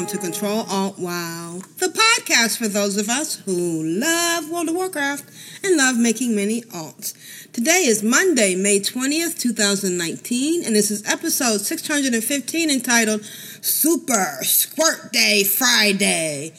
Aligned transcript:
Welcome 0.00 0.18
to 0.18 0.24
Control 0.30 0.64
Alt 0.70 0.98
Wow, 0.98 1.60
the 1.76 1.88
podcast 1.88 2.56
for 2.56 2.68
those 2.68 2.96
of 2.96 3.10
us 3.10 3.34
who 3.44 3.82
love 3.84 4.48
World 4.48 4.70
of 4.70 4.74
Warcraft 4.74 5.30
and 5.62 5.76
love 5.76 5.98
making 5.98 6.34
many 6.34 6.62
alts. 6.62 7.12
Today 7.52 7.84
is 7.84 8.02
Monday, 8.02 8.54
May 8.54 8.80
20th, 8.80 9.38
2019, 9.38 10.64
and 10.64 10.74
this 10.74 10.90
is 10.90 11.06
episode 11.06 11.60
615 11.60 12.70
entitled 12.70 13.22
Super 13.60 14.38
Squirt 14.40 15.12
Day 15.12 15.44
Friday. 15.44 16.54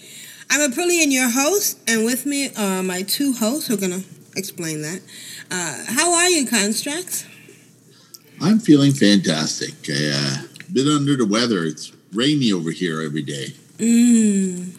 I'm 0.52 0.72
Aprillian, 0.72 1.12
your 1.12 1.32
host, 1.32 1.80
and 1.88 2.06
with 2.06 2.28
me 2.28 2.52
are 2.56 2.84
my 2.84 3.02
two 3.02 3.34
hosts 3.34 3.70
who 3.70 3.74
are 3.74 3.78
going 3.78 4.04
to 4.04 4.08
explain 4.36 4.84
that. 4.84 5.02
Uh, 5.50 5.84
how 5.88 6.14
are 6.14 6.30
you, 6.30 6.46
Constraxx? 6.46 7.26
I'm 8.40 8.60
feeling 8.60 8.92
fantastic. 8.92 9.74
I, 9.90 10.12
uh, 10.14 10.48
been 10.72 10.88
under 10.88 11.18
the 11.18 11.26
weather. 11.26 11.64
It's 11.64 11.92
rainy 12.14 12.52
over 12.52 12.72
here 12.72 13.02
every 13.02 13.22
day. 13.22 13.54
Mmm. 13.78 14.78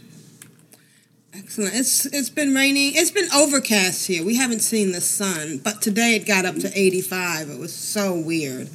Excellent. 1.35 1.75
It's 1.75 2.07
it's 2.07 2.31
been 2.31 2.55
raining. 2.55 2.93
It's 2.95 3.11
been 3.11 3.29
overcast 3.35 4.07
here. 4.07 4.25
We 4.25 4.37
haven't 4.37 4.61
seen 4.61 4.93
the 4.93 5.01
sun, 5.01 5.59
but 5.65 5.81
today 5.81 6.15
it 6.15 6.27
got 6.27 6.45
up 6.45 6.57
to 6.57 6.71
85. 6.79 7.49
It 7.49 7.59
was 7.59 7.75
so 7.75 8.15
weird. 8.15 8.69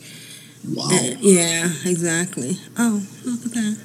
Wow. 0.67 0.89
Uh, 0.91 1.16
yeah, 1.19 1.69
exactly. 1.86 2.58
Oh, 2.77 3.05
look 3.25 3.45
at 3.45 3.52
that. 3.53 3.77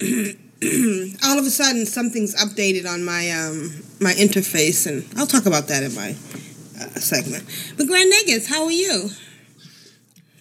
All 1.24 1.38
of 1.38 1.46
a 1.46 1.50
sudden, 1.50 1.86
something's 1.86 2.34
updated 2.34 2.86
on 2.88 3.04
my 3.04 3.30
um 3.30 3.70
my 4.00 4.12
interface, 4.14 4.86
and 4.86 5.04
I'll 5.16 5.26
talk 5.28 5.46
about 5.46 5.68
that 5.68 5.84
in 5.84 5.94
my 5.94 6.10
uh, 6.80 6.98
segment. 6.98 7.44
But 7.76 7.86
Grand 7.86 8.12
Nagus, 8.12 8.48
how 8.48 8.64
are 8.64 8.72
you? 8.72 9.10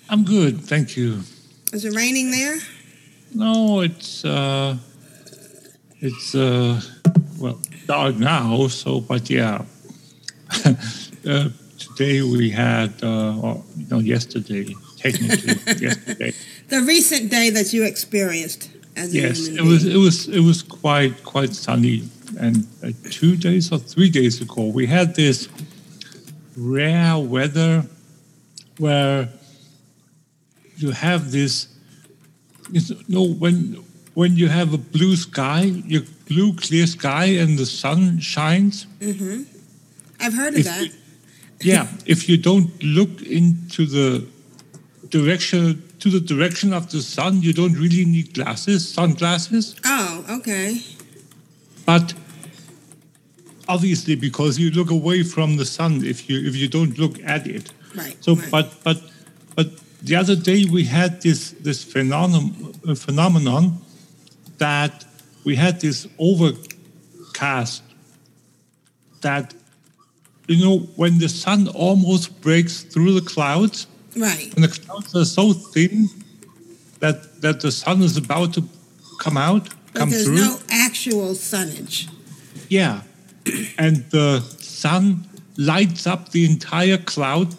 I'm 0.10 0.24
good, 0.24 0.62
thank 0.62 0.96
you. 0.96 1.22
Is 1.74 1.84
it 1.84 1.94
raining 1.94 2.32
there? 2.32 2.58
No, 3.34 3.82
it's 3.82 4.24
uh, 4.24 4.78
it's 6.00 6.34
uh, 6.34 6.82
well 7.40 7.60
dark 7.88 8.16
now. 8.16 8.68
So, 8.68 9.02
but 9.02 9.30
yeah, 9.30 9.66
uh, 10.66 11.50
today 11.78 12.22
we 12.22 12.50
had, 12.50 12.94
uh, 13.04 13.38
or 13.42 13.64
you 13.76 13.88
know, 13.88 14.00
yesterday, 14.00 14.74
technically 14.96 15.56
yesterday. 15.78 16.34
The 16.70 16.82
recent 16.84 17.30
day 17.30 17.50
that 17.50 17.74
you 17.74 17.84
experienced 17.84 18.70
as 18.96 19.14
a 19.14 19.18
Yes, 19.18 19.48
it 19.48 19.62
was 19.62 19.86
it 19.86 19.98
was 19.98 20.30
it 20.30 20.40
was 20.40 20.64
quite 20.64 21.22
quite 21.26 21.54
sunny, 21.54 22.08
and 22.40 22.66
uh, 22.82 22.92
two 23.10 23.36
days 23.36 23.74
or 23.74 23.78
three 23.80 24.10
days 24.10 24.42
ago 24.42 24.68
we 24.68 24.88
had 24.88 25.16
this 25.16 25.50
rare 26.56 27.20
weather 27.20 27.86
where 28.78 29.30
you 30.78 30.92
have 30.92 31.32
this 31.32 31.68
you 32.72 32.82
know 33.08 33.28
when 33.28 33.84
when 34.14 34.36
you 34.36 34.48
have 34.48 34.74
a 34.74 34.80
blue 34.80 35.16
sky, 35.16 35.62
your 35.62 36.02
blue 36.28 36.52
clear 36.56 36.88
sky, 36.88 37.26
and 37.26 37.58
the 37.58 37.68
sun 37.68 38.20
shines. 38.20 38.88
Mm-hmm. 39.00 39.44
I've 40.20 40.34
heard 40.34 40.54
of 40.54 40.60
If 40.62 40.66
that. 40.66 40.92
yeah, 41.62 41.88
if 42.08 42.28
you 42.28 42.38
don't 42.38 42.72
look 42.82 43.22
into 43.22 43.86
the 43.86 44.26
direction 45.10 45.84
to 46.00 46.10
the 46.10 46.20
direction 46.20 46.74
of 46.74 46.90
the 46.92 47.02
sun, 47.02 47.42
you 47.42 47.54
don't 47.54 47.74
really 47.74 48.06
need 48.06 48.34
glasses, 48.34 48.88
sunglasses. 48.92 49.76
Oh, 49.86 50.26
okay. 50.40 50.82
But 51.86 52.16
obviously, 53.70 54.16
because 54.16 54.58
you 54.58 54.72
look 54.72 54.90
away 54.90 55.24
from 55.24 55.58
the 55.58 55.66
sun, 55.66 56.04
if 56.04 56.28
you 56.28 56.40
if 56.48 56.56
you 56.56 56.68
don't 56.68 56.98
look 56.98 57.22
at 57.24 57.46
it. 57.46 57.72
Right. 57.96 58.18
So, 58.20 58.36
right. 58.36 58.52
but 58.52 58.84
but 58.84 58.98
the 60.02 60.16
other 60.16 60.36
day 60.36 60.66
we 60.66 60.84
had 60.86 61.22
this 61.22 61.52
this 61.64 61.84
phenomenon 61.84 62.74
uh, 62.88 62.96
phenomenon 62.96 63.78
that 64.58 65.06
we 65.44 65.56
had 65.56 65.80
this 65.82 66.08
overcast 66.20 67.84
that 69.22 69.54
you 70.48 70.64
know 70.64 70.78
when 70.96 71.18
the 71.20 71.30
sun 71.30 71.68
almost 71.70 72.40
breaks 72.42 72.84
through 72.84 73.14
the 73.20 73.22
clouds 73.22 73.88
right. 74.16 74.54
and 74.56 74.64
the 74.64 74.68
clouds 74.68 75.16
are 75.16 75.26
so 75.26 75.54
thin 75.54 76.08
that 77.00 77.42
that 77.42 77.60
the 77.62 77.72
sun 77.72 78.02
is 78.02 78.18
about 78.18 78.54
to 78.54 78.62
come 79.20 79.38
out 79.38 79.70
But 79.94 80.00
come 80.00 80.10
there's 80.12 80.26
through 80.26 80.36
no 80.38 80.60
actual 80.70 81.36
sunnage. 81.36 82.08
yeah. 82.70 83.02
And 83.78 83.96
the 84.12 84.42
sun 84.60 85.26
lights 85.58 86.06
up 86.06 86.32
the 86.32 86.44
entire 86.46 86.98
cloud 86.98 87.56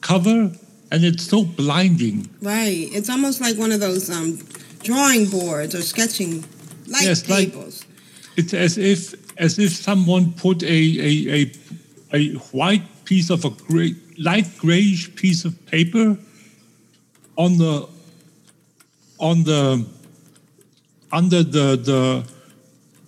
cover, 0.00 0.52
and 0.90 1.04
it's 1.04 1.24
so 1.24 1.44
blinding. 1.44 2.28
Right. 2.40 2.88
It's 2.92 3.10
almost 3.10 3.40
like 3.40 3.56
one 3.56 3.72
of 3.72 3.80
those 3.80 4.10
um, 4.10 4.38
drawing 4.82 5.26
boards 5.28 5.74
or 5.74 5.82
sketching 5.82 6.44
light 6.86 7.02
Yes, 7.02 7.28
like- 7.28 7.52
tables. 7.52 7.84
It's 8.36 8.52
as 8.52 8.78
if 8.78 9.14
as 9.38 9.58
if 9.60 9.72
someone 9.72 10.32
put 10.32 10.62
a 10.64 10.66
a, 10.66 11.12
a, 11.32 11.52
a 12.12 12.34
white 12.50 12.82
piece 13.04 13.30
of 13.30 13.44
a 13.44 13.50
gray, 13.50 13.94
light 14.18 14.46
grayish 14.58 15.14
piece 15.14 15.44
of 15.44 15.54
paper 15.66 16.16
on 17.36 17.58
the 17.58 17.88
on 19.20 19.44
the 19.44 19.86
under 21.12 21.44
the 21.44 21.76
the 21.76 22.24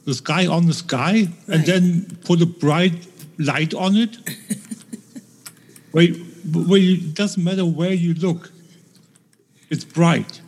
the 0.04 0.14
sky 0.14 0.46
on 0.46 0.66
the 0.66 0.74
sky 0.74 1.26
and 1.48 1.66
then 1.66 2.06
put 2.24 2.40
a 2.40 2.46
bright 2.46 3.06
light 3.38 3.74
on 3.74 3.96
it. 3.96 4.16
where, 5.90 6.08
where 6.52 6.78
you, 6.80 6.94
it 6.94 7.14
doesn't 7.14 7.42
matter 7.42 7.64
where 7.64 7.92
you 7.92 8.14
look, 8.14 8.50
it's 9.70 9.84
bright. 9.84 10.40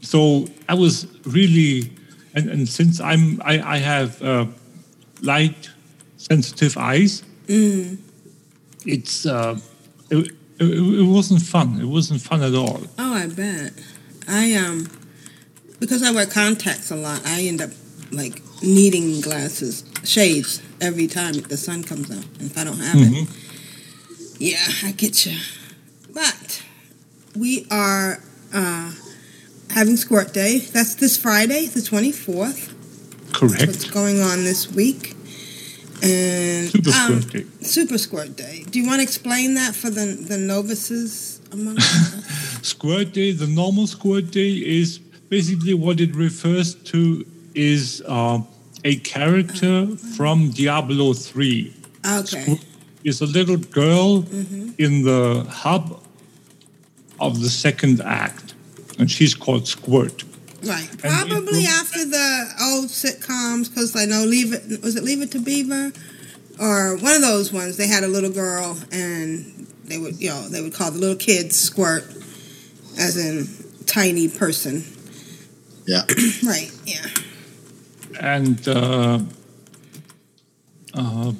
So 0.00 0.46
I 0.68 0.74
was 0.74 1.06
really, 1.24 1.92
and, 2.34 2.50
and 2.50 2.68
since 2.68 3.00
I'm, 3.00 3.40
I, 3.44 3.60
I 3.74 3.78
have 3.78 4.20
uh, 4.22 4.46
light 5.22 5.70
sensitive 6.16 6.76
eyes, 6.76 7.22
Mm. 7.48 7.98
it's, 8.86 9.26
uh, 9.26 9.58
it, 10.10 10.28
it, 10.60 10.64
it 11.00 11.06
wasn't 11.06 11.42
fun. 11.42 11.80
It 11.80 11.86
wasn't 11.86 12.20
fun 12.20 12.40
at 12.42 12.54
all. 12.54 12.80
Oh, 12.98 13.14
I 13.14 13.26
bet. 13.26 13.72
I 14.28 14.54
um, 14.54 14.86
because 15.80 16.04
I 16.04 16.12
wear 16.12 16.24
contacts 16.26 16.90
a 16.92 16.96
lot, 16.96 17.20
I 17.26 17.42
end 17.42 17.60
up 17.60 17.70
like 18.12 18.40
needing 18.62 19.20
glasses, 19.20 19.84
shades 20.04 20.62
every 20.80 21.08
time 21.08 21.32
the 21.34 21.56
sun 21.56 21.82
comes 21.82 22.10
out. 22.12 22.24
And 22.38 22.42
if 22.42 22.56
I 22.56 22.62
don't 22.64 22.78
have 22.78 22.96
Mhm. 22.96 23.22
it, 23.24 23.28
yeah, 24.42 24.66
I 24.82 24.90
get 24.90 25.24
you. 25.24 25.38
But 26.12 26.62
we 27.36 27.64
are 27.70 28.18
uh, 28.52 28.92
having 29.70 29.96
Squirt 29.96 30.34
Day. 30.34 30.58
That's 30.58 30.96
this 30.96 31.16
Friday, 31.16 31.66
the 31.66 31.80
twenty 31.80 32.10
fourth. 32.10 32.74
Correct. 33.32 33.66
What's 33.66 33.90
going 33.90 34.20
on 34.20 34.42
this 34.42 34.70
week? 34.70 35.14
And 36.02 36.68
Super 36.68 36.90
um, 36.90 37.22
Squirt 37.22 37.32
Day. 37.32 37.64
Super 37.64 37.98
Squirt 37.98 38.36
Day. 38.36 38.64
Do 38.68 38.80
you 38.80 38.86
want 38.86 38.98
to 38.98 39.04
explain 39.04 39.54
that 39.54 39.76
for 39.76 39.90
the 39.90 40.06
the 40.06 40.38
novices 40.38 41.40
among 41.52 41.78
us? 41.78 42.58
Squirt 42.62 43.12
Day, 43.12 43.30
the 43.30 43.46
normal 43.46 43.86
Squirt 43.86 44.32
Day 44.32 44.54
is 44.54 44.98
basically 44.98 45.74
what 45.74 46.00
it 46.00 46.16
refers 46.16 46.74
to 46.74 47.24
is 47.54 48.02
uh, 48.08 48.40
a 48.84 48.96
character 48.96 49.86
from 50.16 50.50
Diablo 50.50 51.12
3. 51.12 51.74
Okay. 52.04 52.58
Is 53.04 53.20
a 53.20 53.26
little 53.26 53.56
girl 53.56 54.22
Mhm. 54.22 54.74
in 54.78 55.02
the 55.02 55.44
hub 55.50 56.00
of 57.18 57.40
the 57.40 57.50
second 57.50 58.00
act, 58.00 58.54
and 58.98 59.10
she's 59.10 59.34
called 59.34 59.66
Squirt. 59.66 60.22
Right. 60.62 60.88
And 60.90 61.00
Probably 61.00 61.62
will- 61.62 61.68
after 61.68 62.04
the 62.04 62.48
old 62.62 62.88
sitcoms, 62.90 63.68
because 63.68 63.96
I 63.96 64.04
know 64.04 64.24
Leave 64.24 64.52
It 64.52 64.80
was 64.82 64.94
it 64.94 65.02
Leave 65.02 65.20
It 65.20 65.32
to 65.32 65.40
Beaver, 65.40 65.92
or 66.60 66.96
one 66.96 67.14
of 67.16 67.22
those 67.22 67.52
ones. 67.52 67.76
They 67.76 67.88
had 67.88 68.04
a 68.04 68.08
little 68.08 68.30
girl, 68.30 68.78
and 68.92 69.66
they 69.84 69.98
would 69.98 70.20
you 70.20 70.28
know 70.28 70.48
they 70.48 70.60
would 70.62 70.72
call 70.74 70.92
the 70.92 70.98
little 71.00 71.16
kids 71.16 71.56
Squirt, 71.56 72.04
as 72.96 73.16
in 73.16 73.48
tiny 73.86 74.28
person. 74.28 74.84
Yeah. 75.88 76.04
right. 76.44 76.70
Yeah. 76.86 77.06
and 78.20 78.68
uh, 78.68 79.18
uh, 80.94 81.32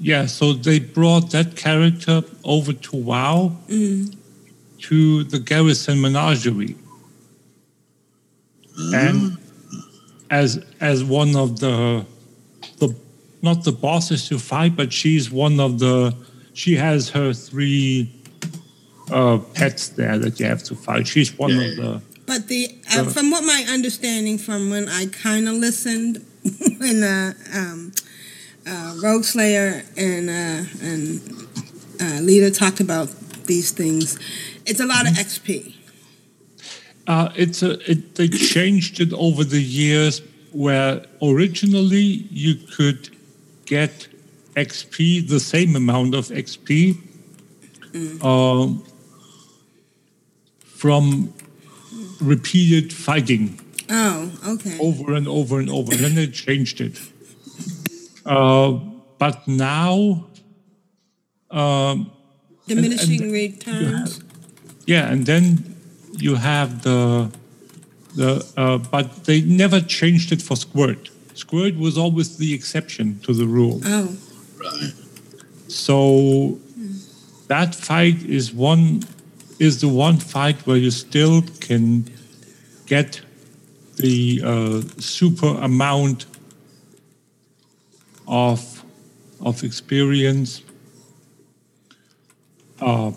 yeah, 0.00 0.26
so 0.26 0.52
they 0.54 0.78
brought 0.80 1.30
that 1.32 1.56
character 1.56 2.22
over 2.44 2.72
to 2.72 2.96
WoW 2.96 3.52
to 3.68 5.24
the 5.24 5.38
Garrison 5.38 6.00
Menagerie, 6.00 6.74
and 8.94 9.36
as 10.30 10.64
as 10.80 11.04
one 11.04 11.36
of 11.36 11.60
the 11.60 12.04
the 12.78 12.96
not 13.42 13.64
the 13.64 13.72
bosses 13.72 14.28
to 14.28 14.38
fight, 14.38 14.74
but 14.76 14.92
she's 14.92 15.30
one 15.30 15.60
of 15.60 15.78
the 15.78 16.14
she 16.54 16.76
has 16.76 17.10
her 17.10 17.32
three 17.32 18.10
uh, 19.10 19.38
pets 19.54 19.88
there 19.90 20.18
that 20.18 20.40
you 20.40 20.46
have 20.46 20.62
to 20.64 20.74
fight. 20.74 21.06
She's 21.06 21.36
one 21.38 21.50
Yeah, 21.50 21.62
of 21.62 21.76
the 21.76 22.02
But 22.26 22.48
the 22.48 22.74
uh, 22.96 23.04
from 23.04 23.30
what 23.30 23.44
my 23.44 23.66
understanding 23.68 24.38
from 24.38 24.70
when 24.70 24.88
I 24.88 25.06
kind 25.06 25.48
of 25.48 25.54
listened 25.56 26.24
when 26.78 27.02
uh, 27.02 27.34
um, 27.54 27.92
uh, 28.66 28.96
Rogue 29.02 29.24
Slayer 29.24 29.82
and 29.96 30.28
uh, 30.28 30.64
and 30.82 31.20
uh, 32.00 32.20
Leader 32.20 32.50
talked 32.50 32.80
about 32.80 33.08
these 33.46 33.70
things, 33.72 34.18
it's 34.66 34.80
a 34.80 34.86
lot 34.86 35.06
of 35.06 35.14
XP. 35.14 35.74
Uh, 37.06 37.30
it's 37.34 37.62
a, 37.62 37.90
it, 37.90 38.14
they 38.14 38.28
changed 38.28 39.00
it 39.00 39.12
over 39.12 39.42
the 39.42 39.60
years 39.60 40.22
where 40.52 41.04
originally 41.22 42.26
you 42.30 42.54
could 42.76 43.08
get 43.66 44.08
XP, 44.54 45.28
the 45.28 45.40
same 45.40 45.74
amount 45.74 46.14
of 46.14 46.26
XP, 46.28 46.96
um, 48.22 48.84
from 50.62 51.32
repeated 52.20 52.92
fighting 52.92 53.58
Oh, 53.88 54.30
okay. 54.46 54.78
over 54.78 55.14
and 55.14 55.26
over 55.26 55.58
and 55.58 55.68
over. 55.68 55.92
And 55.92 56.00
then 56.00 56.14
they 56.14 56.28
changed 56.28 56.80
it. 56.80 56.98
Uh, 58.26 58.72
but 59.18 59.46
now, 59.48 60.26
um, 61.50 62.10
Diminishing 62.66 63.22
and- 63.22 63.32
returns. 63.32 64.20
yeah, 64.86 65.10
and 65.10 65.26
then 65.26 65.76
you 66.16 66.34
have 66.36 66.82
the 66.82 67.30
the 68.16 68.44
uh, 68.56 68.78
but 68.78 69.24
they 69.24 69.40
never 69.42 69.80
changed 69.80 70.32
it 70.32 70.42
for 70.42 70.56
squirt. 70.56 71.10
Squirt 71.34 71.76
was 71.76 71.96
always 71.96 72.36
the 72.36 72.52
exception 72.54 73.18
to 73.20 73.32
the 73.32 73.46
rule. 73.46 73.80
Oh, 73.84 74.16
Right. 74.58 74.92
So 75.68 76.58
that 77.48 77.74
fight 77.74 78.22
is 78.24 78.52
one 78.52 79.04
is 79.58 79.80
the 79.80 79.88
one 79.88 80.18
fight 80.18 80.66
where 80.66 80.76
you 80.76 80.90
still 80.90 81.42
can 81.60 82.04
get 82.86 83.20
the 83.96 84.40
uh, 84.44 84.80
super 84.98 85.48
amount 85.62 86.26
of 88.30 88.84
of 89.40 89.62
experience 89.64 90.62
uh, 92.80 93.10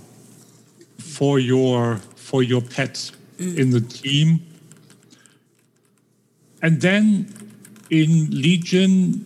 for 0.98 1.40
your 1.40 1.98
for 2.16 2.44
your 2.44 2.62
pets 2.62 3.12
in 3.38 3.70
the 3.70 3.82
team. 3.82 4.42
And 6.62 6.82
then 6.82 7.28
in 7.90 8.30
Legion, 8.32 9.26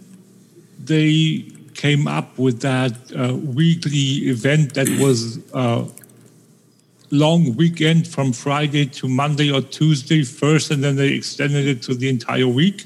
they 0.83 1.45
came 1.75 2.07
up 2.07 2.37
with 2.37 2.61
that 2.61 2.93
uh, 3.15 3.35
weekly 3.35 4.29
event 4.29 4.73
that 4.73 4.89
was 4.99 5.39
uh, 5.53 5.85
long 7.11 7.55
weekend 7.55 8.07
from 8.07 8.33
Friday 8.33 8.87
to 8.87 9.07
Monday 9.07 9.51
or 9.51 9.61
Tuesday 9.61 10.23
first, 10.23 10.71
and 10.71 10.83
then 10.83 10.95
they 10.95 11.09
extended 11.09 11.67
it 11.67 11.83
to 11.83 11.93
the 11.93 12.09
entire 12.09 12.47
week, 12.47 12.85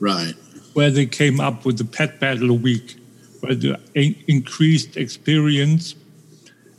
Right. 0.00 0.34
Where 0.74 0.90
they 0.90 1.06
came 1.06 1.40
up 1.40 1.64
with 1.64 1.78
the 1.78 1.84
pet 1.84 2.20
battle 2.20 2.56
week, 2.56 2.96
where 3.40 3.54
the 3.54 3.78
increased 4.28 4.96
experience. 4.96 5.94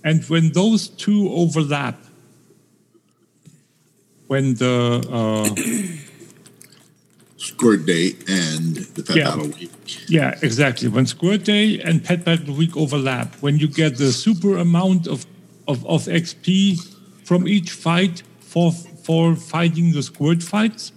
And 0.04 0.24
when 0.26 0.52
those 0.52 0.90
two 0.90 1.30
overlap, 1.32 2.00
when 4.28 4.56
the 4.56 5.06
uh, 5.12 5.56
Squirt 7.38 7.86
Day 7.86 8.16
and 8.28 8.76
the 8.96 9.04
Pet 9.04 9.16
Yeah. 9.16 9.30
Battle 9.30 9.48
Week. 9.60 9.72
Yeah, 10.10 10.40
exactly. 10.42 10.88
When 10.88 11.06
Squirt 11.06 11.44
Day 11.44 11.80
and 11.80 12.04
Pet 12.04 12.24
Battle 12.24 12.56
Week 12.56 12.76
overlap, 12.78 13.36
when 13.42 13.60
you 13.60 13.68
get 13.68 13.98
the 13.98 14.12
super 14.12 14.58
amount 14.58 15.08
of, 15.08 15.26
of, 15.68 15.86
of 15.86 16.04
XP 16.06 16.80
from 17.26 17.48
each 17.48 17.72
fight 17.72 18.24
for 18.40 18.72
for 18.72 19.36
fighting 19.36 19.92
the 19.92 20.02
Squirt 20.02 20.42
fights, 20.42 20.94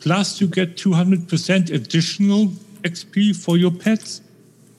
plus 0.00 0.40
you 0.40 0.46
get 0.46 0.76
200% 0.76 1.70
additional 1.72 2.46
XP 2.82 3.36
for 3.36 3.56
your 3.56 3.70
pets. 3.70 4.22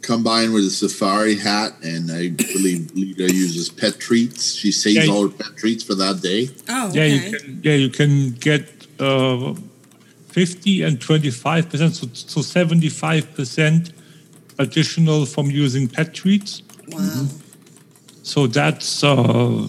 Combined 0.01 0.53
with 0.53 0.65
a 0.65 0.69
safari 0.71 1.35
hat, 1.35 1.73
and 1.83 2.11
I 2.11 2.29
believe 2.29 2.91
Lita 2.95 3.31
uses 3.31 3.69
pet 3.69 3.99
treats. 3.99 4.55
She 4.55 4.71
saves 4.71 4.95
Yeah, 4.97 5.03
you- 5.03 5.11
all 5.13 5.27
her 5.29 5.35
pet 5.37 5.55
treats 5.57 5.83
for 5.83 5.93
that 5.95 6.21
day. 6.21 6.49
oh, 6.69 6.91
Yeah, 6.93 7.05
you 7.05 7.31
can 7.31 7.61
yeah, 7.63 7.75
you 7.75 7.89
can 7.89 8.31
get 8.31 8.67
uh, 8.99 9.53
50 10.29 10.81
and 10.83 10.99
25%, 10.99 11.93
so, 11.93 12.07
so 12.13 12.39
75% 12.41 13.91
additional 14.57 15.25
from 15.25 15.51
using 15.51 15.87
pet 15.87 16.13
treats. 16.13 16.63
Wow. 16.87 17.27
So 18.23 18.47
that's 18.47 19.03
a 19.03 19.67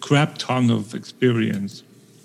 crap 0.00 0.38
ton 0.38 0.70
of 0.70 0.94
experience. 0.94 1.82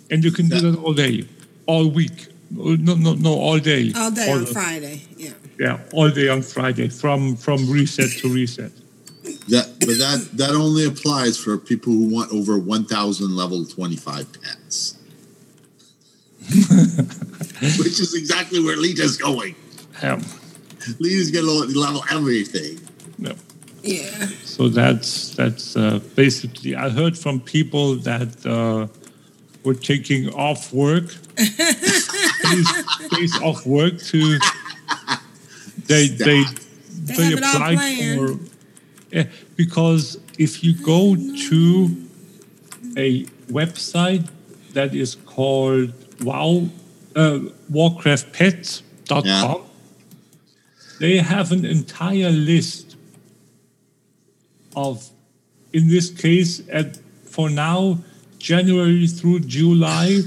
And 0.09 0.23
you 0.23 0.31
can 0.31 0.47
do 0.47 0.59
that 0.61 0.79
all 0.79 0.93
day, 0.93 1.25
all 1.67 1.87
week. 1.89 2.27
No, 2.49 2.95
no, 2.95 3.13
no, 3.13 3.33
all 3.33 3.59
day. 3.59 3.91
All 3.95 4.09
day 4.11 4.31
on 4.31 4.45
the- 4.45 4.47
Friday. 4.47 5.01
Yeah. 5.17 5.33
Yeah, 5.59 5.79
all 5.91 6.09
day 6.09 6.29
on 6.29 6.41
Friday, 6.43 6.87
from 6.89 7.35
from 7.35 7.69
reset 7.69 8.09
to 8.21 8.29
reset. 8.29 8.71
That, 9.49 9.67
but 9.79 9.97
that 9.97 10.29
that 10.33 10.51
only 10.51 10.85
applies 10.85 11.35
for 11.37 11.57
people 11.57 11.91
who 11.93 12.07
want 12.13 12.31
over 12.31 12.57
one 12.59 12.85
thousand 12.85 13.35
level 13.35 13.65
twenty 13.65 13.95
five 13.95 14.27
pets, 14.41 14.97
which 17.79 17.99
is 17.99 18.13
exactly 18.15 18.59
where 18.63 18.77
Lita's 18.77 19.17
going. 19.17 19.55
Um, 20.03 20.23
Lita's 20.99 21.31
gonna 21.31 21.47
level 21.79 22.03
everything. 22.11 22.79
no. 23.17 23.33
Yeah. 23.83 24.27
So 24.43 24.67
that's 24.69 25.31
that's 25.35 25.75
uh, 25.75 25.99
basically. 26.15 26.75
I 26.75 26.89
heard 26.89 27.17
from 27.17 27.39
people 27.39 27.95
that 27.97 28.45
uh, 28.45 28.87
were 29.67 29.75
taking 29.75 30.29
off 30.33 30.71
work, 30.73 31.07
days, 31.35 32.67
days 33.11 33.33
off 33.41 33.65
work 33.65 33.99
to. 34.11 34.39
They 35.87 36.07
they 36.07 36.43
They 37.07 37.15
they 37.15 37.23
have 37.31 37.39
applied 37.39 37.79
for. 38.17 38.39
Yeah, 39.11 39.27
because 39.55 40.19
if 40.37 40.63
you 40.63 40.73
go 40.95 41.15
to 41.49 41.65
a 42.97 43.25
website 43.59 44.25
that 44.73 44.93
is 44.95 45.15
called 45.35 45.93
Wow 46.23 46.69
uh, 47.15 47.39
WarcraftPets.com, 47.71 49.25
Yeah. 49.25 49.55
they 50.99 51.17
have 51.17 51.51
an 51.51 51.65
entire 51.65 52.31
list 52.31 52.95
of, 54.75 55.09
in 55.73 55.87
this 55.87 56.09
case, 56.09 56.61
at 56.71 56.99
for 57.25 57.49
now, 57.49 57.97
January 58.39 59.07
through 59.07 59.39
July 59.41 60.19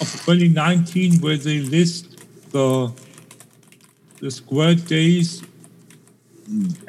of 0.00 0.08
2019, 0.26 1.20
where 1.20 1.36
they 1.36 1.60
list 1.60 2.16
the 2.50 2.92
the 4.20 4.30
square 4.30 4.74
days 4.74 5.42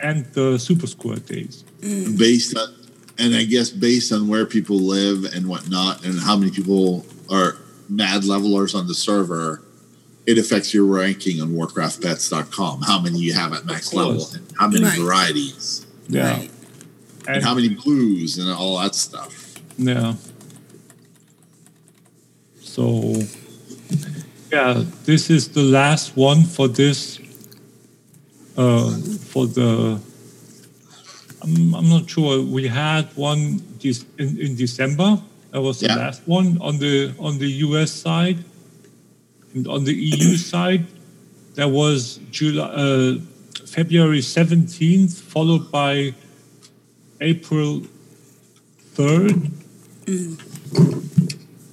and 0.01 0.25
the 0.33 0.57
super 0.57 0.87
square 0.87 1.17
days. 1.17 1.63
Mm. 1.81 2.17
based 2.17 2.57
on 2.57 2.73
and 3.17 3.35
I 3.35 3.43
guess 3.43 3.69
based 3.69 4.11
on 4.11 4.27
where 4.27 4.45
people 4.45 4.77
live 4.77 5.23
and 5.33 5.47
whatnot 5.47 6.03
and 6.05 6.19
how 6.19 6.35
many 6.35 6.51
people 6.51 7.05
are 7.29 7.57
mad 7.89 8.25
levelers 8.25 8.73
on 8.75 8.87
the 8.87 8.93
server, 8.95 9.61
it 10.25 10.37
affects 10.37 10.73
your 10.73 10.85
ranking 10.85 11.41
on 11.41 11.49
warcraftpets.com. 11.51 12.81
How 12.81 12.99
many 12.99 13.19
you 13.19 13.33
have 13.33 13.53
at 13.53 13.65
max 13.65 13.93
level 13.93 14.27
and 14.33 14.43
how 14.59 14.67
many 14.67 14.83
Right. 14.85 14.99
varieties 14.99 15.85
Yeah. 16.09 16.31
Right. 16.31 16.51
and 17.27 17.43
how 17.43 17.53
many 17.55 17.69
blues 17.69 18.37
and 18.37 18.49
all 18.49 18.79
that 18.79 18.95
stuff. 18.95 19.53
Yeah. 19.77 20.15
So, 22.75 23.15
yeah, 24.51 24.83
this 25.05 25.29
is 25.29 25.47
the 25.47 25.63
last 25.63 26.17
one 26.17 26.43
for 26.43 26.67
this. 26.67 27.19
Uh, 28.57 28.91
for 29.31 29.47
the, 29.47 29.97
I'm, 31.41 31.73
I'm 31.73 31.87
not 31.89 32.09
sure. 32.09 32.41
We 32.41 32.67
had 32.67 33.05
one 33.15 33.63
this 33.79 34.03
in, 34.17 34.37
in 34.37 34.55
December. 34.55 35.19
That 35.51 35.61
was 35.61 35.79
the 35.79 35.87
Yeah. 35.87 35.95
last 35.95 36.21
one 36.27 36.57
on 36.59 36.77
the 36.79 37.13
on 37.17 37.37
the 37.39 37.47
US 37.63 37.91
side, 37.91 38.43
and 39.53 39.67
on 39.67 39.85
the 39.85 39.93
EU 39.95 40.35
side, 40.53 40.83
there 41.55 41.69
was 41.69 42.19
July, 42.29 42.67
uh, 42.75 43.19
February 43.65 44.19
17th, 44.19 45.15
followed 45.21 45.71
by 45.71 46.13
April 47.21 47.83
3rd, 48.95 49.51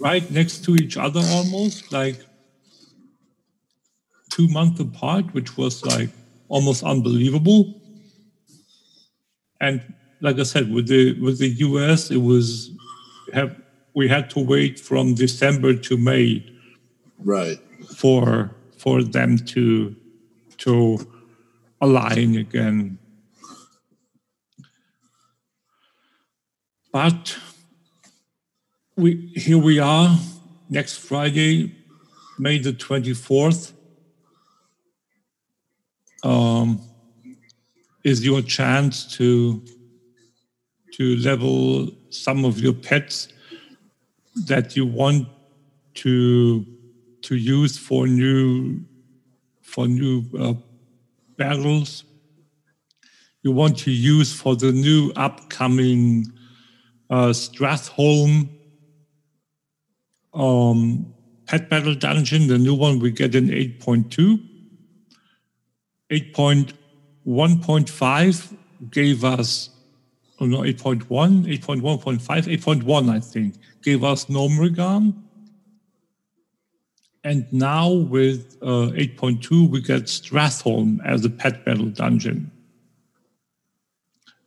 right 0.02 0.28
next 0.30 0.64
to 0.64 0.74
each 0.74 0.96
other 0.96 1.20
almost, 1.20 1.92
like 1.92 2.18
two 4.30 4.48
months 4.48 4.80
apart, 4.80 5.32
which 5.32 5.56
was 5.56 5.84
like 5.84 6.10
almost 6.48 6.82
unbelievable. 6.82 7.80
And 9.60 9.94
like 10.20 10.38
I 10.38 10.42
said, 10.42 10.72
with 10.72 10.88
the 10.88 11.20
with 11.20 11.38
the 11.38 11.50
US, 11.68 12.10
it 12.10 12.16
was 12.16 12.70
have 13.32 13.56
we 13.94 14.08
had 14.08 14.28
to 14.30 14.40
wait 14.40 14.80
from 14.80 15.14
December 15.14 15.74
to 15.74 15.96
May, 15.96 16.44
right, 17.18 17.58
for 17.96 18.50
for 18.78 19.02
them 19.04 19.38
to 19.54 19.94
to 20.58 20.98
align 21.80 22.36
again. 22.36 22.98
But 26.92 27.38
we 28.96 29.32
here 29.34 29.58
we 29.58 29.78
are 29.78 30.18
next 30.68 30.98
Friday, 30.98 31.74
May 32.38 32.58
the 32.58 32.72
twenty 32.72 33.14
fourth. 33.14 33.72
Um, 36.22 36.80
is 38.04 38.24
your 38.24 38.42
chance 38.42 39.16
to 39.16 39.62
to 40.92 41.16
level 41.16 41.90
some 42.10 42.44
of 42.44 42.60
your 42.60 42.74
pets 42.74 43.28
that 44.46 44.76
you 44.76 44.86
want 44.86 45.26
to 45.94 46.66
to 47.22 47.36
use 47.36 47.78
for 47.78 48.06
new 48.06 48.84
for 49.62 49.88
new 49.88 50.24
uh, 50.38 50.54
battles 51.36 52.04
you 53.42 53.52
want 53.52 53.76
to 53.78 53.90
use 53.90 54.32
for 54.32 54.54
the 54.54 54.72
new 54.72 55.12
upcoming 55.16 56.26
uh, 57.10 57.28
Stratholme 57.28 58.48
um, 60.34 61.14
pet 61.46 61.68
battle 61.68 61.94
dungeon, 61.94 62.48
the 62.48 62.58
new 62.58 62.74
one 62.74 62.98
we 62.98 63.10
get 63.10 63.34
in 63.34 63.48
8.2. 63.48 64.48
8.1.5 66.10 68.56
gave 68.90 69.24
us, 69.24 69.70
oh 70.40 70.46
no, 70.46 70.60
8.1, 70.60 71.06
8.1.5, 71.06 72.20
8.1, 72.20 73.10
I 73.10 73.20
think, 73.20 73.56
gave 73.82 74.02
us 74.04 74.26
Gnomeregan. 74.26 75.14
And 77.24 77.46
now 77.52 77.90
with 77.90 78.56
uh, 78.62 78.90
8.2, 78.94 79.70
we 79.70 79.80
get 79.80 80.04
Stratholme 80.04 80.98
as 81.06 81.24
a 81.24 81.30
pet 81.30 81.64
battle 81.64 81.86
dungeon. 81.86 82.50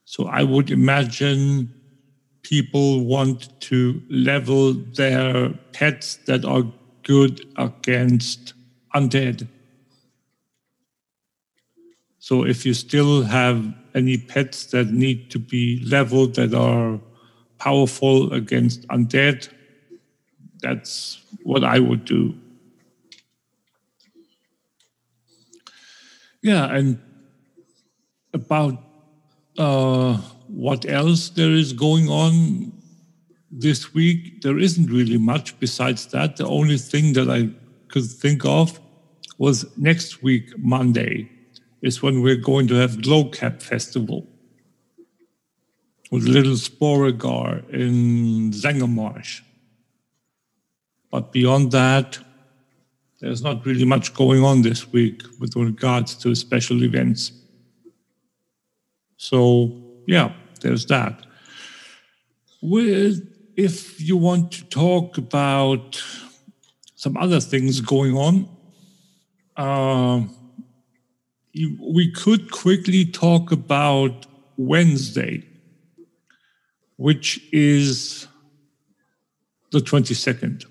So 0.03 0.27
I 0.27 0.43
would 0.43 0.71
imagine 0.71 1.73
people 2.45 3.03
want 3.03 3.59
to 3.59 3.99
level 4.07 4.73
their 4.73 5.49
pets 5.73 6.17
that 6.27 6.45
are 6.45 6.63
good 7.01 7.41
against 7.57 8.53
undead. 8.93 9.47
So 12.19 12.45
if 12.45 12.63
you 12.65 12.75
still 12.75 13.23
have 13.23 13.73
any 13.95 14.17
pets 14.17 14.67
that 14.67 14.91
need 14.91 15.31
to 15.31 15.39
be 15.39 15.83
leveled 15.85 16.35
that 16.35 16.53
are 16.53 16.99
powerful 17.57 18.31
against 18.31 18.87
undead, 18.89 19.49
that's 20.61 21.23
what 21.41 21.63
I 21.63 21.79
would 21.79 22.05
do. 22.05 22.35
Yeah, 26.43 26.65
and 26.65 26.99
about 28.33 28.83
uh, 29.57 30.21
what 30.47 30.85
else 30.87 31.29
there 31.29 31.51
is 31.51 31.73
going 31.73 32.09
on 32.09 32.71
this 33.51 33.93
week, 33.93 34.41
there 34.41 34.59
isn't 34.59 34.87
really 34.87 35.17
much 35.17 35.57
besides 35.59 36.07
that. 36.07 36.35
The 36.35 36.47
only 36.47 36.77
thing 36.77 37.13
that 37.13 37.29
I 37.29 37.49
could 37.87 38.05
think 38.05 38.43
of 38.45 38.79
was 39.37 39.65
next 39.77 40.21
week, 40.21 40.57
Monday, 40.57 41.29
is 41.81 42.01
when 42.01 42.21
we're 42.21 42.35
going 42.35 42.67
to 42.67 42.75
have 42.75 42.97
Glowcap 42.97 43.61
Festival 43.61 44.27
with 46.11 46.23
Little 46.23 46.55
Sporeggar 46.55 47.67
in 47.69 48.51
Zangarmarsh. 48.51 49.41
But 51.11 51.31
beyond 51.31 51.71
that, 51.71 52.19
there's 53.21 53.41
not 53.41 53.65
really 53.65 53.85
much 53.85 54.13
going 54.13 54.43
on 54.43 54.61
this 54.61 54.91
week 54.91 55.21
with 55.39 55.55
regards 55.55 56.15
to 56.15 56.35
special 56.35 56.83
events. 56.83 57.31
So, 59.17 59.84
yeah, 60.07 60.33
there's 60.61 60.85
that. 60.87 61.25
With, 62.61 63.27
if 63.55 64.01
you 64.01 64.17
want 64.17 64.51
to 64.53 64.65
talk 64.65 65.17
about 65.17 66.01
some 66.95 67.17
other 67.17 67.39
things 67.39 67.81
going 67.81 68.15
on, 68.15 68.49
uh, 69.57 70.23
we 71.53 72.11
could 72.11 72.51
quickly 72.51 73.05
talk 73.05 73.51
about 73.51 74.25
Wednesday, 74.57 75.43
which 76.97 77.39
is 77.53 78.27
the 79.71 79.79
22nd. 79.79 80.65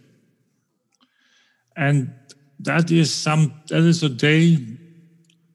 And 1.76 2.12
that 2.60 2.90
is 2.90 3.12
some 3.12 3.52
that 3.68 3.82
is 3.82 4.02
a 4.02 4.08
day 4.08 4.56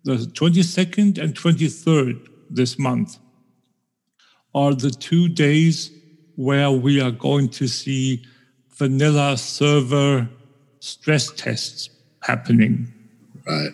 the 0.03 0.15
22nd 0.15 1.17
and 1.17 1.33
23rd 1.35 2.27
this 2.49 2.77
month 2.79 3.17
are 4.53 4.73
the 4.73 4.91
two 4.91 5.27
days 5.27 5.91
where 6.35 6.71
we 6.71 7.01
are 7.01 7.11
going 7.11 7.49
to 7.49 7.67
see 7.67 8.23
vanilla 8.69 9.37
server 9.37 10.29
stress 10.79 11.31
tests 11.31 11.89
happening. 12.23 12.87
Right. 13.45 13.71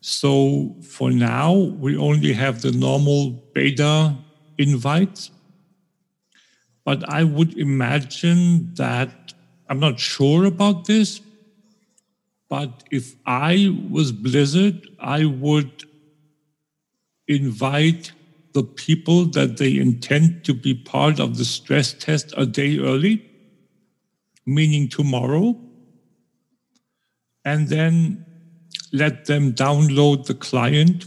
So 0.00 0.74
for 0.82 1.10
now 1.10 1.52
we 1.54 1.96
only 1.96 2.32
have 2.32 2.62
the 2.62 2.72
normal 2.72 3.30
beta 3.54 4.16
invites. 4.58 5.30
But 6.84 7.08
i 7.08 7.22
would 7.22 7.56
imagine 7.56 8.74
that 8.74 9.34
i'm 9.68 9.78
not 9.78 10.00
sure 10.00 10.44
about 10.46 10.86
this 10.86 11.20
but 12.50 12.82
if 12.90 13.14
I 13.24 13.72
was 13.88 14.10
Blizzard, 14.10 14.88
I 14.98 15.24
would 15.24 15.84
invite 17.28 18.10
the 18.52 18.62
people 18.62 19.26
that 19.26 19.56
they 19.58 19.78
intend 19.78 20.44
to 20.44 20.54
be 20.54 20.74
part 20.74 21.20
of 21.20 21.38
the 21.38 21.44
stress 21.44 21.92
test 21.92 22.34
a 22.36 22.46
day 22.46 22.78
early, 22.78 23.24
meaning 24.44 24.88
tomorrow, 24.88 25.56
and 27.44 27.68
then 27.68 28.24
let 28.92 29.26
them 29.26 29.52
download 29.52 30.26
the 30.26 30.34
client 30.34 31.06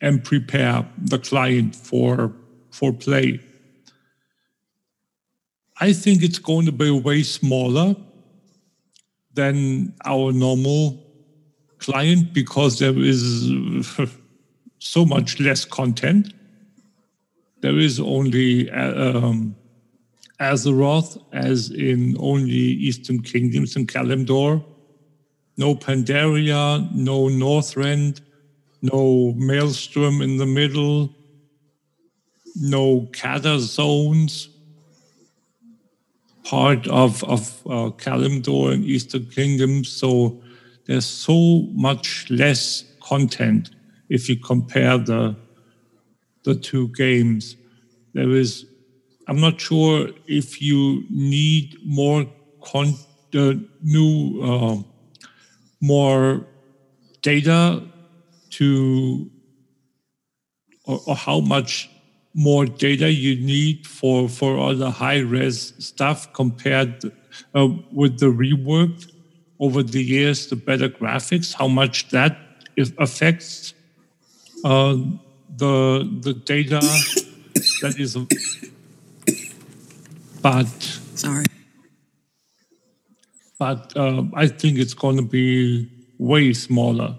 and 0.00 0.24
prepare 0.24 0.88
the 0.96 1.18
client 1.18 1.74
for, 1.74 2.32
for 2.70 2.92
play. 2.92 3.40
I 5.80 5.92
think 5.92 6.22
it's 6.22 6.38
going 6.38 6.66
to 6.66 6.72
be 6.72 6.90
way 6.90 7.22
smaller 7.22 7.96
than 9.34 9.94
our 10.04 10.32
normal 10.32 11.02
client 11.78 12.32
because 12.32 12.78
there 12.78 12.96
is 12.98 13.50
so 14.80 15.04
much 15.04 15.38
less 15.38 15.64
content. 15.64 16.32
There 17.60 17.78
is 17.78 18.00
only 18.00 18.70
um, 18.70 19.54
Azeroth, 20.40 21.22
as 21.32 21.70
in 21.70 22.16
only 22.18 22.50
Eastern 22.88 23.22
Kingdoms 23.22 23.76
and 23.76 23.86
Kalimdor. 23.86 24.64
No 25.58 25.74
Pandaria, 25.74 26.90
no 26.94 27.28
Northrend, 27.28 28.22
no 28.80 29.34
Maelstrom 29.36 30.22
in 30.22 30.38
the 30.38 30.46
middle, 30.46 31.14
no 32.56 33.06
Kata 33.12 33.60
zones 33.60 34.48
part 36.44 36.88
of, 36.88 37.22
of 37.24 37.62
uh, 37.66 37.90
Kalimdor 37.98 38.72
and 38.72 38.84
Eastern 38.84 39.26
Kingdoms, 39.26 39.92
So 39.92 40.40
there's 40.86 41.04
so 41.04 41.68
much 41.74 42.26
less 42.30 42.84
content 43.00 43.70
if 44.10 44.28
you 44.28 44.36
compare 44.36 44.98
the, 44.98 45.36
the 46.44 46.54
two 46.56 46.88
games. 46.88 47.56
There 48.12 48.30
is, 48.30 48.66
I'm 49.28 49.40
not 49.40 49.60
sure 49.60 50.08
if 50.26 50.60
you 50.60 51.04
need 51.08 51.76
more 51.84 52.26
con- 52.62 52.94
uh, 53.34 53.54
new, 53.82 54.42
uh, 54.42 54.76
more 55.80 56.44
data 57.22 57.82
to, 58.50 59.30
or, 60.84 61.00
or 61.06 61.14
how 61.14 61.38
much 61.38 61.88
more 62.34 62.66
data 62.66 63.10
you 63.10 63.34
need 63.44 63.86
for 63.86 64.28
for 64.28 64.56
all 64.56 64.74
the 64.74 64.90
high 64.90 65.18
res 65.18 65.72
stuff 65.78 66.32
compared 66.32 67.12
uh, 67.54 67.68
with 67.92 68.20
the 68.20 68.26
rework 68.26 69.10
over 69.58 69.82
the 69.82 70.02
years 70.02 70.46
the 70.46 70.54
better 70.54 70.88
graphics 70.88 71.52
how 71.52 71.66
much 71.66 72.08
that 72.10 72.38
affects 72.98 73.74
uh, 74.64 74.96
the 75.56 76.08
the 76.22 76.34
data 76.34 76.80
that 77.82 77.96
is 77.98 78.16
but 80.42 80.66
sorry 81.14 81.44
but 83.60 83.94
uh, 83.94 84.22
I 84.32 84.46
think 84.46 84.78
it's 84.78 84.94
going 84.94 85.16
to 85.16 85.22
be 85.22 85.86
way 86.18 86.54
smaller. 86.54 87.14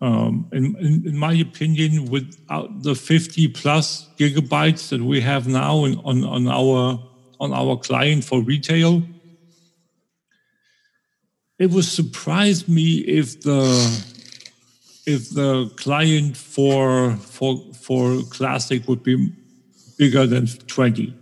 Um, 0.00 0.48
in, 0.52 0.76
in, 0.76 1.06
in, 1.06 1.16
my 1.16 1.32
opinion, 1.34 2.06
without 2.06 2.82
the 2.82 2.96
50 2.96 3.48
plus 3.48 4.08
gigabytes 4.18 4.88
that 4.88 5.00
we 5.00 5.20
have 5.20 5.46
now 5.46 5.84
in, 5.84 5.96
on, 6.04 6.24
on 6.24 6.48
our 6.48 7.00
on 7.40 7.52
our 7.52 7.76
client 7.76 8.24
for 8.24 8.42
retail, 8.42 9.02
it 11.58 11.70
would 11.70 11.84
surprise 11.84 12.68
me 12.68 12.98
if 12.98 13.42
the 13.42 13.60
if 15.06 15.30
the 15.30 15.68
client 15.76 16.36
for 16.36 17.16
for 17.16 17.62
for 17.74 18.22
classic 18.30 18.88
would 18.88 19.02
be 19.02 19.32
bigger 19.98 20.26
than 20.26 20.46
20 20.46 21.14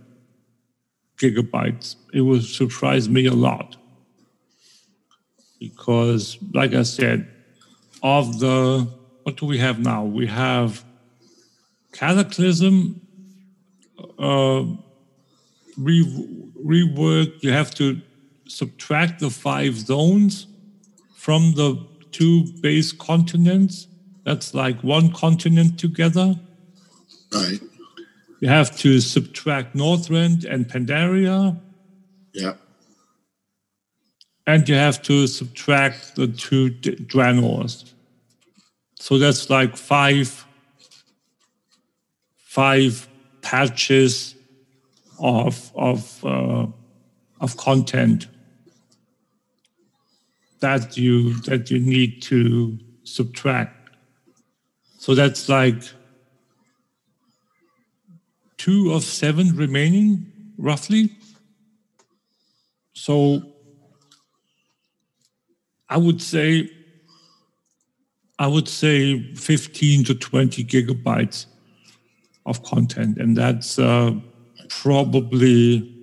gigabytes. 1.17 1.95
It 2.13 2.21
would 2.21 2.43
surprise 2.43 3.07
me 3.09 3.25
a 3.25 3.33
lot 3.33 3.77
because, 5.59 6.37
like 6.53 6.73
I 6.73 6.83
said, 6.83 7.27
of 8.01 8.39
the 8.39 8.87
what 9.23 9.37
do 9.37 9.45
we 9.45 9.57
have 9.57 9.79
now? 9.79 10.03
We 10.03 10.27
have 10.27 10.83
Cataclysm, 11.93 12.99
uh, 14.19 14.65
re- 15.77 16.51
rework. 16.65 17.41
You 17.41 17.51
have 17.51 17.73
to 17.75 18.01
subtract 18.47 19.19
the 19.19 19.29
five 19.29 19.75
zones 19.77 20.47
from 21.15 21.53
the 21.53 21.87
two 22.13 22.45
base 22.61 22.91
continents. 22.93 23.87
That's 24.23 24.53
like 24.53 24.81
one 24.83 25.11
continent 25.11 25.77
together. 25.77 26.39
Right. 27.33 27.59
You 28.39 28.47
have 28.49 28.77
to 28.77 28.99
subtract 28.99 29.75
Northrend 29.75 30.45
and 30.45 30.67
Pandaria. 30.67 31.59
Yeah. 32.33 32.53
And 34.45 34.67
you 34.67 34.75
have 34.75 35.01
to 35.03 35.27
subtract 35.27 36.15
the 36.15 36.27
two 36.27 36.71
Draenors. 36.71 37.93
So 38.99 39.17
that's 39.17 39.49
like 39.49 39.75
five, 39.75 40.45
five 42.37 43.07
patches 43.41 44.35
of 45.19 45.71
of 45.75 46.25
uh, 46.25 46.67
of 47.39 47.57
content 47.57 48.27
that 50.63 50.95
you 50.95 51.33
that 51.41 51.69
you 51.69 51.77
need 51.77 52.21
to 52.21 52.79
subtract. 53.03 53.89
So 54.97 55.13
that's 55.13 55.49
like 55.49 55.83
two 58.55 58.93
of 58.93 59.03
seven 59.03 59.53
remaining, 59.57 60.31
roughly. 60.57 61.09
So 62.93 63.43
I 65.89 65.97
would 65.97 66.21
say 66.21 66.69
I 68.39 68.47
would 68.47 68.69
say 68.69 69.21
15 69.35 70.05
to 70.05 70.15
20 70.15 70.63
gigabytes 70.63 71.45
of 72.45 72.63
content, 72.63 73.17
and 73.17 73.35
that's 73.35 73.77
uh, 73.77 74.13
probably 74.69 75.93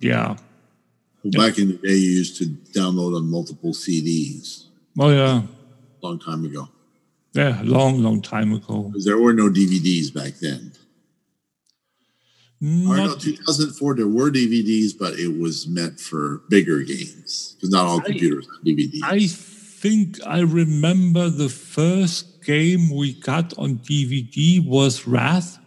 yeah. 0.00 0.36
Back 1.32 1.58
in 1.58 1.68
the 1.68 1.74
day, 1.74 1.94
you 1.94 2.10
used 2.10 2.36
to 2.38 2.44
download 2.78 3.16
on 3.16 3.30
multiple 3.30 3.72
CDs. 3.72 4.66
Oh 4.98 5.10
yeah, 5.10 5.42
long 6.02 6.18
time 6.18 6.44
ago. 6.44 6.68
Yeah, 7.32 7.60
long, 7.64 8.02
long 8.02 8.22
time 8.22 8.52
ago. 8.52 8.82
Because 8.82 9.04
there 9.04 9.18
were 9.18 9.32
no 9.32 9.48
DVDs 9.48 10.14
back 10.14 10.34
then. 10.34 10.72
Not, 12.60 12.92
or 12.92 13.08
no, 13.08 13.14
2004 13.16 13.96
there 13.96 14.06
were 14.06 14.30
DVDs, 14.30 14.92
but 14.98 15.14
it 15.14 15.38
was 15.38 15.66
meant 15.66 15.98
for 15.98 16.42
bigger 16.48 16.82
games 16.82 17.54
because 17.56 17.70
not 17.70 17.86
all 17.86 18.00
I, 18.00 18.04
computers 18.04 18.46
have 18.46 18.64
DVDs. 18.64 19.00
I 19.02 19.26
think 19.26 20.24
I 20.24 20.40
remember 20.40 21.28
the 21.28 21.48
first 21.48 22.44
game 22.44 22.90
we 22.94 23.12
got 23.12 23.52
on 23.58 23.78
DVD 23.78 24.64
was 24.64 25.06
Wrath. 25.06 25.58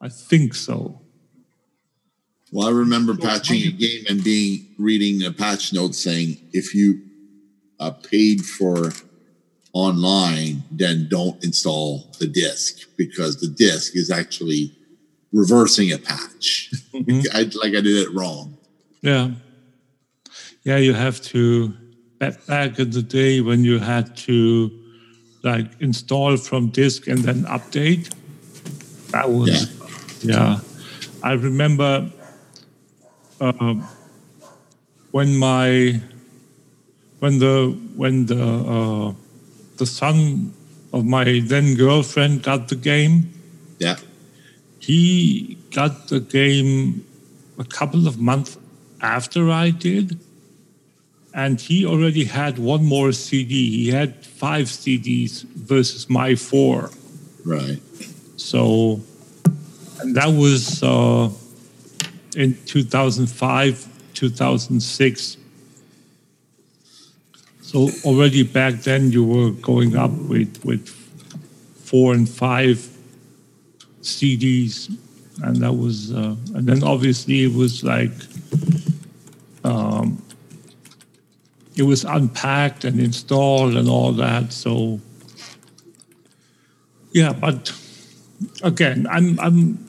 I 0.00 0.08
think 0.08 0.54
so. 0.54 1.00
Well, 2.52 2.68
I 2.68 2.70
remember 2.70 3.14
patching 3.14 3.62
a 3.62 3.70
game 3.70 4.04
and 4.08 4.24
being 4.24 4.68
reading 4.78 5.24
a 5.24 5.32
patch 5.32 5.72
note 5.72 5.94
saying 5.94 6.38
if 6.52 6.74
you 6.74 7.02
uh, 7.78 7.90
paid 7.90 8.44
for 8.44 8.92
online, 9.72 10.62
then 10.70 11.08
don't 11.10 11.42
install 11.44 12.10
the 12.18 12.26
disk 12.26 12.88
because 12.96 13.40
the 13.40 13.48
disk 13.48 13.96
is 13.96 14.10
actually 14.10 14.74
reversing 15.32 15.92
a 15.92 15.98
patch. 15.98 16.70
Mm-hmm. 16.94 17.20
I, 17.34 17.42
like 17.62 17.76
I 17.76 17.82
did 17.82 18.08
it 18.08 18.14
wrong. 18.14 18.56
Yeah. 19.02 19.30
Yeah, 20.64 20.78
you 20.78 20.94
have 20.94 21.20
to 21.22 21.74
back, 22.18 22.44
back 22.46 22.78
in 22.78 22.90
the 22.90 23.02
day 23.02 23.40
when 23.40 23.64
you 23.64 23.78
had 23.78 24.16
to 24.28 24.70
like 25.42 25.66
install 25.80 26.36
from 26.36 26.70
disk 26.70 27.06
and 27.06 27.18
then 27.18 27.44
update. 27.44 28.12
That 29.10 29.30
was 29.30 29.70
yeah. 30.22 30.34
yeah. 30.34 30.60
I 31.22 31.32
remember 31.32 32.10
uh, 33.40 33.74
when 35.10 35.36
my 35.36 36.00
when 37.20 37.38
the 37.38 37.76
when 37.96 38.26
the 38.26 38.44
uh, 38.44 39.12
the 39.76 39.86
son 39.86 40.52
of 40.92 41.04
my 41.04 41.40
then 41.44 41.74
girlfriend 41.74 42.42
got 42.42 42.68
the 42.68 42.76
game. 42.76 43.32
Yeah 43.78 43.96
he 44.88 45.58
got 45.70 46.08
the 46.08 46.18
game 46.18 47.04
a 47.58 47.64
couple 47.64 48.06
of 48.06 48.18
months 48.18 48.56
after 49.02 49.50
I 49.50 49.68
did. 49.68 50.18
And 51.34 51.60
he 51.60 51.84
already 51.84 52.24
had 52.24 52.58
one 52.58 52.86
more 52.86 53.12
CD. 53.12 53.84
He 53.84 53.90
had 53.90 54.24
five 54.24 54.66
CDs 54.66 55.42
versus 55.42 56.08
my 56.08 56.34
four. 56.34 56.90
Right. 57.44 57.80
So, 58.36 59.02
and 60.00 60.16
that 60.16 60.28
was 60.28 60.82
uh, 60.82 61.28
in 62.38 62.56
2005, 62.66 63.88
2006. 64.14 65.36
So 67.62 67.90
already 68.04 68.44
back 68.44 68.74
then 68.74 69.10
you 69.10 69.24
were 69.24 69.50
going 69.50 69.96
up 69.96 70.12
with, 70.12 70.64
with 70.64 70.88
four 71.84 72.14
and 72.14 72.28
five 72.28 72.78
CDs, 74.02 74.96
and 75.42 75.56
that 75.56 75.72
was, 75.72 76.12
uh, 76.12 76.36
and 76.54 76.64
then 76.64 76.84
obviously 76.84 77.42
it 77.42 77.52
was 77.52 77.82
like, 77.82 78.12
um, 79.64 80.22
it 81.76 81.82
was 81.82 82.04
unpacked 82.04 82.84
and 82.84 83.00
installed 83.00 83.74
and 83.74 83.88
all 83.88 84.12
that. 84.12 84.52
So, 84.52 85.00
yeah, 87.10 87.32
but 87.32 87.72
again, 88.62 89.08
I'm, 89.10 89.40
I'm. 89.40 89.87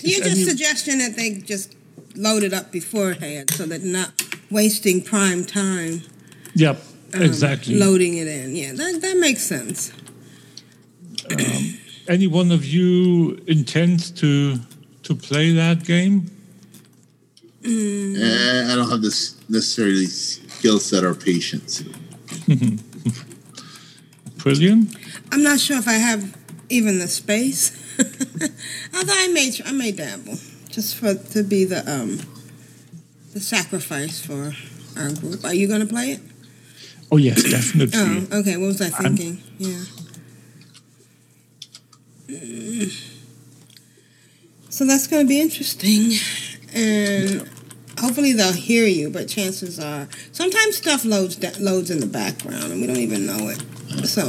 You're 0.00 0.24
just 0.24 0.44
suggesting 0.44 0.98
that 0.98 1.16
they 1.16 1.34
just 1.34 1.74
load 2.14 2.42
it 2.42 2.52
up 2.52 2.72
beforehand 2.72 3.50
so 3.50 3.66
that 3.66 3.82
not 3.82 4.12
wasting 4.50 5.02
prime 5.02 5.44
time. 5.44 6.02
Yep, 6.54 6.80
um, 7.14 7.22
exactly. 7.22 7.74
Loading 7.76 8.16
it 8.16 8.26
in, 8.26 8.56
yeah, 8.56 8.72
that 8.72 9.00
that 9.00 9.16
makes 9.16 9.42
sense. 9.42 9.92
Um, 11.30 11.78
any 12.08 12.26
one 12.26 12.50
of 12.50 12.64
you 12.64 13.42
intends 13.46 14.10
to 14.12 14.58
to 15.02 15.14
play 15.14 15.52
that 15.52 15.84
game? 15.84 16.30
Mm. 17.62 18.70
I 18.70 18.76
don't 18.76 18.90
have 18.90 19.02
this 19.02 19.36
necessarily 19.48 20.06
skill 20.06 20.78
set 20.78 21.04
or 21.04 21.14
patience. 21.14 21.82
Brilliant. 24.38 24.96
I'm 25.32 25.42
not 25.42 25.60
sure 25.60 25.78
if 25.78 25.88
I 25.88 25.94
have 25.94 26.36
even 26.68 26.98
the 26.98 27.08
space. 27.08 27.72
Although 28.94 29.12
I 29.14 29.28
may, 29.28 29.52
I 29.64 29.72
may 29.72 29.92
dabble 29.92 30.38
just 30.68 30.96
for 30.96 31.14
to 31.14 31.42
be 31.42 31.64
the 31.64 31.88
um 31.90 32.20
the 33.32 33.40
sacrifice 33.40 34.20
for 34.24 34.54
our 34.98 35.12
group. 35.12 35.44
Are 35.44 35.54
you 35.54 35.68
going 35.68 35.80
to 35.80 35.86
play 35.86 36.12
it? 36.12 36.20
Oh 37.10 37.16
yes, 37.16 37.42
definitely. 37.42 37.98
oh, 37.98 38.38
okay. 38.40 38.56
What 38.56 38.66
was 38.66 38.80
I 38.80 38.88
thinking? 38.88 39.42
I'm, 39.58 39.58
yeah. 39.58 39.84
So 44.70 44.84
that's 44.84 45.06
going 45.06 45.24
to 45.24 45.28
be 45.28 45.40
interesting. 45.40 46.12
And 46.74 47.48
hopefully 47.98 48.32
they'll 48.32 48.52
hear 48.52 48.86
you, 48.86 49.10
but 49.10 49.28
chances 49.28 49.80
are 49.80 50.08
sometimes 50.32 50.76
stuff 50.76 51.04
loads 51.04 51.38
loads 51.58 51.90
in 51.90 52.00
the 52.00 52.06
background 52.06 52.70
and 52.70 52.80
we 52.80 52.86
don't 52.86 52.96
even 52.98 53.26
know 53.26 53.48
it. 53.48 53.60
So 54.06 54.28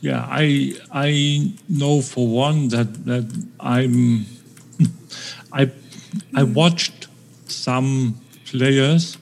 yeah, 0.00 0.26
I 0.28 0.74
I 0.92 1.52
know 1.68 2.00
for 2.00 2.26
one 2.26 2.68
that 2.68 3.04
that 3.04 3.26
I'm 3.60 4.26
I 5.52 5.70
I 6.34 6.42
watched 6.42 7.08
some 7.46 8.18
players 8.46 9.18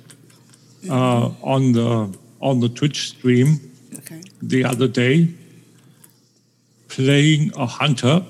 uh, 0.89 1.31
on 1.43 1.73
the 1.73 2.17
on 2.41 2.61
the 2.61 2.69
Twitch 2.69 3.09
stream 3.09 3.61
okay. 3.99 4.23
the 4.41 4.65
other 4.65 4.87
day 4.87 5.29
playing 6.89 7.53
a 7.57 7.67
hunter. 7.67 8.25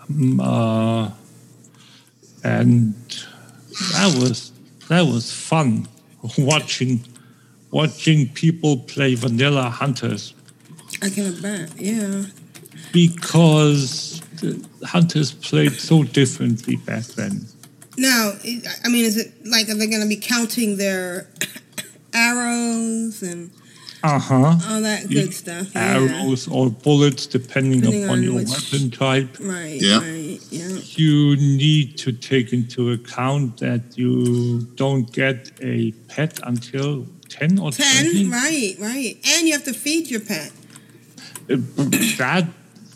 Um, 0.00 0.40
uh, 0.40 1.10
and 2.42 2.94
that 3.92 4.14
was 4.18 4.52
that 4.88 5.02
was 5.02 5.32
fun 5.32 5.88
watching 6.38 7.00
watching 7.70 8.28
people 8.28 8.78
play 8.78 9.14
vanilla 9.14 9.70
hunters 9.70 10.33
I 11.04 11.10
can 11.10 11.40
bet. 11.40 11.70
Yeah. 11.78 12.24
because 12.92 14.20
the 14.40 14.52
hunters 14.84 15.32
played 15.32 15.72
so 15.72 16.02
differently 16.02 16.76
back 16.76 17.04
then. 17.18 17.46
Now, 17.96 18.32
I 18.84 18.88
mean, 18.88 19.04
is 19.04 19.16
it 19.16 19.32
like 19.46 19.68
are 19.68 19.74
they 19.74 19.86
going 19.86 20.02
to 20.02 20.08
be 20.08 20.16
counting 20.16 20.76
their 20.78 21.28
arrows 22.12 23.22
and 23.22 23.50
Uh 24.02 24.18
huh. 24.18 24.58
all 24.68 24.80
that 24.82 25.02
You- 25.10 25.22
good 25.22 25.34
stuff? 25.34 25.68
Yeah. 25.74 25.94
Arrows 25.98 26.46
or 26.48 26.70
bullets, 26.70 27.26
depending, 27.26 27.80
Depending 27.80 28.04
upon 28.04 28.18
on 28.18 28.22
your 28.24 28.34
which- 28.34 28.48
weapon 28.50 28.90
type. 28.90 29.36
Right. 29.40 29.80
Yeah. 29.80 29.98
Right. 30.00 30.38
Yeah. 30.50 30.78
You 30.96 31.36
need 31.36 31.96
to 31.98 32.12
take 32.12 32.52
into 32.52 32.90
account 32.92 33.58
that 33.58 33.82
you 33.96 34.60
don't 34.82 35.10
get 35.12 35.50
a 35.62 35.92
pet 36.08 36.40
until 36.44 37.06
10 37.28 37.58
or 37.58 37.70
20. 37.72 37.72
Ten. 37.72 38.30
Right. 38.30 38.74
Right. 38.78 39.16
And 39.32 39.46
you 39.46 39.52
have 39.54 39.64
to 39.64 39.74
feed 39.74 40.10
your 40.10 40.20
pet. 40.20 40.50
That, 41.46 42.46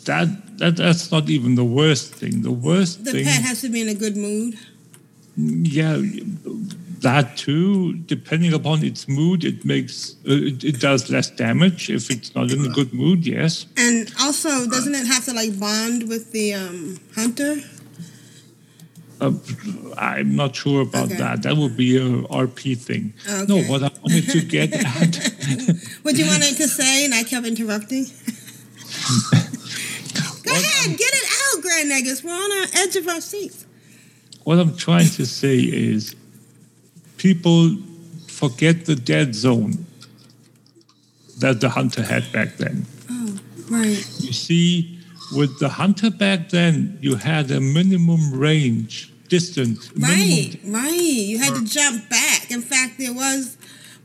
that, 0.04 0.58
that, 0.58 0.76
that's 0.76 1.10
not 1.12 1.28
even 1.28 1.54
the 1.54 1.64
worst 1.64 2.14
thing. 2.14 2.42
The 2.42 2.50
worst 2.50 3.04
The 3.04 3.12
thing, 3.12 3.24
pet 3.24 3.42
has 3.42 3.60
to 3.62 3.68
be 3.68 3.80
in 3.80 3.88
a 3.88 3.94
good 3.94 4.16
mood. 4.16 4.56
yeah, 5.36 6.00
that 7.00 7.36
too, 7.36 7.94
depending 8.06 8.52
upon 8.52 8.82
its 8.84 9.06
mood, 9.06 9.44
it 9.44 9.64
makes, 9.64 10.16
uh, 10.26 10.32
it, 10.32 10.64
it 10.64 10.80
does 10.80 11.10
less 11.10 11.30
damage. 11.30 11.90
If 11.90 12.10
it's 12.10 12.34
not 12.34 12.50
in 12.50 12.64
a 12.64 12.68
good 12.70 12.92
mood, 12.92 13.24
yes. 13.26 13.66
And 13.76 14.12
also, 14.20 14.66
doesn't 14.68 14.94
it 14.94 15.06
have 15.06 15.24
to 15.26 15.32
like 15.32 15.58
bond 15.60 16.08
with 16.08 16.32
the 16.32 16.54
um, 16.54 16.98
hunter? 17.14 17.56
Uh, 19.20 19.32
I'm 19.96 20.36
not 20.36 20.54
sure 20.54 20.82
about 20.82 21.06
Okay. 21.06 21.16
that. 21.16 21.42
That 21.42 21.56
would 21.56 21.76
be 21.76 21.96
a 21.96 22.02
RP 22.30 22.76
thing. 22.78 23.12
Okay. 23.28 23.46
No, 23.46 23.62
what 23.64 23.82
I 23.82 23.90
wanted 24.02 24.28
to 24.30 24.40
get 24.42 24.72
at, 24.72 24.86
What 26.02 26.14
do 26.14 26.22
you 26.24 26.26
wanted 26.30 26.56
to 26.56 26.68
say, 26.68 27.04
and 27.04 27.12
I 27.14 27.22
kept 27.24 27.46
interrupting. 27.46 28.06
Go 30.44 30.52
ahead, 30.52 30.98
get 30.98 31.12
it 31.12 31.56
out, 31.56 31.62
Grand 31.62 31.90
Nagus. 31.90 32.22
We're 32.22 32.32
on 32.32 32.52
our 32.52 32.66
edge 32.82 32.96
of 32.96 33.08
our 33.08 33.20
seats. 33.20 33.64
what 34.44 34.58
I'm 34.58 34.76
trying 34.76 35.08
to 35.10 35.26
say 35.26 35.58
is, 35.58 36.14
people 37.16 37.76
forget 38.26 38.86
the 38.86 38.94
dead 38.94 39.34
zone 39.34 39.86
that 41.38 41.60
the 41.60 41.68
hunter 41.70 42.02
had 42.02 42.30
back 42.32 42.56
then. 42.56 42.86
Oh, 43.10 43.38
right. 43.70 44.04
You 44.20 44.32
see, 44.32 44.98
with 45.34 45.58
the 45.58 45.68
hunter 45.68 46.10
back 46.10 46.50
then, 46.50 46.98
you 47.00 47.16
had 47.16 47.50
a 47.50 47.60
minimum 47.60 48.32
range 48.32 49.12
distance. 49.28 49.90
Right, 49.92 50.56
Minimum, 50.62 50.72
right. 50.72 50.92
You 51.00 51.38
had 51.38 51.54
to 51.54 51.64
jump 51.64 52.08
back. 52.08 52.50
In 52.50 52.62
fact, 52.62 52.98
there 52.98 53.12
was, 53.12 53.56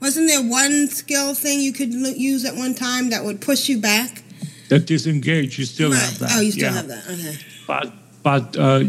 wasn't 0.02 0.28
there 0.28 0.44
one 0.44 0.88
skill 0.88 1.34
thing 1.34 1.60
you 1.62 1.72
could 1.74 1.94
use 1.94 2.44
at 2.46 2.56
one 2.56 2.74
time 2.76 3.10
that 3.12 3.24
would 3.24 3.39
push 3.42 3.70
you 3.70 3.80
back? 3.80 4.23
That 4.69 4.86
disengage, 4.86 5.58
you 5.60 5.65
still 5.65 5.91
right. 5.91 5.99
have 5.99 6.19
that. 6.19 6.32
Oh, 6.34 6.41
you 6.41 6.52
still 6.52 6.63
yeah. 6.71 6.73
have 6.73 6.88
that. 6.88 7.08
Okay. 7.08 7.38
But 7.67 7.93
but 8.23 8.58
uh, 8.58 8.84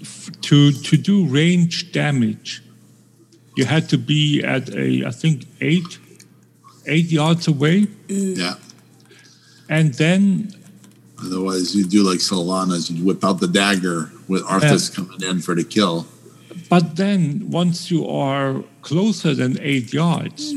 f- 0.00 0.30
to 0.42 0.72
to 0.72 0.96
do 0.96 1.26
range 1.26 1.92
damage, 1.92 2.62
you 3.56 3.64
had 3.64 3.88
to 3.90 3.98
be 3.98 4.42
at 4.44 4.68
a 4.74 5.04
I 5.06 5.10
think 5.10 5.44
eight 5.60 5.98
eight 6.86 7.10
yards 7.12 7.46
away, 7.48 7.86
Yeah. 8.08 8.54
and 9.68 9.94
then 9.94 10.52
Otherwise, 11.22 11.76
you 11.76 11.84
do 11.84 12.02
like 12.02 12.18
Sylvanas, 12.20 12.90
you 12.90 13.04
whip 13.04 13.22
out 13.22 13.40
the 13.40 13.46
dagger 13.46 14.10
with 14.26 14.42
Arthas 14.44 14.88
coming 14.94 15.20
in 15.22 15.40
for 15.42 15.54
the 15.54 15.64
kill. 15.64 16.06
but 16.70 16.96
then 16.96 17.50
once 17.50 17.90
you 17.90 18.08
are 18.08 18.64
closer 18.80 19.34
than 19.34 19.58
eight 19.60 19.92
yards, 19.92 20.50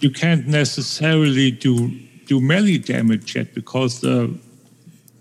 you 0.00 0.10
can't 0.10 0.46
necessarily 0.46 1.50
do 1.50 1.90
do 2.28 2.40
melee 2.40 2.78
damage 2.78 3.34
yet 3.34 3.54
because 3.54 4.00
the 4.00 4.38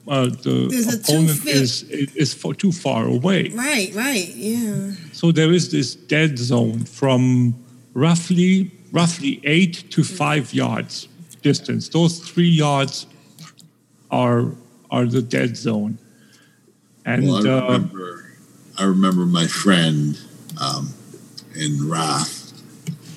uh, 0.07 0.25
the 0.25 0.67
There's 0.69 0.93
opponent 0.93 1.39
foot- 1.39 1.53
is 1.53 1.83
is 2.23 2.33
for 2.33 2.53
too 2.53 2.71
far 2.71 3.05
away. 3.05 3.49
Right, 3.49 3.93
right. 3.95 4.29
Yeah. 4.35 4.91
So 5.11 5.31
there 5.31 5.51
is 5.51 5.71
this 5.71 5.95
dead 5.95 6.37
zone 6.37 6.85
from 6.85 7.55
roughly 7.93 8.71
roughly 8.91 9.41
eight 9.43 9.89
to 9.91 10.03
five 10.03 10.53
yards 10.53 11.07
distance. 11.41 11.89
Those 11.89 12.19
three 12.19 12.49
yards 12.49 13.07
are 14.11 14.51
are 14.91 15.05
the 15.05 15.21
dead 15.21 15.57
zone. 15.57 15.97
And 17.05 17.27
Well, 17.27 17.47
I 17.47 17.51
uh, 17.51 17.61
remember, 17.63 18.25
I 18.77 18.83
remember 18.83 19.25
my 19.25 19.47
friend 19.47 20.19
um, 20.61 20.93
in 21.55 21.89
Wrath 21.89 22.53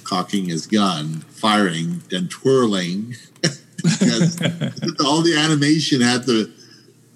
cocking 0.04 0.46
his 0.46 0.66
gun, 0.66 1.20
firing, 1.30 2.02
then 2.10 2.26
twirling 2.28 3.14
because 3.42 3.62
all 5.04 5.22
the 5.22 5.34
animation 5.36 6.00
had 6.00 6.24
to 6.26 6.50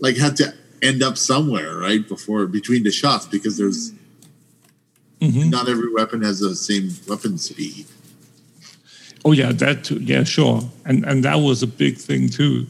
like 0.01 0.17
had 0.17 0.37
to 0.37 0.53
end 0.83 1.03
up 1.03 1.17
somewhere 1.17 1.77
right 1.79 2.07
before 2.09 2.47
between 2.47 2.83
the 2.83 2.91
shots 2.91 3.27
because 3.27 3.57
there's 3.57 3.93
mhm. 5.21 5.51
not 5.51 5.69
every 5.69 5.93
weapon 5.93 6.23
has 6.23 6.41
the 6.41 6.55
same 6.55 6.91
weapon 7.09 7.39
speed. 7.39 7.87
oh 9.25 9.33
yeah, 9.33 9.53
that 9.53 9.85
too. 9.85 9.99
Yeah, 10.01 10.25
sure. 10.25 10.61
And 10.85 11.05
and 11.05 11.25
that 11.25 11.37
was 11.37 11.63
a 11.63 11.67
big 11.67 11.97
thing 11.97 12.29
too. 12.29 12.67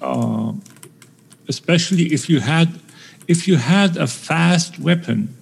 Uh, 0.00 0.52
especially 1.48 2.04
if 2.12 2.28
you 2.30 2.40
had 2.40 2.68
if 3.30 3.46
you 3.46 3.56
had 3.56 3.96
a 3.96 4.08
fast 4.08 4.80
weapon, 4.80 5.36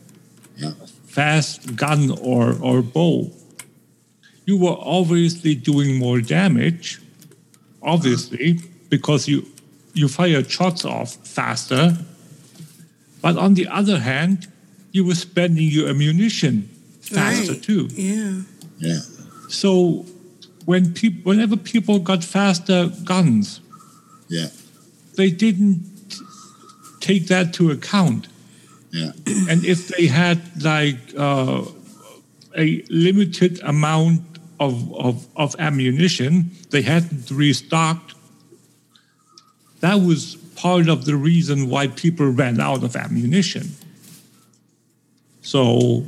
Yeah. 0.57 0.73
fast 1.07 1.75
gun 1.75 2.11
or, 2.21 2.55
or 2.61 2.83
bow, 2.83 3.33
you 4.45 4.59
were 4.59 4.77
obviously 4.79 5.55
doing 5.55 5.97
more 5.97 6.21
damage, 6.21 7.01
obviously, 7.83 8.61
because 8.89 9.29
you 9.29 9.47
you 9.95 10.09
fire 10.09 10.45
shots 10.45 10.85
off 10.85 11.15
faster. 11.27 11.97
But 13.21 13.37
on 13.37 13.55
the 13.55 13.67
other 13.67 13.99
hand, 13.99 14.47
you 14.93 15.05
were 15.05 15.15
spending 15.17 15.69
your 15.71 15.89
ammunition 15.89 16.69
faster 17.01 17.53
Right. 17.53 17.63
too. 17.63 17.89
Yeah. 17.95 18.43
Yeah. 18.79 19.01
So 19.49 20.07
when 20.67 20.93
peop- 20.93 21.25
whenever 21.25 21.57
people 21.57 21.99
got 21.99 22.23
faster 22.23 22.93
guns, 23.05 23.61
Yeah. 24.29 24.49
they 25.17 25.31
didn't 25.31 25.83
take 27.01 27.27
that 27.29 27.53
to 27.55 27.71
account. 27.73 28.29
Yeah. 28.93 29.13
And 29.49 29.65
if 29.65 29.89
they 29.89 30.07
had 30.07 30.39
like 30.63 30.99
uh, 31.17 31.65
a 32.57 32.85
limited 32.89 33.61
amount 33.65 34.23
of, 34.61 34.95
of, 34.95 35.27
of 35.37 35.57
ammunition, 35.59 36.51
they 36.71 36.83
hadn't 36.83 37.31
restocked. 37.31 38.15
That 39.81 39.97
was 39.97 40.37
part 40.57 40.89
of 40.89 41.05
the 41.05 41.17
reason 41.17 41.69
why 41.69 41.89
people 41.89 42.29
ran 42.29 42.61
out 42.61 42.83
of 42.83 42.97
ammunition. 42.97 43.71
So, 45.43 46.05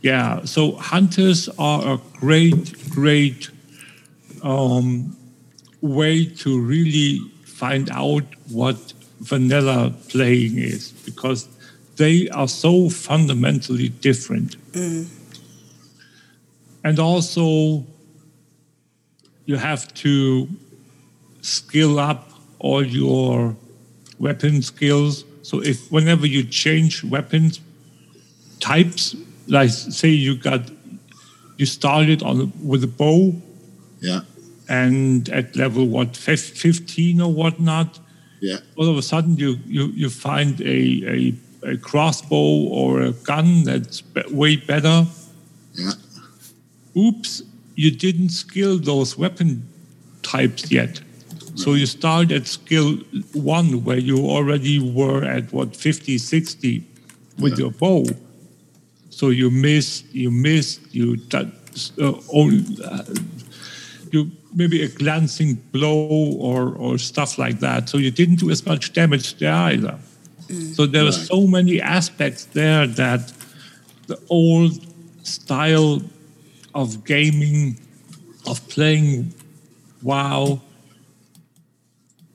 yeah, 0.00 0.44
so 0.44 0.72
hunters 0.72 1.48
are 1.58 1.94
a 1.94 2.00
great, 2.18 2.90
great 2.90 3.50
um, 4.42 5.16
way 5.80 6.26
to 6.26 6.60
really 6.60 7.20
find 7.44 7.88
out 7.90 8.24
what 8.50 8.92
vanilla 9.20 9.94
playing 10.08 10.58
is 10.58 10.92
because 11.04 11.48
they 11.96 12.28
are 12.30 12.48
so 12.48 12.90
fundamentally 12.90 13.88
different. 13.88 14.56
And 16.86 17.00
also, 17.00 17.84
you 19.44 19.56
have 19.56 19.92
to 19.94 20.48
skill 21.40 21.98
up 21.98 22.30
all 22.60 22.86
your 22.86 23.56
weapon 24.20 24.62
skills. 24.62 25.24
So 25.42 25.60
if 25.62 25.90
whenever 25.90 26.26
you 26.28 26.44
change 26.44 27.02
weapons 27.02 27.60
types, 28.60 29.16
like 29.48 29.70
say 29.70 30.10
you 30.10 30.36
got 30.36 30.60
you 31.56 31.66
started 31.66 32.22
on 32.22 32.52
with 32.62 32.84
a 32.84 32.92
bow 33.00 33.34
Yeah. 34.00 34.20
and 34.68 35.28
at 35.30 35.56
level 35.56 35.86
what 35.86 36.16
15 36.16 37.20
or 37.20 37.32
whatnot 37.32 37.98
Yeah. 38.40 38.58
all 38.76 38.88
of 38.88 38.96
a 38.96 39.02
sudden 39.02 39.36
you 39.36 39.58
you, 39.66 39.86
you 40.02 40.10
find 40.10 40.60
a, 40.60 40.78
a, 41.16 41.34
a 41.72 41.76
crossbow 41.78 42.68
or 42.80 43.00
a 43.02 43.12
gun 43.12 43.64
that's 43.64 44.02
way 44.30 44.56
better 44.56 45.06
Yeah. 45.74 45.92
Oops 46.96 47.42
you 47.76 47.90
didn't 47.90 48.30
skill 48.30 48.78
those 48.78 49.18
weapon 49.18 49.68
types 50.22 50.70
yet. 50.72 51.00
So 51.54 51.72
you 51.72 51.86
start 51.86 52.32
at 52.32 52.46
skill 52.46 52.96
one 53.32 53.84
where 53.84 53.98
you 53.98 54.18
already 54.28 54.78
were 54.78 55.24
at 55.24 55.52
what 55.52 55.74
50 55.74 56.18
60 56.18 56.84
with 57.38 57.58
your 57.58 57.70
bow. 57.70 58.04
So 59.10 59.30
you 59.30 59.50
missed 59.50 60.04
you 60.14 60.30
missed 60.30 60.94
you 60.94 61.16
uh, 61.34 62.12
only, 62.32 62.64
uh, 62.84 63.04
you 64.10 64.30
maybe 64.54 64.82
a 64.82 64.88
glancing 64.88 65.54
blow 65.72 66.08
or 66.38 66.74
or 66.74 66.98
stuff 66.98 67.38
like 67.38 67.60
that. 67.60 67.88
So 67.88 67.96
you 67.98 68.10
didn't 68.10 68.36
do 68.36 68.50
as 68.50 68.66
much 68.66 68.92
damage 68.92 69.38
there 69.38 69.54
either. 69.54 69.98
So 70.74 70.86
there 70.86 71.04
are 71.06 71.12
so 71.12 71.46
many 71.46 71.80
aspects 71.80 72.44
there 72.44 72.86
that 72.86 73.32
the 74.06 74.18
old 74.28 74.72
style 75.22 76.02
of 76.76 77.04
gaming, 77.04 77.78
of 78.46 78.56
playing 78.68 79.32
WoW, 80.02 80.60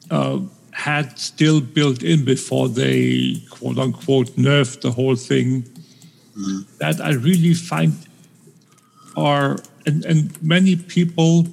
uh, 0.09 0.39
had 0.71 1.17
still 1.19 1.61
built 1.61 2.01
in 2.01 2.25
before 2.25 2.67
they 2.67 3.41
quote 3.51 3.77
unquote 3.77 4.29
nerfed 4.35 4.81
the 4.81 4.91
whole 4.91 5.15
thing. 5.15 5.63
That 6.79 6.99
I 6.99 7.11
really 7.13 7.53
find 7.53 7.93
are, 9.15 9.59
and, 9.85 10.03
and 10.05 10.41
many 10.41 10.75
people 10.75 11.45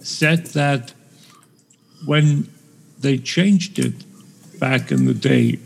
said 0.00 0.46
that 0.48 0.92
when 2.06 2.48
they 3.00 3.18
changed 3.18 3.78
it 3.78 3.94
back 4.60 4.92
in 4.92 5.06
the 5.06 5.14
day, 5.14 5.58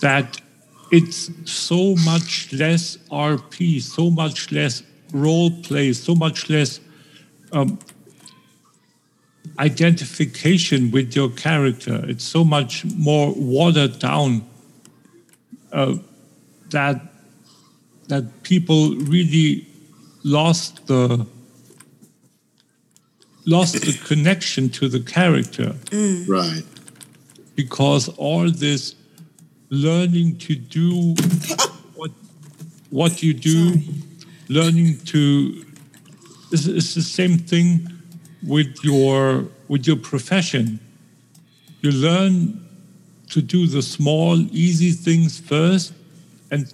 that 0.00 0.40
it's 0.98 1.30
so 1.50 1.96
much 2.04 2.52
less 2.52 2.96
RP, 3.10 3.80
so 3.82 4.10
much 4.10 4.52
less 4.52 4.82
role 5.12 5.50
play, 5.62 5.92
so 5.92 6.14
much 6.14 6.48
less 6.48 6.80
um, 7.52 7.78
identification 9.58 10.90
with 10.90 11.14
your 11.16 11.30
character. 11.30 12.04
It's 12.08 12.24
so 12.24 12.44
much 12.44 12.84
more 12.84 13.32
watered 13.36 13.98
down 13.98 14.44
uh, 15.72 15.96
that 16.70 17.00
that 18.08 18.24
people 18.42 18.94
really 19.14 19.66
lost 20.22 20.86
the 20.86 21.26
lost 23.46 23.74
the 23.80 23.92
connection 24.06 24.68
to 24.70 24.88
the 24.88 25.00
character 25.00 25.74
Right. 26.28 26.62
because 27.56 28.08
all 28.16 28.50
this 28.50 28.94
learning 29.74 30.38
to 30.38 30.54
do 30.54 31.14
what 31.94 32.10
what 32.90 33.22
you 33.22 33.34
do, 33.34 33.80
learning 34.48 34.98
to 35.06 35.64
it's, 36.52 36.66
it's 36.66 36.94
the 36.94 37.02
same 37.02 37.38
thing 37.38 37.88
with 38.46 38.84
your 38.84 39.48
with 39.68 39.86
your 39.86 39.96
profession. 39.96 40.78
You 41.80 41.90
learn 41.90 42.64
to 43.30 43.42
do 43.42 43.66
the 43.66 43.82
small, 43.82 44.38
easy 44.52 44.92
things 44.92 45.40
first, 45.40 45.92
and 46.50 46.72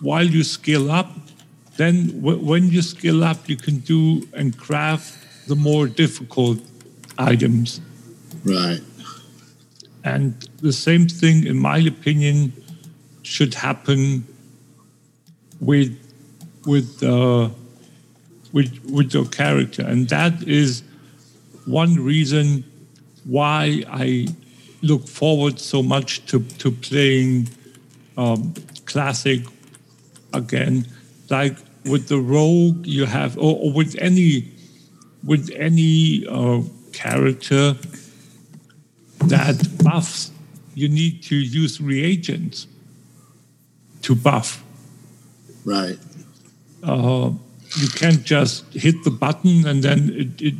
while 0.00 0.24
you 0.24 0.44
scale 0.44 0.90
up, 0.90 1.10
then 1.76 2.20
w- 2.20 2.38
when 2.38 2.68
you 2.68 2.82
scale 2.82 3.24
up, 3.24 3.48
you 3.48 3.56
can 3.56 3.78
do 3.80 4.26
and 4.34 4.56
craft 4.56 5.14
the 5.48 5.56
more 5.56 5.86
difficult 5.88 6.58
items. 7.18 7.80
Right. 8.44 8.80
And 10.06 10.34
the 10.62 10.72
same 10.72 11.08
thing, 11.08 11.44
in 11.44 11.58
my 11.58 11.78
opinion, 11.78 12.52
should 13.22 13.54
happen 13.54 14.24
with 15.60 15.98
with 16.64 17.02
uh, 17.02 17.48
with 18.52 18.70
with 18.88 19.12
your 19.12 19.26
character, 19.26 19.82
and 19.82 20.08
that 20.08 20.44
is 20.44 20.84
one 21.64 21.96
reason 21.96 22.62
why 23.24 23.82
I 23.88 24.28
look 24.80 25.08
forward 25.08 25.58
so 25.58 25.82
much 25.82 26.24
to 26.26 26.38
to 26.62 26.70
playing 26.70 27.48
um, 28.16 28.54
classic 28.84 29.40
again. 30.32 30.86
Like 31.30 31.56
with 31.84 32.06
the 32.06 32.20
rogue, 32.20 32.86
you 32.86 33.06
have, 33.06 33.36
or, 33.38 33.58
or 33.58 33.72
with 33.72 33.96
any 33.98 34.52
with 35.24 35.50
any 35.56 36.24
uh, 36.28 36.62
character 36.92 37.74
that 39.28 39.84
buffs, 39.84 40.30
you 40.74 40.88
need 40.88 41.22
to 41.24 41.36
use 41.36 41.80
reagents 41.80 42.66
to 44.02 44.14
buff. 44.14 44.62
Right. 45.64 45.98
Uh, 46.82 47.32
you 47.76 47.88
can't 47.88 48.22
just 48.24 48.72
hit 48.72 49.02
the 49.04 49.10
button 49.10 49.66
and 49.66 49.82
then 49.82 50.10
it, 50.14 50.40
it 50.40 50.54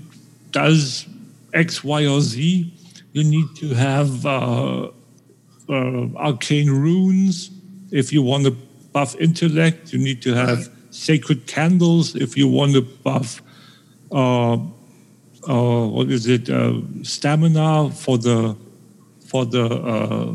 does 0.51 1.07
X, 1.53 1.85
Y, 1.85 2.07
or 2.07 2.21
Z. 2.21 2.73
You 3.13 3.25
need 3.25 3.55
to 3.57 3.69
have 3.71 4.27
uh, 4.27 4.91
uh, 5.69 6.07
arcane 6.17 6.71
runes 6.71 7.51
if 7.91 8.13
you 8.13 8.23
want 8.23 8.45
to 8.45 8.51
buff 8.93 9.15
intellect. 9.17 9.93
You 9.93 9.99
need 9.99 10.23
to 10.23 10.35
have 10.35 10.69
sacred 10.91 11.47
candles 11.47 12.15
if 12.15 12.37
you 12.37 12.49
want 12.49 12.75
to 12.75 12.83
buff. 12.83 13.43
Uh, 15.49 15.53
uh, 15.53 15.87
what 15.87 16.11
is 16.11 16.27
it? 16.27 16.51
Uh, 16.51 16.81
stamina 17.03 17.91
for 17.91 18.19
the 18.19 18.57
for 19.27 19.45
the 19.45 19.65
uh, 19.65 20.35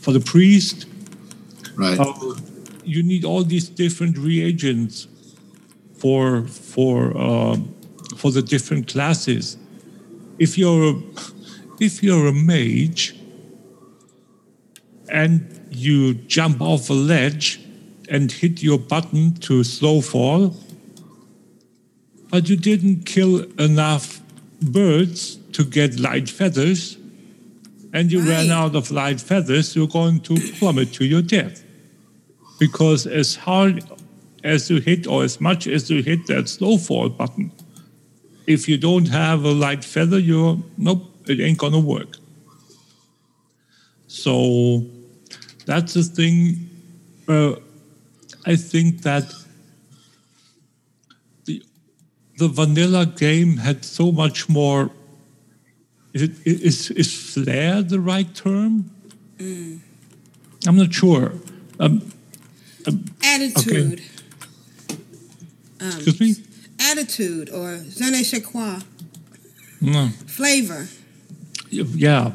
for 0.00 0.12
the 0.12 0.20
priest. 0.20 0.86
Right. 1.74 1.98
Uh, 1.98 2.12
you 2.84 3.02
need 3.02 3.24
all 3.24 3.44
these 3.44 3.68
different 3.68 4.18
reagents 4.18 5.06
for 5.94 6.46
for 6.46 7.16
um, 7.16 7.74
for 8.16 8.30
the 8.30 8.42
different 8.42 8.88
classes. 8.88 9.56
If 10.38 10.58
you're 10.58 10.94
a, 10.94 11.02
if 11.80 12.02
you're 12.02 12.28
a 12.28 12.32
mage 12.32 13.14
and 15.08 15.68
you 15.70 16.14
jump 16.14 16.60
off 16.60 16.90
a 16.90 16.94
ledge 16.94 17.60
and 18.08 18.30
hit 18.30 18.62
your 18.62 18.78
button 18.78 19.34
to 19.34 19.64
slow 19.64 20.00
fall, 20.00 20.56
but 22.32 22.48
you 22.48 22.56
didn't 22.56 23.04
kill 23.04 23.42
enough 23.60 24.20
birds 24.62 25.36
to 25.52 25.62
get 25.62 26.00
light 26.00 26.30
feathers, 26.30 26.96
and 27.92 28.10
you 28.10 28.26
ran 28.26 28.50
out 28.50 28.74
of 28.74 28.90
light 28.90 29.20
feathers, 29.20 29.76
you're 29.76 29.86
going 29.86 30.18
to 30.20 30.34
plummet 30.58 30.94
to 30.94 31.04
your 31.04 31.20
death. 31.20 31.62
Because 32.58 33.06
as 33.06 33.36
hard 33.36 33.84
as 34.42 34.70
you 34.70 34.80
hit, 34.80 35.06
or 35.06 35.22
as 35.24 35.42
much 35.42 35.66
as 35.66 35.90
you 35.90 36.02
hit 36.02 36.26
that 36.26 36.48
slow 36.48 36.78
fall 36.78 37.10
button, 37.10 37.52
if 38.46 38.66
you 38.66 38.78
don't 38.78 39.08
have 39.08 39.44
a 39.44 39.52
light 39.52 39.84
feather, 39.84 40.18
you're 40.18 40.58
nope, 40.78 41.04
it 41.28 41.38
ain't 41.38 41.58
gonna 41.58 41.78
work. 41.78 42.16
So 44.06 44.86
that's 45.66 45.92
the 45.94 46.02
thing. 46.02 46.70
Uh, 47.28 47.56
I 48.46 48.56
think 48.56 49.02
that 49.02 49.32
the 51.44 51.62
the 52.42 52.48
vanilla 52.48 53.06
game 53.06 53.58
had 53.58 53.84
so 53.84 54.10
much 54.10 54.48
more. 54.48 54.90
Is 56.12 56.22
it, 56.22 56.32
is 56.44 56.90
is 56.90 57.10
flair 57.32 57.82
the 57.82 58.00
right 58.00 58.34
term? 58.34 58.90
I'm 60.66 60.76
not 60.76 60.92
sure. 60.92 61.32
Um, 61.78 62.12
um, 62.86 63.04
Attitude. 63.24 64.02
Um, 65.80 65.88
excuse 65.88 66.20
me. 66.20 66.34
Attitude 66.90 67.48
or 67.50 67.78
je 67.98 68.10
ne 68.10 68.22
sais 68.22 68.42
quoi. 68.42 68.78
No. 69.80 70.08
Flavor. 70.26 70.88
yeah 71.72 72.32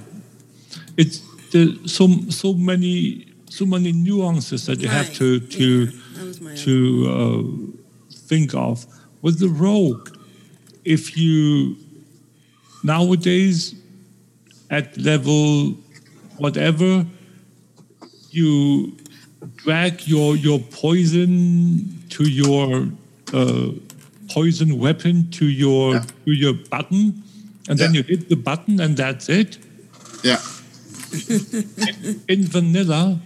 it's 0.98 1.22
the, 1.52 1.80
so 1.86 2.08
so 2.30 2.54
many 2.54 3.28
so 3.50 3.66
many 3.66 3.92
nuances 3.92 4.66
that 4.66 4.82
you 4.82 4.88
have 4.88 5.14
to 5.14 5.40
to 5.40 5.92
my 6.42 6.56
to 6.56 6.74
uh, 7.08 7.44
think 8.12 8.54
of 8.56 8.86
with 9.22 9.40
the 9.40 9.50
rogue. 9.50 10.16
If 10.86 11.18
you 11.18 11.78
nowadays 12.84 13.76
at 14.70 14.98
level 14.98 15.72
whatever 16.38 17.06
you 18.32 18.96
drag 19.56 20.08
your 20.08 20.36
your 20.36 20.60
poison 20.60 22.04
to 22.10 22.24
your 22.24 22.88
uh, 23.34 23.72
poison 24.30 24.78
weapon 24.78 25.30
to 25.32 25.46
your 25.46 26.00
to 26.26 26.32
your 26.32 26.54
button 26.54 27.24
and 27.68 27.78
then 27.78 27.94
you 27.94 28.04
hit 28.04 28.30
the 28.30 28.36
button 28.36 28.80
and 28.80 28.96
that's 28.96 29.30
it. 29.30 29.58
Yeah. 30.24 30.40
in 32.28 32.46
vanilla, 32.46 33.20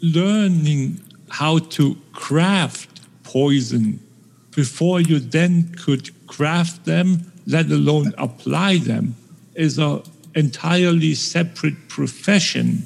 learning 0.00 1.00
how 1.30 1.58
to 1.58 1.96
craft 2.12 3.00
poison 3.24 4.00
before 4.54 5.00
you 5.00 5.18
then 5.18 5.72
could 5.74 6.10
craft 6.26 6.84
them, 6.84 7.32
let 7.46 7.70
alone 7.70 8.14
apply 8.18 8.78
them, 8.78 9.14
is 9.54 9.78
a 9.78 10.02
entirely 10.34 11.14
separate 11.14 11.88
profession, 11.88 12.84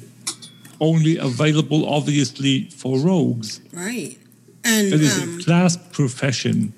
only 0.79 1.17
available 1.17 1.87
obviously 1.87 2.65
for 2.69 2.99
rogues. 2.99 3.61
Right. 3.73 4.17
And 4.63 4.87
It 4.87 5.01
is 5.01 5.21
um, 5.21 5.39
a 5.39 5.43
class 5.43 5.77
profession, 5.77 6.73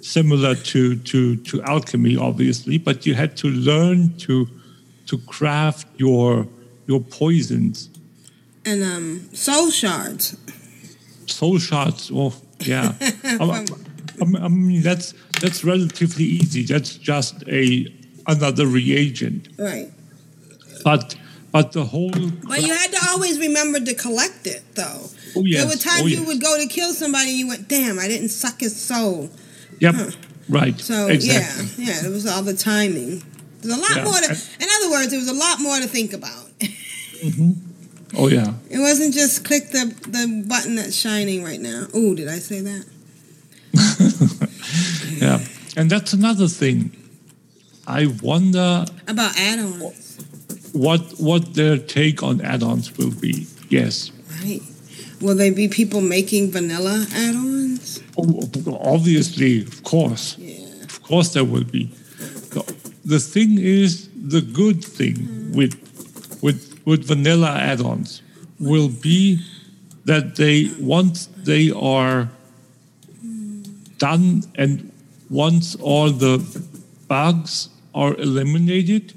similar 0.00 0.54
to, 0.56 0.96
to, 0.96 1.36
to 1.36 1.62
alchemy, 1.62 2.16
obviously, 2.16 2.78
but 2.78 3.06
you 3.06 3.14
had 3.14 3.36
to 3.38 3.48
learn 3.48 4.16
to 4.18 4.48
to 5.06 5.18
craft 5.18 5.86
your 5.96 6.46
your 6.86 7.00
poisons. 7.00 7.90
and 8.64 8.82
um, 8.82 9.28
soul 9.34 9.70
shards. 9.70 10.36
Soul 11.26 11.58
shards, 11.58 12.10
oh 12.12 12.32
yeah. 12.60 12.94
I, 14.20 14.48
mean 14.48 14.82
that's 14.82 15.14
that's 15.40 15.64
relatively 15.64 16.24
easy. 16.24 16.64
That's 16.64 16.96
just 16.96 17.42
a 17.48 17.86
another 18.26 18.66
reagent. 18.66 19.48
Right. 19.58 19.90
But 20.84 21.16
but 21.52 21.72
the 21.72 21.84
whole 21.84 22.10
But 22.10 22.62
you 22.62 22.74
had 22.74 22.90
to 22.92 22.98
always 23.10 23.38
remember 23.38 23.78
to 23.80 23.94
collect 23.94 24.46
it, 24.46 24.62
though. 24.74 25.06
Oh, 25.36 25.44
yes. 25.44 25.60
There 25.60 25.68
were 25.68 25.76
times 25.76 26.02
Oh, 26.02 26.06
you 26.06 26.18
yes. 26.18 26.26
would 26.26 26.40
go 26.40 26.58
to 26.58 26.66
kill 26.66 26.92
somebody 26.92 27.30
and 27.30 27.38
you 27.38 27.48
went, 27.48 27.68
damn, 27.68 27.98
I 27.98 28.08
didn't 28.08 28.30
suck 28.30 28.60
his 28.60 28.74
soul. 28.80 29.28
Yep. 29.78 29.94
Huh. 29.94 30.10
Right. 30.48 30.78
So, 30.80 31.08
exactly. 31.08 31.84
yeah, 31.84 31.92
yeah, 31.92 32.06
it 32.06 32.10
was 32.10 32.26
all 32.26 32.42
the 32.42 32.54
timing. 32.54 33.22
There's 33.60 33.76
a 33.76 33.80
lot 33.80 33.96
Yeah. 33.96 34.04
more 34.04 34.14
to, 34.14 34.30
in 34.60 34.68
other 34.80 34.90
words, 34.90 35.10
there 35.10 35.20
was 35.20 35.28
a 35.28 35.34
lot 35.34 35.60
more 35.60 35.76
to 35.78 35.86
think 35.86 36.12
about. 36.14 36.48
mm-hmm. 36.60 37.52
Oh 38.16 38.28
yeah. 38.28 38.54
It 38.70 38.78
wasn't 38.78 39.14
just 39.14 39.44
click 39.44 39.70
the, 39.70 39.86
the 40.08 40.44
button 40.48 40.76
that's 40.76 40.94
shining 40.94 41.44
right 41.44 41.60
now. 41.60 41.86
Oh, 41.94 42.14
did 42.14 42.28
I 42.28 42.38
say 42.38 42.60
that? 42.60 42.84
Yeah. 45.22 45.38
And 45.76 45.88
that's 45.88 46.12
another 46.12 46.48
thing. 46.48 46.90
I 47.86 48.06
wonder 48.22 48.84
About 49.06 49.38
add-ons, 49.38 50.18
what 50.72 51.00
what 51.18 51.54
their 51.54 51.78
take 51.78 52.22
on 52.22 52.40
add-ons 52.40 52.96
will 52.98 53.12
be. 53.12 53.46
Yes. 53.68 54.10
right? 54.42 54.60
Will 55.20 55.36
they 55.36 55.50
be 55.50 55.68
people 55.68 56.00
making 56.00 56.50
vanilla 56.50 57.06
add-ons? 57.14 58.02
Oh, 58.16 58.50
Obviously, 58.94 59.62
of 59.62 59.82
course. 59.84 60.36
Yeah. 60.38 60.82
Of 60.82 61.02
course 61.02 61.32
there 61.32 61.44
will 61.44 61.64
be. 61.64 61.90
The, 63.04 63.18
thing 63.18 63.58
is 63.58 64.08
the 64.14 64.40
good 64.40 64.84
thing 64.84 65.14
mm-hmm. 65.14 65.56
with 65.58 65.74
with 66.42 66.80
with 66.84 67.04
vanilla 67.04 67.50
add-ons 67.50 68.22
will 68.58 68.88
be 68.88 69.40
that 70.04 70.36
they 70.36 70.70
once 70.80 71.28
they 71.44 71.70
are 71.70 72.28
done 74.02 74.42
and 74.56 74.90
once 75.30 75.76
all 75.76 76.10
the 76.10 76.36
bugs 77.08 77.68
are 77.94 78.14
eliminated, 78.16 79.14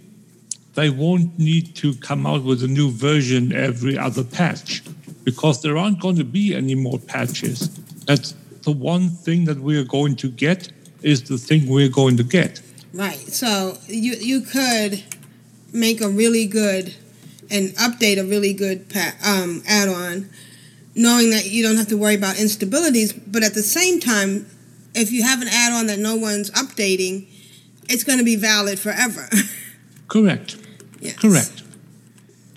they 0.76 0.90
won't 0.90 1.38
need 1.40 1.76
to 1.76 1.96
come 1.96 2.26
out 2.28 2.44
with 2.44 2.64
a 2.64 2.68
new 2.68 2.92
version 2.92 3.52
every 3.52 3.98
other 3.98 4.24
patch 4.24 4.84
because 5.24 5.62
there 5.62 5.76
aren't 5.78 6.00
going 6.00 6.18
to 6.18 6.24
be 6.24 6.54
any 6.54 6.76
more 6.76 7.00
patches. 7.00 7.58
That's 8.06 8.36
the 8.62 8.72
one 8.72 9.10
thing 9.10 9.46
that 9.46 9.58
we're 9.60 9.90
going 9.98 10.16
to 10.18 10.28
get 10.30 10.72
is 11.02 11.24
the 11.24 11.38
thing 11.38 11.68
we're 11.68 11.96
going 12.02 12.18
to 12.18 12.24
get. 12.24 12.62
Right. 12.94 13.24
So 13.42 13.78
you 13.88 14.14
you 14.32 14.42
could 14.42 15.04
make 15.74 16.00
a 16.02 16.10
really 16.22 16.46
good 16.46 16.96
and 17.50 17.70
update 17.88 18.18
a 18.20 18.26
really 18.34 18.54
good 18.54 18.90
pa- 18.90 19.18
um, 19.24 19.62
add-on, 19.68 20.30
knowing 20.96 21.30
that 21.30 21.46
you 21.46 21.62
don't 21.62 21.78
have 21.78 21.90
to 21.90 21.98
worry 21.98 22.16
about 22.16 22.36
instabilities. 22.36 23.10
But 23.34 23.44
at 23.44 23.54
the 23.54 23.64
same 23.64 24.00
time, 24.00 24.48
if 24.96 25.12
you 25.12 25.24
have 25.24 25.42
an 25.42 25.48
add-on 25.50 25.88
that 25.88 26.00
no 26.00 26.16
one's 26.16 26.50
updating, 26.52 27.28
it's 27.90 28.04
going 28.04 28.18
to 28.18 28.26
be 28.26 28.36
valid 28.36 28.80
forever. 28.80 29.28
Correct. 30.08 30.58
yes. 31.00 31.18
Correct. 31.18 31.64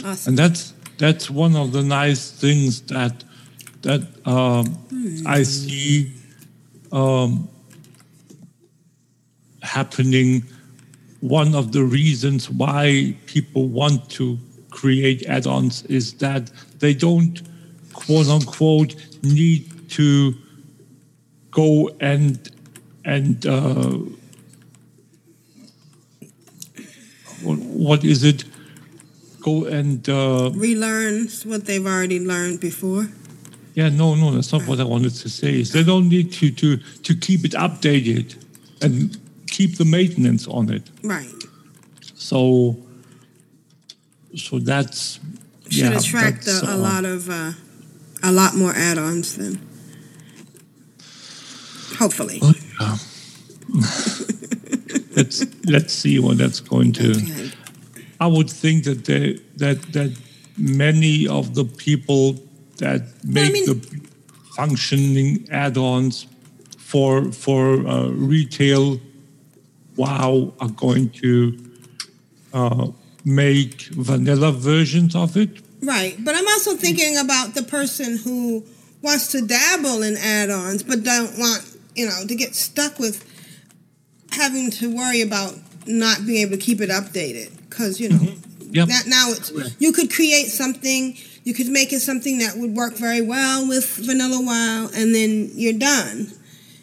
Awesome. 0.05 0.31
And 0.31 0.39
that's 0.39 0.75
that's 0.99 1.31
one 1.31 1.57
of 1.57 1.73
the 1.73 1.83
nice 1.83 2.31
things 2.31 2.83
that 2.83 3.25
that 3.83 4.03
um, 4.27 4.79
I 5.27 5.43
see 5.43 6.13
um, 6.93 7.49
happening. 9.63 10.45
One 11.21 11.55
of 11.55 11.73
the 11.73 11.83
reasons 11.83 12.49
why 12.49 13.17
people 13.27 13.69
want 13.69 14.09
to 14.11 14.39
create 14.71 15.27
add-ons 15.27 15.83
is 15.87 16.15
that 16.15 16.51
they 16.79 16.95
don't 16.95 17.43
quote 17.93 18.29
unquote 18.29 18.95
need 19.23 19.91
to 19.91 20.35
go 21.51 21.91
and 22.01 22.51
and 23.05 23.47
uh, 23.47 23.99
what, 27.43 28.05
is 28.05 28.25
it 28.25 28.45
go 29.41 29.65
and 29.67 30.09
uh, 30.09 30.51
Relearn 30.55 31.29
what 31.45 31.65
they've 31.67 31.87
already 31.87 32.21
learned 32.21 32.61
before. 32.61 33.09
yeah 33.75 33.89
no 33.89 34.15
no 34.17 34.33
that's 34.33 34.53
not 34.53 34.67
what 34.67 34.81
i 34.81 34.85
wanted 34.85 35.15
to 35.15 35.29
say 35.29 35.61
is 35.61 35.71
they 35.73 35.85
don't 35.85 36.09
need 36.09 36.33
to 36.33 36.51
to 36.51 36.77
to 37.07 37.15
keep 37.15 37.45
it 37.45 37.53
updated 37.53 38.35
and 38.83 39.17
keep 39.47 39.77
the 39.79 39.85
maintenance 39.85 40.47
on 40.49 40.69
it 40.77 40.91
Right. 41.03 41.33
so 42.15 42.77
so 44.35 44.59
that's 44.59 45.21
Should 45.71 45.93
yeah, 45.93 45.99
attract 45.99 46.45
that's, 46.45 46.63
a, 46.63 46.67
a 46.67 46.75
uh, 46.75 46.77
lot 46.89 47.05
of 47.05 47.29
uh, 47.31 47.53
a 48.23 48.33
lot 48.33 48.55
more 48.57 48.73
add-ons 48.75 49.37
then. 49.37 49.55
Hopefully. 51.99 52.39
oh, 52.43 52.55
yeah. 52.81 52.97
let's 55.17 55.45
let's 55.67 55.93
see 55.93 56.19
what 56.19 56.39
that's 56.39 56.61
going 56.61 56.93
to 56.93 57.11
Okay. 57.11 57.51
I 58.21 58.27
would 58.27 58.51
think 58.51 58.85
that 58.85 59.05
they, 59.05 59.39
that 59.57 59.81
that 59.93 60.19
many 60.57 61.29
of 61.29 61.55
the 61.55 61.65
people 61.65 62.37
that 62.79 63.03
make 63.25 63.53
mean- 63.53 63.67
the 63.67 63.77
functioning 64.57 65.47
add-ons 65.53 66.27
for 66.79 67.31
for 67.33 67.87
uh, 67.87 68.09
retail 68.09 69.01
WoW 69.97 70.53
are 70.61 70.71
going 70.71 71.11
to 71.11 71.59
uh, 72.53 72.89
make 73.25 73.83
vanilla 73.93 74.53
versions 74.53 75.15
of 75.15 75.37
it. 75.37 75.61
Right, 75.83 76.17
but 76.25 76.35
I'm 76.35 76.47
also 76.49 76.75
thinking 76.75 77.17
about 77.19 77.55
the 77.55 77.63
person 77.63 78.17
who 78.17 78.65
wants 79.01 79.29
to 79.29 79.47
dabble 79.47 80.03
in 80.03 80.17
add-ons 80.17 80.83
but 80.83 81.05
don't 81.05 81.39
want, 81.39 81.68
you 81.99 82.07
know, 82.07 82.25
to 82.27 82.35
get 82.37 82.55
stuck 82.55 82.99
with 82.99 83.25
having 84.31 84.71
to 84.71 84.95
worry 84.95 85.21
about 85.21 85.55
not 85.87 86.25
being 86.25 86.43
able 86.43 86.53
to 86.53 86.63
keep 86.63 86.81
it 86.81 86.91
updated 86.91 87.51
because 87.69 87.99
you 87.99 88.11
know 88.11 88.17
mm-hmm. 88.17 88.75
Yep. 88.75 88.89
that 88.89 89.07
now 89.07 89.31
it's 89.31 89.51
you 89.81 89.93
could 89.93 90.13
create 90.13 90.47
something, 90.47 91.17
you 91.43 91.55
could 91.55 91.69
make 91.69 91.93
it 91.93 92.01
something 92.01 92.39
that 92.39 92.57
would 92.57 92.77
work 92.77 92.95
very 92.95 93.21
well 93.21 93.67
with 93.67 93.87
Vanilla 93.97 94.41
WoW, 94.41 94.89
and 94.95 95.15
then 95.15 95.51
you're 95.55 95.79
done. 95.79 96.33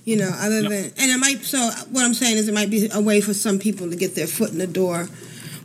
You 0.04 0.18
know, 0.18 0.30
other 0.38 0.62
Yep. 0.62 0.70
than 0.70 0.84
and 0.98 1.12
it 1.12 1.18
might. 1.18 1.44
So 1.44 1.58
what 1.92 2.04
I'm 2.04 2.14
saying 2.14 2.38
is, 2.38 2.48
it 2.48 2.54
might 2.54 2.70
be 2.70 2.90
a 2.94 3.02
way 3.02 3.22
for 3.22 3.34
some 3.34 3.58
people 3.58 3.90
to 3.90 3.96
get 3.96 4.16
their 4.16 4.28
foot 4.28 4.52
in 4.52 4.60
the 4.60 4.68
door 4.68 5.08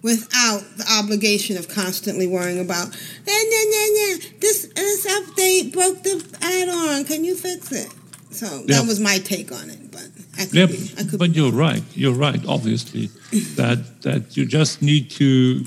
without 0.02 0.62
the 0.78 0.86
obligation 0.98 1.58
of 1.58 1.68
constantly 1.68 2.26
worrying 2.26 2.58
about, 2.58 2.88
nah, 3.26 3.32
nah, 3.32 3.64
nah, 3.66 3.86
nah, 3.96 4.16
this 4.40 4.66
this 4.74 5.06
update 5.06 5.72
broke 5.72 6.02
the 6.02 6.24
add-on. 6.40 7.04
Can 7.04 7.24
you 7.24 7.34
fix 7.34 7.70
it? 7.72 7.92
So 8.40 8.46
that 8.46 8.68
Yep. 8.68 8.86
was 8.86 8.98
my 9.00 9.18
take 9.18 9.52
on 9.52 9.68
it, 9.68 9.90
but 9.92 10.08
I 10.38 10.46
could 10.46 10.54
Yep, 10.54 10.70
be, 10.70 10.90
I 10.96 11.02
could 11.04 11.18
but 11.18 11.36
you're 11.36 11.52
right. 11.52 11.82
You're 11.94 12.14
right. 12.14 12.40
Obviously, 12.46 13.10
that 13.56 14.00
that 14.00 14.34
you 14.34 14.46
just 14.46 14.80
need 14.80 15.10
to 15.20 15.66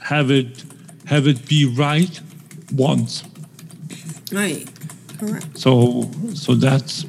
have 0.00 0.30
it 0.30 0.64
have 1.06 1.26
it 1.26 1.48
be 1.48 1.64
right 1.64 2.20
once. 2.74 3.24
right, 4.30 4.68
correct. 5.18 5.58
So 5.58 6.10
so 6.34 6.54
that's 6.54 7.06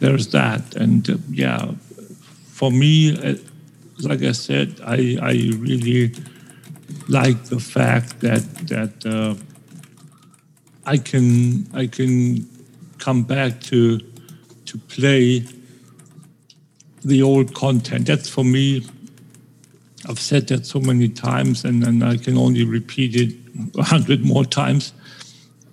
there's 0.00 0.26
that, 0.38 0.74
and 0.74 1.08
uh, 1.08 1.16
yeah, 1.30 1.70
for 2.50 2.72
me, 2.72 3.14
uh, 3.16 3.36
like 4.00 4.22
I 4.24 4.32
said, 4.32 4.80
I 4.84 5.18
I 5.22 5.34
really 5.68 6.10
like 7.06 7.44
the 7.44 7.60
fact 7.60 8.18
that 8.26 8.42
that 8.66 9.06
uh, 9.06 9.34
I 10.84 10.98
can 10.98 11.68
I 11.72 11.86
can 11.86 12.48
come 12.98 13.22
back 13.22 13.60
to 13.62 14.00
to 14.66 14.78
play 14.88 15.44
the 17.04 17.22
old 17.22 17.54
content. 17.54 18.06
That's 18.06 18.28
for 18.28 18.44
me. 18.44 18.86
I've 20.08 20.20
said 20.20 20.48
that 20.48 20.66
so 20.66 20.80
many 20.80 21.08
times, 21.08 21.64
and, 21.64 21.84
and 21.84 22.04
I 22.04 22.16
can 22.16 22.38
only 22.38 22.64
repeat 22.64 23.16
it 23.16 23.34
a 23.76 23.82
hundred 23.82 24.24
more 24.24 24.44
times. 24.44 24.92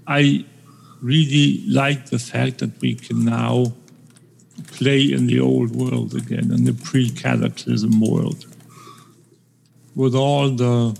I 0.08 0.46
really 1.02 1.64
like 1.68 2.08
the 2.08 2.20
fact 2.20 2.60
that 2.60 2.80
we 2.82 2.96
can 2.96 3.26
now 3.26 3.74
play 4.68 5.02
in 5.12 5.28
the 5.28 5.40
old 5.40 5.76
world 5.76 6.16
again, 6.16 6.52
in 6.52 6.64
the 6.64 6.74
pre-cataclysm 6.74 8.00
world, 8.00 8.46
with 9.96 10.16
all 10.16 10.50
the 10.50 10.98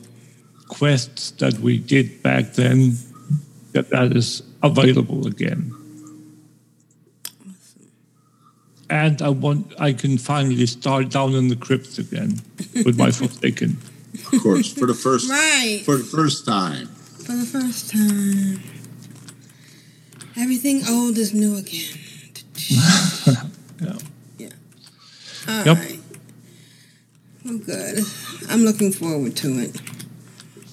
quests 0.68 1.32
that 1.32 1.60
we 1.60 1.78
did 1.78 2.22
back 2.22 2.54
then. 2.54 2.98
That 3.74 3.90
that 3.90 4.16
is 4.16 4.42
available 4.64 5.28
again. 5.28 5.74
And 8.90 9.22
I 9.22 9.30
want 9.30 9.74
I 9.80 9.94
can 9.94 10.18
finally 10.18 10.66
start 10.68 11.10
down 11.10 11.34
in 11.34 11.48
the 11.48 11.56
crypts 11.56 11.98
again 11.98 12.40
with 12.86 12.98
my 12.98 13.12
Forsaken. 13.12 13.78
Of 14.32 14.42
course, 14.44 14.72
for 14.74 14.86
the 14.86 14.94
first 14.94 15.30
Right. 15.30 15.82
for 15.86 15.98
the 15.98 16.04
first 16.04 16.46
time. 16.46 16.88
For 17.26 17.34
the 17.36 17.46
first 17.46 17.90
time. 17.92 18.62
Everything 20.38 20.84
old 20.88 21.18
is 21.18 21.34
new 21.34 21.58
again. 21.58 22.00
Yeah. 23.82 23.98
Yeah. 24.38 24.50
All 25.50 25.66
Yep. 25.66 25.78
right. 25.78 26.00
Well, 27.44 27.58
good. 27.58 28.00
I'm 28.50 28.64
looking 28.64 28.92
forward 28.94 29.36
to 29.38 29.60
it. 29.60 29.76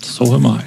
So 0.01 0.33
am 0.35 0.47
I. 0.47 0.63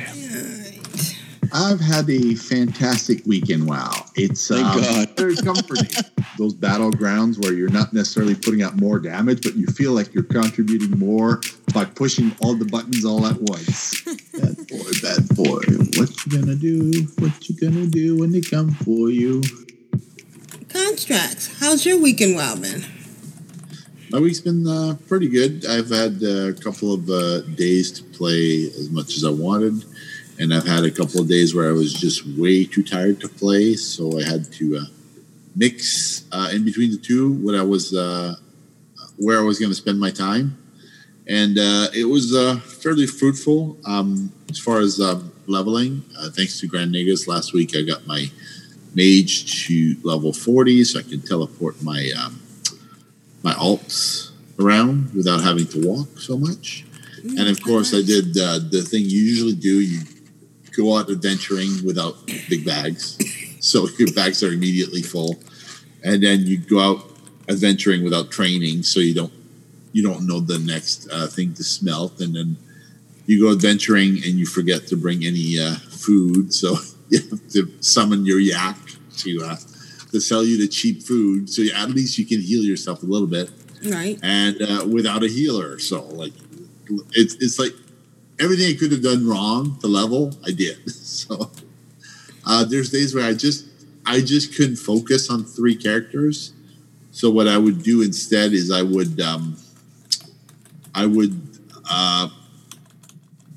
All 1.53 1.63
right. 1.63 1.71
I've 1.71 1.79
had 1.79 2.09
a 2.09 2.35
fantastic 2.35 3.25
weekend. 3.25 3.67
Wow, 3.67 4.05
it's 4.15 4.47
Thank 4.47 4.65
um, 4.65 4.81
God. 4.81 5.17
very 5.17 5.35
comforting. 5.35 5.89
Those 6.37 6.53
battlegrounds 6.53 7.41
where 7.41 7.53
you're 7.53 7.69
not 7.69 7.93
necessarily 7.93 8.35
putting 8.35 8.61
out 8.61 8.75
more 8.75 8.99
damage, 8.99 9.41
but 9.41 9.55
you 9.55 9.67
feel 9.67 9.91
like 9.91 10.13
you're 10.13 10.23
contributing 10.23 10.97
more 10.97 11.41
by 11.73 11.85
pushing 11.85 12.35
all 12.41 12.55
the 12.55 12.65
buttons 12.65 13.05
all 13.05 13.25
at 13.25 13.37
once. 13.41 14.01
bad 14.33 14.55
boy, 14.67 14.91
bad 15.01 15.27
boy. 15.35 15.61
what 15.97 16.25
you 16.25 16.39
gonna 16.39 16.55
do? 16.55 17.07
What 17.19 17.49
you 17.49 17.55
gonna 17.55 17.87
do 17.87 18.17
when 18.19 18.31
they 18.31 18.41
come 18.41 18.71
for 18.71 19.09
you? 19.09 19.41
Constraxx, 20.67 21.59
how's 21.59 21.85
your 21.85 21.99
weekend 22.01 22.35
well 22.35 22.57
been? 22.57 22.85
My 24.11 24.19
week's 24.19 24.39
been 24.39 24.67
uh, 24.67 24.95
pretty 25.07 25.27
good. 25.27 25.65
I've 25.65 25.89
had 25.89 26.21
uh, 26.23 26.49
a 26.49 26.53
couple 26.53 26.93
of 26.93 27.09
uh, 27.09 27.41
days 27.55 27.91
to 27.93 28.03
play 28.17 28.65
as 28.67 28.89
much 28.89 29.17
as 29.17 29.25
I 29.25 29.29
wanted, 29.29 29.83
and 30.39 30.53
I've 30.53 30.67
had 30.67 30.83
a 30.83 30.91
couple 30.91 31.21
of 31.21 31.27
days 31.27 31.55
where 31.55 31.69
I 31.69 31.71
was 31.71 31.93
just 31.93 32.25
way 32.38 32.65
too 32.65 32.83
tired 32.83 33.19
to 33.21 33.29
play, 33.29 33.75
so 33.75 34.19
I 34.19 34.23
had 34.23 34.51
to 34.53 34.77
uh, 34.77 34.86
mix 35.55 36.25
uh, 36.31 36.49
in 36.53 36.65
between 36.65 36.91
the 36.91 36.97
two 36.97 37.33
what 37.33 37.55
I 37.55 37.63
was 37.63 37.93
uh, 37.95 38.36
where 39.17 39.39
I 39.39 39.43
was 39.43 39.59
going 39.59 39.71
to 39.71 39.75
spend 39.75 39.99
my 39.99 40.11
time, 40.11 40.57
and 41.27 41.57
uh, 41.57 41.88
it 41.93 42.05
was 42.05 42.36
uh, 42.36 42.57
fairly 42.59 43.07
fruitful 43.07 43.77
um, 43.86 44.31
as 44.49 44.59
far 44.59 44.79
as 44.79 44.99
um, 44.99 45.31
leveling. 45.47 46.03
Uh, 46.17 46.29
thanks 46.29 46.59
to 46.59 46.67
Grand 46.67 46.93
Nagus, 46.93 47.27
last 47.27 47.53
week 47.53 47.75
I 47.75 47.81
got 47.81 48.05
my 48.05 48.25
mage 48.93 49.65
to 49.67 49.95
level 50.03 50.33
forty, 50.33 50.83
so 50.83 50.99
I 50.99 51.03
can 51.03 51.21
teleport 51.21 51.81
my 51.81 52.11
um, 52.19 52.41
my 53.43 53.53
alts 53.53 54.31
around 54.59 55.13
without 55.13 55.43
having 55.43 55.67
to 55.67 55.88
walk 55.88 56.19
so 56.19 56.38
much. 56.38 56.86
And 57.23 57.47
of 57.47 57.59
course, 57.63 57.91
I 57.93 58.03
did 58.03 58.38
uh, 58.38 58.59
the 58.69 58.83
thing 58.88 59.01
you 59.01 59.19
usually 59.19 59.55
do. 59.55 59.81
You 59.81 60.01
go 60.78 60.97
out 60.97 61.09
adventuring 61.09 61.84
without 61.86 62.15
big 62.49 62.65
bags, 62.65 63.17
so 63.59 63.88
your 63.99 64.11
bags 64.13 64.43
are 64.43 64.51
immediately 64.51 65.01
full, 65.01 65.38
and 66.03 66.21
then 66.23 66.45
you 66.45 66.57
go 66.57 66.80
out 66.80 67.05
adventuring 67.49 68.03
without 68.03 68.32
training, 68.32 68.84
so 68.84 68.99
you 68.99 69.13
don't 69.13 69.34
you 69.93 70.03
don't 70.03 70.28
know 70.28 70.39
the 70.41 70.59
next 70.59 71.07
uh, 71.11 71.28
thing 71.28 71.53
to 71.53 71.63
smelt, 71.63 72.19
and 72.19 72.36
then 72.36 72.57
you 73.28 73.41
go 73.41 73.51
adventuring 73.51 74.15
and 74.26 74.34
you 74.39 74.45
forget 74.45 74.86
to 74.88 74.95
bring 74.97 75.26
any 75.26 75.57
uh, 75.59 75.76
food, 75.89 76.53
so 76.53 76.76
you 77.09 77.19
have 77.30 77.47
to 77.49 77.71
summon 77.82 78.26
your 78.26 78.39
yak 78.39 78.78
to 79.17 79.41
uh, 79.45 79.55
to 80.11 80.19
sell 80.19 80.43
you 80.43 80.57
the 80.57 80.67
cheap 80.67 81.01
food, 81.03 81.49
so 81.49 81.61
at 81.76 81.89
least 81.89 82.17
you 82.17 82.26
can 82.26 82.41
heal 82.41 82.63
yourself 82.63 83.03
a 83.03 83.05
little 83.05 83.28
bit, 83.28 83.49
Right. 83.84 84.17
and 84.23 84.61
uh, 84.61 84.86
without 84.88 85.23
a 85.23 85.28
healer. 85.28 85.80
So 85.80 86.05
like 86.07 86.34
it's 87.13 87.36
it's 87.36 87.57
like 87.59 87.73
everything 88.39 88.73
I 88.75 88.77
could 88.77 88.91
have 88.91 89.03
done 89.03 89.27
wrong 89.27 89.77
to 89.79 89.88
level, 89.88 90.36
I 90.45 90.51
did. 90.51 90.77
So 91.15 91.49
uh, 92.45 92.65
there's 92.65 92.91
days 92.91 93.15
where 93.15 93.25
I 93.25 93.33
just 93.33 93.67
I 94.05 94.19
just 94.19 94.55
couldn't 94.55 94.75
focus 94.75 95.29
on 95.29 95.45
three 95.45 95.75
characters. 95.75 96.53
So 97.11 97.29
what 97.29 97.47
I 97.47 97.57
would 97.57 97.81
do 97.83 98.01
instead 98.01 98.51
is 98.51 98.69
I 98.69 98.81
would 98.81 99.19
um, 99.21 99.55
I 100.93 101.05
would 101.05 101.39
uh, 101.89 102.29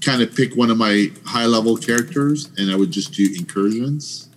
kind 0.05 0.23
of 0.23 0.35
pick 0.35 0.55
one 0.55 0.71
of 0.71 0.79
my 0.79 1.11
high 1.25 1.47
level 1.47 1.77
characters 1.77 2.51
and 2.57 2.71
I 2.71 2.77
would 2.77 2.91
just 2.91 3.13
do 3.13 3.29
incursions. 3.37 4.29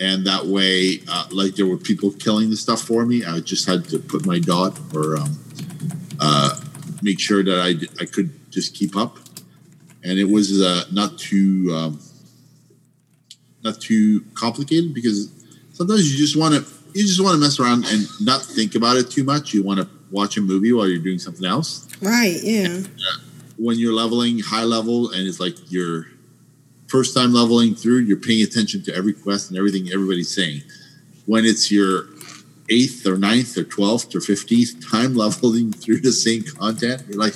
And 0.00 0.26
that 0.26 0.46
way, 0.46 1.00
uh, 1.08 1.26
like 1.30 1.56
there 1.56 1.66
were 1.66 1.76
people 1.76 2.12
killing 2.12 2.50
the 2.50 2.56
stuff 2.56 2.82
for 2.82 3.04
me, 3.04 3.24
I 3.24 3.40
just 3.40 3.66
had 3.66 3.84
to 3.90 3.98
put 3.98 4.26
my 4.26 4.38
dot 4.38 4.78
or 4.94 5.16
um, 5.16 5.38
uh, 6.20 6.60
make 7.02 7.18
sure 7.18 7.42
that 7.42 7.60
I, 7.60 8.02
I 8.02 8.06
could 8.06 8.30
just 8.50 8.74
keep 8.74 8.96
up. 8.96 9.18
And 10.08 10.18
it 10.18 10.24
was 10.24 10.62
uh, 10.62 10.84
not 10.90 11.18
too 11.18 11.70
um, 11.74 12.00
not 13.62 13.80
too 13.80 14.24
complicated 14.34 14.94
because 14.94 15.30
sometimes 15.72 16.10
you 16.10 16.16
just 16.16 16.36
want 16.36 16.54
to 16.54 16.60
you 16.94 17.02
just 17.06 17.22
want 17.22 17.34
to 17.34 17.40
mess 17.40 17.60
around 17.60 17.84
and 17.86 18.06
not 18.20 18.42
think 18.42 18.74
about 18.74 18.96
it 18.96 19.10
too 19.10 19.22
much. 19.22 19.52
You 19.52 19.62
want 19.62 19.80
to 19.80 19.88
watch 20.10 20.36
a 20.36 20.40
movie 20.40 20.72
while 20.72 20.88
you're 20.88 21.02
doing 21.02 21.18
something 21.18 21.44
else. 21.44 21.86
Right, 22.00 22.38
yeah. 22.42 22.82
When 23.58 23.78
you're 23.78 23.92
leveling 23.92 24.38
high 24.38 24.64
level 24.64 25.10
and 25.10 25.26
it's 25.26 25.40
like 25.40 25.70
your 25.70 26.06
first 26.86 27.14
time 27.14 27.32
leveling 27.32 27.74
through, 27.74 27.98
you're 28.00 28.16
paying 28.16 28.42
attention 28.42 28.82
to 28.84 28.94
every 28.94 29.12
quest 29.12 29.50
and 29.50 29.58
everything 29.58 29.92
everybody's 29.92 30.34
saying. 30.34 30.62
When 31.26 31.44
it's 31.44 31.70
your 31.70 32.06
eighth 32.70 33.06
or 33.06 33.18
ninth 33.18 33.56
or 33.58 33.64
twelfth 33.64 34.14
or 34.14 34.20
fifteenth 34.20 34.88
time 34.90 35.14
leveling 35.24 35.72
through 35.72 36.00
the 36.00 36.12
same 36.12 36.42
content, 36.42 37.02
you're 37.08 37.18
like, 37.18 37.34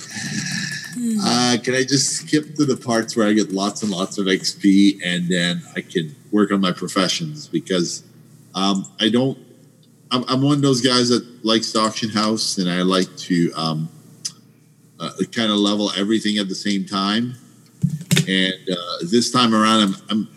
uh, 1.21 1.57
can 1.63 1.73
I 1.75 1.83
just 1.83 2.17
skip 2.17 2.55
to 2.55 2.65
the 2.65 2.77
parts 2.77 3.15
where 3.15 3.27
I 3.27 3.33
get 3.33 3.51
lots 3.51 3.83
and 3.83 3.91
lots 3.91 4.17
of 4.17 4.27
XP 4.27 4.99
and 5.03 5.27
then 5.27 5.61
I 5.75 5.81
can 5.81 6.15
work 6.31 6.51
on 6.51 6.61
my 6.61 6.71
professions 6.71 7.47
because 7.47 8.03
um, 8.55 8.85
I 8.99 9.09
don't. 9.09 9.37
I'm, 10.11 10.23
I'm 10.27 10.41
one 10.43 10.57
of 10.57 10.61
those 10.61 10.81
guys 10.81 11.09
that 11.09 11.25
likes 11.43 11.71
the 11.71 11.79
auction 11.79 12.09
house 12.09 12.59
and 12.59 12.69
I 12.69 12.83
like 12.83 13.15
to 13.17 13.51
um, 13.55 13.89
uh, 14.99 15.09
kind 15.31 15.51
of 15.51 15.57
level 15.57 15.91
everything 15.97 16.37
at 16.37 16.47
the 16.47 16.55
same 16.55 16.85
time. 16.85 17.35
And 18.27 18.53
uh, 18.71 18.97
this 19.09 19.31
time 19.31 19.55
around, 19.55 19.81
I'm, 19.81 19.95
I'm 20.09 20.27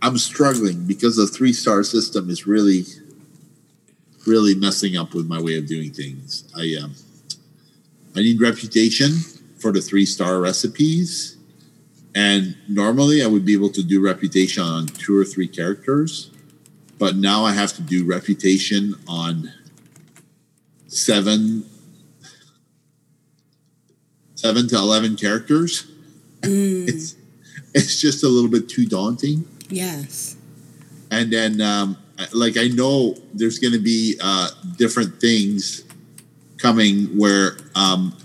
I'm 0.00 0.18
struggling 0.18 0.86
because 0.86 1.16
the 1.16 1.26
three 1.26 1.52
star 1.52 1.82
system 1.82 2.30
is 2.30 2.46
really 2.46 2.84
really 4.26 4.54
messing 4.54 4.96
up 4.96 5.14
with 5.14 5.26
my 5.26 5.40
way 5.40 5.58
of 5.58 5.66
doing 5.66 5.92
things. 5.92 6.50
I 6.56 6.76
um, 6.82 6.94
I 8.16 8.20
need 8.20 8.40
reputation 8.40 9.12
for 9.62 9.72
the 9.72 9.80
three 9.80 10.04
star 10.04 10.40
recipes. 10.40 11.38
And 12.14 12.56
normally 12.68 13.22
I 13.22 13.26
would 13.26 13.46
be 13.46 13.54
able 13.54 13.70
to 13.70 13.82
do 13.82 14.04
reputation 14.04 14.62
on 14.62 14.86
two 14.88 15.18
or 15.18 15.24
three 15.24 15.48
characters, 15.48 16.30
but 16.98 17.16
now 17.16 17.44
I 17.44 17.52
have 17.52 17.72
to 17.74 17.82
do 17.82 18.04
reputation 18.04 18.94
on 19.08 19.50
seven 20.88 21.64
seven 24.34 24.68
to 24.68 24.76
eleven 24.76 25.16
characters. 25.16 25.86
It's 26.42 27.14
it's 27.72 28.00
just 28.00 28.24
a 28.24 28.28
little 28.28 28.50
bit 28.50 28.68
too 28.68 28.84
daunting. 28.84 29.46
Yes. 29.70 30.36
And 31.10 31.32
then 31.32 31.60
um, 31.62 31.96
like 32.34 32.58
I 32.58 32.68
know 32.68 33.14
there's 33.32 33.58
going 33.58 33.72
to 33.72 33.78
be 33.78 34.18
uh, 34.22 34.50
different 34.76 35.18
things 35.20 35.84
coming 36.58 37.06
where 37.18 37.56
um, 37.74 38.16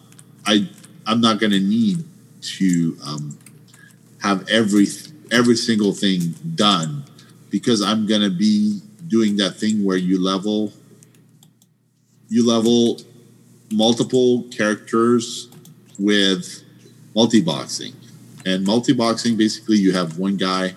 I 0.46 0.70
I'm 1.08 1.22
not 1.22 1.40
going 1.40 1.52
to 1.52 1.60
need 1.60 2.04
to 2.42 2.98
um, 3.04 3.40
have 4.22 4.48
every 4.50 4.88
every 5.32 5.56
single 5.56 5.94
thing 5.94 6.36
done 6.56 7.04
because 7.50 7.82
I'm 7.82 8.06
going 8.06 8.22
to 8.22 8.30
be 8.30 8.82
doing 9.08 9.38
that 9.38 9.56
thing 9.56 9.84
where 9.86 9.98
you 9.98 10.22
level 10.22 10.74
you 12.30 12.46
level 12.46 13.00
multiple 13.72 14.44
characters 14.52 15.50
with 15.98 16.64
multi-boxing. 17.16 17.94
And 18.46 18.66
multi-boxing 18.66 19.38
basically 19.38 19.78
you 19.78 19.94
have 19.94 20.20
one 20.20 20.38
guy 20.38 20.76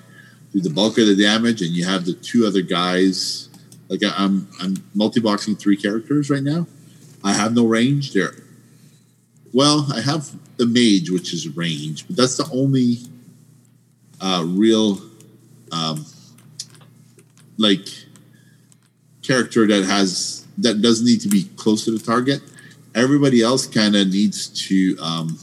do 0.53 0.61
the 0.61 0.70
bulk 0.70 0.99
of 0.99 1.07
the 1.07 1.14
damage 1.14 1.62
and 1.62 1.70
you 1.70 1.85
have 1.85 2.05
the 2.05 2.14
two 2.14 2.47
other 2.47 2.62
guys. 2.62 3.49
Like 3.89 4.01
i'm 4.16 4.49
i'm 4.61 4.76
multi-boxing 4.95 5.57
three 5.57 5.76
characters 5.76 6.31
right 6.31 6.43
now. 6.43 6.66
I 7.22 7.33
have 7.33 7.53
no 7.53 7.66
range. 7.66 8.12
There 8.12 8.33
well 9.53 9.87
i 9.93 10.01
have 10.01 10.31
the 10.57 10.67
mage 10.67 11.11
which 11.11 11.33
is 11.33 11.49
range 11.57 12.07
but 12.07 12.17
that's 12.17 12.37
the 12.37 12.49
only 12.53 12.99
uh 14.21 14.45
real 14.47 15.01
um 15.73 16.05
like 17.57 17.89
character 19.23 19.67
that 19.67 19.85
has 19.85 20.47
that 20.59 20.83
does 20.83 21.03
need 21.03 21.21
to 21.21 21.29
be 21.29 21.45
close 21.57 21.85
to 21.85 21.91
the 21.91 21.99
target 21.99 22.43
everybody 22.95 23.43
else 23.43 23.67
kind 23.67 23.95
of 23.97 24.09
needs 24.09 24.49
to 24.49 24.97
um 25.01 25.39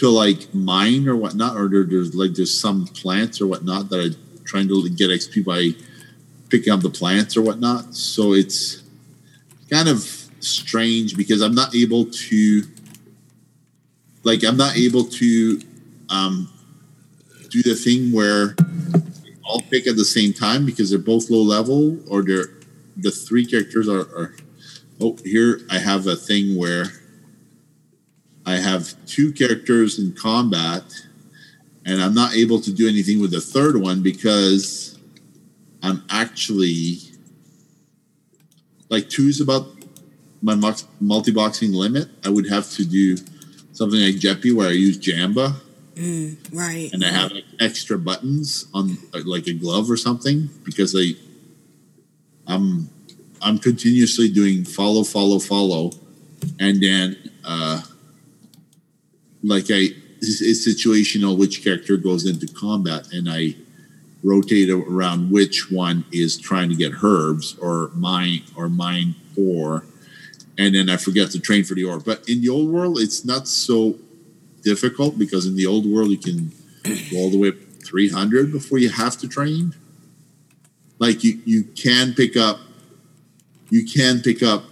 to 0.00 0.08
like 0.08 0.54
mine 0.54 1.06
or 1.06 1.14
whatnot, 1.14 1.58
or 1.58 1.68
there, 1.68 1.84
there's 1.84 2.14
like 2.14 2.32
there's 2.32 2.58
some 2.58 2.86
plants 2.86 3.38
or 3.38 3.46
whatnot 3.46 3.90
that 3.90 4.00
are 4.00 4.40
trying 4.44 4.66
to 4.66 4.88
get 4.88 5.10
XP 5.10 5.44
by 5.44 5.72
picking 6.48 6.72
up 6.72 6.80
the 6.80 6.88
plants 6.88 7.36
or 7.36 7.42
whatnot. 7.42 7.94
So 7.94 8.32
it's 8.32 8.82
kind 9.68 9.90
of 9.90 10.19
strange 10.40 11.16
because 11.16 11.42
I'm 11.42 11.54
not 11.54 11.74
able 11.74 12.06
to 12.06 12.62
like 14.24 14.44
I'm 14.44 14.56
not 14.56 14.76
able 14.76 15.04
to 15.04 15.60
um 16.08 16.52
do 17.50 17.62
the 17.62 17.74
thing 17.74 18.12
where 18.12 18.56
all 19.44 19.60
pick 19.70 19.86
at 19.86 19.96
the 19.96 20.04
same 20.04 20.32
time 20.32 20.64
because 20.64 20.90
they're 20.90 20.98
both 20.98 21.30
low 21.30 21.42
level 21.42 21.98
or 22.10 22.22
they're 22.22 22.50
the 22.96 23.10
three 23.10 23.46
characters 23.46 23.88
are, 23.88 24.00
are 24.00 24.34
oh 25.00 25.16
here 25.24 25.60
I 25.70 25.78
have 25.78 26.06
a 26.06 26.16
thing 26.16 26.56
where 26.56 26.86
I 28.46 28.56
have 28.56 28.94
two 29.06 29.32
characters 29.32 29.98
in 29.98 30.12
combat, 30.12 30.82
and 31.84 32.00
I'm 32.02 32.14
not 32.14 32.34
able 32.34 32.60
to 32.60 32.72
do 32.72 32.88
anything 32.88 33.20
with 33.20 33.30
the 33.30 33.40
third 33.40 33.76
one 33.76 34.02
because 34.02 34.98
I'm 35.82 36.02
actually 36.10 36.98
like 38.88 39.08
two 39.08 39.28
is 39.28 39.40
about 39.40 39.66
my 40.42 40.74
multi 41.00 41.32
boxing 41.32 41.72
limit. 41.72 42.08
I 42.24 42.30
would 42.30 42.48
have 42.48 42.70
to 42.72 42.84
do 42.84 43.16
something 43.72 44.00
like 44.00 44.16
Jeppy 44.16 44.54
where 44.54 44.68
I 44.68 44.72
use 44.72 44.98
Jamba 44.98 45.54
Mm, 45.96 46.36
right. 46.52 46.90
and 46.92 47.04
I 47.04 47.08
have 47.08 47.32
like, 47.32 47.44
extra 47.60 47.98
buttons 47.98 48.66
on 48.72 48.96
like 49.26 49.46
a 49.48 49.52
glove 49.52 49.90
or 49.90 49.96
something 49.96 50.48
because 50.64 50.94
I 50.96 51.12
I'm 52.46 52.88
I'm 53.42 53.58
continuously 53.58 54.30
doing 54.30 54.64
follow 54.64 55.02
follow 55.02 55.38
follow 55.38 55.90
and 56.58 56.82
then 56.82 57.16
uh 57.44 57.82
like 59.42 59.66
I 59.70 59.88
it's, 60.22 60.40
it's 60.40 60.66
situational 60.66 61.36
which 61.36 61.64
character 61.64 61.96
goes 61.96 62.26
into 62.26 62.46
combat, 62.46 63.12
and 63.12 63.28
I 63.28 63.56
rotate 64.22 64.68
around 64.68 65.30
which 65.30 65.70
one 65.70 66.04
is 66.12 66.36
trying 66.38 66.68
to 66.68 66.74
get 66.76 66.92
herbs 67.02 67.56
or 67.58 67.90
mine 67.94 68.42
or 68.56 68.68
mine 68.68 69.14
ore, 69.36 69.84
and 70.60 70.74
then 70.74 70.90
I 70.90 70.98
forget 70.98 71.30
to 71.30 71.40
train 71.40 71.64
for 71.64 71.74
the 71.74 71.84
ore. 71.84 72.00
But 72.00 72.28
in 72.28 72.42
the 72.42 72.50
old 72.50 72.68
world, 72.68 72.98
it's 72.98 73.24
not 73.24 73.48
so 73.48 73.96
difficult 74.62 75.18
because 75.18 75.46
in 75.46 75.56
the 75.56 75.64
old 75.64 75.86
world 75.86 76.10
you 76.10 76.18
can 76.18 76.52
go 77.10 77.16
all 77.16 77.30
the 77.30 77.38
way 77.38 77.48
up 77.48 77.54
300 77.82 78.52
before 78.52 78.76
you 78.76 78.90
have 78.90 79.16
to 79.18 79.28
train. 79.28 79.74
Like 80.98 81.24
you, 81.24 81.40
you 81.46 81.64
can 81.64 82.12
pick 82.12 82.36
up, 82.36 82.58
you 83.70 83.86
can 83.86 84.20
pick 84.20 84.42
up 84.42 84.64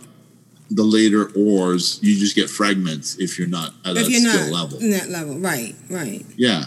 the 0.71 0.83
later 0.83 1.31
ores. 1.35 1.99
You 2.03 2.19
just 2.19 2.37
get 2.37 2.51
fragments 2.51 3.17
if 3.17 3.39
you're 3.39 3.49
not 3.49 3.73
at 3.87 3.97
if 3.97 4.11
you're 4.11 4.21
skill 4.21 4.51
not 4.51 4.63
level. 4.63 4.79
in 4.81 4.91
that 4.91 5.09
level, 5.09 5.39
right, 5.39 5.75
right. 5.89 6.23
Yeah. 6.37 6.65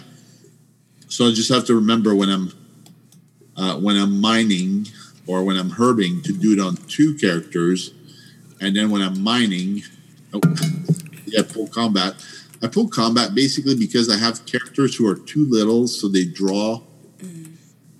So 1.09 1.27
I 1.27 1.31
just 1.31 1.49
have 1.49 1.65
to 1.65 1.75
remember 1.75 2.15
when 2.15 2.29
I'm 2.29 2.51
uh, 3.55 3.75
when 3.77 3.97
I'm 3.97 4.19
mining 4.19 4.87
or 5.27 5.43
when 5.43 5.57
I'm 5.57 5.69
herbing 5.69 6.23
to 6.23 6.33
do 6.33 6.53
it 6.53 6.59
on 6.59 6.77
two 6.87 7.13
characters, 7.13 7.93
and 8.61 8.75
then 8.75 8.89
when 8.91 9.01
I'm 9.01 9.21
mining, 9.21 9.81
oh, 10.33 10.39
yeah, 11.25 11.41
pull 11.47 11.67
combat. 11.67 12.13
I 12.63 12.67
pull 12.67 12.87
combat 12.87 13.33
basically 13.33 13.75
because 13.75 14.09
I 14.09 14.17
have 14.17 14.45
characters 14.45 14.95
who 14.95 15.07
are 15.07 15.15
too 15.15 15.47
little, 15.49 15.87
so 15.87 16.07
they 16.07 16.25
draw. 16.25 16.81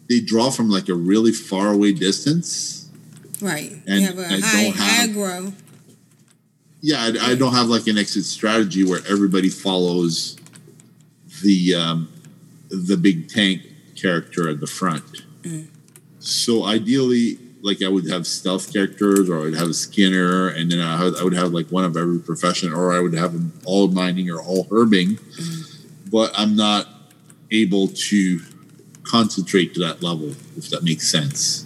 They 0.07 0.19
draw 0.19 0.49
from 0.51 0.69
like 0.69 0.89
a 0.89 0.93
really 0.93 1.31
far 1.31 1.71
away 1.71 1.93
distance. 1.93 2.89
Right. 3.41 3.71
And 3.87 4.01
you 4.01 4.07
have 4.07 4.19
a 4.19 4.25
I 4.25 4.39
high 4.41 4.63
don't 4.63 4.75
have- 4.75 5.09
aggro. 5.09 5.53
Yeah, 6.81 6.97
I, 6.97 7.31
I 7.31 7.35
don't 7.35 7.53
have 7.53 7.67
like 7.67 7.87
an 7.87 7.97
exit 7.97 8.25
strategy 8.25 8.83
where 8.83 8.99
everybody 9.09 9.49
follows 9.49 10.35
the 11.43 11.75
um, 11.75 12.11
the 12.69 12.97
big 12.97 13.29
tank 13.29 13.61
character 13.95 14.49
at 14.49 14.59
the 14.59 14.67
front. 14.67 15.03
So 16.19 16.65
ideally, 16.65 17.37
like 17.61 17.81
I 17.83 17.87
would 17.87 18.09
have 18.09 18.25
stealth 18.25 18.71
characters, 18.73 19.29
or 19.29 19.39
I 19.39 19.41
would 19.43 19.55
have 19.55 19.69
a 19.69 19.73
Skinner, 19.73 20.49
and 20.49 20.71
then 20.71 20.79
I 20.79 21.03
would, 21.03 21.17
I 21.17 21.23
would 21.23 21.33
have 21.33 21.51
like 21.51 21.67
one 21.67 21.85
of 21.85 21.95
every 21.95 22.19
profession, 22.19 22.73
or 22.73 22.91
I 22.91 22.99
would 22.99 23.13
have 23.13 23.33
them 23.33 23.53
all 23.65 23.87
mining 23.87 24.29
or 24.29 24.41
all 24.41 24.65
herbing. 24.65 25.19
But 26.11 26.31
I'm 26.35 26.55
not 26.55 26.87
able 27.51 27.87
to 27.87 28.39
concentrate 29.03 29.73
to 29.75 29.79
that 29.81 30.01
level, 30.01 30.29
if 30.57 30.69
that 30.69 30.83
makes 30.83 31.09
sense. 31.09 31.63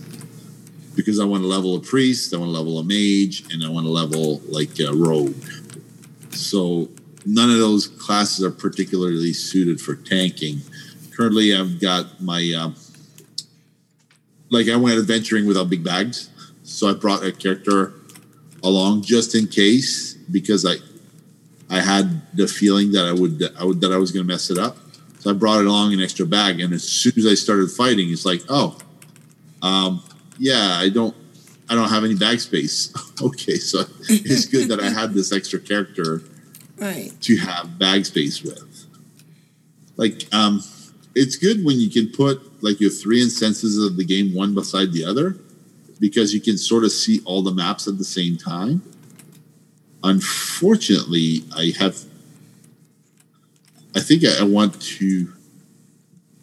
Because 0.95 1.19
I 1.19 1.25
want 1.25 1.43
to 1.43 1.47
level 1.47 1.75
a 1.75 1.79
priest, 1.79 2.33
I 2.33 2.37
want 2.37 2.49
to 2.49 2.57
level 2.57 2.79
a 2.79 2.83
mage, 2.83 3.43
and 3.53 3.63
I 3.63 3.69
want 3.69 3.85
to 3.85 3.91
level 3.91 4.41
like 4.47 4.79
a 4.79 4.93
rogue. 4.93 5.35
So 6.31 6.89
none 7.25 7.49
of 7.49 7.57
those 7.57 7.87
classes 7.87 8.45
are 8.45 8.51
particularly 8.51 9.33
suited 9.33 9.81
for 9.81 9.95
tanking. 9.95 10.61
Currently, 11.15 11.55
I've 11.55 11.79
got 11.79 12.21
my 12.21 12.53
um, 12.57 12.75
like 14.55 14.69
I 14.69 14.77
went 14.77 14.97
adventuring 14.97 15.45
without 15.45 15.69
big 15.69 15.83
bags, 15.83 16.29
so 16.63 16.87
I 16.89 16.93
brought 16.93 17.23
a 17.23 17.31
character 17.31 17.93
along 18.63 19.03
just 19.03 19.35
in 19.35 19.47
case 19.47 20.13
because 20.31 20.65
I 20.65 20.75
I 21.69 21.81
had 21.81 22.21
the 22.35 22.47
feeling 22.47 22.91
that 22.93 23.05
I 23.05 23.11
would 23.11 23.43
I 23.59 23.63
would 23.65 23.81
that 23.81 23.91
I 23.91 23.97
was 23.97 24.11
going 24.11 24.25
to 24.25 24.27
mess 24.27 24.49
it 24.49 24.57
up. 24.57 24.77
So 25.19 25.31
I 25.31 25.33
brought 25.33 25.59
it 25.59 25.65
along 25.65 25.93
an 25.93 26.01
extra 26.01 26.25
bag, 26.25 26.61
and 26.61 26.73
as 26.73 26.83
soon 26.83 27.13
as 27.17 27.25
I 27.25 27.33
started 27.33 27.69
fighting, 27.69 28.09
it's 28.11 28.25
like, 28.25 28.41
oh, 28.47 28.77
um, 29.61 30.01
yeah, 30.39 30.77
I 30.79 30.89
don't 30.89 31.15
I 31.69 31.75
don't 31.75 31.89
have 31.89 32.05
any 32.05 32.15
bag 32.15 32.39
space. 32.39 32.93
okay, 33.21 33.55
so 33.55 33.83
it's 34.07 34.45
good 34.53 34.69
that 34.69 34.79
I 34.79 34.89
had 34.89 35.13
this 35.13 35.33
extra 35.33 35.59
character 35.59 36.21
Right. 36.77 37.11
to 37.21 37.37
have 37.37 37.79
bag 37.79 38.05
space 38.05 38.43
with. 38.43 38.85
Like, 39.95 40.27
um, 40.33 40.61
it's 41.15 41.37
good 41.37 41.63
when 41.63 41.79
you 41.79 41.89
can 41.89 42.09
put 42.11 42.41
like 42.65 42.81
your 42.81 42.89
three 42.89 43.21
instances 43.21 43.77
of 43.77 43.95
the 43.95 44.03
game 44.03 44.33
one 44.33 44.55
beside 44.55 44.91
the 44.91 45.05
other 45.05 45.37
because 45.99 46.33
you 46.33 46.41
can 46.41 46.57
sort 46.57 46.83
of 46.83 46.91
see 46.91 47.21
all 47.23 47.43
the 47.43 47.53
maps 47.53 47.87
at 47.87 47.99
the 47.99 48.03
same 48.03 48.35
time. 48.35 48.81
Unfortunately, 50.03 51.43
I 51.55 51.73
have. 51.77 51.95
I 53.95 53.99
think 53.99 54.23
I, 54.25 54.41
I 54.41 54.43
want 54.43 54.81
to 54.81 55.31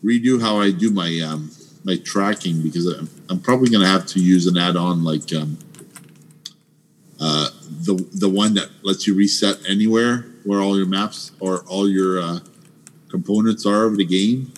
redo 0.02 0.40
how 0.40 0.60
I 0.60 0.70
do 0.70 0.92
my 0.92 1.20
um, 1.26 1.50
my 1.84 1.96
tracking 1.96 2.62
because 2.62 2.86
I'm, 2.86 3.10
I'm 3.28 3.40
probably 3.40 3.68
going 3.68 3.82
to 3.82 3.88
have 3.88 4.06
to 4.06 4.20
use 4.20 4.46
an 4.46 4.56
add-on 4.56 5.02
like 5.02 5.32
um, 5.34 5.58
uh, 7.20 7.48
the 7.66 7.94
the 8.12 8.28
one 8.28 8.54
that 8.54 8.68
lets 8.84 9.08
you 9.08 9.16
reset 9.16 9.58
anywhere 9.68 10.24
where 10.44 10.60
all 10.60 10.76
your 10.76 10.86
maps 10.86 11.32
or 11.40 11.62
all 11.66 11.88
your 11.88 12.20
uh, 12.22 12.38
components 13.08 13.66
are 13.66 13.86
of 13.86 13.96
the 13.96 14.04
game. 14.04 14.52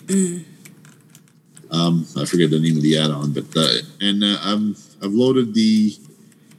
Um, 1.75 2.07
I 2.17 2.25
forget 2.25 2.49
the 2.49 2.59
name 2.59 2.77
of 2.77 2.83
the 2.83 2.97
add-on, 2.97 3.33
but 3.33 3.45
uh, 3.55 3.67
and 3.99 4.23
uh, 4.23 4.37
I'm 4.41 4.75
I've 5.03 5.11
loaded 5.11 5.53
the 5.53 5.93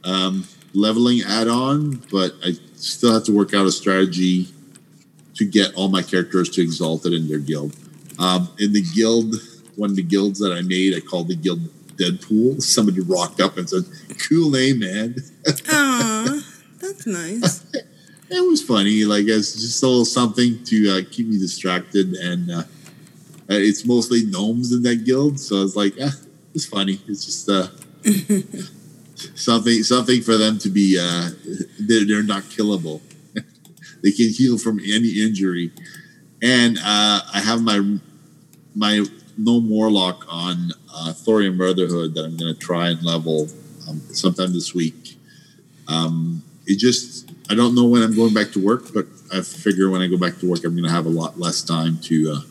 um, 0.03 0.45
leveling 0.73 1.21
add-on, 1.27 2.03
but 2.11 2.33
I 2.45 2.53
still 2.75 3.13
have 3.13 3.23
to 3.23 3.35
work 3.35 3.53
out 3.53 3.65
a 3.65 3.71
strategy 3.71 4.47
to 5.35 5.45
get 5.45 5.73
all 5.75 5.89
my 5.89 6.03
characters 6.03 6.49
to 6.49 6.61
exalted 6.61 7.13
in 7.13 7.27
their 7.27 7.39
guild. 7.39 7.75
Um, 8.19 8.49
in 8.59 8.73
the 8.73 8.83
guild, 8.95 9.35
one 9.75 9.89
of 9.89 9.95
the 9.95 10.03
guilds 10.03 10.39
that 10.39 10.51
I 10.51 10.61
made, 10.61 10.95
I 10.95 10.99
called 10.99 11.29
the 11.29 11.35
guild 11.35 11.61
Deadpool. 11.95 12.61
Somebody 12.75 13.01
rocked 13.01 13.41
up 13.41 13.57
and 13.57 13.67
said, 13.67 13.85
"Cool 14.29 14.51
name, 14.51 14.79
man." 14.79 15.15
Aw, 15.69 16.43
that's 16.79 17.07
nice. 17.07 17.65
it 18.29 18.47
was 18.47 18.61
funny. 18.61 19.03
Like 19.05 19.25
it's 19.25 19.53
just 19.53 19.81
a 19.81 19.87
little 19.87 20.05
something 20.05 20.63
to 20.65 20.91
uh, 20.91 21.01
keep 21.09 21.27
me 21.27 21.39
distracted, 21.39 22.13
and 22.13 22.51
uh, 22.51 22.63
uh, 23.49 23.55
it's 23.55 23.85
mostly 23.85 24.25
gnomes 24.25 24.73
in 24.73 24.83
that 24.83 25.05
guild, 25.05 25.39
so 25.39 25.57
I 25.57 25.61
was 25.61 25.75
like, 25.75 25.93
eh, 25.97 26.11
it's 26.53 26.65
funny. 26.65 26.99
It's 27.07 27.25
just 27.25 27.49
uh, 27.49 27.67
something 29.35 29.83
something 29.83 30.21
for 30.21 30.37
them 30.37 30.57
to 30.59 30.69
be. 30.69 30.99
Uh, 30.99 31.29
they're, 31.79 32.05
they're 32.05 32.23
not 32.23 32.43
killable. 32.43 33.01
they 34.03 34.11
can 34.11 34.29
heal 34.29 34.57
from 34.57 34.79
any 34.79 35.21
injury, 35.23 35.71
and 36.41 36.77
uh, 36.77 37.21
I 37.33 37.39
have 37.39 37.61
my 37.61 37.99
my 38.75 39.05
no 39.37 39.61
Morlock 39.61 40.25
on 40.29 40.71
uh, 40.93 41.13
Thorium 41.13 41.57
Brotherhood 41.57 42.15
that 42.15 42.25
I'm 42.25 42.35
going 42.35 42.53
to 42.53 42.59
try 42.59 42.89
and 42.89 43.01
level 43.03 43.47
um, 43.87 44.01
sometime 44.11 44.51
this 44.51 44.73
week. 44.73 45.17
Um, 45.87 46.43
it 46.65 46.79
just 46.79 47.31
I 47.49 47.55
don't 47.55 47.75
know 47.75 47.85
when 47.85 48.01
I'm 48.01 48.15
going 48.15 48.33
back 48.33 48.51
to 48.51 48.65
work, 48.65 48.93
but 48.93 49.05
I 49.33 49.41
figure 49.41 49.89
when 49.89 50.01
I 50.01 50.07
go 50.07 50.17
back 50.17 50.37
to 50.39 50.49
work, 50.49 50.65
I'm 50.65 50.73
going 50.73 50.83
to 50.83 50.91
have 50.91 51.05
a 51.05 51.09
lot 51.09 51.39
less 51.39 51.61
time 51.61 51.97
to 52.03 52.33
uh, 52.33 52.41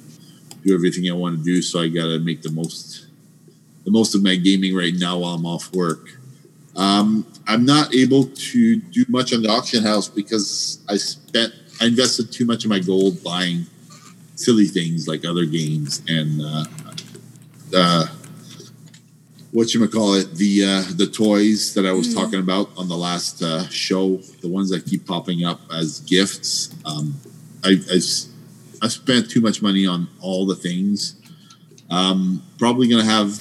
do 0.66 0.74
everything 0.74 1.08
I 1.10 1.14
want 1.14 1.38
to 1.38 1.44
do. 1.44 1.62
So 1.62 1.80
I 1.80 1.88
got 1.88 2.06
to 2.06 2.18
make 2.18 2.42
the 2.42 2.50
most 2.50 3.06
the 3.84 3.90
most 3.92 4.14
of 4.16 4.22
my 4.22 4.34
gaming 4.34 4.74
right 4.74 4.94
now 4.94 5.18
while 5.18 5.34
I'm 5.34 5.46
off 5.46 5.72
work. 5.72 6.08
Um, 6.74 7.24
I'm 7.46 7.64
not 7.64 7.94
able 7.94 8.24
to 8.24 8.76
do 8.76 9.04
much 9.08 9.32
on 9.32 9.42
the 9.42 9.48
auction 9.48 9.82
house 9.82 10.08
because 10.08 10.80
I 10.88 10.96
spent 10.96 11.54
I 11.80 11.86
invested 11.86 12.32
too 12.32 12.44
much 12.44 12.64
of 12.64 12.70
my 12.70 12.80
gold 12.80 13.22
buying 13.22 13.66
silly 14.34 14.66
things 14.66 15.08
like 15.08 15.24
other 15.24 15.46
games 15.46 16.02
and 16.08 16.42
uh, 16.42 16.64
uh, 17.74 18.06
what 19.52 19.72
you 19.72 19.88
call 19.88 20.14
it 20.14 20.34
the 20.34 20.64
uh, 20.64 20.82
the 20.96 21.06
toys 21.06 21.72
that 21.74 21.86
I 21.86 21.92
was 21.92 22.14
talking 22.14 22.40
about 22.40 22.70
on 22.76 22.88
the 22.88 22.96
last 22.96 23.42
uh, 23.42 23.66
show, 23.68 24.16
the 24.42 24.48
ones 24.48 24.68
that 24.70 24.84
keep 24.84 25.06
popping 25.06 25.44
up 25.44 25.60
as 25.72 26.00
gifts. 26.00 26.74
Um, 26.84 27.14
I, 27.64 27.78
I 27.90 27.98
I 28.82 28.88
spent 28.88 29.30
too 29.30 29.40
much 29.40 29.62
money 29.62 29.86
on 29.86 30.08
all 30.20 30.46
the 30.46 30.56
things. 30.56 31.20
Um, 31.90 32.42
probably 32.58 32.88
gonna 32.88 33.04
have 33.04 33.38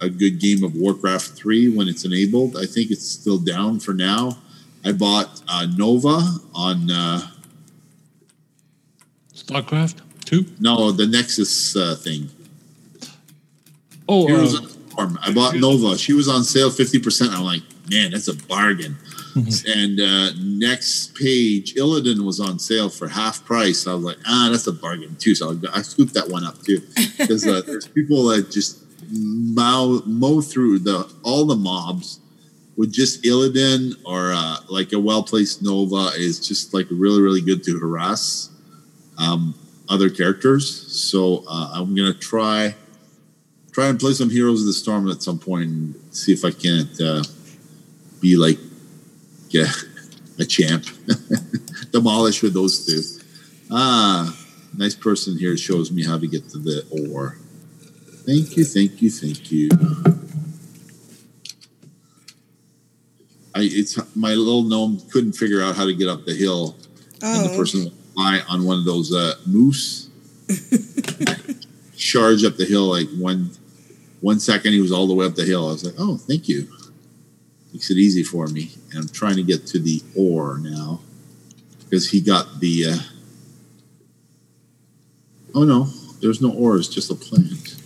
a 0.00 0.08
good 0.08 0.38
game 0.38 0.62
of 0.62 0.74
Warcraft 0.74 1.28
three 1.30 1.68
when 1.68 1.88
it's 1.88 2.04
enabled. 2.04 2.56
I 2.56 2.66
think 2.66 2.90
it's 2.90 3.08
still 3.08 3.38
down 3.38 3.80
for 3.80 3.94
now. 3.94 4.38
I 4.84 4.92
bought 4.92 5.42
uh, 5.48 5.66
Nova 5.76 6.20
on 6.54 6.90
uh, 6.90 7.20
StarCraft 9.34 10.00
2? 10.24 10.44
no 10.60 10.92
the 10.92 11.06
Nexus 11.06 11.76
uh, 11.76 11.94
thing. 11.96 12.28
Oh, 14.08 14.26
Heroes 14.26 14.54
uh, 14.54 14.58
of 14.58 14.62
the 14.64 14.90
Storm. 14.90 15.18
I 15.22 15.32
bought 15.32 15.56
Nova. 15.56 15.98
She 15.98 16.12
was 16.12 16.28
on 16.28 16.44
sale 16.44 16.70
50%. 16.70 17.30
I'm 17.30 17.42
like, 17.42 17.62
man, 17.90 18.12
that's 18.12 18.28
a 18.28 18.34
bargain. 18.34 18.96
And 19.36 20.00
uh, 20.00 20.30
next 20.38 21.14
page, 21.14 21.74
Illidan 21.74 22.24
was 22.24 22.40
on 22.40 22.58
sale 22.58 22.88
for 22.88 23.08
half 23.08 23.44
price. 23.44 23.86
I 23.86 23.94
was 23.94 24.04
like, 24.04 24.18
ah, 24.26 24.48
that's 24.50 24.66
a 24.66 24.72
bargain 24.72 25.16
too. 25.16 25.34
So 25.34 25.58
I, 25.72 25.78
I 25.78 25.82
scooped 25.82 26.14
that 26.14 26.28
one 26.28 26.44
up 26.44 26.60
too. 26.62 26.80
Because 27.18 27.46
uh, 27.46 27.62
there's 27.66 27.88
people 27.94 28.26
that 28.28 28.50
just 28.50 28.84
mow, 29.10 30.02
mow 30.06 30.40
through 30.40 30.80
the 30.80 31.12
all 31.22 31.44
the 31.44 31.56
mobs 31.56 32.20
with 32.76 32.92
just 32.92 33.22
Illidan 33.24 33.94
or 34.04 34.32
uh, 34.32 34.56
like 34.68 34.92
a 34.92 34.98
well 34.98 35.22
placed 35.22 35.62
Nova 35.62 36.10
is 36.16 36.46
just 36.46 36.74
like 36.74 36.86
really, 36.90 37.20
really 37.20 37.40
good 37.40 37.62
to 37.64 37.78
harass 37.78 38.50
um, 39.18 39.54
other 39.88 40.10
characters. 40.10 40.92
So 40.92 41.44
uh, 41.48 41.72
I'm 41.74 41.94
going 41.94 42.12
to 42.12 42.18
try 42.18 42.74
try 43.72 43.88
and 43.88 44.00
play 44.00 44.12
some 44.14 44.30
Heroes 44.30 44.62
of 44.62 44.66
the 44.66 44.72
Storm 44.72 45.10
at 45.10 45.22
some 45.22 45.38
point 45.38 45.68
and 45.68 45.94
see 46.10 46.32
if 46.32 46.44
I 46.46 46.50
can't 46.50 46.98
uh, 46.98 47.22
be 48.20 48.36
like 48.36 48.58
yeah, 49.56 49.70
a 50.38 50.44
champ. 50.44 50.84
Demolish 51.92 52.42
with 52.42 52.54
those 52.54 52.84
two. 52.86 53.02
Ah, 53.70 54.36
nice 54.76 54.94
person 54.94 55.38
here 55.38 55.56
shows 55.56 55.90
me 55.90 56.04
how 56.04 56.18
to 56.18 56.26
get 56.26 56.48
to 56.50 56.58
the 56.58 56.84
ore. 57.10 57.38
Thank 58.26 58.56
you, 58.56 58.64
thank 58.64 59.00
you, 59.00 59.10
thank 59.10 59.50
you. 59.52 59.68
I 63.54 63.60
it's 63.62 63.96
my 64.16 64.34
little 64.34 64.62
gnome 64.64 65.00
couldn't 65.10 65.32
figure 65.32 65.62
out 65.62 65.76
how 65.76 65.86
to 65.86 65.94
get 65.94 66.08
up 66.08 66.24
the 66.26 66.34
hill, 66.34 66.76
and 67.22 67.46
the 67.46 67.52
Oh, 67.54 67.56
person 67.56 67.92
on 68.48 68.64
one 68.64 68.78
of 68.78 68.84
those 68.84 69.14
uh, 69.14 69.34
moose. 69.46 70.10
charge 71.96 72.44
up 72.44 72.56
the 72.56 72.64
hill 72.64 72.84
like 72.84 73.08
one 73.18 73.50
one 74.20 74.38
second 74.38 74.72
he 74.72 74.80
was 74.80 74.92
all 74.92 75.06
the 75.06 75.14
way 75.14 75.26
up 75.26 75.34
the 75.34 75.44
hill. 75.44 75.68
I 75.68 75.72
was 75.72 75.84
like, 75.84 75.94
oh, 75.98 76.16
thank 76.16 76.48
you. 76.48 76.68
Makes 77.76 77.90
it 77.90 77.98
easy 77.98 78.22
for 78.22 78.46
me. 78.46 78.70
And 78.90 79.00
I'm 79.00 79.08
trying 79.10 79.36
to 79.36 79.42
get 79.42 79.66
to 79.66 79.78
the 79.78 80.02
ore 80.16 80.56
now 80.56 81.00
because 81.84 82.08
he 82.08 82.22
got 82.22 82.60
the. 82.60 82.86
Uh, 82.86 82.98
oh 85.54 85.64
no, 85.64 85.84
there's 86.22 86.40
no 86.40 86.50
ore. 86.52 86.78
It's 86.78 86.88
just 86.88 87.10
a 87.10 87.14
plant. 87.14 87.76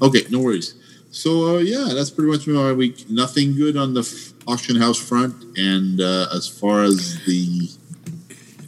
Okay, 0.00 0.20
no 0.30 0.38
worries. 0.38 0.74
So 1.10 1.56
uh, 1.56 1.58
yeah, 1.58 1.94
that's 1.94 2.10
pretty 2.10 2.30
much 2.30 2.46
my 2.46 2.72
week. 2.72 3.10
Nothing 3.10 3.56
good 3.56 3.76
on 3.76 3.94
the 3.94 4.02
f- 4.02 4.34
auction 4.46 4.76
house 4.76 4.98
front, 4.98 5.34
and 5.58 6.00
uh, 6.00 6.28
as 6.32 6.46
far 6.46 6.84
as 6.84 7.18
the 7.24 7.68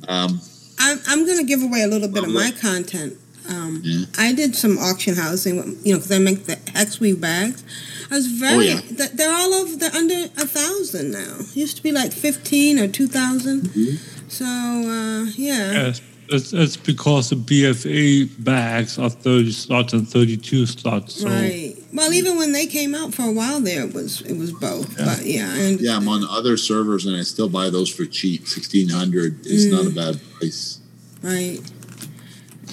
um, 0.08 0.40
I'm, 0.80 0.98
I'm 1.06 1.24
going 1.26 1.38
to 1.38 1.44
give 1.44 1.62
away 1.62 1.82
a 1.82 1.86
little 1.86 2.08
bit 2.08 2.24
of 2.24 2.30
my 2.30 2.50
content. 2.50 3.16
Um, 3.48 3.82
Yeah. 3.84 4.06
I 4.18 4.32
did 4.32 4.56
some 4.56 4.78
auction 4.78 5.14
housing, 5.14 5.78
you 5.84 5.92
know, 5.92 5.98
because 5.98 6.10
I 6.10 6.18
make 6.18 6.46
the 6.46 6.56
Hexweave 6.56 7.20
bags. 7.20 7.62
I 8.10 8.14
was 8.14 8.26
very, 8.26 8.54
Oh, 8.54 8.60
yeah. 8.60 8.80
th- 8.80 9.10
they're 9.12 9.32
all 9.34 9.52
over, 9.54 9.76
they're 9.76 9.94
under 9.94 10.14
a 10.14 10.46
thousand 10.46 11.10
now. 11.12 11.38
Used 11.54 11.76
to 11.78 11.82
be 11.82 11.92
like 11.92 12.12
15 12.12 12.78
or 12.78 12.88
2,000. 12.88 13.62
Mm-hmm. 13.62 14.28
So, 14.28 14.44
uh, 14.44 15.24
yeah. 15.36 15.72
Yes, 15.86 16.00
it's, 16.28 16.52
it's 16.52 16.76
because 16.76 17.30
the 17.30 17.36
BFA 17.36 18.28
bags 18.44 18.98
are 18.98 19.10
30 19.10 19.50
slots 19.52 19.92
and 19.92 20.06
32 20.08 20.66
slots. 20.66 21.20
So 21.20 21.28
Right. 21.28 21.74
Well, 21.92 22.12
even 22.12 22.36
when 22.36 22.52
they 22.52 22.66
came 22.66 22.94
out 22.94 23.14
for 23.14 23.22
a 23.22 23.32
while 23.32 23.60
there, 23.60 23.84
it 23.86 23.94
was 23.94 24.20
it 24.22 24.36
was 24.36 24.52
both. 24.52 24.96
But 24.98 25.24
yeah, 25.24 25.50
and 25.54 25.80
yeah, 25.80 25.96
I'm 25.96 26.08
on 26.08 26.24
other 26.28 26.56
servers, 26.58 27.06
and 27.06 27.16
I 27.16 27.22
still 27.22 27.48
buy 27.48 27.70
those 27.70 27.88
for 27.88 28.04
cheap. 28.04 28.46
Sixteen 28.46 28.88
hundred 28.90 29.46
is 29.46 29.66
not 29.72 29.86
a 29.86 29.90
Mm. 29.90 29.94
bad 29.94 30.20
price. 30.38 30.80
right. 31.22 31.58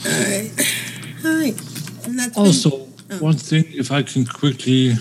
All 0.06 0.12
right. 0.12 0.52
All 1.26 1.36
right. 1.38 2.06
And 2.06 2.20
that's 2.20 2.36
been- 2.36 2.46
Also, 2.46 2.88
oh. 3.12 3.18
one 3.20 3.38
thing, 3.38 3.64
if 3.70 3.92
I 3.92 4.02
can 4.04 4.26
quickly 4.26 4.94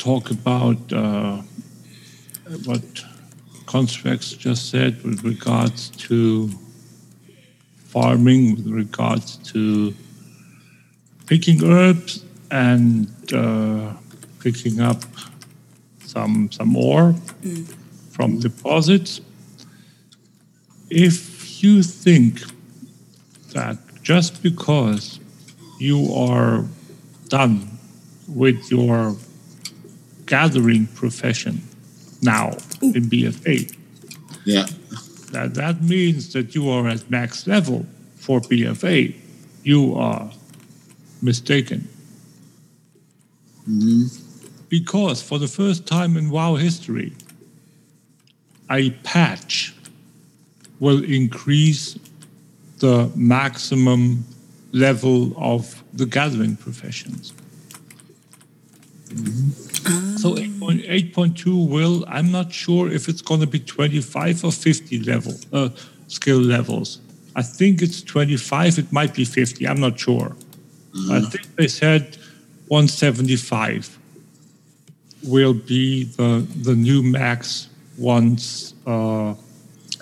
talk 0.00 0.30
about 0.30 0.92
uh, 0.94 1.36
what 2.64 2.82
Constraxx 3.66 4.36
just 4.36 4.70
said 4.70 5.04
with 5.04 5.22
regards 5.22 5.90
to 6.08 6.48
farming, 7.84 8.56
with 8.56 8.66
regards 8.66 9.36
to 9.52 9.94
picking 11.26 11.62
herbs 11.62 12.24
and 12.50 13.08
uh, 13.32 13.92
picking 14.40 14.80
up 14.80 15.02
some 16.04 16.50
some 16.50 16.74
ore 16.76 17.14
from 18.10 18.38
deposits. 18.40 19.20
If 20.88 21.62
you 21.62 21.82
think 21.82 22.40
that 23.52 23.76
just 24.02 24.42
because 24.42 25.20
you 25.78 26.12
are 26.14 26.64
done 27.28 27.78
with 28.26 28.70
your 28.70 29.14
gathering 30.30 30.86
profession 30.86 31.60
now 32.22 32.50
in 32.80 33.02
BFA. 33.10 33.76
Yeah, 34.44 34.66
That, 35.32 35.54
that 35.54 35.82
means 35.82 36.32
that 36.32 36.54
you 36.54 36.70
are 36.70 36.86
at 36.88 37.10
max 37.10 37.46
level 37.46 37.84
for 38.16 38.40
BFA. 38.40 39.14
You 39.64 39.96
are 39.96 40.30
mistaken. 41.20 41.88
Mm-hmm. 43.68 44.04
Because 44.68 45.20
for 45.20 45.38
the 45.40 45.48
first 45.48 45.86
time 45.86 46.16
in 46.16 46.30
WoW 46.30 46.54
history, 46.54 47.12
a 48.70 48.90
patch 49.02 49.74
will 50.78 51.02
increase 51.02 51.98
the 52.78 53.10
maximum 53.16 54.24
level 54.72 55.34
of 55.36 55.82
the 55.92 56.06
gathering 56.06 56.56
professions. 56.56 57.32
Mm-hmm. 59.08 59.69
So 60.18 60.34
8.2 60.34 60.86
8.2 61.14 61.68
will, 61.68 62.04
I'm 62.08 62.30
not 62.30 62.52
sure 62.52 62.90
if 62.90 63.08
it's 63.08 63.22
going 63.22 63.40
to 63.40 63.46
be 63.46 63.58
25 63.58 64.44
or 64.44 64.52
50 64.52 65.00
level 65.04 65.34
uh, 65.52 65.70
skill 66.08 66.38
levels. 66.40 67.00
I 67.36 67.42
think 67.42 67.80
it's 67.80 68.02
25, 68.02 68.78
it 68.78 68.92
might 68.92 69.14
be 69.14 69.24
50, 69.24 69.66
I'm 69.66 69.80
not 69.80 69.98
sure. 69.98 70.36
I 71.10 71.20
think 71.20 71.54
they 71.56 71.68
said 71.68 72.18
175 72.68 73.98
will 75.22 75.54
be 75.54 76.04
the, 76.04 76.46
the 76.62 76.74
new 76.74 77.02
max 77.02 77.68
once 77.96 78.74
uh, 78.86 79.34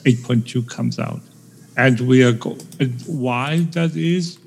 8.2 0.04 0.68
comes 0.68 0.98
out. 0.98 1.20
And 1.76 2.00
we 2.00 2.24
are 2.24 2.32
go- 2.32 2.58
and 2.80 3.00
why 3.06 3.60
that 3.72 3.94
is 3.94 4.38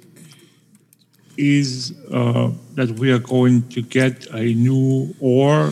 is 1.38 1.94
uh, 2.12 2.52
that 2.76 2.90
we 3.00 3.12
are 3.12 3.20
going 3.20 3.68
to 3.70 3.82
get 3.82 4.28
a 4.34 4.54
new 4.54 5.14
ore 5.20 5.72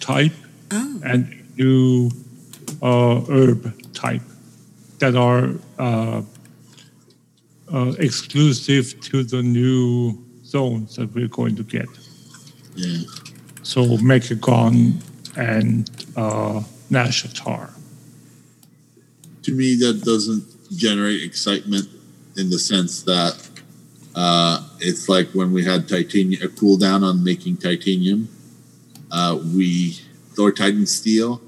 type 0.00 0.32
Oh. 0.72 1.00
and 1.04 1.28
new 1.56 2.10
uh, 2.82 3.20
herb 3.28 3.92
type 3.92 4.22
that 4.98 5.14
are 5.14 5.50
uh, 5.78 6.22
uh, 7.72 7.92
exclusive 7.98 8.98
to 9.00 9.22
the 9.22 9.42
new 9.42 10.18
zones 10.44 10.96
that 10.96 11.14
we're 11.14 11.28
going 11.28 11.54
to 11.56 11.62
get. 11.62 11.86
yeah. 12.74 12.98
So 13.62 13.84
Mechagon 13.98 15.00
and 15.36 15.88
uh, 16.16 16.62
Nazjatar. 16.90 17.70
To 19.42 19.52
me, 19.52 19.76
that 19.76 20.02
doesn't 20.04 20.44
generate 20.76 21.22
excitement 21.22 21.88
in 22.36 22.50
the 22.50 22.58
sense 22.58 23.02
that 23.04 23.43
uh, 24.14 24.66
it's 24.80 25.08
like 25.08 25.28
when 25.30 25.52
we 25.52 25.64
had 25.64 25.88
titanium 25.88 26.42
a 26.42 26.46
cooldown 26.46 27.02
on 27.02 27.24
making 27.24 27.56
titanium. 27.56 28.28
Uh, 29.10 29.38
we 29.54 29.98
or 30.38 30.52
Titansteel. 30.52 31.40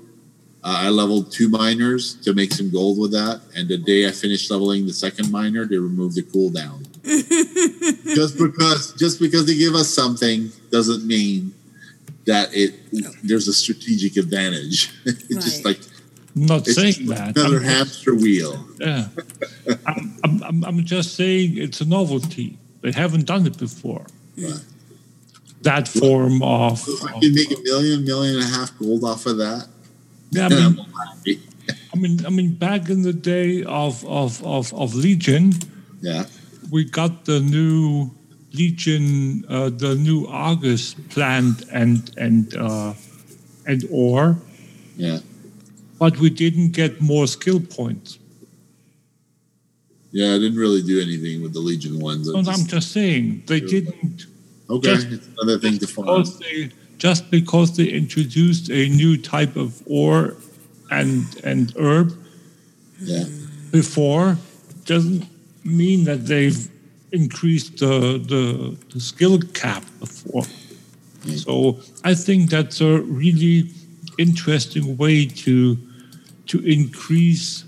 Uh, 0.62 0.78
I 0.82 0.88
leveled 0.88 1.30
two 1.30 1.48
miners 1.48 2.14
to 2.22 2.34
make 2.34 2.52
some 2.52 2.70
gold 2.70 2.98
with 2.98 3.12
that, 3.12 3.40
and 3.54 3.68
the 3.68 3.78
day 3.78 4.06
I 4.08 4.10
finished 4.10 4.50
leveling 4.50 4.86
the 4.86 4.92
second 4.92 5.30
miner, 5.30 5.64
they 5.64 5.76
removed 5.76 6.16
the 6.16 6.22
cooldown. 6.22 6.82
just 8.14 8.36
because, 8.36 8.92
just 8.94 9.20
because 9.20 9.46
they 9.46 9.56
give 9.56 9.74
us 9.74 9.88
something 9.88 10.50
doesn't 10.72 11.06
mean 11.06 11.54
that 12.26 12.48
it 12.52 12.74
there's 13.22 13.46
a 13.46 13.52
strategic 13.52 14.16
advantage. 14.16 14.92
it's 15.04 15.44
just 15.44 15.64
like 15.64 15.78
I'm 15.78 15.95
not 16.36 16.68
it's 16.68 16.76
saying 16.76 17.06
that. 17.08 17.36
another 17.36 17.56
I'm, 17.56 17.62
hamster 17.64 18.14
wheel. 18.14 18.68
yeah. 18.78 19.08
I'm, 19.86 20.42
I'm, 20.44 20.64
I'm, 20.64 20.84
just 20.84 21.14
saying 21.14 21.56
it's 21.56 21.80
a 21.80 21.86
novelty. 21.86 22.58
They 22.82 22.92
haven't 22.92 23.24
done 23.24 23.46
it 23.46 23.58
before. 23.58 24.04
Right. 24.36 24.60
That 25.62 25.88
form 25.88 26.42
of. 26.42 26.84
If 26.86 27.02
I 27.02 27.18
can 27.18 27.34
make 27.34 27.50
a 27.50 27.60
million, 27.62 28.04
million 28.04 28.36
and 28.36 28.44
a 28.44 28.48
half 28.48 28.78
gold 28.78 29.02
off 29.02 29.24
of 29.26 29.38
that, 29.38 29.66
yeah, 30.30 30.46
I 30.46 30.48
mean. 30.50 30.86
I 31.92 31.98
mean, 31.98 32.26
I 32.26 32.28
mean, 32.28 32.54
back 32.54 32.90
in 32.90 33.02
the 33.02 33.12
day 33.12 33.64
of 33.64 34.04
of 34.04 34.44
of, 34.44 34.72
of 34.74 34.94
Legion, 34.94 35.52
Yeah, 36.02 36.26
we 36.70 36.84
got 36.84 37.24
the 37.24 37.40
new 37.40 38.10
Legion, 38.52 39.44
uh, 39.48 39.70
the 39.70 39.94
new 39.94 40.26
Argus 40.26 40.94
plant 41.08 41.64
and 41.72 42.12
and 42.18 42.54
uh, 42.54 42.92
and 43.66 43.84
ore, 43.90 44.36
yeah, 44.96 45.20
but 45.98 46.18
we 46.18 46.30
didn't 46.30 46.70
get 46.72 47.00
more 47.00 47.26
skill 47.26 47.60
points. 47.60 48.18
yeah. 50.12 50.34
I 50.34 50.38
didn't 50.38 50.58
really 50.58 50.82
do 50.82 51.00
anything 51.00 51.42
with 51.42 51.52
the 51.52 51.60
Legion 51.60 51.98
ones. 51.98 52.28
I 52.28 52.32
So 52.32 52.38
I'm 52.50 52.66
just- 52.66 52.92
saying 52.92 53.42
they 53.46 53.60
didn't 53.60 54.26
okay, 54.70 54.94
just- 54.94 55.08
it's 55.16 55.26
another 55.36 55.58
thing 55.58 55.78
to 55.78 55.86
farm. 55.86 56.06
because 56.06 56.38
they 56.38 56.70
just 56.98 57.30
because 57.30 57.76
they 57.76 57.88
introduced 58.02 58.70
a 58.70 58.88
new 58.88 59.16
type 59.18 59.54
of 59.56 59.70
ore 59.86 60.36
and 60.90 61.24
and 61.44 61.72
herb 61.76 62.08
Yeah, 63.02 63.24
before 63.70 64.38
doesn't 64.86 65.24
mean 65.64 66.04
that 66.04 66.20
they've 66.26 66.60
increased 67.12 67.72
the 67.84 67.94
the, 68.32 68.42
the 68.92 69.00
skill 69.00 69.36
cap 69.62 69.84
before. 70.00 70.46
So 71.44 71.80
I 72.04 72.14
think 72.14 72.40
that's 72.50 72.80
a 72.80 72.92
really 73.22 73.56
interesting 74.18 74.96
way 74.96 75.26
to 75.26 75.76
to 76.46 76.60
increase 76.64 77.64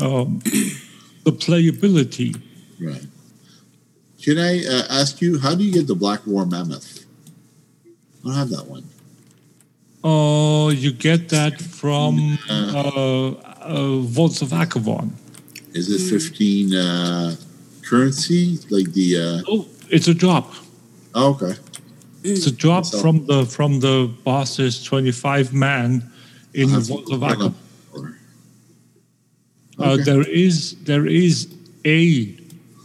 um, 0.00 0.38
the 1.24 1.32
playability. 1.32 2.40
right. 2.80 3.04
Can 4.22 4.38
I 4.38 4.64
uh, 4.66 4.82
ask 4.90 5.20
you 5.20 5.38
how 5.38 5.54
do 5.54 5.62
you 5.64 5.72
get 5.72 5.86
the 5.86 5.94
Black 5.94 6.26
War 6.26 6.44
Mammoth? 6.46 7.04
I 7.86 8.28
don't 8.28 8.34
have 8.34 8.50
that 8.50 8.66
one. 8.66 8.84
Oh, 10.02 10.70
you 10.70 10.92
get 10.92 11.28
that 11.30 11.60
from 11.60 12.38
uh, 12.50 13.28
uh, 13.30 13.98
Vaults 14.00 14.42
of 14.42 14.48
Archavon. 14.50 15.10
Is 15.74 15.90
it 15.90 16.10
15 16.10 16.74
uh, 16.74 17.36
currency? 17.82 18.58
Like 18.70 18.92
the. 18.92 19.16
Uh, 19.16 19.42
Oh, 19.48 19.66
it's 19.90 20.08
a 20.08 20.14
drop. 20.14 20.52
oh, 21.14 21.34
okay. 21.34 21.54
It's 22.26 22.46
a 22.46 22.50
drop 22.52 22.84
So- 22.86 22.98
from 23.00 23.26
the 23.26 23.44
from 23.46 23.80
the 23.80 24.10
boss's 24.24 24.82
25 24.82 25.52
man 25.52 26.02
in 26.54 26.70
I'll 26.70 26.80
Vault 26.80 27.02
of 27.04 27.08
look 27.10 27.20
that 27.20 27.30
Aqua. 27.32 27.46
up. 27.46 27.54
Or- 27.92 28.16
Uh, 29.78 29.90
Okay. 29.92 30.02
there 30.04 30.22
is 30.44 30.74
there 30.84 31.06
is 31.06 31.48
a 31.84 32.34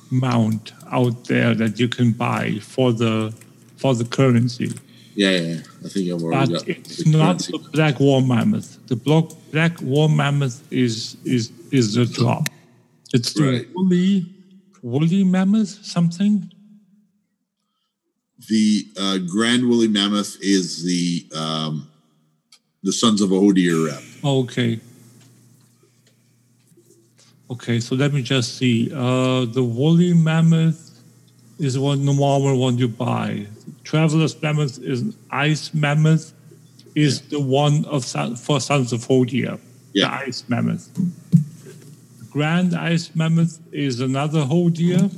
mount 0.10 0.74
out 0.92 1.26
there 1.26 1.56
that 1.56 1.80
you 1.80 1.88
can 1.88 2.12
buy 2.12 2.60
for 2.62 2.92
the 2.94 3.34
for 3.78 3.96
the 3.96 4.04
currency, 4.06 4.70
Yeah, 5.16 5.32
yeah, 5.32 5.42
yeah. 5.42 5.62
I 5.86 5.90
think 5.90 6.04
I've 6.12 6.22
already 6.22 6.54
but 6.54 6.68
it's 6.68 6.98
the 7.04 7.10
not 7.12 7.28
currency. 7.40 7.52
the 7.54 7.70
black 7.76 8.00
war 8.00 8.22
mammoth. 8.22 8.78
The 8.88 8.96
black 8.96 9.26
black 9.52 9.82
war 9.82 10.08
mammoth 10.10 10.62
is 10.70 11.16
is 11.26 11.52
is 11.72 11.94
the 11.96 12.06
drop. 12.06 12.44
It's 13.14 13.34
the 13.34 13.44
Right. 13.44 13.68
woolly 13.76 14.26
woolly 14.84 15.24
mammoth 15.24 15.74
something. 15.96 16.52
The 18.48 18.88
uh, 19.00 19.18
Grand 19.20 19.68
Woolly 19.68 19.88
Mammoth 19.88 20.38
is 20.42 20.84
the 20.84 21.26
um, 21.38 21.88
the 22.84 22.92
Sons 22.92 23.22
of 23.22 23.30
Hodir 23.30 23.88
rep. 23.88 24.02
Okay. 24.24 24.80
Okay, 27.52 27.82
so 27.82 27.96
let 27.96 28.14
me 28.14 28.22
just 28.22 28.58
see. 28.58 28.90
Uh, 28.94 29.44
the 29.44 29.62
woolly 29.62 30.14
mammoth 30.14 30.98
is 31.60 31.78
one 31.78 32.06
the 32.06 32.14
normal 32.14 32.58
one 32.58 32.78
you 32.78 32.88
buy. 32.88 33.46
Traveler's 33.84 34.42
mammoth 34.42 34.80
is 34.80 35.02
an 35.02 35.14
ice 35.32 35.74
mammoth 35.74 36.34
is 36.96 37.22
the 37.24 37.42
one 37.42 37.84
of 37.86 38.06
for 38.40 38.62
Sons 38.62 38.94
of 38.94 39.02
Hodir. 39.02 39.60
Yeah. 39.94 40.08
The 40.08 40.28
ice 40.28 40.46
mammoth. 40.48 40.90
Grand 42.32 42.74
ice 42.74 43.14
mammoth 43.16 43.60
is 43.74 44.00
another 44.00 44.46
Hodir. 44.46 45.12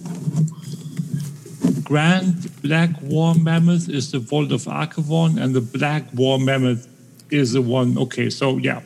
Grand 1.84 2.62
black 2.62 2.90
war 3.02 3.36
mammoth 3.36 3.90
is 3.90 4.12
the 4.12 4.20
Vault 4.20 4.52
of 4.52 4.64
Archavon, 4.64 5.42
and 5.42 5.54
the 5.56 5.62
black 5.62 6.04
war 6.14 6.40
mammoth 6.40 6.88
is 7.30 7.54
the 7.54 7.62
one. 7.62 7.98
Okay, 7.98 8.30
so 8.30 8.58
yeah, 8.58 8.82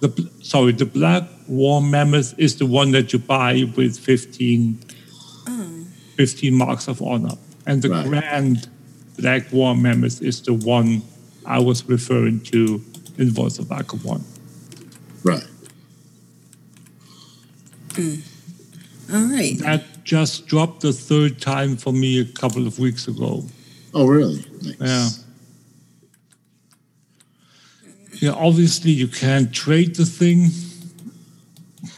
the 0.00 0.30
sorry, 0.42 0.72
the 0.72 0.86
black 0.86 1.24
war 1.48 1.82
mammoth 1.82 2.34
is 2.38 2.56
the 2.56 2.66
one 2.66 2.92
that 2.92 3.12
you 3.12 3.18
buy 3.18 3.64
with 3.76 3.98
15, 3.98 4.78
15 6.16 6.54
marks 6.54 6.88
of 6.88 7.02
honor, 7.02 7.36
and 7.66 7.82
the 7.82 7.88
Right. 7.90 8.06
grand 8.06 8.68
black 9.18 9.52
war 9.52 9.74
mammoth 9.74 10.22
is 10.22 10.40
the 10.42 10.54
one 10.54 11.02
I 11.44 11.58
was 11.58 11.84
referring 11.88 12.40
to 12.52 12.82
in 13.18 13.30
Vault 13.30 13.58
of 13.58 13.66
Archavon. 13.66 14.22
Right. 15.24 15.44
Mm. 17.94 18.22
All 19.12 19.26
right. 19.26 19.58
That 19.58 19.84
just 20.04 20.46
dropped 20.46 20.80
the 20.80 20.92
third 20.92 21.40
time 21.40 21.76
for 21.76 21.92
me 21.92 22.20
a 22.20 22.24
couple 22.24 22.66
of 22.66 22.78
weeks 22.78 23.08
ago. 23.08 23.44
Oh, 23.94 24.06
really? 24.06 24.44
Nice. 24.62 24.76
Yeah. 24.80 25.08
Yeah, 28.20 28.30
obviously 28.32 28.92
you 28.92 29.08
can't 29.08 29.52
trade 29.52 29.96
the 29.96 30.04
thing. 30.04 30.48
But 31.82 31.90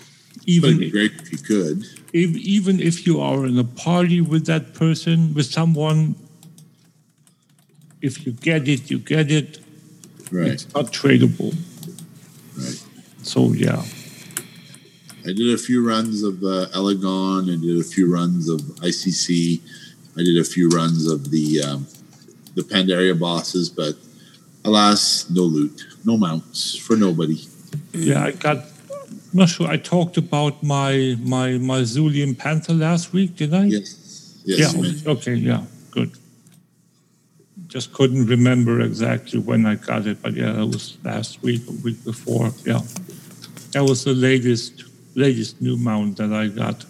Even 0.46 0.78
be 0.78 0.90
great 0.90 1.12
if 1.20 1.32
you 1.32 1.38
could. 1.38 1.84
if, 2.12 2.36
even 2.36 2.80
if 2.80 3.07
you 3.07 3.20
are 3.20 3.44
in 3.46 3.59
a 3.59 3.64
party 3.64 4.20
with 4.20 4.46
that 4.46 4.74
person, 4.74 5.34
with 5.34 5.46
someone, 5.46 6.14
if 8.00 8.24
you 8.26 8.32
get 8.32 8.68
it, 8.68 8.90
you 8.90 8.98
get 8.98 9.30
it. 9.30 9.59
Right. 10.30 10.48
It's 10.52 10.72
not 10.74 10.86
tradable. 10.92 11.55
Right. 12.57 12.82
So 13.22 13.52
yeah. 13.52 13.82
I 15.24 15.32
did 15.32 15.54
a 15.54 15.58
few 15.58 15.86
runs 15.86 16.22
of 16.22 16.42
uh, 16.42 16.66
Elegon. 16.74 17.44
I 17.52 17.56
did 17.60 17.80
a 17.80 17.84
few 17.84 18.12
runs 18.12 18.48
of 18.48 18.60
ICC. 18.60 19.60
I 20.16 20.22
did 20.22 20.36
a 20.38 20.44
few 20.44 20.68
runs 20.68 21.10
of 21.10 21.30
the 21.30 21.62
um, 21.62 21.86
the 22.54 22.62
Pandaria 22.62 23.18
bosses, 23.18 23.68
but 23.70 23.94
alas, 24.64 25.28
no 25.30 25.42
loot, 25.42 25.82
no 26.04 26.16
mounts 26.16 26.76
for 26.76 26.96
nobody. 26.96 27.40
Yeah, 27.92 28.24
I 28.24 28.32
got 28.32 28.58
I'm 28.58 29.38
not 29.40 29.48
sure 29.48 29.66
I 29.66 29.78
talked 29.78 30.16
about 30.18 30.62
my 30.62 31.16
my 31.20 31.58
my 31.58 31.80
Zulian 31.80 32.36
Panther 32.36 32.74
last 32.74 33.12
week, 33.12 33.34
did 33.36 33.54
I? 33.54 33.64
Yes. 33.64 34.40
Yes. 34.44 34.58
yeah. 34.74 34.80
mentioned- 34.80 35.06
Okay. 35.08 35.34
Yeah. 35.34 35.64
Good. 35.90 36.12
Just 37.66 37.92
couldn't 37.92 38.26
remember 38.26 38.80
exactly 38.80 39.40
when 39.40 39.64
I 39.66 39.74
got 39.76 40.06
it, 40.06 40.22
but 40.22 40.34
yeah, 40.34 40.52
that 40.52 40.66
was 40.66 40.96
last 41.02 41.42
week 41.42 41.62
a 41.66 41.72
week 41.82 42.04
before. 42.04 42.52
Yeah, 42.64 42.80
that 43.72 43.82
was 43.82 44.04
the 44.04 44.12
latest 44.14 44.84
latest 45.14 45.60
new 45.60 45.76
mount 45.76 46.16
that 46.18 46.32
I 46.32 46.48
got. 46.48 46.84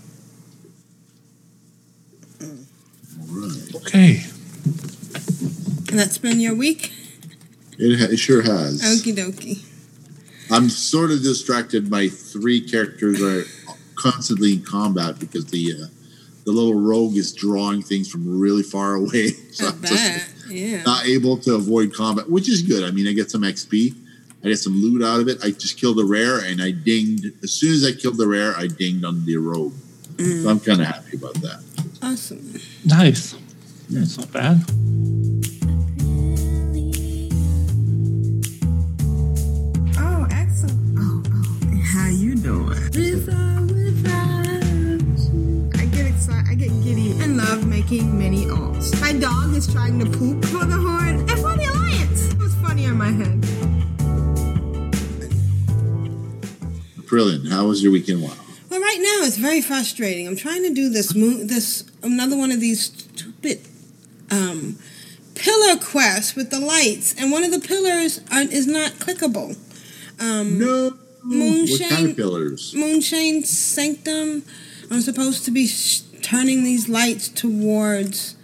All 2.42 3.40
right. 3.40 3.74
Okay. 3.76 4.22
And 5.88 5.98
that's 5.98 6.18
been 6.18 6.40
your 6.40 6.54
week? 6.54 6.92
It, 7.78 7.98
ha- 7.98 8.12
it 8.12 8.16
sure 8.18 8.42
has. 8.42 8.82
Okie 8.82 9.14
dokie. 9.14 9.64
I'm 10.50 10.68
sort 10.68 11.10
of 11.10 11.22
distracted. 11.22 11.90
My 11.90 12.08
three 12.08 12.60
characters 12.60 13.22
are 13.22 13.44
constantly 13.96 14.54
in 14.54 14.62
combat 14.62 15.18
because 15.18 15.46
the 15.46 15.72
uh, 15.72 15.86
the 16.44 16.52
little 16.52 16.74
rogue 16.74 17.16
is 17.16 17.32
drawing 17.32 17.82
things 17.82 18.10
from 18.10 18.38
really 18.38 18.62
far 18.62 18.94
away. 18.94 19.30
So 19.54 19.66
I 19.66 19.70
I'm 19.70 19.82
just. 19.82 20.30
Yeah. 20.50 20.82
not 20.82 21.06
able 21.06 21.38
to 21.38 21.54
avoid 21.54 21.94
combat, 21.94 22.28
which 22.28 22.48
is 22.48 22.60
good. 22.62 22.84
I 22.84 22.90
mean, 22.90 23.08
I 23.08 23.12
get 23.12 23.30
some 23.30 23.42
XP. 23.42 23.94
I 24.44 24.48
got 24.50 24.58
some 24.58 24.74
loot 24.74 25.02
out 25.02 25.20
of 25.20 25.28
it. 25.28 25.42
I 25.42 25.52
just 25.52 25.80
killed 25.80 25.98
a 25.98 26.04
rare 26.04 26.38
and 26.38 26.60
I 26.60 26.70
dinged. 26.70 27.24
As 27.42 27.50
soon 27.50 27.72
as 27.72 27.82
I 27.82 27.92
killed 27.92 28.18
the 28.18 28.28
rare, 28.28 28.54
I 28.54 28.66
dinged 28.66 29.02
on 29.02 29.24
the 29.24 29.38
rogue. 29.38 29.72
So 30.18 30.50
I'm 30.50 30.60
kind 30.60 30.82
of 30.82 30.86
happy 30.86 31.16
about 31.16 31.34
that. 31.36 31.62
Awesome. 32.02 32.60
Nice. 32.84 33.34
That's 33.88 34.18
not 34.18 34.30
bad. 34.32 34.62
Oh, 39.98 40.26
excellent. 40.30 40.98
Oh, 40.98 41.22
oh. 41.26 41.44
How 41.82 42.08
you 42.08 42.34
doing? 42.36 42.78
I 45.74 45.86
get 45.86 46.06
excited. 46.06 46.48
I 46.50 46.54
get 46.54 46.70
giddy 46.82 47.18
and 47.22 47.38
love 47.38 47.66
making 47.66 48.18
mini 48.18 48.44
alts. 48.44 49.00
My 49.00 49.14
dog 49.14 49.54
is 49.54 49.66
trying 49.72 49.98
to 50.00 50.06
poop 50.06 50.44
for 50.44 50.66
the 50.66 50.76
Horde 50.76 51.30
and 51.30 51.30
for 51.30 51.56
the 51.56 51.64
Alliance. 51.72 52.28
It 52.30 52.38
was 52.38 52.54
funny 52.56 52.86
on 52.86 52.98
my 52.98 53.10
head. 53.10 53.42
Brilliant. 57.08 57.48
How 57.50 57.66
was 57.66 57.82
your 57.82 57.92
weekend? 57.92 58.22
Wow. 58.22 58.32
Well, 58.70 58.80
right 58.80 58.98
now 58.98 59.26
it's 59.26 59.36
very 59.36 59.60
frustrating. 59.60 60.26
I'm 60.26 60.36
trying 60.36 60.62
to 60.64 60.74
do 60.74 60.88
this 60.88 61.14
mo- 61.14 61.44
this 61.44 61.84
another 62.02 62.36
one 62.36 62.50
of 62.50 62.60
these 62.60 62.84
stupid 62.86 63.60
um, 64.30 64.78
pillar 65.34 65.76
quests 65.78 66.34
with 66.34 66.50
the 66.50 66.60
lights, 66.60 67.14
and 67.18 67.30
one 67.30 67.44
of 67.44 67.50
the 67.50 67.60
pillars 67.60 68.20
are, 68.32 68.42
is 68.42 68.66
not 68.66 68.92
clickable. 68.92 69.56
Um, 70.20 70.58
No. 70.58 70.90
What 71.26 71.30
kind 71.30 71.40
Moonshine, 71.40 72.10
of 72.10 72.16
pillars? 72.16 72.74
Moonshine 72.74 73.44
Sanctum. 73.44 74.42
I'm 74.90 75.00
supposed 75.00 75.46
to 75.46 75.50
be 75.50 75.66
sh- 75.66 76.02
turning 76.20 76.64
these 76.64 76.86
lights 76.88 77.28
towards 77.30 78.36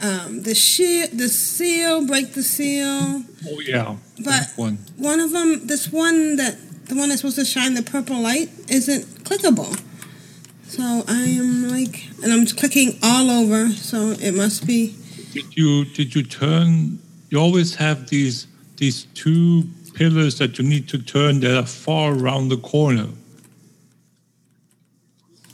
um, 0.00 0.42
the 0.42 0.54
shi 0.54 1.06
the 1.06 1.28
seal, 1.28 2.06
break 2.06 2.32
the 2.32 2.42
seal. 2.42 3.22
Oh 3.46 3.60
yeah. 3.60 3.96
But 4.24 4.52
one. 4.56 4.78
one 4.96 5.20
of 5.20 5.32
them, 5.32 5.66
this 5.66 5.92
one 5.92 6.36
that 6.36 6.56
the 6.86 6.94
one 6.94 7.08
that's 7.08 7.20
supposed 7.20 7.36
to 7.38 7.44
shine 7.44 7.74
the 7.74 7.82
purple 7.82 8.20
light, 8.20 8.50
isn't 8.68 9.04
clickable. 9.24 9.80
So 10.66 10.82
I 11.06 11.22
am 11.22 11.68
like, 11.68 12.08
and 12.22 12.32
I'm 12.32 12.46
clicking 12.46 12.98
all 13.02 13.30
over. 13.30 13.68
So 13.70 14.10
it 14.20 14.32
must 14.34 14.66
be. 14.66 14.94
Did 15.32 15.56
you 15.56 15.84
did 15.84 16.14
you 16.14 16.22
turn? 16.22 16.98
You 17.30 17.38
always 17.38 17.74
have 17.76 18.08
these 18.08 18.46
these 18.76 19.04
two 19.14 19.64
pillars 19.94 20.38
that 20.38 20.58
you 20.58 20.64
need 20.64 20.88
to 20.88 20.98
turn 20.98 21.40
that 21.40 21.56
are 21.56 21.66
far 21.66 22.12
around 22.12 22.48
the 22.48 22.56
corner. 22.56 23.08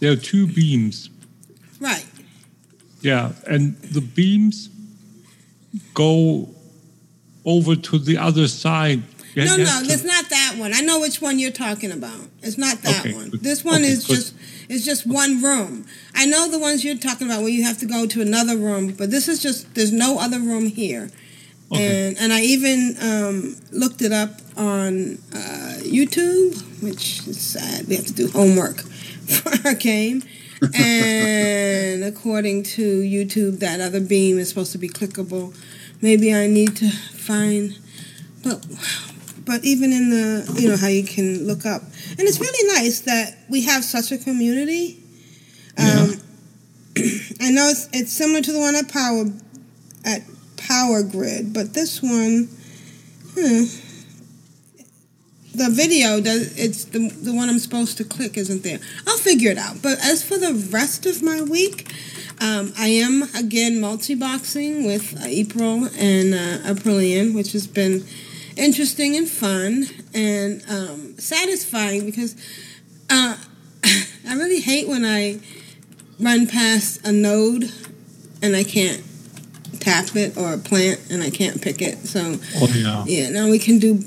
There 0.01 0.13
are 0.13 0.17
two 0.17 0.47
beams. 0.47 1.11
Right. 1.79 2.07
Yeah, 3.03 3.33
and 3.47 3.77
the 3.83 4.01
beams 4.01 4.71
go 5.95 6.49
over 7.45 7.77
to 7.77 7.99
the 7.99 8.19
other 8.19 8.49
side. 8.49 9.03
You 9.35 9.45
No, 9.45 9.57
no, 9.57 9.65
to- 9.83 9.93
it's 9.93 10.05
not 10.05 10.20
that 10.31 10.57
one. 10.59 10.73
I 10.75 10.81
know 10.81 11.01
which 11.01 11.21
one 11.21 11.39
you're 11.39 11.51
talking 11.53 11.93
about. 11.93 12.21
It's 12.43 12.59
not 12.59 12.79
that 12.83 13.01
Okay, 13.07 13.15
one. 13.15 13.31
This 13.41 13.65
one 13.65 13.83
Okay, 13.83 13.89
is 13.93 14.05
just 14.05 14.35
it's 14.69 14.85
just 14.85 15.07
one 15.07 15.43
room. 15.43 15.87
I 16.15 16.27
know 16.27 16.49
the 16.51 16.59
ones 16.59 16.85
you're 16.85 16.97
talking 16.97 17.27
about 17.29 17.41
where 17.43 17.51
you 17.51 17.65
have 17.65 17.79
to 17.79 17.87
go 17.87 18.07
to 18.07 18.21
another 18.23 18.57
room, 18.57 18.95
but 18.99 19.11
this 19.11 19.29
is 19.29 19.41
just 19.43 19.75
there's 19.75 19.93
no 19.93 20.19
other 20.19 20.39
room 20.41 20.67
here. 20.67 21.11
Okay. 21.73 22.09
And 22.09 22.19
and 22.19 22.33
I 22.33 22.41
even 22.41 22.97
um, 23.01 23.57
looked 23.71 24.03
it 24.03 24.13
up 24.13 24.41
on 24.57 25.19
uh, 25.33 25.77
YouTube, 25.83 26.83
which 26.83 27.27
is 27.29 27.41
sad. 27.41 27.87
We 27.87 27.97
have 27.97 28.07
to 28.07 28.13
do 28.13 28.29
homework 28.29 28.81
for 29.27 29.69
our 29.69 29.75
game. 29.75 30.23
and 30.75 32.05
according 32.05 32.63
to 32.63 33.01
YouTube, 33.03 33.61
that 33.61 33.81
other 33.81 34.01
beam 34.01 34.39
is 34.39 34.49
supposed 34.49 34.73
to 34.73 34.79
be 34.79 34.89
clickable. 34.89 35.55
Maybe 36.03 36.35
I 36.35 36.47
need 36.47 36.77
to 36.77 36.91
find, 36.91 37.79
but 38.43 38.65
but 39.51 39.65
even 39.65 39.93
in 39.93 40.11
the 40.11 40.61
you 40.61 40.69
know 40.69 40.77
how 40.77 40.87
you 40.87 41.03
can 41.03 41.45
look 41.45 41.67
up, 41.67 41.83
and 41.83 42.21
it's 42.21 42.39
really 42.39 42.73
nice 42.79 43.01
that 43.01 43.37
we 43.49 43.63
have 43.63 43.83
such 43.83 44.13
a 44.13 44.19
community. 44.19 45.03
Um, 45.77 46.13
I 47.41 47.51
know 47.51 47.67
it's, 47.67 47.89
it's 47.93 48.13
similar 48.13 48.43
to 48.43 48.53
the 48.53 48.61
one 48.61 48.77
at 48.77 48.89
Power 48.93 49.25
at 50.05 50.23
Power 50.57 51.03
Grid, 51.03 51.53
but 51.53 51.75
this 51.75 52.01
one, 52.01 52.49
hmm, 53.35 53.65
the 55.53 55.69
video 55.69 56.21
does 56.21 56.57
it's 56.57 56.85
the 56.85 57.09
the 57.09 57.35
one 57.35 57.51
I'm 57.51 57.59
supposed 57.59 57.97
to 57.97 58.05
click 58.05 58.37
isn't 58.37 58.63
there. 58.63 58.79
I'll 59.05 59.19
figure 59.19 59.51
it 59.51 59.59
out. 59.59 59.83
But 59.83 59.99
as 59.99 60.23
for 60.23 60.39
the 60.39 60.55
rest 60.71 61.07
of 61.07 61.25
my 61.25 61.43
week, 61.43 61.93
um, 62.41 62.73
I 62.79 62.87
am 62.87 63.25
again 63.35 63.81
multi-boxing 63.81 64.87
with 64.87 65.21
uh, 65.21 65.25
April 65.27 65.89
and 65.99 66.35
uh, 66.35 66.73
Aprillian, 66.73 67.35
which 67.35 67.51
has 67.51 67.67
been 67.67 68.05
interesting 68.57 69.17
and 69.17 69.29
fun 69.29 69.87
and 70.15 70.63
um, 70.69 71.19
satisfying 71.19 72.05
because 72.07 72.35
uh, 73.11 73.37
I 73.85 74.35
really 74.35 74.61
hate 74.61 74.89
when 74.89 75.05
I 75.05 75.41
run 76.19 76.47
past 76.47 77.07
a 77.07 77.13
node 77.13 77.71
and 78.43 78.55
I 78.57 78.65
can't 78.65 79.03
tap 79.81 80.15
it 80.15 80.37
or 80.37 80.53
a 80.53 80.59
plant 80.59 81.01
and 81.11 81.23
I 81.23 81.31
can't 81.31 81.61
pick 81.63 81.81
it. 81.81 81.99
So 82.07 82.37
Oh 82.57 82.69
yeah. 82.75 83.05
yeah, 83.07 83.31
now 83.31 83.49
we 83.49 83.59
can 83.59 83.79
do. 83.79 84.03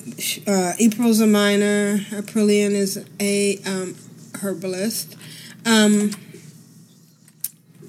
Uh, 0.48 0.74
April's 0.80 1.20
a 1.20 1.28
miner. 1.28 1.98
Aprillian 2.12 2.72
is 2.72 3.04
a 3.20 3.58
um, 3.66 3.96
herbalist. 4.41 5.16
Um, 5.66 6.12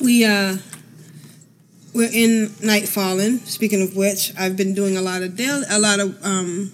we 0.01 0.25
uh, 0.25 0.57
we're 1.95 2.11
in 2.13 2.49
Nightfallen. 2.61 3.47
Speaking 3.47 3.83
of 3.83 3.97
which, 3.97 4.33
I've 4.39 4.57
been 4.57 4.75
doing 4.75 4.97
a 4.97 5.03
lot 5.03 5.23
of 5.23 5.37
daily, 5.37 5.65
a 5.71 5.79
lot 5.79 6.01
of 6.01 6.25
um, 6.25 6.73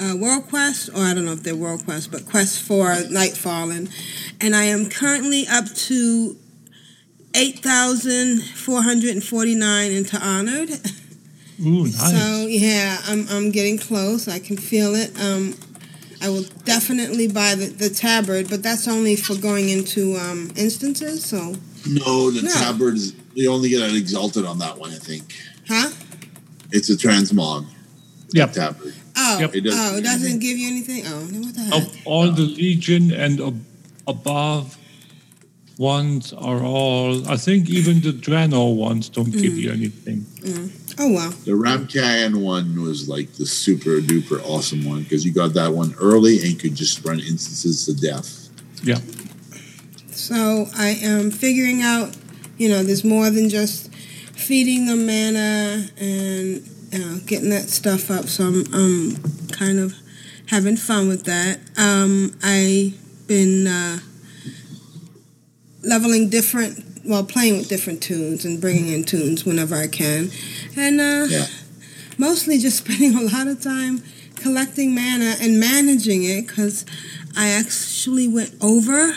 uh, 0.00 0.16
World 0.16 0.48
quests, 0.48 0.88
or 0.88 1.02
I 1.02 1.14
don't 1.14 1.24
know 1.24 1.32
if 1.32 1.42
they're 1.42 1.56
World 1.56 1.84
quests, 1.84 2.08
but 2.08 2.26
quests 2.26 2.58
for 2.58 2.86
Nightfallen, 2.86 3.90
and 4.40 4.56
I 4.56 4.64
am 4.64 4.88
currently 4.90 5.46
up 5.48 5.66
to 5.66 6.36
eight 7.34 7.60
thousand 7.60 8.42
four 8.42 8.82
hundred 8.82 9.10
and 9.10 9.24
forty 9.24 9.54
nine 9.54 9.92
into 9.92 10.18
honored. 10.18 10.70
Ooh, 11.60 11.84
nice. 11.84 12.10
So 12.10 12.46
yeah, 12.46 12.98
I'm 13.06 13.26
I'm 13.28 13.50
getting 13.50 13.78
close. 13.78 14.28
I 14.28 14.40
can 14.40 14.56
feel 14.56 14.94
it. 14.94 15.18
Um, 15.20 15.54
I 16.24 16.30
will 16.30 16.44
definitely 16.64 17.28
buy 17.28 17.54
the, 17.54 17.66
the 17.66 17.90
tabard, 17.90 18.48
but 18.48 18.62
that's 18.62 18.88
only 18.88 19.14
for 19.14 19.36
going 19.36 19.68
into 19.68 20.16
um, 20.16 20.50
instances. 20.56 21.22
So, 21.22 21.54
No, 21.86 22.30
the 22.30 22.42
No. 22.42 22.50
tabard 22.52 22.94
is 22.96 23.14
you 23.34 23.50
only 23.52 23.68
get 23.68 23.82
an 23.88 23.96
exalted 23.96 24.44
on 24.46 24.58
that 24.58 24.78
one. 24.78 24.90
I 24.90 24.98
think 24.98 25.34
huh? 25.68 25.90
it's 26.72 26.88
a 26.90 26.94
transmog. 26.96 27.66
Yep. 28.32 28.52
Tabard. 28.52 28.94
Oh, 29.16 29.38
Yep. 29.40 29.54
It 29.54 29.60
doesn't 29.62 29.80
oh, 29.80 29.96
it 29.98 30.02
doesn't 30.02 30.22
anything. 30.22 30.38
give 30.40 30.58
you 30.58 30.68
anything. 30.68 31.02
Oh, 31.06 31.20
then 31.26 31.42
what 31.42 31.54
the 31.54 31.60
heck? 31.60 31.74
Of 31.82 31.96
all 32.06 32.30
the 32.30 32.42
Legion 32.42 33.12
and 33.12 33.40
ab- 33.40 33.64
above 34.06 34.76
ones 35.78 36.32
are 36.32 36.62
all. 36.62 37.28
I 37.28 37.36
think 37.36 37.68
even 37.68 38.00
the 38.00 38.12
Draenor 38.12 38.74
ones 38.76 39.08
don't 39.08 39.30
give 39.30 39.52
Mm. 39.52 39.58
you 39.58 39.70
anything. 39.72 40.26
Oh 40.98 41.08
wow! 41.10 41.30
The 41.44 41.52
Ramkahen 41.52 42.36
one 42.40 42.80
was 42.80 43.08
like 43.08 43.32
the 43.34 43.46
super 43.46 43.98
duper 44.00 44.40
awesome 44.44 44.84
one 44.84 45.02
because 45.02 45.24
you 45.24 45.32
got 45.32 45.52
that 45.54 45.72
one 45.74 45.94
early 46.00 46.40
and 46.44 46.58
could 46.58 46.76
just 46.76 47.04
run 47.04 47.18
instances 47.18 47.84
to 47.86 47.94
death. 47.94 48.48
Yeah. 48.84 49.00
So 50.24 50.66
I 50.74 50.96
am 51.02 51.30
figuring 51.30 51.82
out. 51.82 52.16
You 52.56 52.70
know, 52.70 52.82
there's 52.82 53.04
more 53.04 53.28
than 53.28 53.50
just 53.50 53.92
feeding 53.94 54.86
them 54.86 55.04
mana 55.04 55.86
and 55.98 56.66
you 56.90 56.98
know, 56.98 57.18
getting 57.26 57.50
that 57.50 57.68
stuff 57.68 58.10
up. 58.10 58.24
So 58.28 58.44
I'm, 58.44 58.64
I'm 58.72 59.16
kind 59.48 59.78
of 59.78 59.92
having 60.46 60.76
fun 60.78 61.08
with 61.08 61.24
that. 61.24 61.58
Um, 61.76 62.34
I've 62.42 63.26
been 63.26 63.66
uh, 63.66 63.98
leveling 65.82 66.30
different, 66.30 66.82
well, 67.04 67.24
playing 67.24 67.58
with 67.58 67.68
different 67.68 68.02
tunes 68.02 68.46
and 68.46 68.62
bringing 68.62 68.88
in 68.88 69.04
tunes 69.04 69.44
whenever 69.44 69.74
I 69.74 69.88
can, 69.88 70.30
and 70.74 71.00
uh, 71.02 71.26
Yeah. 71.28 71.46
mostly 72.16 72.56
just 72.58 72.78
spending 72.86 73.14
a 73.14 73.20
lot 73.20 73.46
of 73.46 73.60
time 73.60 74.02
collecting 74.36 74.94
mana 74.94 75.34
and 75.40 75.60
managing 75.60 76.22
it 76.24 76.46
because 76.46 76.86
I 77.36 77.48
actually 77.50 78.26
went 78.26 78.54
over 78.62 79.12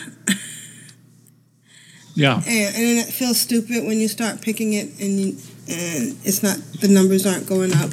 Yeah. 2.18 2.38
and, 2.38 2.76
and 2.76 2.99
it 2.99 3.13
feels 3.13 3.39
stupid 3.39 3.86
when 3.86 3.99
you 3.99 4.07
start 4.07 4.41
picking 4.41 4.74
it 4.74 4.88
and 4.99 5.20
you, 5.20 5.38
and 5.70 6.18
it's 6.26 6.41
not 6.41 6.57
the 6.82 6.88
numbers 6.88 7.28
aren't 7.28 7.47
going 7.47 7.72
up. 7.74 7.91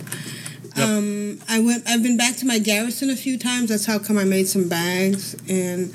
Yep. 0.77 0.89
Um, 0.89 1.41
I 1.47 1.61
went. 1.61 1.87
I've 1.87 2.03
been 2.03 2.17
back 2.17 2.37
to 2.37 2.47
my 2.47 2.59
garrison 2.59 3.11
a 3.11 3.17
few 3.17 3.39
times. 3.39 3.69
That's 3.69 3.85
how 3.85 3.99
come 3.99 4.17
I 4.17 4.25
made 4.25 4.49
some 4.49 4.67
bags 4.67 5.35
and 5.47 5.95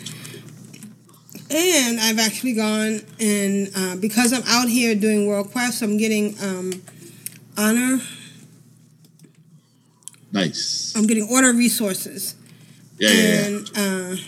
and 1.50 2.00
I've 2.00 2.20
actually 2.20 2.54
gone 2.54 3.02
and 3.20 3.72
uh, 3.76 3.96
because 3.96 4.32
I'm 4.32 4.44
out 4.48 4.70
here 4.70 4.94
doing 4.94 5.26
world 5.26 5.52
quests, 5.52 5.82
I'm 5.82 5.98
getting 5.98 6.36
um, 6.40 6.84
honor. 7.58 8.00
Nice. 10.32 10.94
I'm 10.96 11.08
getting 11.08 11.28
order 11.32 11.52
resources. 11.52 12.36
Yeah, 13.00 13.10
yeah, 13.10 13.24
yeah. 13.24 13.48
and 13.48 13.72
uh, 13.76 14.22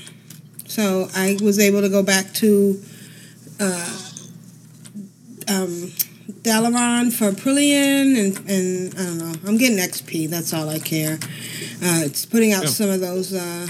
so 0.65 1.07
I 1.13 1.37
was 1.43 1.59
able 1.59 1.81
to 1.81 1.89
go 1.89 2.01
back 2.01 2.33
to 2.35 2.81
uh, 3.61 3.89
um, 5.47 5.91
Dalaran 6.43 7.11
for 7.11 7.31
Prillian, 7.31 8.17
and, 8.17 8.49
and 8.49 8.93
I 8.95 9.03
don't 9.03 9.17
know. 9.17 9.33
I'm 9.47 9.57
getting 9.57 9.77
XP. 9.77 10.29
That's 10.29 10.53
all 10.53 10.69
I 10.69 10.79
care. 10.79 11.13
Uh, 11.83 12.01
it's 12.05 12.25
putting 12.25 12.53
out 12.53 12.63
Yeah. 12.63 12.69
some 12.69 12.89
of 12.89 12.99
those 13.01 13.33
uh, 13.33 13.67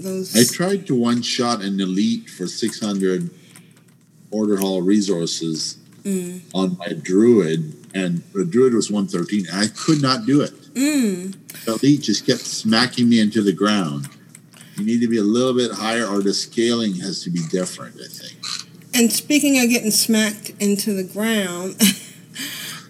those. 0.00 0.34
I 0.36 0.44
tried 0.44 0.86
to 0.88 0.94
one 0.94 1.22
shot 1.22 1.62
an 1.62 1.80
elite 1.80 2.28
for 2.30 2.46
600 2.46 3.30
order 4.30 4.56
hall 4.56 4.82
resources 4.82 5.78
mm, 6.02 6.40
on 6.54 6.76
my 6.78 6.88
druid, 7.02 7.74
and 7.94 8.22
the 8.32 8.44
druid 8.44 8.74
was 8.74 8.90
113, 8.90 9.46
and 9.50 9.60
I 9.60 9.68
could 9.68 10.00
not 10.02 10.26
do 10.26 10.40
it. 10.42 10.52
mm, 10.74 11.34
The 11.64 11.72
elite 11.74 12.02
just 12.02 12.26
kept 12.26 12.40
smacking 12.40 13.08
me 13.08 13.20
into 13.20 13.42
the 13.42 13.52
ground. 13.52 14.08
You 14.76 14.84
need 14.84 15.00
to 15.02 15.08
be 15.08 15.18
a 15.18 15.22
little 15.22 15.54
bit 15.54 15.70
higher, 15.72 16.06
or 16.06 16.20
the 16.20 16.34
scaling 16.34 16.94
has 16.96 17.22
to 17.24 17.30
be 17.30 17.40
different. 17.50 17.96
I 18.00 18.08
think. 18.08 18.38
And 18.94 19.12
speaking 19.12 19.62
of 19.62 19.68
getting 19.68 19.90
smacked 19.90 20.50
into 20.60 20.92
the 20.94 21.04
ground. 21.04 21.80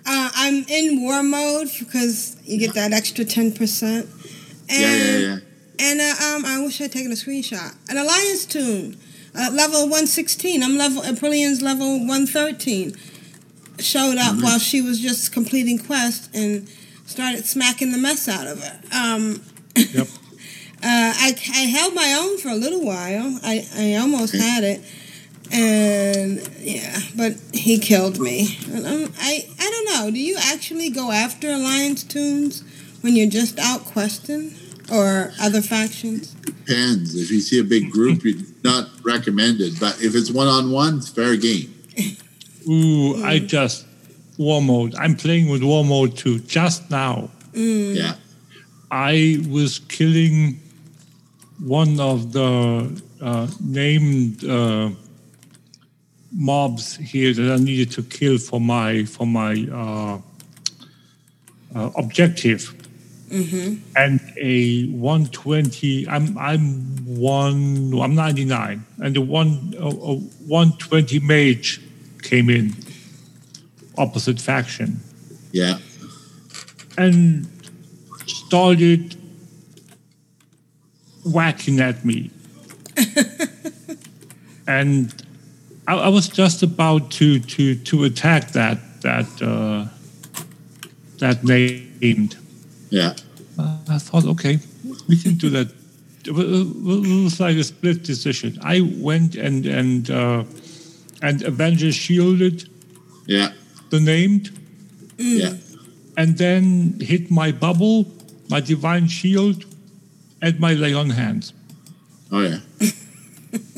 Uh, 0.06 0.30
I'm 0.34 0.64
in 0.68 1.00
war 1.00 1.22
mode 1.22 1.70
because 1.78 2.36
you 2.44 2.58
get 2.58 2.74
that 2.74 2.92
extra 2.92 3.24
ten 3.24 3.52
percent. 3.52 4.06
Yeah, 4.68 4.96
yeah, 4.96 5.16
yeah. 5.16 5.38
And 5.78 6.00
uh, 6.00 6.24
um, 6.26 6.44
I 6.44 6.62
wish 6.62 6.80
I'd 6.80 6.92
taken 6.92 7.10
a 7.10 7.14
screenshot. 7.14 7.74
An 7.88 7.96
Alliance 7.96 8.44
tune, 8.44 8.98
uh, 9.34 9.50
level 9.52 9.80
116. 9.82 10.62
I'm 10.62 10.76
level, 10.76 11.02
Aprillian's 11.02 11.62
level 11.62 11.98
113. 12.00 12.94
Showed 13.78 14.18
up 14.18 14.40
while 14.42 14.58
she 14.58 14.80
was 14.82 15.00
just 15.00 15.32
completing 15.32 15.78
quest 15.78 16.30
and 16.34 16.68
started 17.06 17.44
smacking 17.44 17.90
the 17.90 17.98
mess 17.98 18.28
out 18.28 18.46
of 18.46 18.62
her. 18.62 18.80
Um, 18.94 19.42
Yep. 19.76 20.06
uh, 20.82 21.12
I, 21.16 21.34
I 21.50 21.60
held 21.60 21.94
my 21.94 22.14
own 22.20 22.38
for 22.38 22.48
a 22.50 22.54
little 22.54 22.84
while. 22.84 23.40
I, 23.42 23.66
I 23.74 23.94
almost 23.96 24.34
had 24.34 24.62
it. 24.62 24.80
And 25.52 26.46
yeah, 26.60 26.98
but 27.16 27.34
he 27.52 27.78
killed 27.78 28.18
me. 28.18 28.58
And 28.72 28.86
I'm, 28.86 29.12
I, 29.18 29.48
I 29.58 29.70
don't 29.70 29.84
know. 29.92 30.10
Do 30.10 30.18
you 30.20 30.36
actually 30.38 30.90
go 30.90 31.10
after 31.10 31.48
Alliance 31.50 32.02
tunes 32.02 32.62
when 33.02 33.14
you're 33.14 33.30
just 33.30 33.58
out 33.58 33.84
questing? 33.84 34.54
Or 34.92 35.32
other 35.40 35.62
factions? 35.62 36.34
Depends. 36.34 37.14
If 37.14 37.30
you 37.30 37.40
see 37.40 37.58
a 37.58 37.64
big 37.64 37.90
group, 37.90 38.20
it's 38.26 38.52
not 38.62 38.90
recommended. 39.02 39.80
But 39.80 40.02
if 40.02 40.14
it's 40.14 40.30
one 40.30 40.46
on 40.46 40.70
one, 40.70 40.98
it's 40.98 41.08
fair 41.08 41.36
game. 41.36 41.72
Ooh, 42.68 43.24
I 43.24 43.38
just 43.38 43.86
war 44.36 44.60
mode. 44.60 44.94
I'm 44.96 45.16
playing 45.16 45.48
with 45.48 45.62
war 45.62 45.86
mode 45.86 46.18
too. 46.18 46.40
Just 46.40 46.90
now, 46.90 47.30
Mm. 47.54 47.94
Yeah. 47.94 48.14
I 48.90 49.38
was 49.48 49.78
killing 49.78 50.60
one 51.60 51.98
of 52.00 52.32
the 52.32 53.02
uh, 53.20 53.46
named 53.62 54.44
uh, 54.44 54.90
mobs 56.34 56.96
here 56.96 57.32
that 57.32 57.52
I 57.52 57.56
needed 57.56 57.90
to 57.92 58.02
kill 58.02 58.38
for 58.38 58.60
my 58.60 59.04
for 59.04 59.26
my 59.26 59.66
uh, 59.72 60.18
uh, 61.74 61.90
objective. 61.96 62.74
And 63.96 64.20
a 64.40 64.86
120. 64.90 66.06
I'm 66.08 66.38
I'm 66.38 67.04
one. 67.04 67.92
I'm 68.00 68.14
99, 68.14 68.84
and 69.02 69.16
the 69.16 69.20
one 69.20 69.74
uh, 69.80 69.88
uh, 69.88 70.20
120 70.46 71.18
mage 71.18 71.80
came 72.22 72.48
in, 72.48 72.74
opposite 73.98 74.40
faction 74.40 75.00
Yeah. 75.50 75.78
and 76.96 77.48
started 78.26 79.16
whacking 81.24 81.80
at 81.80 82.04
me. 82.04 82.30
and 84.68 85.23
I, 85.86 85.94
I 85.94 86.08
was 86.08 86.28
just 86.28 86.62
about 86.62 87.10
to 87.12 87.38
to 87.40 87.74
to 87.74 88.04
attack 88.04 88.52
that 88.52 88.78
that 89.02 89.26
uh, 89.42 89.86
that 91.18 91.44
named. 91.44 92.36
Yeah. 92.90 93.14
Uh, 93.58 93.78
I 93.88 93.98
thought, 93.98 94.24
okay, 94.26 94.58
we 95.08 95.16
can 95.16 95.34
do 95.34 95.50
that. 95.50 95.68
It 96.26 96.32
was 96.34 97.38
like 97.40 97.56
a 97.56 97.64
split 97.64 98.02
decision. 98.02 98.58
I 98.62 98.80
went 98.80 99.36
and 99.36 99.66
and 99.66 100.10
uh, 100.10 100.44
and 101.22 101.42
Avengers 101.42 101.94
shielded 101.94 102.68
Yeah. 103.26 103.52
the 103.90 104.00
named, 104.00 104.50
Yeah. 105.18 105.54
and 106.16 106.36
then 106.38 106.96
hit 107.00 107.30
my 107.30 107.52
bubble, 107.52 108.06
my 108.50 108.60
divine 108.60 109.06
shield, 109.08 109.64
and 110.42 110.58
my 110.60 110.74
lay 110.74 110.94
on 110.94 111.10
hands. 111.10 111.52
Oh 112.30 112.40
yeah. 112.40 112.58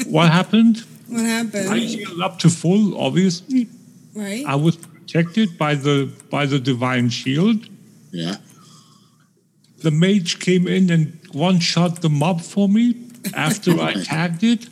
What 0.08 0.30
happened? 0.32 0.84
What 1.08 1.24
happened? 1.24 1.68
I 1.68 1.78
healed 1.78 2.20
up 2.20 2.38
to 2.40 2.48
full, 2.50 2.98
obviously. 3.00 3.68
right? 4.14 4.44
I 4.46 4.54
was 4.56 4.76
protected 4.76 5.56
by 5.58 5.74
the 5.74 6.10
by 6.30 6.46
the 6.46 6.58
divine 6.58 7.08
shield. 7.10 7.68
Yeah. 8.12 8.36
The 9.78 9.90
mage 9.90 10.38
came 10.40 10.66
in 10.66 10.90
and 10.90 11.18
one 11.32 11.60
shot 11.60 12.02
the 12.02 12.08
mob 12.08 12.40
for 12.40 12.68
me 12.68 12.94
after 13.34 13.78
I 13.80 13.92
tagged 14.04 14.42
it, 14.42 14.68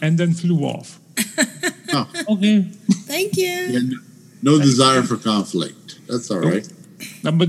and 0.00 0.18
then 0.18 0.32
flew 0.34 0.60
off. 0.64 0.98
Oh. 1.92 2.08
Okay. 2.34 2.62
Thank 3.06 3.36
you. 3.36 3.44
Yeah, 3.46 3.78
no, 3.84 3.96
no 4.42 4.58
desire 4.60 5.02
for 5.04 5.16
conflict. 5.16 6.00
That's 6.08 6.30
all 6.32 6.40
right. 6.40 6.66
No, 7.22 7.30
but 7.30 7.48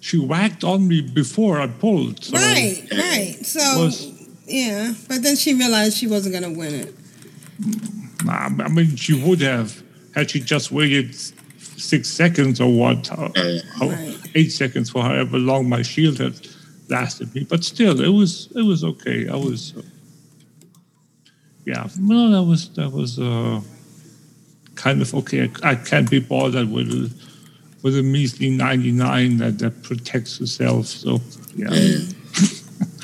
she 0.00 0.18
whacked 0.18 0.64
on 0.64 0.88
me 0.88 1.02
before 1.02 1.60
I 1.60 1.66
pulled. 1.68 2.24
So 2.24 2.32
right, 2.34 2.82
right. 2.90 3.36
So, 3.44 3.60
was- 3.84 4.10
yeah, 4.46 4.94
but 5.08 5.22
then 5.22 5.36
she 5.36 5.54
realized 5.54 5.96
she 5.96 6.06
wasn't 6.06 6.34
going 6.38 6.52
to 6.54 6.58
win 6.58 6.74
it. 6.74 6.94
I 8.28 8.68
mean, 8.68 8.96
she 8.96 9.12
would 9.22 9.40
have 9.42 9.82
had 10.14 10.30
she 10.30 10.40
just 10.40 10.72
waited 10.72 11.14
six 11.76 12.08
seconds 12.08 12.60
or 12.60 12.72
what, 12.72 13.10
uh, 13.12 13.28
Right. 13.80 14.16
eight 14.34 14.50
seconds 14.52 14.90
for 14.90 15.02
however 15.02 15.38
long 15.38 15.68
my 15.68 15.82
shield 15.82 16.18
had 16.18 16.34
lasted 16.88 17.34
me. 17.34 17.44
But 17.48 17.64
still, 17.64 18.00
it 18.00 18.08
was 18.08 18.48
it 18.54 18.62
was 18.62 18.82
okay. 18.84 19.28
I 19.28 19.36
was, 19.36 19.74
uh, 19.76 19.82
yeah, 21.66 21.88
no, 21.98 22.30
that 22.30 22.42
was 22.42 22.68
that 22.74 22.90
was 22.90 23.18
uh, 23.18 23.60
kind 24.74 25.02
of 25.02 25.14
okay. 25.14 25.50
I, 25.62 25.70
I 25.70 25.74
can't 25.74 26.10
be 26.10 26.20
bothered 26.20 26.70
with 26.70 26.88
a, 26.90 27.12
with 27.82 27.98
a 27.98 28.02
measly 28.02 28.50
ninety 28.50 28.92
nine 28.92 29.38
that 29.38 29.58
that 29.58 29.82
protects 29.82 30.38
herself. 30.38 30.86
So 30.86 31.20
yeah. 31.56 31.68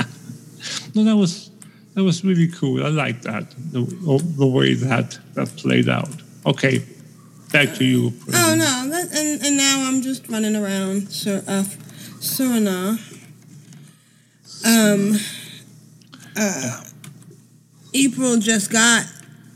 Yeah. 0.93 1.03
No, 1.03 1.11
that 1.11 1.17
was 1.17 1.51
that 1.95 2.05
was 2.05 2.25
really 2.25 2.49
cool. 2.49 2.85
I 2.85 2.89
like 2.89 3.23
that 3.23 3.51
the, 3.73 3.83
the 4.37 4.47
way 4.47 4.75
that 4.75 5.19
that 5.35 5.49
played 5.57 5.89
out. 5.89 6.11
Okay, 6.47 6.85
back 7.53 7.75
to 7.77 7.85
you. 7.85 8.13
Oh, 8.33 8.55
no. 8.55 8.89
That, 8.91 9.09
and, 9.15 9.45
and 9.45 9.57
now 9.57 9.89
I'm 9.89 10.03
just 10.03 10.29
running 10.29 10.57
around 10.57 11.11
Sur, 11.11 11.43
uh, 11.47 11.65
Suriname. 12.21 12.99
Um, 14.65 15.17
uh, 16.37 16.85
April 17.93 18.39
just 18.39 18.71
got 18.71 19.05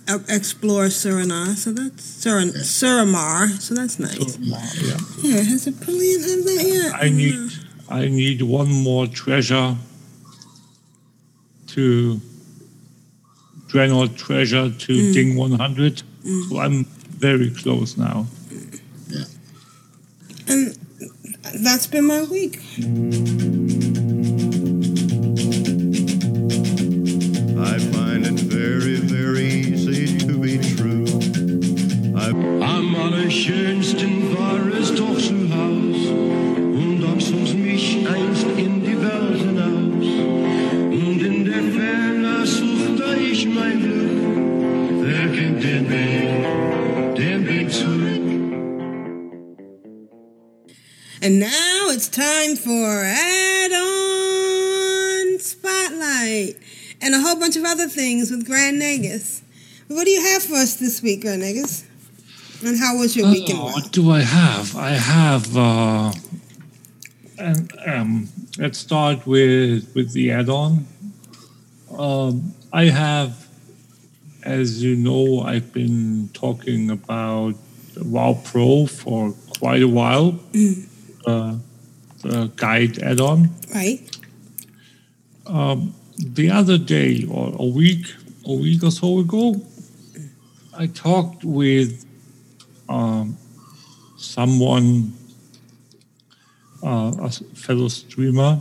uh, 0.08 0.18
Explore 0.28 0.86
Suriname, 0.86 1.56
so 1.56 1.72
that's 1.72 2.24
Surin, 2.24 2.52
Suramar, 2.52 3.48
so 3.60 3.74
that's 3.74 3.98
nice. 3.98 4.38
Yeah. 4.38 4.98
Yeah, 5.22 5.42
has 5.42 5.66
it 5.66 5.80
brilliant 5.80 6.24
have 6.24 6.44
that 6.44 6.64
yet? 6.66 6.94
I 6.94 7.08
need 7.08 7.52
I 7.88 8.08
need 8.08 8.42
one 8.42 8.70
more 8.72 9.06
treasure 9.06 9.76
to 11.74 12.20
Dreadnought 13.68 14.16
treasure 14.16 14.70
to 14.70 14.92
Mm. 14.92 15.12
Ding 15.14 15.36
100. 15.36 16.02
So 16.48 16.58
I'm 16.60 16.84
very 17.18 17.50
close 17.50 17.96
now. 17.96 18.26
And 20.46 20.76
that's 21.64 21.86
been 21.88 22.04
my 22.06 22.22
week. 22.22 22.60
I 27.70 27.78
find 27.94 28.26
it 28.26 28.40
very, 28.58 28.96
very 28.96 29.48
easy 29.72 30.18
to 30.18 30.38
be 30.38 30.58
true. 30.76 31.06
I 32.16 32.28
Am 32.76 32.94
allerschönsten 32.94 34.12
war 34.36 34.60
es 34.80 34.94
doch 34.94 35.18
zu 35.18 35.38
Haus 35.52 35.93
time 52.44 52.56
for 52.56 53.02
add-on 53.04 53.78
spotlight 55.38 56.56
and 57.00 57.14
a 57.14 57.20
whole 57.20 57.36
bunch 57.36 57.56
of 57.56 57.64
other 57.64 57.88
things 57.88 58.30
with 58.30 58.44
Grand 58.46 58.82
Nagus. 58.82 59.40
What 59.88 60.04
do 60.04 60.10
you 60.10 60.20
have 60.20 60.42
for 60.42 60.56
us 60.56 60.74
this 60.76 61.00
week, 61.02 61.22
Grand 61.22 61.42
Nagus? 61.42 61.84
And 62.64 62.78
how 62.78 62.98
was 62.98 63.16
your 63.16 63.30
weekend? 63.30 63.58
Oh, 63.60 63.72
what 63.72 63.90
do 63.92 64.10
I 64.10 64.20
have? 64.20 64.76
I 64.76 64.90
have. 64.90 65.56
Uh, 65.56 66.12
and, 67.38 67.72
um, 67.86 68.28
let's 68.58 68.78
start 68.78 69.26
with 69.26 69.94
with 69.94 70.12
the 70.12 70.30
add-on. 70.30 70.86
Um, 71.96 72.54
I 72.72 72.84
have, 72.86 73.48
as 74.42 74.82
you 74.82 74.96
know, 74.96 75.40
I've 75.40 75.72
been 75.72 76.28
talking 76.32 76.90
about 76.90 77.54
WoW 77.96 78.40
Pro 78.44 78.86
for 78.86 79.34
quite 79.58 79.82
a 79.82 79.88
while. 79.88 80.38
Uh, 81.26 81.56
the 82.24 82.50
guide 82.56 82.98
add-on. 83.02 83.50
Right. 83.74 84.00
Um, 85.46 85.94
the 86.18 86.50
other 86.50 86.78
day, 86.78 87.26
or 87.30 87.54
a 87.58 87.64
week, 87.64 88.06
a 88.46 88.54
week 88.54 88.82
or 88.82 88.90
so 88.90 89.18
ago, 89.18 89.60
I 90.76 90.86
talked 90.86 91.44
with 91.44 92.04
um, 92.88 93.36
someone, 94.16 95.12
uh, 96.82 97.12
a 97.20 97.30
fellow 97.30 97.88
streamer, 97.88 98.60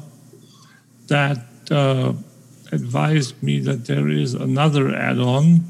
that 1.08 1.46
uh, 1.72 2.14
advised 2.72 3.42
me 3.42 3.60
that 3.60 3.86
there 3.86 4.10
is 4.10 4.34
another 4.34 4.94
add-on 4.94 5.64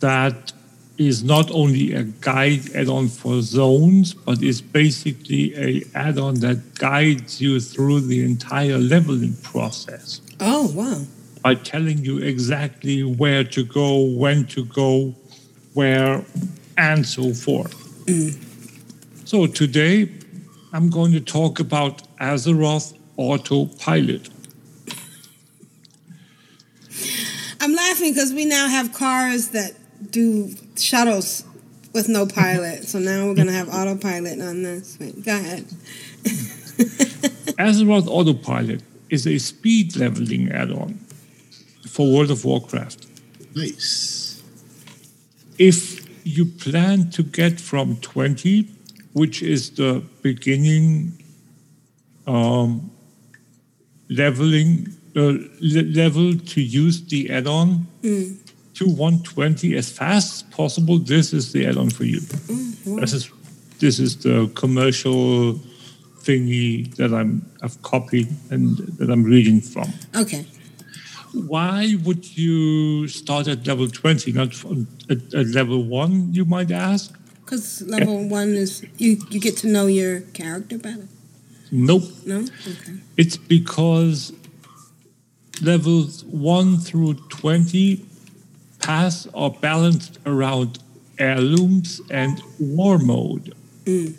that 0.00 0.52
is 1.00 1.24
not 1.24 1.50
only 1.50 1.94
a 1.94 2.02
guide 2.02 2.60
add-on 2.74 3.08
for 3.08 3.40
zones, 3.40 4.12
but 4.12 4.42
is 4.42 4.60
basically 4.60 5.54
a 5.56 5.82
add-on 5.94 6.34
that 6.40 6.74
guides 6.74 7.40
you 7.40 7.58
through 7.58 8.00
the 8.00 8.22
entire 8.22 8.76
leveling 8.76 9.34
process 9.42 10.20
Oh, 10.40 10.70
wow. 10.74 11.02
by 11.42 11.54
telling 11.54 12.04
you 12.04 12.18
exactly 12.18 13.02
where 13.02 13.44
to 13.44 13.64
go, 13.64 14.02
when 14.02 14.44
to 14.48 14.62
go, 14.66 15.14
where, 15.72 16.22
and 16.76 17.06
so 17.06 17.32
forth. 17.32 17.74
Mm. 18.04 18.36
So 19.26 19.46
today, 19.46 20.10
I'm 20.74 20.90
going 20.90 21.12
to 21.12 21.20
talk 21.20 21.60
about 21.60 22.02
Azeroth 22.18 22.92
Autopilot. 23.16 24.28
I'm 27.62 27.74
laughing 27.74 28.12
because 28.12 28.34
we 28.34 28.44
now 28.44 28.68
have 28.68 28.92
cars 28.92 29.48
that 29.48 29.72
do 30.10 30.54
shuttles 30.80 31.44
with 31.92 32.08
no 32.08 32.26
pilot. 32.26 32.84
So 32.84 32.98
now 32.98 33.26
we're 33.26 33.34
going 33.34 33.46
to 33.48 33.52
have 33.52 33.68
autopilot 33.68 34.40
on 34.40 34.62
this. 34.62 34.96
Wait, 35.00 35.24
go 35.24 35.36
ahead. 35.36 35.64
Azeroth 37.58 38.06
Autopilot 38.06 38.82
is 39.10 39.26
a 39.26 39.38
speed 39.38 39.96
leveling 39.96 40.50
add-on 40.52 40.94
for 41.88 42.10
World 42.12 42.30
of 42.30 42.44
Warcraft. 42.44 43.06
Nice. 43.54 44.42
If 45.58 46.06
you 46.24 46.46
plan 46.46 47.10
to 47.10 47.22
get 47.22 47.60
from 47.60 47.96
20, 47.96 48.68
which 49.12 49.42
is 49.42 49.70
the 49.70 50.02
beginning 50.22 51.12
um, 52.26 52.90
leveling 54.08 54.88
uh, 55.16 55.34
le- 55.60 55.90
level 55.92 56.36
to 56.38 56.60
use 56.60 57.02
the 57.06 57.30
add-on 57.30 57.86
to 58.80 58.86
120 58.86 59.76
as 59.76 59.92
fast 59.92 60.32
as 60.32 60.42
possible, 60.54 60.98
this 60.98 61.34
is 61.34 61.52
the 61.52 61.66
add-on 61.66 61.90
for 61.90 62.04
you. 62.04 62.20
Mm-hmm. 62.20 63.00
This 63.00 63.12
is 63.12 63.30
this 63.78 63.98
is 63.98 64.16
the 64.16 64.50
commercial 64.54 65.60
thingy 66.24 66.94
that 66.96 67.12
I'm 67.12 67.44
I've 67.62 67.80
copied 67.82 68.28
and 68.50 68.78
that 68.98 69.10
I'm 69.10 69.22
reading 69.22 69.60
from. 69.60 69.92
Okay. 70.16 70.46
Why 71.34 71.94
would 72.04 72.24
you 72.38 73.06
start 73.06 73.48
at 73.48 73.66
level 73.66 73.86
20, 73.86 74.32
not 74.32 74.54
from- 74.54 74.88
at, 75.10 75.18
at 75.32 75.46
level 75.48 75.84
1, 75.84 76.32
you 76.32 76.44
might 76.44 76.70
ask? 76.70 77.14
Because 77.44 77.82
level 77.82 78.28
one 78.28 78.48
is 78.48 78.82
you, 78.96 79.18
you 79.30 79.38
get 79.38 79.56
to 79.58 79.68
know 79.68 79.86
your 79.86 80.22
character 80.32 80.78
better. 80.78 81.06
Nope. 81.70 82.02
No? 82.26 82.40
Okay. 82.40 82.94
It's 83.16 83.36
because 83.36 84.32
levels 85.62 86.24
1 86.24 86.78
through 86.78 87.14
20 87.28 88.09
pass 88.80 89.26
are 89.34 89.50
balanced 89.50 90.18
around 90.26 90.78
heirlooms 91.18 92.00
and 92.10 92.42
war 92.58 92.98
mode. 92.98 93.54
Mm. 93.84 94.16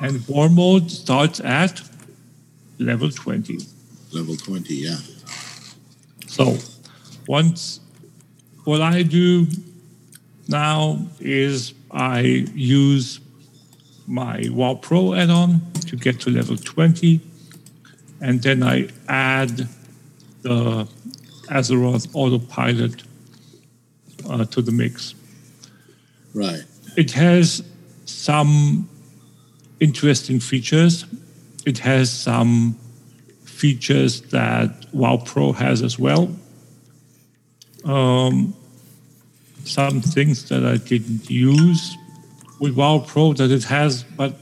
And 0.00 0.26
war 0.28 0.48
mode 0.48 0.90
starts 0.90 1.40
at 1.40 1.82
level 2.78 3.10
20. 3.10 3.58
Level 4.12 4.36
20, 4.36 4.74
yeah. 4.74 4.96
So 6.26 6.56
once 7.26 7.80
what 8.64 8.80
I 8.80 9.02
do 9.02 9.46
now 10.46 10.98
is 11.20 11.74
I 11.90 12.20
use 12.54 13.20
my 14.06 14.44
WoW 14.50 14.74
Pro 14.74 15.14
add-on 15.14 15.60
to 15.86 15.96
get 15.96 16.20
to 16.20 16.30
level 16.30 16.56
20, 16.56 17.20
and 18.20 18.42
then 18.42 18.62
I 18.62 18.88
add 19.08 19.68
the 20.42 20.88
Azeroth 21.50 22.08
autopilot 22.14 23.02
uh, 24.28 24.44
to 24.46 24.62
the 24.62 24.72
mix. 24.72 25.14
Right. 26.34 26.64
It 26.96 27.12
has 27.12 27.62
some 28.04 28.88
interesting 29.80 30.40
features. 30.40 31.04
It 31.66 31.78
has 31.78 32.10
some 32.10 32.78
features 33.44 34.20
that 34.30 34.86
WoW 34.92 35.18
Pro 35.18 35.52
has 35.52 35.82
as 35.82 35.98
well. 35.98 36.30
Um, 37.84 38.54
some 39.64 40.00
things 40.00 40.48
that 40.48 40.64
I 40.64 40.76
didn't 40.76 41.28
use 41.30 41.96
with 42.60 42.74
WoW 42.74 43.04
Pro 43.06 43.32
that 43.34 43.50
it 43.50 43.64
has, 43.64 44.02
but 44.02 44.34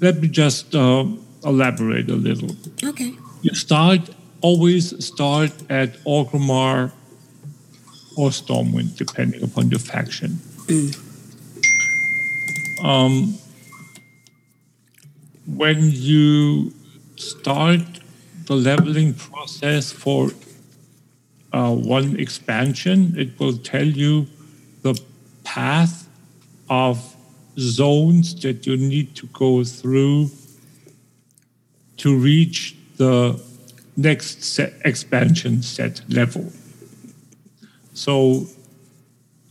let 0.00 0.20
me 0.20 0.28
just 0.28 0.74
uh, 0.74 1.04
elaborate 1.44 2.10
a 2.10 2.14
little. 2.16 2.54
Okay. 2.82 3.12
You 3.42 3.54
start 3.54 4.10
always 4.40 5.04
start 5.04 5.52
at 5.70 5.94
Orgrimmar 6.04 6.92
or 8.16 8.30
Stormwind, 8.30 8.96
depending 8.96 9.42
upon 9.42 9.70
your 9.70 9.80
faction. 9.80 10.40
Um, 12.82 13.38
when 15.46 15.90
you 15.92 16.72
start 17.16 17.80
the 18.46 18.56
leveling 18.56 19.14
process 19.14 19.92
for 19.92 20.30
uh, 21.52 21.74
one 21.74 22.18
expansion, 22.18 23.14
it 23.16 23.38
will 23.38 23.56
tell 23.56 23.86
you 23.86 24.26
the 24.82 25.00
path 25.44 26.08
of 26.68 27.16
zones 27.58 28.34
that 28.42 28.66
you 28.66 28.76
need 28.76 29.14
to 29.16 29.26
go 29.28 29.64
through 29.64 30.30
to 31.96 32.16
reach 32.16 32.76
the 32.96 33.40
next 33.96 34.42
set 34.42 34.74
expansion 34.84 35.62
set 35.62 36.02
level. 36.08 36.52
So 37.96 38.46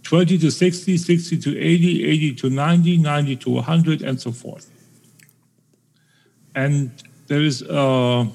20 0.03 0.37
to 0.37 0.51
60, 0.51 0.97
60 0.97 1.37
to 1.39 1.59
80, 1.59 2.05
80 2.05 2.35
to 2.35 2.49
90, 2.51 2.97
90 2.99 3.35
to 3.37 3.49
100, 3.49 4.01
and 4.03 4.21
so 4.21 4.31
forth. 4.31 4.69
And 6.53 6.91
there 7.25 7.41
is 7.41 7.63
a, 7.63 8.27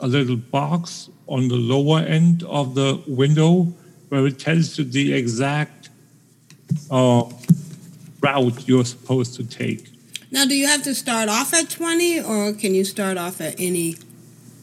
a 0.00 0.06
little 0.08 0.36
box 0.36 1.08
on 1.28 1.46
the 1.46 1.54
lower 1.54 2.00
end 2.00 2.42
of 2.42 2.74
the 2.74 3.00
window 3.06 3.72
where 4.08 4.26
it 4.26 4.40
tells 4.40 4.76
you 4.76 4.84
the 4.84 5.14
exact 5.14 5.88
uh, 6.90 7.22
route 8.20 8.66
you're 8.66 8.84
supposed 8.84 9.36
to 9.36 9.44
take. 9.44 9.88
Now, 10.32 10.46
do 10.46 10.56
you 10.56 10.66
have 10.66 10.82
to 10.82 10.96
start 10.96 11.28
off 11.28 11.54
at 11.54 11.70
20 11.70 12.22
or 12.22 12.52
can 12.54 12.74
you 12.74 12.84
start 12.84 13.16
off 13.16 13.40
at 13.40 13.54
any? 13.60 13.98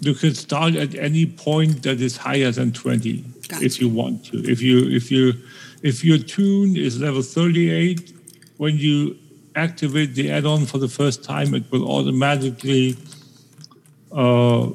You 0.01 0.15
can 0.15 0.35
start 0.35 0.75
at 0.75 0.95
any 0.95 1.25
point 1.25 1.83
that 1.83 2.01
is 2.01 2.17
higher 2.17 2.51
than 2.51 2.73
20 2.73 3.23
if 3.51 3.79
you 3.79 3.89
want 3.89 4.25
to. 4.25 4.37
If 4.49 4.61
you 4.61 4.89
if 4.89 5.11
you 5.11 5.33
if 5.83 6.03
your 6.03 6.17
tune 6.17 6.75
is 6.75 6.99
level 6.99 7.21
38, 7.21 8.13
when 8.57 8.77
you 8.77 9.17
activate 9.55 10.15
the 10.15 10.31
add-on 10.31 10.65
for 10.65 10.77
the 10.77 10.87
first 10.87 11.23
time, 11.23 11.53
it 11.53 11.63
will 11.71 11.89
automatically 11.89 12.97
uh, 14.11 14.69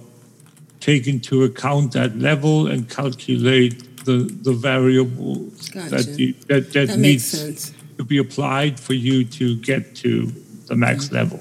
take 0.80 1.06
into 1.06 1.44
account 1.44 1.92
that 1.92 2.16
level 2.18 2.68
and 2.68 2.88
calculate 2.88 4.04
the 4.04 4.30
the 4.42 4.52
variables 4.52 5.68
Gotcha. 5.68 5.96
that 5.96 6.18
you, 6.18 6.32
that, 6.48 6.72
that, 6.72 6.88
That 6.88 6.98
needs 6.98 7.72
to 7.98 8.04
be 8.04 8.18
applied 8.18 8.80
for 8.80 8.94
you 8.94 9.24
to 9.24 9.56
get 9.56 9.94
to 9.96 10.32
the 10.66 10.76
max 10.76 11.12
level. 11.12 11.40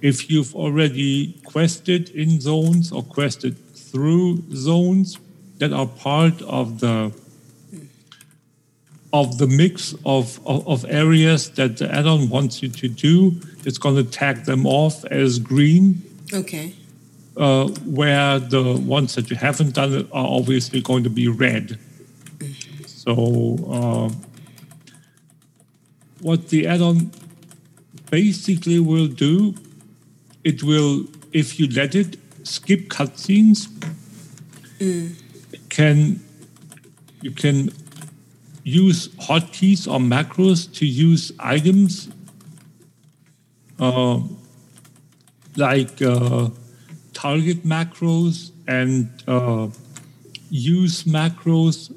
If 0.00 0.30
you've 0.30 0.54
already 0.54 1.32
quested 1.44 2.10
in 2.10 2.40
zones 2.40 2.92
or 2.92 3.02
quested 3.02 3.56
through 3.74 4.42
zones 4.52 5.18
that 5.58 5.72
are 5.72 5.86
part 5.86 6.40
of 6.42 6.80
the 6.80 7.12
of 9.12 9.38
the 9.38 9.46
mix 9.46 9.94
of, 10.04 10.44
of, 10.44 10.66
of 10.66 10.84
areas 10.88 11.50
that 11.50 11.76
the 11.76 11.88
add-on 11.94 12.28
wants 12.28 12.60
you 12.64 12.68
to 12.68 12.88
do, 12.88 13.40
it's 13.64 13.78
going 13.78 13.94
to 13.94 14.02
tag 14.02 14.44
them 14.44 14.66
off 14.66 15.04
as 15.04 15.38
green 15.38 16.02
Okay. 16.32 16.74
uh, 17.36 17.68
where 17.86 18.40
the 18.40 18.74
ones 18.84 19.14
that 19.14 19.30
you 19.30 19.36
haven't 19.36 19.72
done 19.74 19.92
it 19.92 20.06
are 20.12 20.26
obviously 20.26 20.80
going 20.80 21.04
to 21.04 21.10
be 21.10 21.28
red. 21.28 21.78
So, 22.86 23.12
uh, 23.70 24.10
what 26.20 26.48
the 26.48 26.66
add-on 26.66 27.12
basically 28.10 28.80
will 28.80 29.06
do, 29.06 29.54
it 30.42 30.64
will, 30.64 31.04
if 31.32 31.60
you 31.60 31.68
let 31.68 31.94
it, 31.94 32.16
skip 32.42 32.88
cutscenes. 32.88 33.68
It 34.80 35.12
can 35.74 36.20
you 37.20 37.32
can 37.32 37.70
use 38.62 39.08
hotkeys 39.28 39.88
or 39.92 39.98
macros 39.98 40.72
to 40.78 40.86
use 40.86 41.32
items 41.40 42.08
uh, 43.80 44.20
like 45.56 46.00
uh, 46.00 46.48
target 47.12 47.64
macros 47.64 48.52
and 48.68 49.10
uh, 49.26 49.66
use 50.48 51.04
macros. 51.04 51.92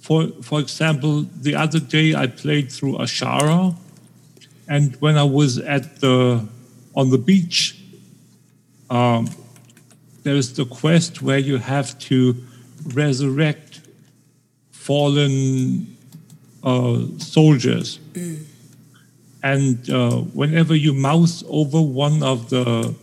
For 0.00 0.28
for 0.42 0.60
example, 0.60 1.22
the 1.46 1.56
other 1.56 1.80
day 1.80 2.14
I 2.14 2.28
played 2.28 2.70
through 2.70 2.98
Azshara, 2.98 3.76
and 4.68 4.94
when 5.00 5.16
I 5.18 5.24
was 5.24 5.58
at 5.58 6.00
the 6.00 6.46
on 6.94 7.10
the 7.10 7.18
beach, 7.18 7.82
um, 8.90 9.28
there's 10.22 10.52
the 10.52 10.66
quest 10.66 11.20
where 11.20 11.38
you 11.38 11.58
have 11.58 11.98
to 12.10 12.36
resurrect 12.88 13.80
fallen 14.70 15.96
uh, 16.62 17.00
soldiers. 17.18 17.98
And 19.42 19.90
uh, 19.90 20.18
whenever 20.40 20.74
you 20.74 20.92
mouse 20.92 21.42
over 21.48 21.80
one 21.80 22.22
of 22.22 22.50
the 22.50 22.94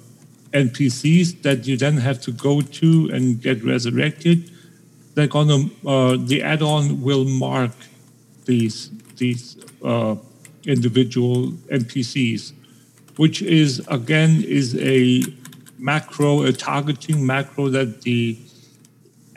NPCs 0.53 1.41
that 1.43 1.67
you 1.67 1.77
then 1.77 1.97
have 1.97 2.21
to 2.21 2.31
go 2.31 2.61
to 2.61 3.09
and 3.13 3.41
get 3.41 3.63
resurrected, 3.63 4.49
they're 5.15 5.27
gonna 5.27 5.69
uh, 5.85 6.17
the 6.17 6.41
add-on 6.41 7.01
will 7.01 7.25
mark 7.25 7.71
these 8.45 8.89
these 9.17 9.57
uh, 9.83 10.15
individual 10.65 11.51
NPCs, 11.71 12.53
which 13.17 13.41
is 13.41 13.85
again 13.89 14.43
is 14.43 14.77
a 14.77 15.23
macro, 15.77 16.43
a 16.43 16.53
targeting 16.53 17.25
macro 17.25 17.69
that 17.69 18.01
the 18.01 18.37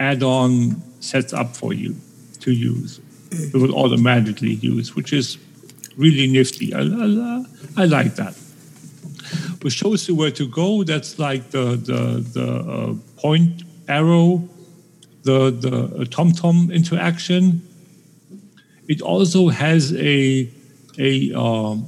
add-on 0.03 0.83
sets 1.01 1.33
up 1.33 1.57
for 1.57 1.73
you 1.73 1.95
to 2.41 2.51
use. 2.53 3.01
It 3.31 3.55
will 3.55 3.74
automatically 3.74 4.55
use, 4.55 4.95
which 4.95 5.12
is 5.12 5.39
really 5.97 6.27
nifty. 6.27 6.74
I, 6.74 6.81
I, 6.81 7.45
I 7.77 7.85
like 7.87 8.15
that. 8.16 8.35
Which 9.62 9.74
shows 9.74 10.09
you 10.09 10.15
where 10.15 10.33
to 10.33 10.47
go. 10.49 10.85
That's 10.85 11.19
like 11.19 11.51
the 11.51 11.77
the 11.91 12.01
the 12.37 12.49
uh, 12.74 12.95
point 13.16 13.62
arrow, 13.89 14.49
the 15.23 15.51
the 15.51 15.77
uh, 15.77 16.05
TomTom 16.16 16.73
interaction. 16.73 17.62
It 18.89 19.01
also 19.01 19.49
has 19.49 19.95
a 19.95 20.51
a 20.99 21.33
um, 21.33 21.87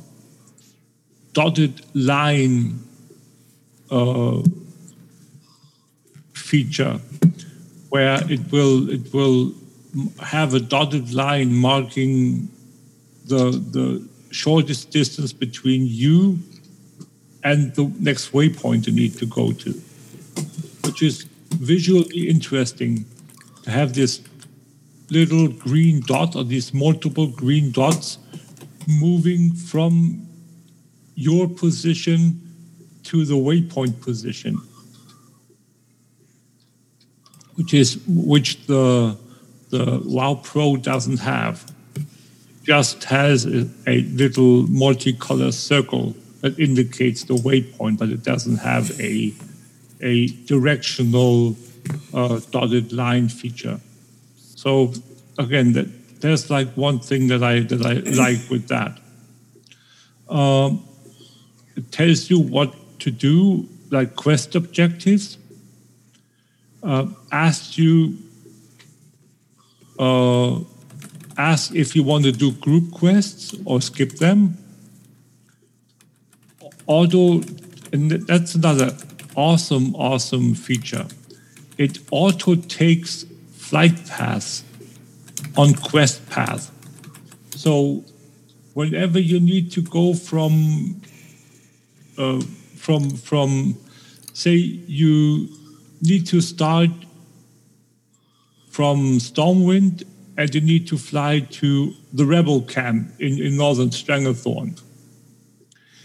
dotted 1.33 1.83
line 1.95 2.79
uh, 3.91 4.41
feature 6.33 7.01
where 7.95 8.19
it 8.29 8.41
will 8.51 8.91
it 8.91 9.15
will 9.15 9.55
have 10.19 10.53
a 10.53 10.59
dotted 10.59 11.15
line 11.15 11.55
marking 11.55 12.49
the 13.27 13.45
the 13.77 13.87
shortest 14.33 14.91
distance 14.91 15.33
between 15.33 15.87
you 15.87 16.37
and 17.45 17.73
the 17.77 17.85
next 18.01 18.33
waypoint 18.33 18.89
you 18.89 18.93
need 18.93 19.17
to 19.17 19.27
go 19.27 19.53
to, 19.53 19.71
which 20.85 21.03
is 21.03 21.23
visually 21.73 22.29
interesting 22.29 23.05
to 23.63 23.71
have 23.71 23.95
this 23.95 24.21
little 25.11 25.47
green 25.47 26.01
dot 26.01 26.35
or 26.35 26.43
these 26.43 26.75
multiple 26.75 27.29
green 27.29 27.71
dots 27.71 28.19
moving 28.89 29.53
from 29.71 30.27
your 31.15 31.49
position 31.49 32.41
to 33.05 33.25
the 33.25 33.35
waypoint 33.35 34.01
position, 34.01 34.59
which 37.57 37.75
is 37.75 37.99
which 38.07 38.67
the 38.67 39.17
the 39.71 40.01
WoW 40.05 40.35
Pro 40.43 40.77
doesn't 40.77 41.19
have. 41.19 41.73
Just 42.63 43.05
has 43.05 43.45
a, 43.45 43.69
a 43.87 44.03
little 44.03 44.65
multicolor 44.65 45.53
circle 45.53 46.15
that 46.41 46.59
indicates 46.59 47.25
the 47.25 47.35
waypoint, 47.35 47.99
but 47.99 48.09
it 48.09 48.23
doesn't 48.23 48.59
have 48.59 48.99
a 49.01 49.35
a 50.01 50.27
directional 50.47 51.57
uh, 52.13 52.41
dotted 52.51 52.93
line 52.93 53.29
feature. 53.29 53.81
So 54.37 54.93
again, 55.39 55.73
that, 55.73 56.21
there's 56.21 56.51
like 56.51 56.69
one 56.75 57.01
thing 57.01 57.29
that 57.29 57.43
I 57.43 57.61
that 57.61 57.85
I 57.85 57.95
like 58.25 58.49
with 58.51 58.69
that. 58.69 58.99
Um, 60.29 60.87
it 61.77 61.91
tells 61.93 62.31
you 62.31 62.39
what 62.39 63.01
to 63.01 63.11
do, 63.11 63.69
like 63.91 64.17
quest 64.17 64.55
objectives. 64.55 65.39
Uh, 66.85 67.07
asks 67.33 67.79
you 67.79 68.19
uh, 69.99 70.61
ask 71.39 71.75
if 71.75 71.97
you 71.97 72.03
want 72.03 72.25
to 72.25 72.33
do 72.33 72.53
group 72.53 72.93
quests 72.93 73.55
or 73.65 73.81
skip 73.81 74.13
them. 74.13 74.59
Auto, 76.87 77.41
and 77.93 78.11
that's 78.11 78.55
another 78.55 78.95
awesome, 79.35 79.95
awesome 79.95 80.55
feature. 80.55 81.07
It 81.79 81.99
auto 82.11 82.55
takes 82.57 83.25
flight 83.53 84.07
paths 84.07 84.63
on 85.57 85.75
quest 85.75 86.29
path. 86.29 86.71
So 87.51 88.05
whenever 88.75 89.19
you 89.19 89.41
need 89.41 89.73
to 89.73 89.83
go 89.83 90.13
from 90.15 91.01
uh, 92.19 92.41
from 92.77 93.11
from 93.11 93.79
say 94.35 94.53
you 94.53 95.49
need 96.05 96.27
to 96.27 96.41
start 96.41 96.91
from 98.71 99.19
Stormwind 99.19 100.05
and 100.37 100.55
you 100.55 100.61
need 100.61 100.87
to 100.89 100.99
fly 100.99 101.41
to 101.41 101.95
the 102.13 102.27
rebel 102.27 102.63
camp 102.63 103.13
in, 103.21 103.41
in 103.41 103.57
northern 103.57 103.91
Stranglethorn. 103.91 104.81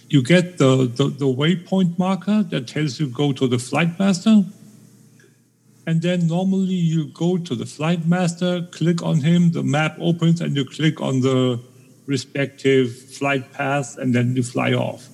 You 0.07 0.23
get 0.23 0.57
the, 0.57 0.85
the, 0.85 1.09
the 1.09 1.25
waypoint 1.25 1.97
marker 1.99 2.43
that 2.43 2.67
tells 2.67 2.99
you 2.99 3.07
go 3.07 3.31
to 3.33 3.47
the 3.47 3.59
flight 3.59 3.99
master. 3.99 4.43
And 5.85 6.01
then 6.01 6.27
normally 6.27 6.75
you 6.75 7.07
go 7.07 7.37
to 7.37 7.55
the 7.55 7.65
flight 7.65 8.05
master, 8.05 8.67
click 8.71 9.01
on 9.01 9.21
him, 9.21 9.51
the 9.51 9.63
map 9.63 9.97
opens, 9.99 10.41
and 10.41 10.55
you 10.55 10.65
click 10.65 11.01
on 11.01 11.21
the 11.21 11.59
respective 12.05 12.95
flight 12.95 13.51
path, 13.53 13.97
and 13.97 14.13
then 14.13 14.35
you 14.35 14.43
fly 14.43 14.73
off. 14.73 15.09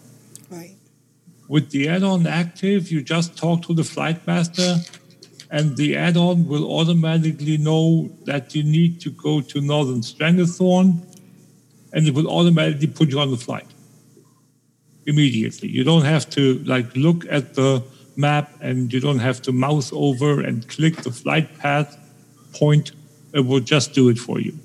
With 1.48 1.70
the 1.70 1.90
add-on 1.90 2.26
active, 2.26 2.92
you 2.92 3.02
just 3.04 3.38
talk 3.38 3.62
to 3.64 3.74
the 3.74 3.84
flight 3.84 4.26
master, 4.26 4.78
and 5.52 5.78
the 5.78 5.96
add-on 5.96 6.48
will 6.48 6.72
automatically 6.72 7.58
know 7.58 8.10
that 8.26 8.56
you 8.56 8.64
need 8.64 9.00
to 9.02 9.12
go 9.12 9.42
to 9.42 9.62
Northern 9.62 10.02
Stranglethorn, 10.02 11.06
and 11.94 12.08
it 12.08 12.14
will 12.16 12.28
automatically 12.28 12.88
put 12.88 13.10
you 13.10 13.20
on 13.20 13.30
the 13.30 13.38
flight 13.38 13.68
immediately. 15.06 15.70
You 15.70 15.84
don't 15.84 16.04
have 16.04 16.30
to 16.32 16.60
like 16.64 16.96
look 16.96 17.26
at 17.30 17.54
the 17.54 17.84
map, 18.16 18.52
and 18.62 18.92
you 18.92 19.00
don't 19.00 19.20
have 19.20 19.42
to 19.44 19.52
mouse 19.52 19.92
over 19.94 20.42
and 20.42 20.68
click 20.68 21.04
the 21.04 21.12
flight 21.12 21.60
path 21.60 21.96
point. 22.54 22.92
It 23.34 23.46
will 23.46 23.60
just 23.60 23.94
do 23.94 24.10
it 24.10 24.18
for 24.18 24.40
you, 24.40 24.58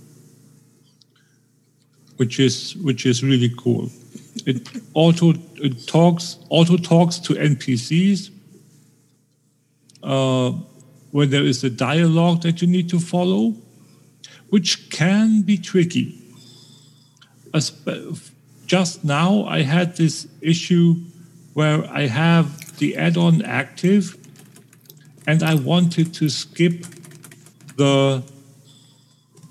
which 2.17 2.41
is 2.41 2.75
which 2.77 3.05
is 3.05 3.23
really 3.23 3.53
cool. 3.59 3.91
It 4.47 4.69
auto 4.95 5.35
it 5.57 5.87
talks 5.87 6.39
auto 6.49 6.77
talks 6.77 7.19
to 7.21 7.35
NPCs. 7.35 8.31
Uh, 10.03 10.53
when 11.11 11.31
there 11.31 11.45
is 11.45 11.65
a 11.65 11.71
dialogue 11.71 12.43
that 12.43 12.63
you 12.63 12.69
need 12.69 12.89
to 12.89 12.99
follow, 13.01 13.55
which 14.49 14.91
can 14.91 15.43
be 15.43 15.57
tricky. 15.59 16.17
Aspe- 17.53 18.31
Just 18.67 19.05
now, 19.05 19.45
I 19.45 19.63
had 19.63 19.97
this 19.97 20.29
issue 20.41 20.95
where 21.55 21.85
I 21.91 22.07
have 22.07 22.79
the 22.79 22.97
add 22.97 23.17
on 23.17 23.43
active 23.43 24.17
and 25.27 25.43
I 25.43 25.55
wanted 25.55 26.15
to 26.15 26.29
skip 26.29 26.87
the 27.77 28.23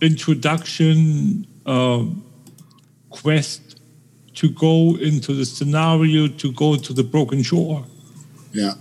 introduction 0.01 1.45
uh, 1.65 2.05
quest 3.09 3.68
to 4.39 4.47
go 4.49 4.95
into 5.01 5.33
the 5.33 5.45
scenario 5.45 6.27
to 6.27 6.51
go 6.53 6.77
to 6.77 6.93
the 6.93 7.03
broken 7.03 7.43
shore. 7.43 7.85
Yeah. 8.53 8.75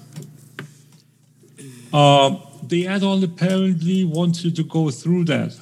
Uh, 1.93 2.37
the 2.63 2.87
add-on 2.87 3.25
apparently 3.25 4.05
wants 4.05 4.45
you 4.45 4.53
to 4.53 4.63
go 4.63 4.91
through 4.91 5.25
that 5.25 5.59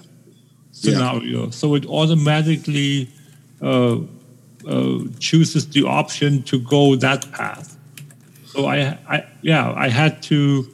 scenario, 0.73 1.48
so 1.51 1.74
it 1.74 1.86
automatically 1.86 3.09
uh, 3.62 3.97
uh, 4.68 4.98
chooses 5.18 5.66
the 5.68 5.85
option 5.85 6.43
to 6.43 6.59
go 6.59 6.97
that 6.97 7.24
path. 7.32 7.78
So 8.44 8.66
I, 8.66 8.98
I, 9.09 9.24
yeah, 9.40 9.73
I 9.73 9.89
had 9.89 10.23
to, 10.24 10.66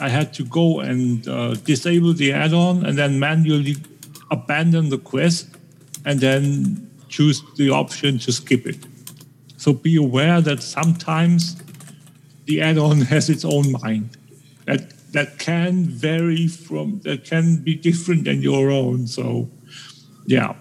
I 0.00 0.08
had 0.08 0.34
to 0.34 0.44
go 0.44 0.80
and 0.80 1.28
uh, 1.28 1.54
disable 1.54 2.12
the 2.12 2.32
add-on 2.32 2.84
and 2.84 2.98
then 2.98 3.20
manually 3.20 3.76
abandon 4.32 4.88
the 4.88 4.98
quest, 4.98 5.46
and 6.04 6.18
then 6.18 6.90
choose 7.14 7.42
the 7.56 7.70
option 7.70 8.18
to 8.18 8.32
skip 8.32 8.66
it. 8.66 8.80
So 9.56 9.72
be 9.72 9.96
aware 9.96 10.40
that 10.40 10.62
sometimes 10.62 11.56
the 12.46 12.60
add-on 12.60 13.00
has 13.12 13.30
its 13.30 13.44
own 13.44 13.66
mind. 13.82 14.10
That 14.66 14.82
that 15.12 15.38
can 15.38 15.84
vary 16.06 16.48
from 16.48 17.00
that 17.04 17.24
can 17.24 17.46
be 17.68 17.74
different 17.88 18.24
than 18.24 18.42
your 18.42 18.70
own. 18.70 19.06
So, 19.06 19.48
yeah, 20.26 20.54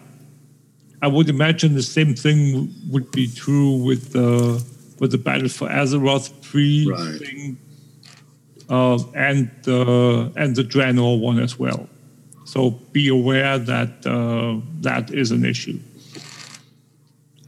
I 1.01 1.07
would 1.07 1.29
imagine 1.29 1.73
the 1.73 1.87
same 1.97 2.13
thing 2.15 2.69
would 2.91 3.09
be 3.11 3.25
true 3.43 3.71
with 3.87 4.03
the 4.13 4.63
with 4.99 5.11
the 5.11 5.17
Battle 5.17 5.49
for 5.49 5.67
Azeroth 5.67 6.29
pre 6.47 6.87
Right. 6.87 7.19
thing, 7.19 7.57
uh, 8.69 8.99
and 9.27 9.49
the 9.63 10.31
and 10.35 10.55
the 10.55 10.63
Draenor 10.63 11.19
one 11.19 11.39
as 11.39 11.57
well. 11.57 11.89
So 12.45 12.71
be 12.91 13.07
aware 13.07 13.57
that 13.57 14.05
uh, 14.05 14.61
that 14.81 15.11
is 15.11 15.31
an 15.31 15.43
issue. 15.45 15.79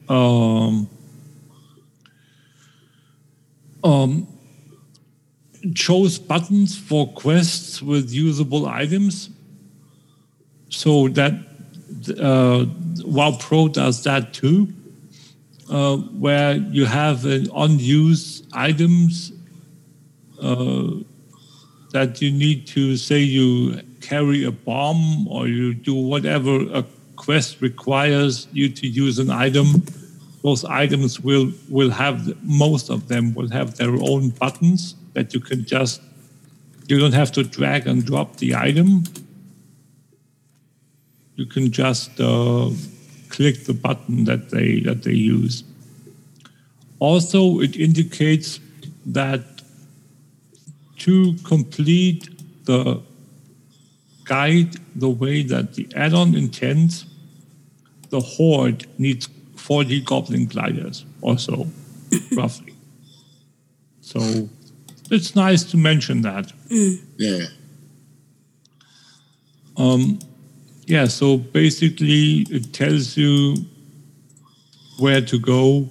Um, 0.07 0.89
um, 3.83 4.27
chose 5.73 6.19
buttons 6.19 6.77
for 6.77 7.07
quests 7.13 7.81
with 7.81 8.11
usable 8.11 8.67
items. 8.67 9.29
So 10.69 11.07
that 11.09 11.33
uh, 12.19 12.65
WoW 13.03 13.37
Pro 13.39 13.67
does 13.67 14.03
that 14.03 14.33
too, 14.33 14.73
uh, 15.69 15.97
where 15.97 16.55
you 16.55 16.85
have 16.85 17.25
an 17.25 17.49
unused 17.55 18.47
items 18.53 19.31
uh, 20.41 20.87
that 21.91 22.21
you 22.21 22.31
need 22.31 22.67
to 22.67 22.97
say 22.97 23.19
you 23.19 23.81
carry 24.01 24.43
a 24.43 24.51
bomb 24.51 25.27
or 25.27 25.47
you 25.47 25.73
do 25.73 25.95
whatever 25.95 26.59
a 26.73 26.83
quest 27.25 27.61
requires 27.61 28.47
you 28.53 28.69
to 28.69 28.87
use 28.87 29.19
an 29.19 29.31
item. 29.31 29.83
Those 30.43 30.63
items 30.63 31.19
will 31.19 31.51
will 31.69 31.89
have 31.89 32.17
most 32.43 32.89
of 32.89 33.07
them 33.07 33.33
will 33.33 33.49
have 33.49 33.77
their 33.77 33.95
own 34.09 34.29
buttons 34.29 34.95
that 35.13 35.33
you 35.33 35.39
can 35.39 35.65
just 35.65 36.01
you 36.87 36.99
don't 36.99 37.13
have 37.13 37.31
to 37.31 37.43
drag 37.43 37.87
and 37.87 38.05
drop 38.05 38.37
the 38.37 38.55
item. 38.55 39.03
You 41.35 41.45
can 41.47 41.71
just 41.71 42.11
uh, 42.19 42.69
click 43.29 43.65
the 43.65 43.73
button 43.73 44.25
that 44.25 44.51
they 44.51 44.81
that 44.81 45.03
they 45.03 45.13
use. 45.13 45.63
Also, 46.99 47.59
it 47.59 47.75
indicates 47.75 48.59
that 49.05 49.41
to 50.97 51.35
complete 51.43 52.29
the 52.65 53.01
guide 54.25 54.75
the 54.95 55.09
way 55.09 55.43
that 55.43 55.73
the 55.75 55.87
add-on 55.95 56.35
intends, 56.35 57.05
the 58.09 58.19
horde 58.19 58.87
needs 58.97 59.29
40 59.55 60.01
goblin 60.01 60.45
gliders 60.47 61.05
or 61.21 61.37
so, 61.37 61.67
roughly. 62.35 62.73
So 64.01 64.49
it's 65.11 65.35
nice 65.35 65.63
to 65.71 65.77
mention 65.77 66.21
that. 66.21 66.51
Yeah. 67.17 67.45
Um, 69.77 70.19
yeah, 70.85 71.05
so 71.05 71.37
basically 71.37 72.45
it 72.49 72.73
tells 72.73 73.17
you 73.17 73.55
where 74.99 75.21
to 75.21 75.39
go. 75.39 75.89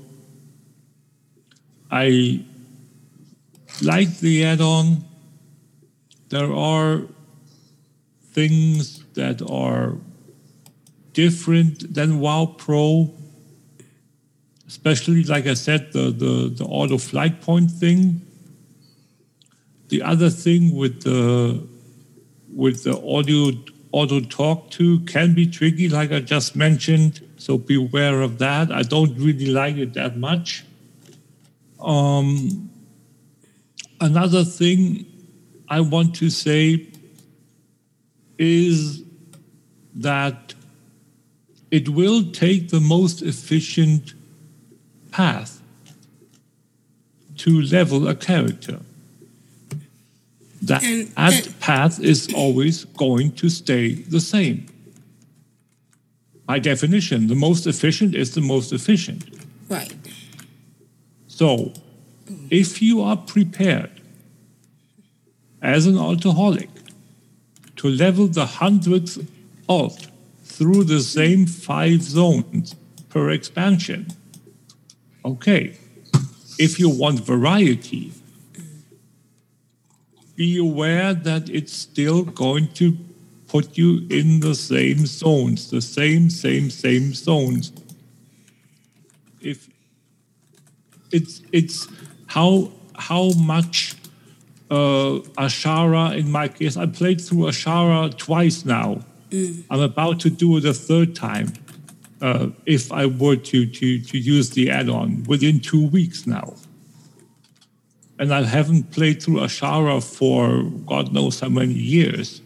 I 1.91 2.45
like 3.83 4.19
the 4.19 4.45
add-on. 4.45 5.05
There 6.29 6.53
are 6.53 7.03
things 8.33 9.05
that 9.15 9.43
are 9.49 9.97
different 11.15 11.95
than 11.95 12.21
WoW 12.21 12.55
Pro, 12.59 13.11
especially 14.69 15.25
like 15.25 15.47
I 15.47 15.55
said, 15.55 15.93
the 15.93 16.11
the, 16.11 16.53
the 16.55 16.65
auto 16.65 16.99
flight 16.99 17.41
point 17.41 17.71
thing. 17.71 18.21
The 19.89 20.03
other 20.03 20.29
thing 20.29 20.77
with 20.77 21.03
the 21.03 21.67
with 22.53 22.85
the 22.85 23.01
audio 23.01 23.53
auto 23.93 24.21
talk 24.21 24.71
to 24.71 25.01
can 25.01 25.35
be 25.35 25.47
tricky, 25.47 25.89
like 25.89 26.13
I 26.13 26.21
just 26.21 26.57
mentioned. 26.57 27.21
So 27.37 27.57
beware 27.57 28.23
of 28.23 28.39
that. 28.39 28.73
I 28.73 28.83
don't 28.83 29.17
really 29.17 29.47
like 29.47 29.77
it 29.77 29.95
that 29.95 30.17
much. 30.17 30.65
Um, 31.81 32.71
another 34.01 34.45
thing 34.45 35.07
I 35.69 35.81
want 35.81 36.17
to 36.17 36.31
say 36.31 36.89
is 38.39 39.03
that 39.95 40.55
it 41.79 41.89
will 41.89 42.23
take 42.31 42.69
the 42.69 42.79
most 42.79 43.21
efficient 43.21 44.15
path 45.11 45.61
to 47.37 47.51
level 47.63 48.07
a 48.07 48.15
character. 48.15 48.79
That, 50.63 50.85
And- 50.85 51.09
that 51.17 51.59
path 51.59 51.99
is 51.99 52.33
always 52.33 52.85
going 53.05 53.33
to 53.41 53.49
stay 53.49 53.95
the 54.17 54.21
same. 54.21 54.67
By 56.47 56.61
definition, 56.61 57.27
the 57.27 57.41
most 57.49 57.67
efficient 57.67 58.15
is 58.15 58.29
the 58.39 58.41
most 58.55 58.73
efficient. 58.73 59.23
Right. 59.69 59.95
So, 61.27 61.73
if 62.51 62.81
you 62.81 63.03
are 63.03 63.17
prepared 63.17 63.91
as 65.61 65.87
an 65.87 65.99
alcoholic 65.99 66.71
to 67.79 67.89
level 67.89 68.29
the 68.29 68.47
hundredth 68.47 69.19
alt 69.69 70.07
through 70.57 70.85
the 70.85 71.01
same 71.01 71.47
five 71.47 72.03
zones 72.03 72.77
per 73.09 73.31
expansion, 73.31 74.07
okay. 75.25 75.77
If 76.59 76.79
you 76.79 76.89
want 76.89 77.21
variety, 77.21 78.13
be 80.37 80.59
aware 80.59 81.15
that 81.15 81.49
it's 81.49 81.73
still 81.73 82.23
going 82.23 82.69
to 82.75 82.97
put 83.49 83.77
you 83.77 84.07
in 84.11 84.41
the 84.41 84.55
same 84.55 85.07
zones, 85.07 85.71
the 85.71 85.81
same, 85.81 86.31
same, 86.31 86.71
same 86.71 87.13
zones. 87.15 87.73
If 89.41 89.69
it's 91.11 91.43
it's 91.53 91.89
how 92.27 92.71
how 92.97 93.31
much 93.33 93.97
uh, 94.71 95.21
Azshara 95.39 96.17
in 96.19 96.31
my 96.31 96.49
case. 96.49 96.77
I 96.77 96.87
played 96.87 97.21
through 97.21 97.45
Azshara 97.51 98.17
twice 98.17 98.65
now. 98.65 99.01
I'm 99.71 99.81
about 99.81 100.21
to 100.21 100.31
do 100.31 100.57
it 100.57 100.65
a 100.65 100.75
third 100.75 101.15
time. 101.15 101.53
Uh, 102.21 102.49
if 102.65 102.91
I 102.93 103.07
were 103.07 103.37
to, 103.37 103.67
to 103.67 104.01
to 104.01 104.19
use 104.19 104.51
the 104.51 104.71
add-on 104.71 105.25
within 105.25 105.61
two 105.61 105.87
weeks 105.89 106.27
now, 106.27 106.55
and 108.19 108.33
I 108.33 108.43
haven't 108.43 108.93
played 108.93 109.23
through 109.23 109.41
Azshara 109.41 110.03
for 110.03 110.63
God 110.87 111.13
knows 111.13 111.41
how 111.41 111.49
many 111.49 111.75
years 111.75 112.41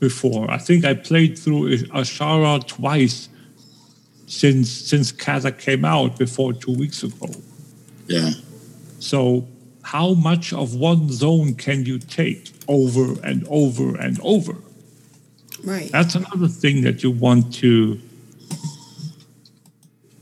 before. 0.00 0.50
I 0.50 0.58
think 0.58 0.84
I 0.84 0.94
played 0.94 1.38
through 1.38 1.76
Azshara 1.94 2.66
twice 2.66 3.28
since 4.26 4.70
since 4.70 5.12
Kata 5.12 5.52
came 5.52 5.84
out 5.84 6.18
before 6.18 6.52
two 6.52 6.74
weeks 6.74 7.02
ago. 7.02 7.30
Yeah. 8.06 8.30
So 8.98 9.46
how 9.82 10.14
much 10.14 10.52
of 10.52 10.74
one 10.74 11.10
zone 11.12 11.54
can 11.54 11.86
you 11.86 11.98
take 11.98 12.50
over 12.66 13.20
and 13.22 13.46
over 13.48 13.96
and 13.96 14.18
over? 14.20 14.56
Right. 15.64 15.90
That's 15.90 16.14
another 16.14 16.48
thing 16.48 16.82
that 16.82 17.02
you 17.02 17.10
want 17.10 17.52
to 17.54 18.00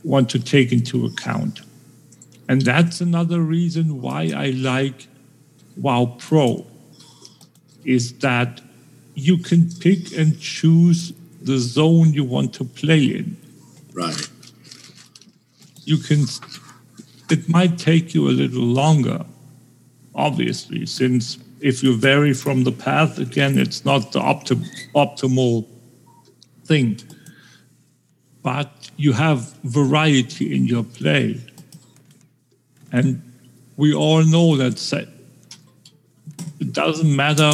want 0.02 0.28
to 0.30 0.38
take 0.38 0.70
into 0.70 1.06
account. 1.06 1.62
And 2.48 2.62
that's 2.62 3.00
another 3.00 3.40
reason 3.40 4.02
why 4.02 4.32
I 4.36 4.50
like 4.50 5.06
WoW 5.76 6.16
Pro 6.18 6.66
is 7.84 8.12
that 8.18 8.60
you 9.14 9.38
can 9.38 9.70
pick 9.80 10.16
and 10.16 10.38
choose 10.38 11.12
the 11.40 11.58
zone 11.58 12.12
you 12.12 12.24
want 12.24 12.52
to 12.54 12.64
play 12.64 13.04
in. 13.04 13.36
Right. 13.92 14.28
You 15.84 15.98
can 15.98 16.26
it 17.30 17.48
might 17.48 17.78
take 17.78 18.14
you 18.14 18.28
a 18.28 18.32
little 18.32 18.62
longer, 18.62 19.24
obviously, 20.14 20.86
since 20.86 21.38
if 21.64 21.82
you 21.82 21.96
vary 21.96 22.34
from 22.34 22.62
the 22.64 22.70
path, 22.70 23.18
again, 23.18 23.58
it's 23.58 23.86
not 23.86 24.12
the 24.12 24.20
optim- 24.20 24.68
optimal 24.94 25.66
thing. 26.66 27.00
But 28.42 28.70
you 28.98 29.12
have 29.14 29.54
variety 29.64 30.54
in 30.54 30.66
your 30.66 30.84
play. 30.84 31.40
And 32.92 33.22
we 33.78 33.94
all 33.94 34.22
know 34.24 34.58
that 34.58 34.76
it 36.60 36.72
doesn't 36.74 37.16
matter 37.16 37.52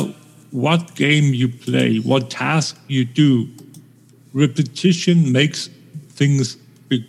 what 0.50 0.96
game 0.96 1.32
you 1.32 1.48
play, 1.48 1.98
what 1.98 2.30
task 2.30 2.76
you 2.88 3.04
do, 3.04 3.48
repetition 4.32 5.30
makes 5.30 5.70
things 6.18 6.56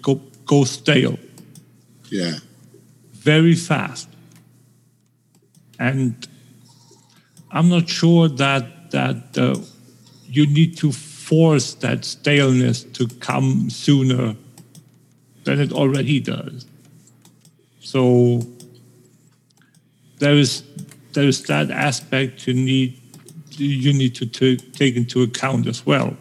go, 0.03 0.21
go 0.45 0.65
stale 0.65 1.17
Yeah. 2.11 2.37
very 3.13 3.55
fast. 3.55 4.07
And 5.79 6.27
I'm 7.51 7.69
not 7.69 7.89
sure 7.89 8.27
that 8.29 8.91
that 8.91 9.37
uh, 9.37 9.55
you 10.27 10.47
need 10.47 10.77
to 10.77 10.91
force 10.91 11.75
that 11.75 12.03
staleness 12.05 12.83
to 12.83 13.07
come 13.19 13.69
sooner 13.69 14.35
than 15.43 15.59
it 15.59 15.71
already 15.71 16.19
does. 16.19 16.65
So 17.79 18.41
there 20.19 20.35
is 20.35 20.63
there 21.13 21.25
is 21.25 21.43
that 21.43 21.71
aspect 21.71 22.47
you 22.47 22.53
need 22.53 23.01
you 23.57 23.93
need 23.93 24.15
to, 24.15 24.25
take 24.55 24.95
into 24.95 25.21
account 25.21 25.67
as 25.67 25.85
well. 25.85 26.15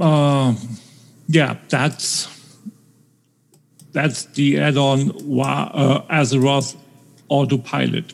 Um, 0.00 0.56
yeah, 1.28 1.56
that's 1.68 2.28
that's 3.92 4.26
the 4.26 4.60
add-on 4.60 5.10
uh, 5.10 6.02
Azeroth 6.10 6.76
Autopilot. 7.28 8.12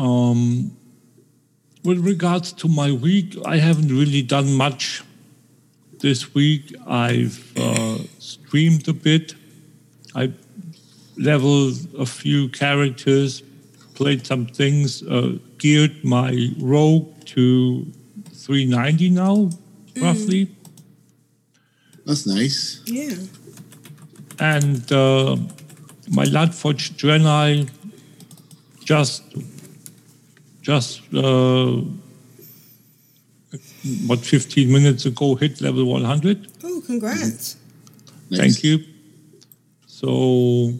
Um, 0.00 0.74
with 1.84 1.98
regards 1.98 2.52
to 2.54 2.68
my 2.68 2.90
week, 2.90 3.36
I 3.44 3.56
haven't 3.58 3.88
really 3.88 4.22
done 4.22 4.54
much 4.54 5.02
this 6.00 6.34
week. 6.34 6.74
I've 6.86 7.52
uh, 7.56 7.98
streamed 8.18 8.88
a 8.88 8.94
bit. 8.94 9.34
I 10.14 10.32
leveled 11.18 11.76
a 11.98 12.06
few 12.06 12.48
characters, 12.48 13.42
played 13.94 14.26
some 14.26 14.46
things, 14.46 15.02
uh, 15.02 15.36
geared 15.58 16.02
my 16.02 16.48
rogue 16.58 17.08
to 17.26 17.84
390 18.32 19.10
now, 19.10 19.50
roughly. 20.00 20.48
That's 22.06 22.26
nice. 22.26 22.80
Yeah. 22.86 23.16
and 24.38 24.90
uh, 24.90 25.36
my 26.08 26.24
Lightforged 26.24 26.96
Draenei 26.96 27.68
just 28.82 29.22
just 30.62 31.00
uh, 31.14 31.80
what 34.06 34.20
15 34.20 34.70
minutes 34.72 35.06
ago 35.06 35.34
hit 35.34 35.60
level 35.60 35.84
100 35.86 36.46
Oh, 36.64 36.82
congrats. 36.86 37.56
thank 38.32 38.62
you. 38.62 38.78
So 39.86 40.72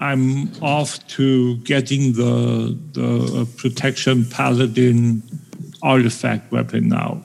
i'm 0.00 0.50
off 0.62 1.06
to 1.08 1.56
getting 1.58 2.12
the 2.14 2.74
the 2.92 3.46
protection 3.56 4.24
paladin 4.24 5.22
artifact 5.82 6.50
weapon 6.52 6.88
now. 6.88 7.22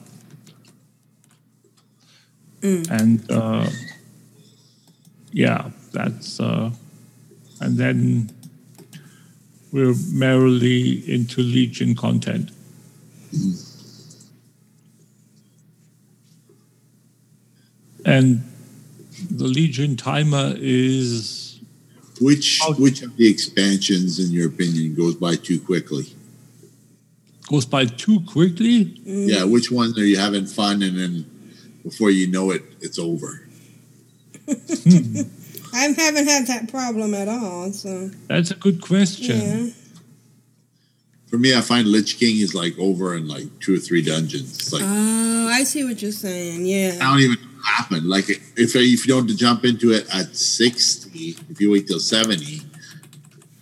And 2.90 3.30
uh, 3.30 3.70
yeah, 5.32 5.70
that's 5.92 6.40
uh, 6.40 6.70
and 7.60 7.78
then 7.78 8.30
we're 9.76 9.94
merrily 10.10 11.02
into 11.12 11.42
Legion 11.42 11.94
content. 11.94 12.50
And 18.06 18.42
the 19.30 19.44
Legion 19.44 19.96
timer 19.96 20.54
is 20.56 21.60
Which 22.22 22.62
which 22.78 23.02
of 23.02 23.14
the 23.18 23.28
expansions, 23.28 24.18
in 24.18 24.32
your 24.32 24.48
opinion, 24.48 24.94
goes 24.94 25.14
by 25.14 25.36
too 25.36 25.60
quickly? 25.60 26.06
goes 27.48 27.66
by 27.66 27.84
too 27.84 28.20
quickly. 28.20 28.98
Yeah, 29.04 29.44
which 29.44 29.70
one 29.70 29.92
are 29.98 30.04
you 30.04 30.16
having 30.16 30.46
fun 30.46 30.82
and 30.82 30.98
then 30.98 31.26
before 31.84 32.10
you 32.10 32.28
know 32.28 32.50
it, 32.50 32.62
it's 32.80 32.98
over? 32.98 33.46
I 35.76 35.88
haven't 35.96 36.26
had 36.26 36.46
that 36.46 36.68
problem 36.70 37.14
at 37.14 37.28
all. 37.28 37.72
So 37.72 38.08
That's 38.28 38.50
a 38.50 38.54
good 38.56 38.80
question. 38.80 39.40
yeah. 39.40 39.70
For 41.28 41.38
me, 41.38 41.54
I 41.56 41.60
find 41.60 41.86
Lich 41.88 42.18
King 42.18 42.38
is 42.40 42.54
like 42.54 42.78
over 42.78 43.14
in 43.16 43.26
like 43.28 43.46
two 43.60 43.74
or 43.74 43.78
three 43.78 44.00
dungeons. 44.02 44.54
It's 44.54 44.72
like 44.72 44.82
Oh, 44.84 45.48
I 45.52 45.64
see 45.64 45.84
what 45.84 46.00
you're 46.00 46.12
saying. 46.12 46.64
Yeah. 46.64 46.96
I 47.00 47.10
don't 47.10 47.20
even 47.20 47.38
happen. 47.64 48.08
Like 48.08 48.30
if 48.30 48.76
if 48.76 49.06
you 49.06 49.14
don't 49.14 49.28
jump 49.36 49.64
into 49.64 49.92
it 49.92 50.06
at 50.14 50.36
sixty, 50.36 51.36
if 51.50 51.60
you 51.60 51.70
wait 51.72 51.88
till 51.88 51.98
seventy, 51.98 52.62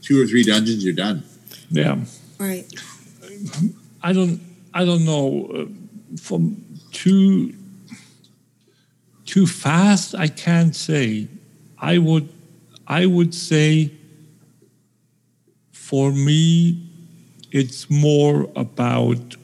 two 0.02 0.22
or 0.22 0.26
three 0.26 0.44
dungeons, 0.44 0.84
you're 0.84 0.94
done. 0.94 1.24
Yeah. 1.70 1.96
Right. 2.38 2.66
I 4.02 4.12
don't 4.12 4.40
I 4.74 4.84
don't 4.84 5.04
know 5.04 5.46
uh, 5.54 6.16
from 6.20 6.62
too 6.92 7.54
too 9.24 9.46
fast, 9.46 10.14
I 10.14 10.28
can't 10.28 10.76
say. 10.76 11.28
I 11.92 11.98
would, 11.98 12.28
I 12.86 13.04
would 13.04 13.34
say, 13.34 13.90
for 15.72 16.10
me, 16.12 16.80
it's 17.52 17.90
more 17.90 18.48
about 18.56 19.36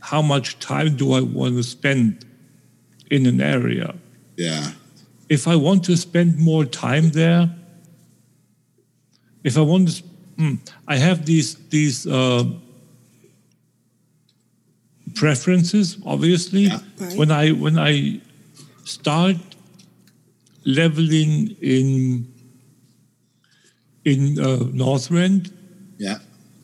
how 0.00 0.20
much 0.22 0.58
time 0.58 0.96
do 0.96 1.12
I 1.12 1.20
want 1.20 1.54
to 1.56 1.62
spend 1.62 2.24
in 3.10 3.26
an 3.26 3.40
area. 3.40 3.94
Yeah. 4.36 4.72
If 5.28 5.46
I 5.46 5.56
want 5.56 5.84
to 5.84 5.96
spend 5.96 6.38
more 6.38 6.64
time 6.64 7.10
there, 7.10 7.48
if 9.44 9.56
I 9.56 9.60
want 9.60 9.88
to, 9.88 10.02
mm, 10.36 10.58
I 10.88 10.96
have 10.96 11.24
these 11.26 11.54
these 11.70 12.06
uh, 12.06 12.44
preferences. 15.14 15.96
Obviously, 16.04 16.68
Right. 16.68 17.16
when 17.16 17.30
I 17.30 17.52
when 17.52 17.78
I 17.78 18.20
start 18.84 19.36
leveling 20.64 21.56
in 21.60 22.26
in 24.04 24.38
uh, 24.38 24.58
Northrend, 24.72 25.50
Yeah. 25.98 26.18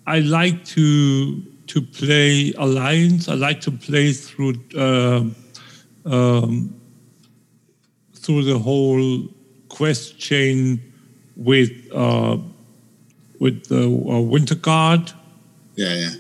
I 0.07 0.19
like 0.21 0.65
to 0.77 1.43
to 1.69 1.81
play 1.81 2.53
alliance. 2.59 3.29
I 3.29 3.35
like 3.35 3.61
to 3.63 3.71
play 3.71 4.13
through 4.13 4.55
uh, 4.77 5.25
um, 6.05 6.75
through 8.15 8.45
the 8.45 8.59
whole 8.59 9.29
quest 9.69 10.19
chain 10.19 10.81
with 11.37 11.71
uh, 11.95 12.37
with 13.39 13.65
the 13.69 13.85
uh, 13.85 14.21
Wintergarde, 14.33 15.13
Yeah. 15.77 15.95
Yeah. 15.95 16.15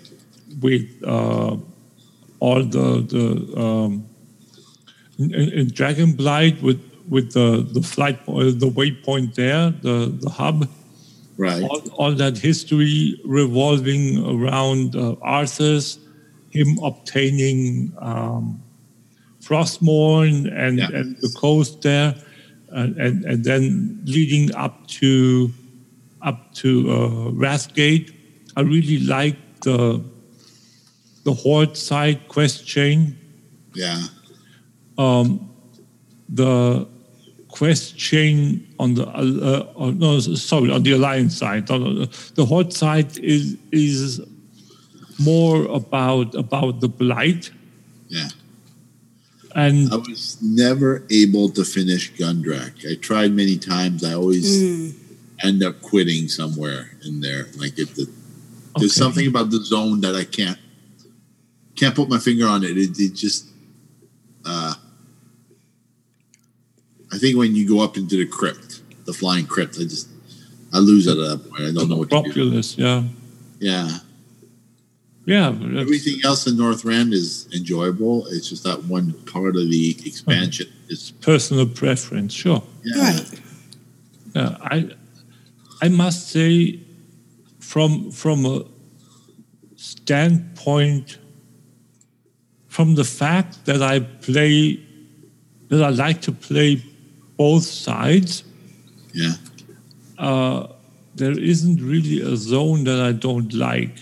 with 0.62 0.89
uh, 1.05 1.57
all 2.39 2.62
the 2.65 3.02
the 3.09 3.61
um, 3.61 4.05
in, 5.19 5.35
in 5.35 5.69
Dragon 5.69 6.12
Blight 6.12 6.62
with 6.62 6.81
with 7.11 7.32
the 7.32 7.66
the 7.77 7.82
flight 7.82 8.24
po- 8.24 8.51
the 8.51 8.70
waypoint 8.70 9.35
there, 9.35 9.70
the 9.82 9.97
the 10.24 10.31
hub 10.31 10.69
Right. 11.37 11.62
all, 11.62 11.81
all 12.01 12.12
that 12.16 12.37
history 12.37 13.19
revolving 13.24 14.03
around 14.35 14.95
uh, 14.95 15.15
Arthas's, 15.24 15.99
him 16.51 16.78
obtaining 16.82 17.93
um, 17.99 18.62
Frostmourne 19.43 20.53
and, 20.55 20.78
Yeah. 20.78 20.89
and 20.93 21.16
the 21.23 21.31
coast 21.41 21.81
there, 21.81 22.15
and, 22.69 22.95
and, 22.99 23.24
and 23.24 23.43
then 23.45 24.01
leading 24.05 24.55
up 24.55 24.87
to 25.01 25.51
up 26.23 26.53
to 26.57 26.91
uh, 26.91 27.31
Wrathgate. 27.32 28.12
I 28.57 28.61
really 28.61 28.99
like 28.99 29.37
the 29.62 30.05
the 31.24 31.32
Horde 31.32 31.74
side 31.77 32.28
quest 32.28 32.66
chain. 32.66 33.16
Yeah. 33.74 34.03
Um, 34.99 35.49
the 36.28 36.87
quest 37.61 37.85
chain 38.09 38.66
on 38.82 38.95
the 38.95 39.05
uh, 39.07 39.66
uh, 39.82 39.91
no 40.05 40.19
sorry 40.51 40.70
on 40.77 40.82
the 40.87 40.93
alliance 40.99 41.35
side 41.43 41.66
the 42.39 42.45
horde 42.51 42.73
side 42.73 43.11
is 43.35 43.45
is 43.70 44.19
more 45.31 45.59
about 45.81 46.28
about 46.45 46.81
the 46.81 46.89
blight 46.89 47.45
Yeah. 48.09 48.31
and 49.65 49.77
I 49.93 49.97
was 49.97 50.39
never 50.41 50.91
able 51.23 51.47
to 51.59 51.62
finish 51.77 52.03
Gundrak. 52.20 52.74
I 52.91 52.95
tried 53.09 53.31
many 53.43 53.57
times. 53.73 53.99
I 54.11 54.12
always 54.20 54.47
end 55.49 55.59
up 55.69 55.74
quitting 55.91 56.24
somewhere 56.41 56.82
in 57.07 57.15
there. 57.27 57.43
Like 57.62 57.74
it, 57.85 57.91
the, 57.99 58.05
there's 58.78 58.95
Okay. 58.97 59.03
something 59.05 59.27
about 59.32 59.49
the 59.55 59.61
zone 59.74 59.97
that 60.05 60.15
I 60.23 60.24
can't 60.39 60.61
can't 61.78 61.95
put 62.01 62.09
my 62.15 62.20
finger 62.28 62.47
on 62.55 62.61
it. 62.69 62.74
It, 62.85 62.93
it 63.07 63.12
just. 63.24 63.41
Uh, 64.51 64.74
I 67.12 67.19
think 67.19 67.37
when 67.37 67.55
you 67.55 67.69
go 67.69 67.81
up 67.81 67.97
into 67.97 68.16
the 68.16 68.27
crypt, 68.27 68.82
the 69.05 69.12
flying 69.12 69.47
crypt, 69.47 69.77
I 69.81 69.82
just 69.85 70.09
I 70.73 70.78
lose 70.78 71.07
it 71.07 71.19
at 71.19 71.28
that 71.28 71.51
point. 71.51 71.62
I 71.62 71.73
don't 71.73 71.89
know 71.89 71.97
what 71.97 72.11
to 72.11 72.32
do. 72.32 72.62
yeah 72.77 73.03
Yeah. 73.59 73.99
yeah 75.24 75.49
Everything 75.49 76.20
else 76.24 76.47
in 76.47 76.55
Northrend 76.55 77.12
is 77.12 77.49
enjoyable. 77.53 78.27
It's 78.28 78.49
just 78.49 78.65
that 78.65 78.85
one 78.85 79.12
part 79.24 79.57
of 79.57 79.69
the 79.69 79.97
expansion 80.07 80.69
is 80.89 81.12
personal 81.20 81.66
preference 81.66 82.32
sure 82.32 82.62
yeah, 82.85 83.03
Right. 83.03 83.41
Yeah, 84.35 84.57
I 84.61 84.91
I 85.82 85.89
must 85.89 86.28
say, 86.28 86.81
from 87.59 88.11
from 88.11 88.47
a 88.47 88.65
standpoint, 89.77 91.19
from 92.69 92.95
the 92.95 93.05
fact 93.05 93.65
that 93.65 93.82
I 93.82 94.01
play, 94.01 94.78
that 95.69 95.82
I 95.82 95.89
like 95.89 96.20
to 96.23 96.32
play 96.32 96.82
both 97.40 97.64
sides, 97.64 98.44
yeah, 99.14 99.32
uh, 100.18 100.66
there 101.14 101.38
isn't 101.52 101.80
really 101.92 102.20
a 102.20 102.36
zone 102.36 102.84
that 102.84 103.00
I 103.00 103.12
don't 103.12 103.52
like. 103.54 103.96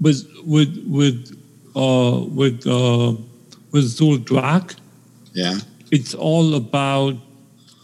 With 0.00 0.20
with 0.44 0.72
with 0.98 1.18
uh, 1.74 2.20
with 2.40 2.64
uh, 2.66 3.14
with 3.72 3.84
Zul'Drak, 3.96 4.76
yeah, 5.32 5.58
it's 5.90 6.14
all 6.14 6.54
about 6.54 7.16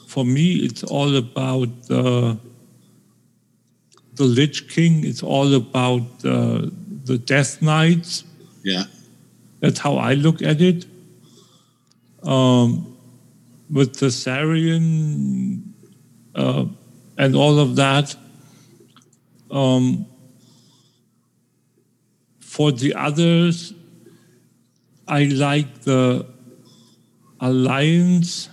for 0.06 0.24
me 0.24 0.46
it's 0.66 0.84
all 0.84 1.16
about 1.16 1.72
uh, 1.90 2.36
the 4.14 4.26
lich 4.38 4.68
king. 4.68 5.04
It's 5.04 5.24
all 5.24 5.52
about 5.54 6.06
uh, 6.24 6.68
the 7.10 7.18
death 7.18 7.60
knights. 7.60 8.22
Yeah, 8.62 8.84
that's 9.58 9.80
how 9.80 9.96
i 9.96 10.14
look 10.14 10.40
at 10.40 10.60
it. 10.60 10.86
Um, 12.22 12.91
with 13.72 13.96
Thassarian 13.96 15.62
uh, 16.34 16.66
and 17.18 17.34
all 17.34 17.58
of 17.58 17.76
that 17.76 18.14
um, 19.50 20.06
for 22.40 22.70
the 22.70 22.94
others 22.94 23.72
i 25.08 25.24
like 25.24 25.82
the 25.82 26.26
alliance 27.40 28.48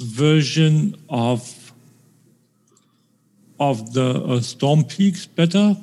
version 0.00 0.94
of 1.08 1.72
of 3.58 3.94
the 3.94 4.22
uh, 4.22 4.40
Storm 4.40 4.84
Peaks 4.84 5.24
better 5.26 5.76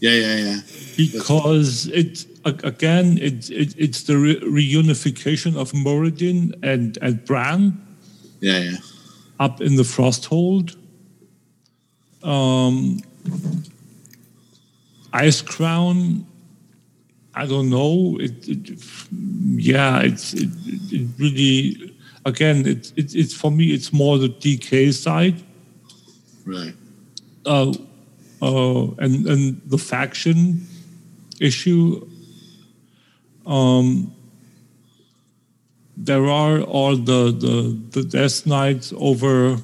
yeah, 0.00 0.12
yeah, 0.12 0.36
yeah. 0.36 0.60
because 0.96 1.86
it's 1.88 2.24
a- 2.24 2.29
again 2.44 3.18
it's 3.20 3.50
it, 3.50 3.74
it's 3.76 4.04
the 4.04 4.16
re- 4.16 4.40
reunification 4.40 5.56
of 5.56 5.72
Muradin 5.72 6.54
and 6.62 6.96
and 7.02 7.24
Brann 7.24 7.80
Yeah, 8.40 8.58
yeah. 8.58 8.76
up 9.38 9.60
in 9.60 9.76
the 9.76 9.82
Frosthold. 9.82 10.76
Um, 12.22 13.00
Icecrown, 15.12 16.24
I 17.34 17.46
don't 17.46 17.68
know. 17.70 18.16
It, 18.20 18.48
it 18.48 18.78
yeah, 19.56 20.00
it's 20.00 20.34
it, 20.34 20.48
it 20.92 21.08
really 21.18 21.94
again 22.24 22.66
it's 22.66 22.92
it, 22.96 23.14
it's 23.14 23.34
for 23.34 23.50
me 23.50 23.72
it's 23.72 23.92
more 23.92 24.18
the 24.18 24.28
DK 24.28 24.92
side. 24.94 25.42
Right. 26.46 26.74
uh, 27.46 27.72
uh, 28.42 28.86
and 28.98 29.26
and 29.26 29.60
the 29.66 29.78
faction 29.78 30.66
issue. 31.40 32.06
Um, 33.50 34.14
there 35.96 36.26
are 36.26 36.60
all 36.62 36.96
the 36.96 37.32
the 37.32 37.78
the 37.90 38.02
Death 38.02 38.46
knights 38.46 38.92
over 38.96 39.58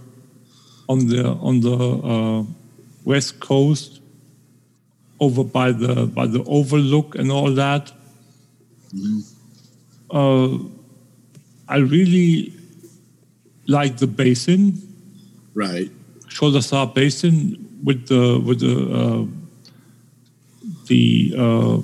on 0.88 1.06
the 1.08 1.24
on 1.40 1.60
the 1.60 1.76
uh, 2.12 2.44
west 3.04 3.40
coast, 3.40 4.00
over 5.20 5.44
by 5.44 5.72
the 5.72 6.06
by 6.06 6.26
the 6.26 6.42
Overlook 6.44 7.14
and 7.14 7.30
all 7.30 7.52
that. 7.54 7.92
Uh, 10.10 10.58
I 11.68 11.78
really 11.78 12.52
like 13.66 13.96
the 13.98 14.06
basin 14.06 14.86
Right. 15.56 15.90
Sholazar 16.28 16.94
Basin 16.94 17.80
with 17.82 18.08
the 18.08 18.38
with 18.38 18.60
the 18.60 18.76
uh, 18.92 19.24
the 20.86 21.34
uh, 21.34 21.78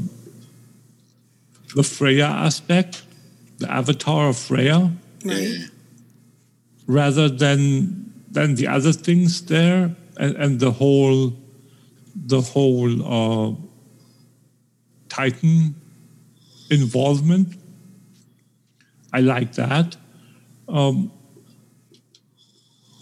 the 1.75 1.83
Freya 1.83 2.27
aspect, 2.27 3.03
the 3.59 3.71
avatar 3.71 4.29
of 4.29 4.37
Freya, 4.37 4.93
Right. 5.25 5.69
rather 6.87 7.29
than 7.29 8.13
than 8.31 8.55
the 8.55 8.67
other 8.67 8.93
things 8.93 9.43
there, 9.47 9.95
and, 10.17 10.37
and 10.37 10.61
the 10.61 10.71
whole 10.73 11.33
the 12.15 12.41
whole 12.41 13.03
uh, 13.03 13.55
Titan 15.09 15.75
involvement. 16.71 17.55
I 19.13 19.21
like 19.21 19.53
that. 19.55 19.97
Um, 20.69 21.13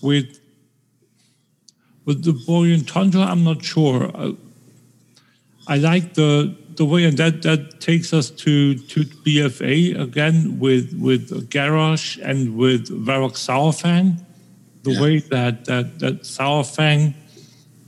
with 0.02 0.40
with 2.04 2.24
the 2.24 2.32
Borean 2.32 2.86
Tundra, 2.86 3.22
I'm 3.22 3.44
not 3.44 3.64
sure. 3.64 4.10
Uh, 4.14 4.32
I 5.68 5.76
like 5.76 6.14
the 6.14 6.56
the 6.76 6.84
way 6.84 7.04
and 7.04 7.16
that 7.18 7.42
that 7.42 7.80
takes 7.80 8.12
us 8.12 8.30
to 8.30 8.74
to 8.74 9.00
BFA 9.04 10.00
again 10.00 10.58
with 10.58 10.92
with 10.98 11.50
Garrosh 11.50 12.18
and 12.22 12.56
with 12.56 12.88
Varok 13.06 13.34
Saurfang. 13.36 14.18
The 14.82 14.92
Yeah. 14.92 15.00
way 15.02 15.18
that 15.30 15.64
that 15.66 15.98
that 15.98 16.22
Saurfang 16.22 17.14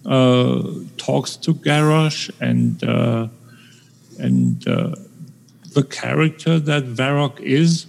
uh, 0.05 0.63
talks 0.97 1.37
to 1.37 1.55
Garrosh 1.55 2.31
and 2.41 2.83
uh, 2.85 3.29
and 4.19 4.67
uh, 4.69 4.95
the 5.73 5.83
character 5.85 6.59
that 6.59 6.85
Varok 6.85 7.41
is 7.41 7.87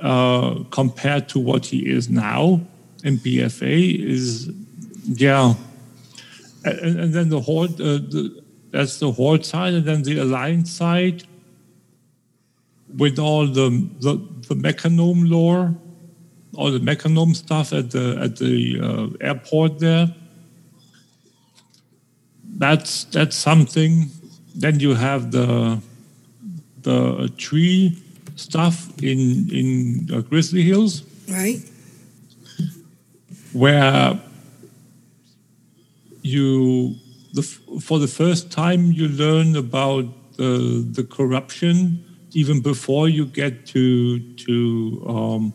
uh, 0.00 0.62
compared 0.70 1.28
to 1.30 1.38
what 1.38 1.66
he 1.66 1.88
is 1.88 2.08
now 2.08 2.60
in 3.04 3.16
BFA 3.18 3.98
is 3.98 4.50
yeah 5.06 5.54
and, 6.64 7.00
and 7.00 7.14
then 7.14 7.28
the 7.30 7.40
horde 7.40 7.80
uh, 7.80 7.98
the, 8.12 8.42
that's 8.70 8.98
the 8.98 9.10
horde 9.12 9.44
side 9.44 9.74
and 9.74 9.84
then 9.84 10.02
the 10.02 10.18
alliance 10.18 10.70
side 10.70 11.24
with 12.96 13.18
all 13.18 13.46
the 13.46 13.88
the, 14.00 14.20
the 14.48 14.54
mechagnome 14.54 15.24
lore 15.24 15.74
all 16.54 16.72
the 16.72 16.80
mechagnome 16.80 17.34
stuff 17.34 17.72
at 17.72 17.90
the 17.90 18.18
at 18.20 18.36
the 18.36 18.80
uh, 18.82 19.24
airport 19.24 19.78
there. 19.78 20.12
That's 22.56 23.04
that's 23.04 23.36
something. 23.36 24.10
Then 24.56 24.80
you 24.80 24.94
have 24.94 25.30
the 25.30 25.80
the 26.82 27.32
tree 27.36 28.02
stuff 28.34 28.90
in 29.02 29.48
in 29.52 30.08
uh, 30.12 30.20
grizzly 30.22 30.62
hills. 30.62 31.04
Right? 31.28 31.60
where 33.52 34.20
you 36.22 36.94
the, 37.32 37.42
for 37.42 37.98
the 37.98 38.08
first 38.08 38.50
time 38.50 38.92
you 38.92 39.08
learn 39.08 39.56
about 39.56 40.04
the 40.36 40.84
the 40.92 41.04
corruption 41.04 42.04
even 42.32 42.60
before 42.60 43.08
you 43.08 43.24
get 43.26 43.66
to 43.66 44.20
to 44.36 45.04
um, 45.08 45.52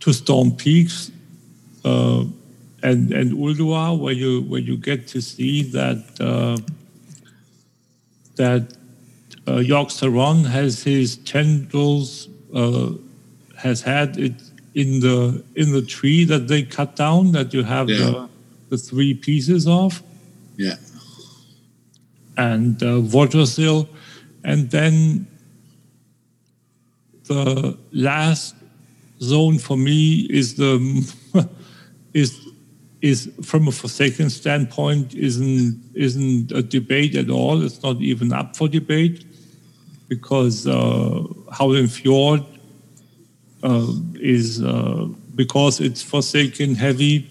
to 0.00 0.12
Storm 0.12 0.52
Peaks 0.52 1.10
uh, 1.84 2.24
and 2.82 3.12
and 3.12 3.32
Ulduar, 3.32 3.98
where 3.98 4.12
you 4.14 4.42
where 4.42 4.60
you 4.60 4.76
get 4.76 5.08
to 5.08 5.20
see 5.20 5.62
that 5.62 6.04
uh, 6.20 6.58
that 8.36 8.74
uh, 9.46 9.52
Yogg-Saron 9.62 10.44
has 10.46 10.82
his 10.82 11.16
tendrils 11.18 12.28
uh, 12.54 12.90
has 13.56 13.80
had 13.82 14.18
it 14.18 14.34
in 14.74 15.00
the 15.00 15.42
in 15.54 15.72
the 15.72 15.82
tree 15.82 16.24
that 16.24 16.48
they 16.48 16.62
cut 16.62 16.96
down 16.96 17.32
that 17.32 17.54
you 17.54 17.62
have 17.62 17.88
Yeah. 17.88 17.96
the, 17.98 18.28
the 18.68 18.78
three 18.78 19.14
pieces 19.14 19.66
of 19.66 20.02
Yeah. 20.56 20.76
and 22.36 22.82
uh, 22.82 23.00
Vordrassil, 23.00 23.88
and 24.44 24.70
then 24.70 25.26
the 27.24 27.76
last 27.92 28.54
zone 29.20 29.58
for 29.58 29.76
me 29.76 30.26
is 30.30 30.54
the 30.56 30.78
is 32.14 32.38
is 33.02 33.30
from 33.42 33.68
a 33.68 33.72
Forsaken 33.72 34.30
standpoint 34.30 35.14
isn't 35.14 35.80
isn't 35.94 36.52
a 36.52 36.62
debate 36.62 37.14
at 37.16 37.30
all. 37.30 37.62
It's 37.62 37.82
not 37.82 38.00
even 38.00 38.32
up 38.32 38.56
for 38.56 38.68
debate 38.68 39.24
because 40.08 40.66
uh, 40.66 41.24
Howling 41.52 41.88
Fjord 41.88 42.44
uh, 43.62 43.86
is 44.20 44.62
uh, 44.62 45.08
because 45.34 45.80
it's 45.80 46.02
Forsaken 46.02 46.74
heavy. 46.74 47.28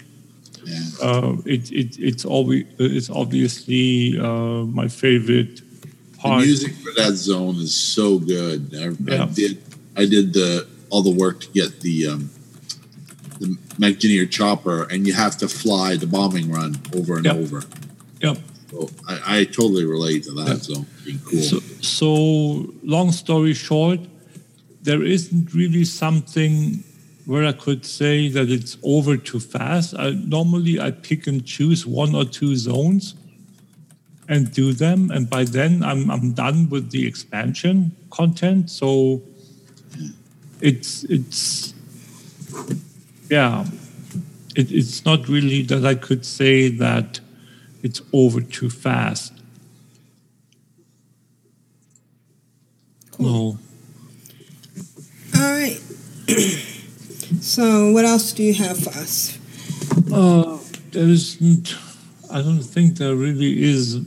Yeah. 0.65 0.79
Uh, 1.01 1.35
it, 1.45 1.71
it, 1.71 1.99
it's, 1.99 2.25
obvi- 2.25 2.65
it's 2.79 3.09
obviously 3.09 4.17
uh, 4.19 4.65
my 4.79 4.87
favorite 4.87 5.61
The 6.23 6.37
music 6.37 6.73
for 6.83 6.91
that 7.01 7.13
zone 7.13 7.55
is 7.57 7.73
so 7.73 8.17
good. 8.19 8.73
I, 8.73 8.87
I 9.23 9.25
did 9.27 9.61
I 9.95 10.05
did 10.05 10.33
the 10.33 10.65
all 10.89 11.03
the 11.03 11.11
work 11.23 11.41
to 11.41 11.49
get 11.51 11.81
the 11.81 12.07
um, 12.07 12.29
the 13.39 13.47
Mekgineer 13.77 14.29
chopper, 14.29 14.83
and 14.91 15.05
you 15.05 15.13
have 15.13 15.37
to 15.37 15.47
fly 15.47 15.97
the 15.97 16.07
bombing 16.07 16.51
run 16.51 16.75
over 16.95 17.17
and 17.17 17.25
Yep. 17.25 17.35
over. 17.35 17.59
Yep. 18.21 18.37
So 18.71 18.89
I, 19.07 19.39
I 19.39 19.43
totally 19.45 19.85
relate 19.85 20.23
to 20.23 20.31
that 20.43 20.63
zone 20.63 20.85
being 21.05 21.19
cool. 21.25 21.41
So, 21.41 21.59
so, 21.81 22.73
long 22.83 23.11
story 23.11 23.53
short, 23.53 23.99
there 24.81 25.03
isn't 25.03 25.53
really 25.53 25.85
something 25.85 26.83
where 27.25 27.45
I 27.45 27.53
could 27.53 27.85
say 27.85 28.27
that 28.29 28.49
it's 28.49 28.77
over 28.83 29.17
too 29.17 29.39
fast. 29.39 29.95
I, 29.97 30.11
normally, 30.11 30.79
I 30.79 30.91
pick 30.91 31.27
and 31.27 31.45
choose 31.45 31.85
one 31.85 32.13
or 32.13 32.25
two 32.25 32.55
zones 32.55 33.15
and 34.27 34.51
do 34.51 34.73
them, 34.73 35.11
and 35.11 35.29
by 35.29 35.43
then 35.43 35.83
I'm 35.83 36.09
I'm 36.09 36.33
done 36.33 36.69
with 36.69 36.91
the 36.91 37.05
expansion 37.07 37.95
content. 38.09 38.69
So 38.69 39.21
it's 40.61 41.03
it's 41.05 41.73
yeah, 43.29 43.65
it, 44.55 44.71
it's 44.71 45.05
not 45.05 45.27
really 45.27 45.61
that 45.63 45.85
I 45.85 45.95
could 45.95 46.25
say 46.25 46.69
that 46.69 47.19
it's 47.83 48.01
over 48.13 48.41
too 48.41 48.69
fast. 48.69 49.33
No. 53.19 53.57
All 55.35 55.41
right. 55.41 55.79
so, 57.41 57.91
what 57.91 58.05
else 58.05 58.33
do 58.33 58.43
you 58.43 58.53
have 58.53 58.77
for 58.77 58.89
us? 58.89 59.37
Uh, 60.11 60.57
there 60.91 61.07
isn't. 61.07 61.75
I 62.31 62.41
don't 62.41 62.61
think 62.61 62.97
there 62.97 63.15
really 63.15 63.63
is 63.63 63.99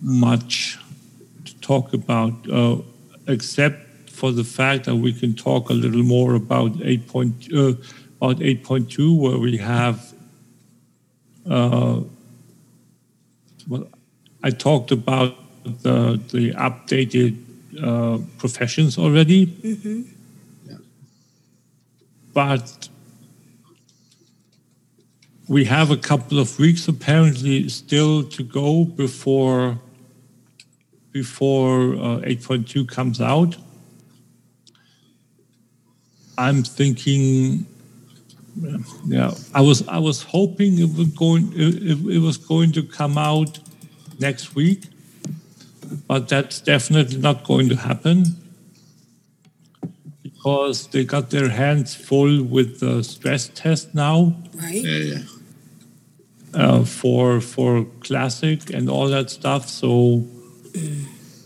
much 0.00 0.78
to 1.44 1.54
talk 1.60 1.92
about, 1.92 2.32
uh, 2.50 2.78
except 3.26 4.10
for 4.10 4.32
the 4.32 4.44
fact 4.44 4.84
that 4.84 4.96
we 4.96 5.12
can 5.12 5.34
talk 5.34 5.70
a 5.70 5.72
little 5.72 6.02
more 6.02 6.34
about 6.34 6.72
eight 6.82 7.06
point 7.08 7.48
uh, 7.54 7.72
about 8.20 8.42
eight 8.42 8.64
point 8.64 8.90
two, 8.90 9.14
where 9.14 9.38
we 9.38 9.56
have. 9.58 10.12
Uh, 11.48 12.00
well, 13.68 13.86
I 14.42 14.50
talked 14.50 14.90
about 14.92 15.36
the 15.64 16.20
the 16.30 16.52
updated 16.52 17.36
uh, 17.82 18.18
professions 18.38 18.98
already, 18.98 19.46
Mm-hmm. 19.46 20.02
But 22.34 22.88
we 25.48 25.64
have 25.64 25.90
a 25.90 25.96
couple 25.96 26.38
of 26.38 26.58
weeks 26.58 26.88
apparently 26.88 27.68
still 27.68 28.24
to 28.24 28.42
go 28.42 28.84
before 28.84 29.80
before 31.12 31.94
uh, 31.94 32.26
8.2 32.26 32.88
comes 32.88 33.20
out. 33.20 33.56
I'm 36.36 36.64
thinking, 36.64 37.66
yeah, 39.06 39.32
I 39.54 39.60
was 39.60 39.86
I 39.86 39.98
was 39.98 40.22
hoping 40.22 40.78
it 40.80 40.92
was 40.98 41.08
going 41.08 41.52
it, 41.54 42.16
it 42.16 42.18
was 42.18 42.36
going 42.36 42.72
to 42.72 42.82
come 42.82 43.16
out 43.16 43.60
next 44.18 44.56
week, 44.56 44.88
but 46.08 46.28
that's 46.28 46.60
definitely 46.60 47.18
not 47.18 47.44
going 47.44 47.68
to 47.68 47.76
happen 47.76 48.43
because 50.44 50.88
they 50.88 51.04
got 51.04 51.30
their 51.30 51.48
hands 51.48 51.94
full 51.94 52.42
with 52.42 52.80
the 52.80 53.02
stress 53.02 53.48
test 53.54 53.94
now 53.94 54.36
Right? 54.54 54.84
yeah, 54.84 55.14
yeah. 55.14 55.22
uh, 56.54 56.84
for 56.84 57.40
for 57.40 57.86
classic 58.00 58.68
and 58.70 58.90
all 58.90 59.08
that 59.08 59.30
stuff. 59.30 59.68
So 59.68 60.24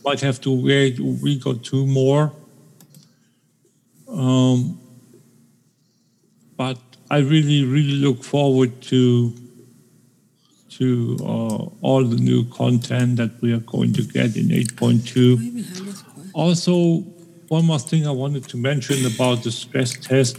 might 0.05 0.21
have 0.21 0.41
to 0.41 0.51
wait 0.51 0.99
a 0.99 1.05
week 1.05 1.47
or 1.47 1.55
two 1.55 1.87
more. 1.87 2.33
Um, 4.09 4.81
but 6.57 6.79
I 7.09 7.19
really, 7.19 7.65
really 7.65 7.99
look 8.07 8.25
forward 8.25 8.83
to 8.91 9.33
to 10.71 11.17
uh, 11.21 11.65
all 11.87 12.05
the 12.05 12.17
new 12.17 12.45
content 12.51 13.17
that 13.17 13.31
we 13.41 13.53
are 13.53 13.61
going 13.75 13.93
to 13.93 14.03
get 14.03 14.37
in 14.37 14.49
8.2. 14.49 16.33
Also, 16.35 17.05
one 17.49 17.65
more 17.65 17.79
thing 17.79 18.07
I 18.07 18.11
wanted 18.11 18.45
to 18.49 18.57
mention 18.57 19.07
about 19.07 19.43
the 19.43 19.51
stress 19.51 19.93
test 19.93 20.39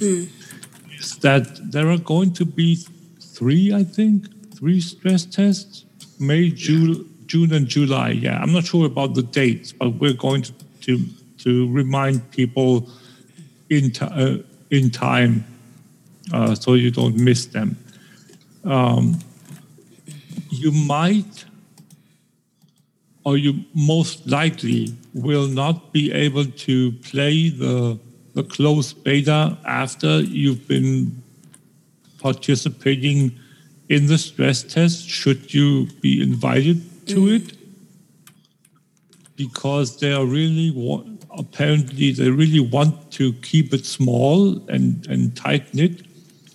is 0.00 1.18
that 1.20 1.72
there 1.72 1.88
are 1.90 1.98
going 1.98 2.32
to 2.34 2.44
be 2.44 2.76
three, 3.20 3.74
I 3.74 3.84
think, 3.84 4.26
three 4.54 4.80
stress 4.80 5.24
tests 5.24 5.84
May, 6.18 6.50
June, 6.50 7.12
June, 7.26 7.52
and 7.52 7.66
July. 7.66 8.10
Yeah, 8.10 8.40
I'm 8.40 8.52
not 8.52 8.64
sure 8.64 8.86
about 8.86 9.14
the 9.14 9.22
dates, 9.22 9.72
but 9.72 9.90
we're 9.90 10.14
going 10.14 10.42
to 10.42 10.52
to, 10.82 11.04
to 11.38 11.70
remind 11.72 12.30
people 12.30 12.88
in 13.68 13.90
ti 13.90 14.04
uh, 14.04 14.38
in 14.70 14.90
time 14.90 15.44
uh, 16.32 16.54
so 16.54 16.74
you 16.74 16.90
don't 16.90 17.16
miss 17.16 17.46
them. 17.46 17.76
Um, 18.64 19.18
you 20.50 20.72
might, 20.72 21.44
or 23.24 23.36
you 23.36 23.64
most 23.74 24.26
likely 24.26 24.94
will 25.16 25.48
not 25.48 25.92
be 25.92 26.12
able 26.12 26.44
to 26.44 26.92
play 27.10 27.48
the 27.48 27.98
the 28.34 28.42
closed 28.44 29.02
beta 29.02 29.56
after 29.64 30.20
you've 30.20 30.68
been 30.68 31.22
participating 32.18 33.32
in 33.88 34.06
the 34.06 34.18
stress 34.18 34.62
test 34.62 35.08
should 35.08 35.54
you 35.54 35.86
be 36.02 36.20
invited 36.22 36.78
to 37.06 37.28
it 37.36 37.56
because 39.36 39.98
they 40.00 40.12
are 40.12 40.26
really 40.26 40.68
apparently 41.38 42.10
they 42.12 42.30
really 42.30 42.60
want 42.60 43.10
to 43.12 43.32
keep 43.48 43.72
it 43.72 43.84
small 43.86 44.58
and 44.68 45.06
and 45.08 45.36
tight 45.36 45.72
knit, 45.74 46.02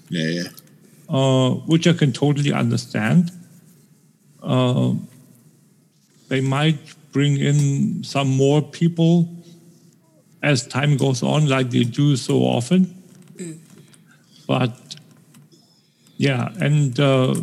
Yeah, 0.10 0.30
yeah. 0.38 0.50
uh, 1.18 1.50
which 1.72 1.88
I 1.88 1.94
can 1.94 2.12
totally 2.12 2.52
understand. 2.52 3.32
Uh, 4.42 4.94
they 6.30 6.42
might 6.42 6.80
bring 7.12 7.38
in 7.38 8.04
some 8.04 8.30
more 8.30 8.62
people 8.62 9.30
as 10.44 10.66
time 10.68 10.98
goes 10.98 11.22
on, 11.22 11.48
like 11.48 11.70
they 11.70 11.84
do 11.84 12.16
so 12.16 12.40
often. 12.40 13.04
But 14.48 14.76
yeah, 16.18 16.50
and 16.60 17.00
uh, 17.00 17.36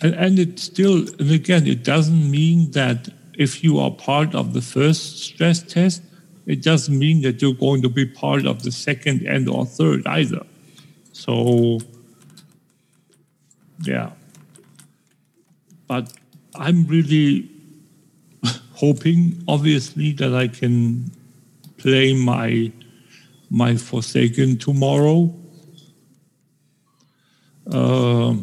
and, 0.00 0.14
and 0.14 0.38
it 0.38 0.58
still, 0.58 1.06
and 1.18 1.30
again, 1.30 1.66
it 1.66 1.84
doesn't 1.84 2.30
mean 2.30 2.70
that 2.72 3.08
if 3.38 3.62
you 3.62 3.78
are 3.78 3.90
part 3.90 4.34
of 4.34 4.52
the 4.52 4.60
first 4.60 5.18
stress 5.20 5.62
test, 5.62 6.02
it 6.46 6.62
doesn't 6.62 6.98
mean 6.98 7.22
that 7.22 7.40
you're 7.40 7.54
going 7.54 7.82
to 7.82 7.88
be 7.88 8.04
part 8.04 8.46
of 8.46 8.64
the 8.64 8.72
second 8.72 9.22
and 9.26 9.48
or 9.48 9.64
third 9.64 10.06
either. 10.06 10.44
So, 11.12 11.78
yeah. 13.82 14.10
But 15.86 16.12
I'm 16.56 16.86
really 16.86 17.51
hoping, 18.82 19.20
obviously, 19.46 20.12
that 20.20 20.34
I 20.34 20.48
can 20.48 21.10
play 21.78 22.06
my 22.14 22.72
my 23.50 23.76
Forsaken 23.76 24.58
tomorrow. 24.58 25.18
Um 27.78 28.34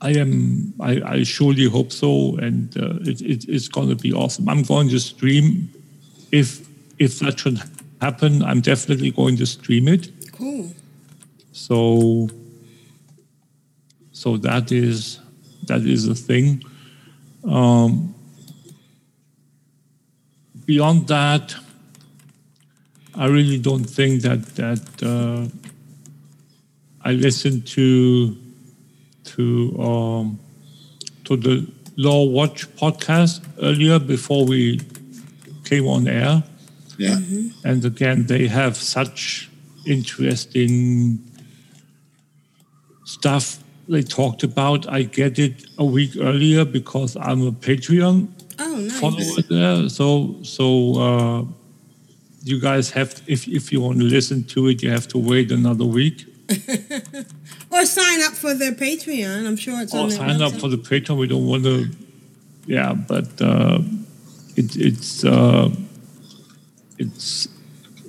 I 0.00 0.10
am. 0.10 0.74
I, 0.78 0.92
I 1.14 1.22
surely 1.24 1.64
hope 1.64 1.90
so, 1.92 2.36
and 2.36 2.76
uh, 2.76 3.10
it, 3.10 3.20
it, 3.20 3.48
it's 3.48 3.68
going 3.68 3.88
to 3.88 3.96
be 3.96 4.12
awesome. 4.12 4.48
I'm 4.48 4.62
going 4.62 4.88
to 4.90 5.00
stream. 5.00 5.70
If 6.30 6.68
if 6.98 7.18
that 7.18 7.40
should 7.40 7.60
happen, 8.00 8.42
I'm 8.44 8.60
definitely 8.60 9.10
going 9.10 9.36
to 9.38 9.46
stream 9.46 9.88
it. 9.88 10.10
Cool. 10.32 10.72
So 11.52 12.28
so 14.12 14.36
that 14.36 14.70
is 14.70 15.18
that 15.66 15.82
is 15.82 16.06
a 16.06 16.14
thing. 16.14 16.62
Um, 17.44 18.14
beyond 20.68 21.08
that, 21.08 21.56
I 23.14 23.26
really 23.26 23.58
don't 23.58 23.88
think 23.98 24.22
that 24.22 24.44
that 24.56 24.84
uh, 25.02 25.48
I 27.02 27.12
listen 27.12 27.62
to 27.74 28.36
to 29.32 29.44
um, 29.82 30.38
to 31.24 31.36
the 31.36 31.66
Lorewatch 31.96 32.66
podcast 32.82 33.40
earlier 33.62 33.98
before 33.98 34.44
we 34.44 34.80
came 35.64 35.86
on 35.88 36.06
air. 36.06 36.44
Yeah. 36.98 37.18
And 37.64 37.84
again, 37.84 38.26
they 38.26 38.46
have 38.46 38.76
such 38.76 39.50
interesting 39.86 41.18
stuff 43.04 43.58
they 43.88 44.02
talked 44.02 44.42
about. 44.42 44.86
I 44.92 45.04
get 45.04 45.38
it 45.38 45.64
a 45.78 45.84
week 45.84 46.12
earlier 46.20 46.64
because 46.64 47.16
I'm 47.16 47.46
a 47.46 47.52
Patreon 47.52 48.28
Oh, 48.58 48.76
nice. 48.76 49.00
follower 49.00 49.42
there. 49.48 49.88
So, 49.88 50.36
so 50.42 50.64
uh, 51.00 51.44
you 52.44 52.60
guys 52.60 52.90
have, 52.90 53.20
if 53.26 53.46
if 53.48 53.72
you 53.72 53.80
want 53.80 53.98
to 53.98 54.04
listen 54.04 54.44
to 54.54 54.68
it, 54.68 54.82
you 54.82 54.90
have 54.90 55.06
to 55.08 55.18
wait 55.18 55.50
another 55.52 55.84
week. 55.84 56.26
Or 57.70 57.84
sign 57.84 58.22
up 58.22 58.32
for 58.32 58.54
their 58.54 58.72
Patreon. 58.72 59.46
I'm 59.46 59.56
sure 59.56 59.78
it's 59.82 59.92
on 59.94 60.06
Or 60.06 60.08
their 60.08 60.16
sign 60.18 60.40
up 60.40 60.54
for 60.54 60.68
the 60.70 60.78
Patreon. 60.78 61.18
We 61.18 61.26
don't 61.26 61.46
want 61.46 61.64
to, 61.64 61.90
yeah, 62.66 62.94
but 62.94 63.28
uh, 63.42 63.80
it, 64.56 64.74
it's 64.74 65.22
uh, 65.22 65.68
it's 66.98 67.46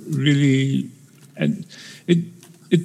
really 0.08 0.90
and 1.36 1.66
it 2.06 2.18
it 2.70 2.80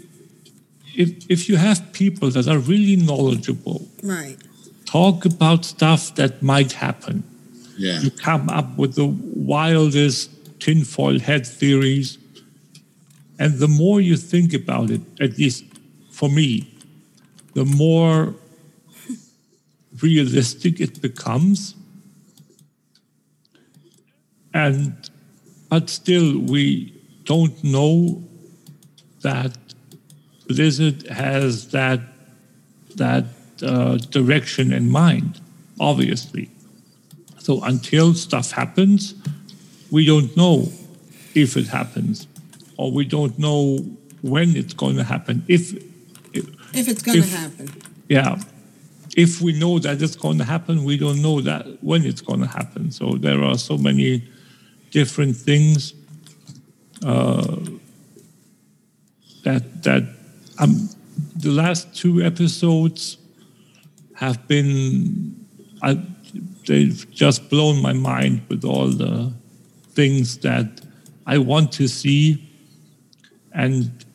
if 0.98 1.10
if 1.30 1.48
you 1.50 1.56
have 1.56 1.94
people 1.94 2.30
that 2.32 2.48
are 2.48 2.60
really 2.60 2.98
knowledgeable, 2.98 3.88
Right. 4.04 4.38
talk 4.86 5.26
about 5.26 5.64
stuff 5.66 6.14
that 6.16 6.42
might 6.44 6.74
happen. 6.74 7.24
Yeah. 7.78 8.00
You 8.00 8.12
come 8.12 8.50
up 8.50 8.78
with 8.78 8.96
the 8.96 9.06
wildest 9.06 10.32
tinfoil 10.60 11.20
hat 11.20 11.46
theories. 11.46 12.18
And 13.38 13.60
the 13.60 13.68
more 13.68 14.00
you 14.00 14.16
think 14.16 14.54
about 14.54 14.90
it, 14.90 15.02
at 15.20 15.38
least 15.38 15.66
for 16.10 16.30
me, 16.30 16.72
the 17.54 17.66
more 17.66 18.34
realistic 20.02 20.80
it 20.80 21.02
becomes. 21.02 21.76
And 24.54 25.10
but 25.70 25.90
still 25.90 26.40
we 26.40 26.94
don't 27.26 27.62
know 27.64 28.24
that 29.22 29.58
Blizzard 30.48 31.08
has 31.08 31.72
that 31.72 32.00
that 32.96 33.26
uh, 33.62 33.98
direction 33.98 34.72
in 34.72 34.90
mind, 34.90 35.42
obviously. 35.80 36.50
So 37.46 37.64
until 37.64 38.16
stuff 38.16 38.50
happens, 38.50 39.14
we 39.92 40.04
don't 40.04 40.36
know 40.36 40.68
if 41.36 41.56
it 41.58 41.68
happens, 41.68 42.28
or 42.76 42.92
we 42.92 43.06
don't 43.06 43.38
know 43.38 43.86
when 44.24 44.56
it's 44.56 44.74
going 44.74 44.96
to 44.96 45.04
happen. 45.04 45.44
If, 45.48 45.74
if 46.34 46.46
If 46.74 46.88
it's 46.88 47.04
going 47.04 47.22
to 47.22 47.28
happen. 47.28 47.70
yeah, 48.10 48.42
if 49.16 49.42
we 49.44 49.54
know 49.60 49.78
that 49.78 50.02
it's 50.02 50.16
going 50.16 50.40
to 50.40 50.44
happen, 50.44 50.84
we 50.84 50.98
don't 50.98 51.22
know 51.22 51.40
that 51.42 51.84
when 51.84 52.04
it's 52.04 52.22
going 52.22 52.40
to 52.40 52.48
happen. 52.48 52.90
So 52.90 53.12
there 53.12 53.44
are 53.44 53.60
so 53.60 53.78
many 53.78 54.24
different 54.90 55.36
things 55.38 55.94
uh, 57.06 57.58
that 59.44 59.84
that 59.84 60.04
um, 60.58 60.90
the 61.36 61.52
last 61.52 61.96
two 61.96 62.24
episodes 62.24 63.20
have 64.16 64.48
been 64.48 65.46
I, 65.84 66.02
they've 66.66 67.10
just 67.12 67.50
blown 67.50 67.82
my 67.82 67.94
mind 67.94 68.42
with 68.50 68.64
all 68.66 68.88
the 68.88 69.34
things 69.94 70.38
that 70.40 70.82
I 71.26 71.38
want 71.38 71.72
to 71.74 71.88
see 71.88 72.48
and 73.54 74.06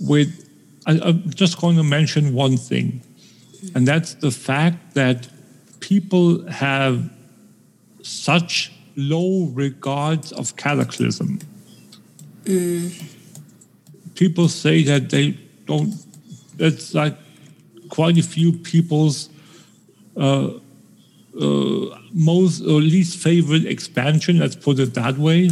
with 0.00 0.48
I, 0.86 1.00
I'm 1.00 1.30
just 1.30 1.60
going 1.60 1.76
to 1.76 1.82
mention 1.82 2.34
one 2.34 2.56
thing, 2.56 3.02
and 3.74 3.86
that's 3.86 4.14
the 4.14 4.30
fact 4.30 4.94
that 4.94 5.28
people 5.80 6.48
have 6.50 7.10
such 8.02 8.72
low 8.96 9.46
regards 9.54 10.32
of 10.32 10.56
cataclysm. 10.56 11.38
People 14.14 14.48
say 14.48 14.82
that 14.82 15.10
they 15.10 15.38
don't. 15.66 15.94
It's 16.58 16.94
like 16.94 17.16
quite 17.88 18.18
a 18.18 18.22
few 18.22 18.52
people's 18.52 19.28
uh, 20.16 20.50
uh, 21.40 21.98
most 22.12 22.60
or 22.62 22.80
least 22.80 23.18
favorite 23.18 23.64
expansion. 23.64 24.38
Let's 24.38 24.56
put 24.56 24.78
it 24.78 24.94
that 24.94 25.16
way. 25.16 25.50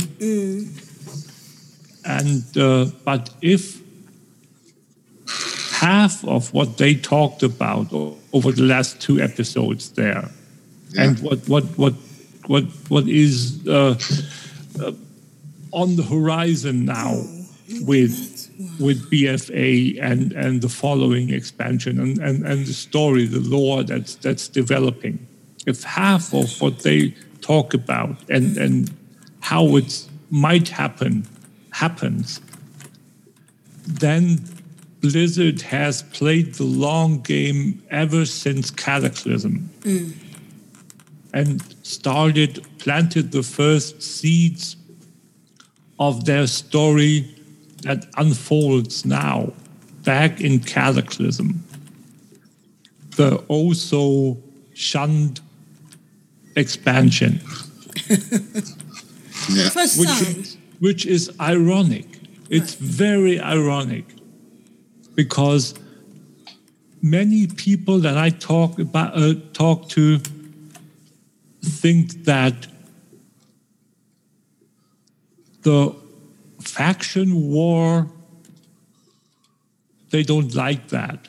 And 2.04 2.44
uh, 2.56 2.86
but 3.04 3.30
if 3.40 3.80
half 5.80 6.24
of 6.24 6.52
what 6.52 6.76
they 6.76 6.94
talked 6.94 7.42
about 7.42 7.92
over 8.32 8.52
the 8.52 8.62
last 8.62 9.00
two 9.00 9.20
episodes 9.20 9.90
there, 9.92 10.30
and 10.98 11.18
what 11.20 11.48
what 11.48 11.64
what 11.78 11.94
what 12.46 12.64
what 12.88 13.08
is 13.08 13.66
uh, 13.66 13.98
uh, 14.80 14.92
on 15.72 15.96
the 15.96 16.02
horizon 16.02 16.84
now 16.84 17.22
with 17.82 18.50
with 18.78 19.10
BFA 19.10 19.98
and 20.02 20.32
and 20.32 20.60
the 20.60 20.68
following 20.68 21.30
expansion 21.30 22.00
and 22.00 22.18
and, 22.18 22.44
and 22.44 22.66
the 22.66 22.74
story, 22.74 23.24
the 23.26 23.40
lore 23.40 23.82
that's 23.82 24.16
that's 24.16 24.48
developing. 24.48 25.26
If 25.66 25.82
half 25.82 26.32
of 26.32 26.60
what 26.60 26.80
they 26.80 27.14
talk 27.40 27.74
about 27.74 28.16
and 28.28 28.56
and 28.56 28.90
how 29.40 29.76
it 29.76 30.06
might 30.30 30.68
happen 30.68 31.26
happens, 31.72 32.40
then 33.86 34.40
Blizzard 35.00 35.62
has 35.62 36.02
played 36.02 36.54
the 36.54 36.64
long 36.64 37.20
game 37.20 37.82
ever 37.90 38.26
since 38.26 38.70
Cataclysm 38.70 39.70
mm. 39.80 40.12
and 41.32 41.62
started, 41.82 42.66
planted 42.78 43.32
the 43.32 43.42
first 43.42 44.02
seeds 44.02 44.76
of 45.98 46.26
their 46.26 46.46
story 46.46 47.34
that 47.82 48.06
unfolds 48.16 49.06
now 49.06 49.52
back 50.04 50.40
in 50.40 50.60
Cataclysm. 50.60 51.64
The 53.16 53.42
oh 53.48 53.72
so 53.72 54.38
shunned 54.74 55.40
expansion. 56.56 57.38
For 59.70 59.80
which 59.80 60.08
some. 60.08 60.40
is, 60.40 60.56
which 60.78 61.06
is 61.06 61.30
ironic. 61.40 62.06
It's 62.48 62.74
very 62.74 63.40
ironic 63.40 64.04
because 65.14 65.74
many 67.02 67.46
people 67.46 67.98
that 68.00 68.16
I 68.16 68.30
talk 68.30 68.78
about 68.78 69.16
uh, 69.16 69.34
talk 69.52 69.88
to 69.90 70.18
think 71.62 72.24
that 72.24 72.66
the 75.62 75.94
faction 76.60 77.48
war, 77.48 78.10
they 80.10 80.22
don't 80.22 80.54
like 80.54 80.88
that. 80.88 81.28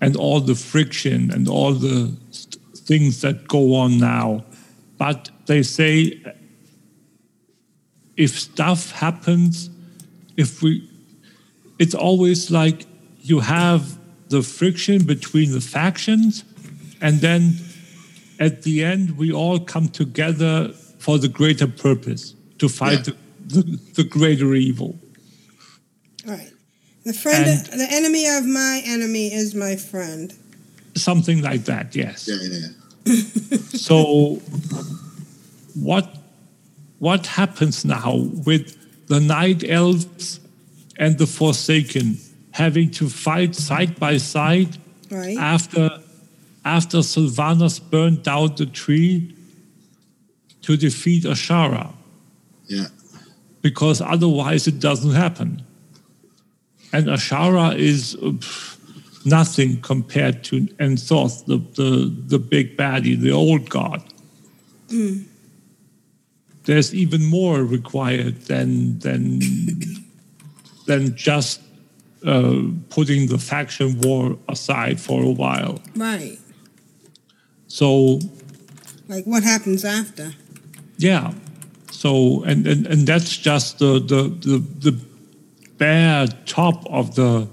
And 0.00 0.16
all 0.16 0.40
the 0.40 0.54
friction 0.54 1.30
and 1.30 1.48
all 1.48 1.74
the 1.74 2.16
st- 2.30 2.41
things 2.92 3.22
that 3.22 3.48
go 3.48 3.74
on 3.74 3.96
now. 3.96 4.44
But 4.98 5.30
they 5.46 5.62
say 5.62 6.20
if 8.16 8.38
stuff 8.38 8.90
happens, 8.90 9.70
if 10.36 10.60
we, 10.62 10.86
it's 11.78 11.94
always 11.94 12.50
like 12.50 12.84
you 13.22 13.40
have 13.40 13.82
the 14.28 14.42
friction 14.42 15.04
between 15.14 15.52
the 15.52 15.60
factions, 15.60 16.44
and 17.00 17.20
then 17.20 17.56
at 18.38 18.62
the 18.62 18.84
end, 18.84 19.16
we 19.16 19.32
all 19.32 19.58
come 19.58 19.88
together 19.88 20.68
for 20.98 21.18
the 21.18 21.28
greater 21.28 21.66
purpose 21.66 22.34
to 22.58 22.68
fight 22.68 23.04
the, 23.06 23.16
the, 23.54 23.62
the 23.94 24.04
greater 24.04 24.52
evil. 24.54 24.98
Right. 26.26 26.52
The 27.04 27.14
friend, 27.14 27.46
And- 27.72 27.80
the 27.80 27.88
enemy 27.90 28.24
of 28.28 28.44
my 28.44 28.82
enemy 28.84 29.32
is 29.32 29.54
my 29.54 29.76
friend. 29.76 30.32
Something 30.94 31.40
like 31.40 31.64
that, 31.64 31.96
yes. 31.96 32.28
Yeah, 32.28 32.36
yeah. 32.42 32.81
So 33.06 34.36
what 35.74 36.14
what 36.98 37.26
happens 37.26 37.84
now 37.84 38.16
with 38.46 38.76
the 39.08 39.18
night 39.20 39.64
elves 39.68 40.40
and 40.96 41.18
the 41.18 41.26
forsaken 41.26 42.18
having 42.52 42.90
to 42.92 43.08
fight 43.08 43.54
side 43.54 43.98
by 43.98 44.18
side 44.18 44.78
Right. 45.10 45.36
after 45.36 45.98
after 46.64 46.98
Sylvanas 46.98 47.80
burned 47.90 48.22
down 48.22 48.54
the 48.56 48.66
tree 48.66 49.34
to 50.62 50.76
defeat 50.76 51.24
Azshara 51.24 51.92
Yeah. 52.68 52.86
because 53.62 54.00
otherwise 54.00 54.66
it 54.68 54.78
doesn't 54.80 55.12
happen. 55.14 55.62
And 56.92 57.06
Azshara 57.08 57.76
is 57.76 58.14
uh, 58.14 58.18
pff, 58.38 58.76
nothing 59.24 59.80
compared 59.80 60.44
to 60.44 60.60
N'Zoth, 60.78 61.46
the, 61.46 61.58
the, 61.80 62.12
the 62.26 62.38
big 62.38 62.76
baddie, 62.76 63.18
the 63.18 63.30
old 63.30 63.68
god. 63.68 64.02
Mm. 64.88 65.24
There's 66.64 66.94
even 66.94 67.24
more 67.24 67.64
required 67.64 68.42
than 68.42 68.98
than 69.00 69.40
than 70.86 71.16
just 71.16 71.60
uh, 72.24 72.62
putting 72.88 73.26
the 73.26 73.38
faction 73.38 74.00
war 74.00 74.38
aside 74.48 75.00
for 75.00 75.22
a 75.22 75.30
while. 75.30 75.80
Right. 75.96 76.38
So 77.66 78.20
Like 79.08 79.24
what 79.24 79.42
happens 79.42 79.84
after? 79.84 80.34
Yeah. 80.98 81.32
So 81.90 82.44
and 82.44 82.66
and, 82.66 82.86
and 82.86 83.06
that's 83.06 83.36
just 83.36 83.78
the, 83.78 83.98
the 83.98 84.28
the 84.48 84.58
the 84.90 84.98
bare 85.78 86.28
top 86.46 86.86
of 86.86 87.16
the 87.16 87.48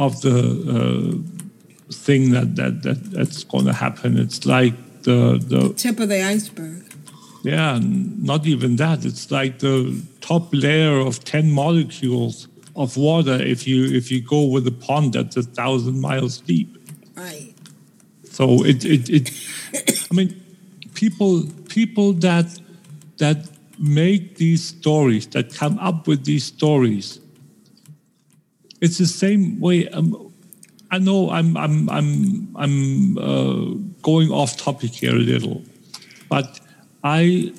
of 0.00 0.22
the 0.22 0.38
uh, 0.76 1.92
thing 1.92 2.30
that, 2.30 2.56
that 2.56 2.82
that 2.82 3.10
that's 3.12 3.44
going 3.44 3.66
to 3.66 3.72
happen. 3.72 4.18
It's 4.18 4.46
like 4.46 4.74
the 5.02 5.38
the 5.52 5.74
Tip 5.74 6.00
of 6.00 6.08
the 6.08 6.22
iceberg. 6.22 6.82
yeah, 7.44 7.78
not 7.82 8.46
even 8.46 8.76
that. 8.76 9.04
It's 9.04 9.30
like 9.30 9.58
the 9.58 10.02
top 10.20 10.48
layer 10.52 10.98
of 10.98 11.22
ten 11.24 11.52
molecules 11.52 12.48
of 12.74 12.96
water. 12.96 13.36
If 13.54 13.66
you 13.68 13.84
if 13.84 14.10
you 14.10 14.20
go 14.22 14.42
with 14.44 14.66
a 14.66 14.76
pond 14.86 15.12
that's 15.12 15.36
a 15.36 15.42
thousand 15.42 16.00
miles 16.00 16.40
deep. 16.40 16.76
Right. 17.14 17.54
So 18.24 18.64
it, 18.64 18.84
it, 18.84 19.10
it 19.10 19.30
I 20.10 20.14
mean, 20.14 20.30
people 20.94 21.44
people 21.68 22.14
that 22.14 22.48
that 23.18 23.36
make 23.78 24.36
these 24.36 24.64
stories, 24.64 25.26
that 25.28 25.54
come 25.54 25.78
up 25.78 26.06
with 26.06 26.24
these 26.24 26.44
stories, 26.44 27.19
it's 28.80 28.98
the 28.98 29.06
same 29.06 29.60
way. 29.60 29.88
Um, 29.88 30.32
I 30.90 30.98
know 30.98 31.30
I'm 31.30 31.56
I'm 31.56 31.88
I'm 31.88 32.56
I'm 32.56 33.18
uh, 33.18 33.74
going 34.02 34.30
off 34.30 34.56
topic 34.56 34.90
here 34.90 35.14
a 35.14 35.18
little, 35.18 35.62
but 36.28 36.60
I 37.04 37.52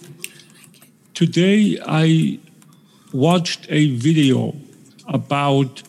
today 1.14 1.80
I 1.85 2.39
watched 3.14 3.68
a 3.69 3.95
video 3.95 4.56
about 5.07 5.84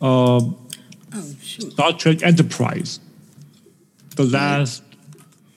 uh, 0.00 0.40
Star 1.40 1.92
Trek 1.92 2.22
Enterprise. 2.22 3.00
The 4.16 4.24
last 4.24 4.82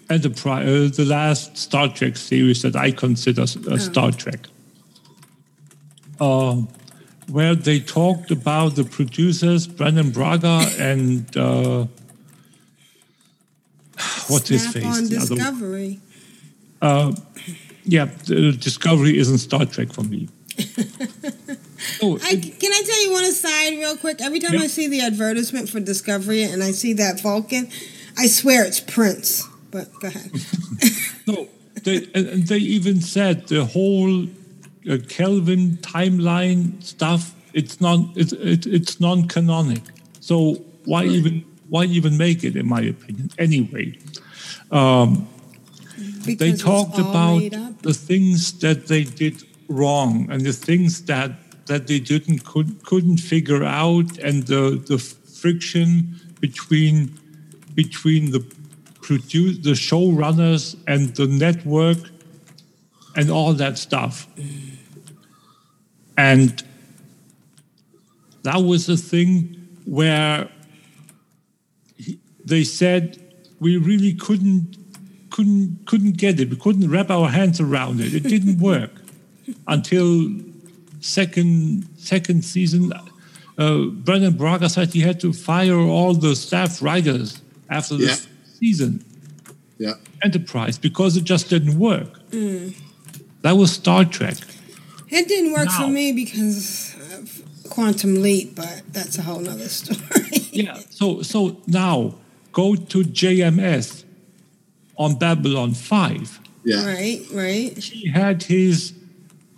Enterprise, 0.09 0.67
uh, 0.67 0.95
the 0.95 1.05
last 1.05 1.57
Star 1.57 1.87
Trek 1.89 2.15
series 2.15 2.61
that 2.61 2.75
I 2.75 2.91
consider 2.91 3.41
uh, 3.41 3.77
Star 3.77 4.11
Trek, 4.11 4.47
uh, 6.21 6.61
where 7.29 7.55
they 7.55 7.79
talked 7.79 8.31
about 8.31 8.75
the 8.75 8.83
producers 8.83 9.67
Brannon 9.67 10.11
Braga 10.11 10.65
and 10.77 11.35
uh, 11.37 11.85
what's 14.27 14.49
his 14.49 14.67
face? 14.67 14.83
on 14.85 15.03
The 15.05 15.09
Discovery. 15.19 15.99
uh, 16.81 17.13
yeah, 17.85 18.05
the 18.25 18.51
Discovery 18.53 19.17
isn't 19.17 19.39
Star 19.39 19.65
Trek 19.65 19.91
for 19.91 20.03
me. 20.03 20.29
oh, 22.01 22.17
I, 22.23 22.35
can 22.35 22.71
I 22.71 22.81
tell 22.85 23.03
you 23.03 23.11
one 23.11 23.23
aside 23.23 23.71
real 23.73 23.97
quick? 23.97 24.21
Every 24.21 24.39
time 24.39 24.53
Yeah. 24.53 24.61
I 24.61 24.67
see 24.67 24.87
the 24.87 25.01
advertisement 25.01 25.67
for 25.69 25.79
Discovery 25.79 26.43
and 26.43 26.61
I 26.63 26.71
see 26.71 26.93
that 26.93 27.21
Vulcan, 27.21 27.69
I 28.17 28.27
swear 28.27 28.63
it's 28.65 28.79
Prince. 28.79 29.47
But 29.71 29.89
go 29.99 30.07
ahead. 30.07 30.31
No, 31.25 31.47
they, 31.83 31.99
they 31.99 32.57
even 32.57 32.99
said 32.99 33.47
the 33.47 33.63
whole 33.63 34.27
uh, 34.89 34.97
Kelvin 35.07 35.77
timeline 35.77 36.81
stuff. 36.83 37.33
It's 37.53 37.79
non 37.79 38.11
it's 38.15 38.33
it, 38.33 38.65
it's 38.65 38.99
non-canonic. 38.99 39.83
So 40.19 40.55
why 40.85 41.05
even 41.05 41.45
why 41.69 41.85
even 41.85 42.17
make 42.17 42.43
it? 42.43 42.55
In 42.55 42.67
my 42.67 42.81
opinion, 42.81 43.31
anyway. 43.37 43.97
Um, 44.71 45.27
they 46.25 46.53
talked 46.53 46.97
about 46.97 47.41
the 47.83 47.93
things 47.93 48.59
that 48.59 48.87
they 48.87 49.03
did 49.03 49.43
wrong 49.67 50.27
and 50.31 50.41
the 50.41 50.53
things 50.53 51.03
that 51.05 51.31
that 51.65 51.87
they 51.87 51.99
didn't 51.99 52.43
could, 52.43 52.83
couldn't 52.83 53.17
figure 53.17 53.63
out 53.63 54.17
and 54.19 54.43
the 54.47 54.81
the 54.87 54.97
friction 54.97 56.19
between 56.39 57.17
between 57.73 58.31
the 58.31 58.41
produce 59.01 59.57
the 59.59 59.71
showrunners 59.71 60.75
and 60.87 61.15
the 61.15 61.27
network 61.27 61.97
and 63.15 63.29
all 63.29 63.53
that 63.53 63.77
stuff 63.77 64.27
and 66.17 66.63
that 68.43 68.57
was 68.63 68.89
a 68.89 68.97
thing 68.97 69.55
where 69.85 70.49
he- 71.97 72.19
they 72.45 72.63
said 72.63 73.17
we 73.59 73.77
really 73.77 74.13
couldn't 74.13 74.77
couldn't 75.29 75.79
couldn't 75.85 76.17
get 76.17 76.39
it 76.39 76.49
we 76.49 76.55
couldn't 76.55 76.89
wrap 76.89 77.09
our 77.09 77.29
hands 77.29 77.59
around 77.59 77.99
it 77.99 78.13
it 78.13 78.23
didn't 78.23 78.59
work 78.71 78.91
until 79.67 80.29
second 80.99 81.87
second 81.97 82.43
season 82.45 82.91
uh, 83.57 83.85
Brannon 83.85 84.33
Braga 84.33 84.67
said 84.69 84.93
he 84.93 85.01
had 85.01 85.19
to 85.19 85.31
fire 85.33 85.77
all 85.77 86.13
the 86.13 86.35
staff 86.35 86.81
writers 86.81 87.41
after 87.69 87.95
the 87.97 88.05
Yeah. 88.05 88.15
season 88.59 89.03
Yeah. 89.77 89.93
Enterprise 90.23 90.77
because 90.77 91.17
it 91.17 91.23
just 91.25 91.49
didn't 91.49 91.77
work. 91.77 92.19
Mm. 92.31 92.73
That 93.41 93.57
was 93.57 93.71
Star 93.73 94.05
Trek. 94.05 94.37
It 95.13 95.27
didn't 95.27 95.53
work 95.53 95.69
for 95.69 95.87
me 95.87 96.11
because 96.11 96.95
of 97.13 97.43
Quantum 97.69 98.21
Leap, 98.21 98.55
but 98.55 98.81
that's 98.91 99.17
a 99.17 99.21
whole 99.21 99.39
nother 99.39 99.69
story. 99.69 99.99
Yeah. 100.53 100.77
So 100.91 101.23
so 101.23 101.57
now 101.65 102.13
go 102.51 102.75
to 102.75 102.97
JMS 103.03 104.03
on 104.97 105.15
Babylon 105.17 105.73
Five. 105.73 106.39
Yeah. 106.63 106.85
Right, 106.85 107.21
right. 107.33 107.75
He 107.75 108.07
had 108.09 108.43
his 108.43 108.93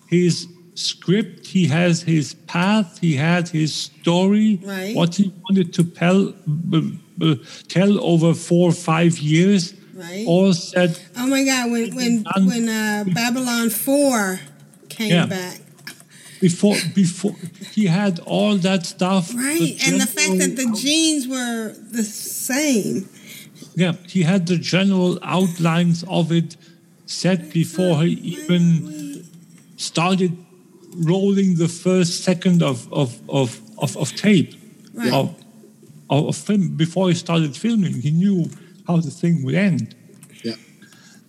his 0.08 0.48
script. 0.76 1.48
He 1.48 1.68
has 1.68 2.02
his 2.02 2.34
path. 2.48 3.00
He 3.02 3.14
had 3.16 3.50
his 3.50 3.76
story. 3.76 4.60
Right. 4.64 4.96
What 4.96 5.16
he 5.16 5.34
wanted 5.44 5.74
to 5.74 5.84
tell 5.84 6.32
b- 6.72 6.98
b- 7.18 7.42
tell 7.68 8.00
over 8.02 8.34
four 8.34 8.70
or 8.70 8.74
five 8.74 9.18
years. 9.20 9.74
Right. 9.94 10.26
All 10.26 10.54
said 10.54 10.98
Oh 11.18 11.28
my 11.28 11.44
God! 11.44 11.72
When 11.72 11.94
when 11.94 12.24
when 12.52 12.70
uh, 12.70 13.04
Babylon 13.14 13.70
Four 13.70 14.40
came 14.98 15.10
Yeah. 15.12 15.26
back, 15.28 15.60
before 16.42 16.78
before 16.94 17.36
he 17.76 17.84
had 18.00 18.20
all 18.26 18.54
that 18.68 18.86
stuff. 18.86 19.26
right, 19.34 19.76
and 19.88 19.96
the 20.06 20.08
fact 20.18 20.36
that 20.44 20.54
the 20.62 20.68
genes 20.82 21.24
were 21.28 21.74
the 21.98 22.04
same. 22.04 23.08
Yeah, 23.84 23.94
he 24.14 24.22
had 24.24 24.42
the 24.48 24.58
general 24.58 25.14
outlines 25.38 26.04
of 26.08 26.32
it 26.32 26.56
set 27.06 27.40
before 27.62 28.04
he 28.04 28.12
even 28.36 29.26
started 29.78 30.32
rolling 31.14 31.56
the 31.58 31.68
first 31.68 32.24
second 32.24 32.62
of 32.64 32.78
of 33.02 33.10
of 33.30 33.60
of, 33.78 33.98
of 33.98 34.10
tape 34.16 34.52
Right. 34.94 35.12
of, 35.20 35.26
of 36.10 36.22
of 36.30 36.36
film 36.38 36.64
before 36.78 37.06
he 37.12 37.16
started 37.16 37.52
filming. 37.58 37.96
He 38.02 38.12
knew 38.12 38.50
how 38.88 38.98
the 39.08 39.12
thing 39.22 39.44
would 39.44 39.56
end. 39.56 39.94
Yeah. 40.44 40.56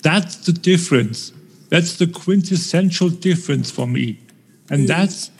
that's 0.02 0.36
the 0.46 0.52
difference. 0.52 1.32
That's 1.68 1.96
the 1.96 2.06
quintessential 2.06 3.08
difference 3.08 3.70
for 3.70 3.86
me. 3.86 4.20
And 4.70 4.84
mm. 4.84 4.86
that's 4.88 5.30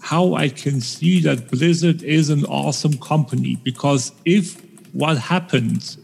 how 0.00 0.34
I 0.34 0.48
can 0.48 0.80
see 0.80 1.20
that 1.20 1.50
Blizzard 1.50 2.02
is 2.02 2.30
an 2.30 2.44
awesome 2.44 2.98
company. 2.98 3.56
Because 3.64 4.12
if 4.24 4.62
what 4.92 5.18
happens, 5.18 5.98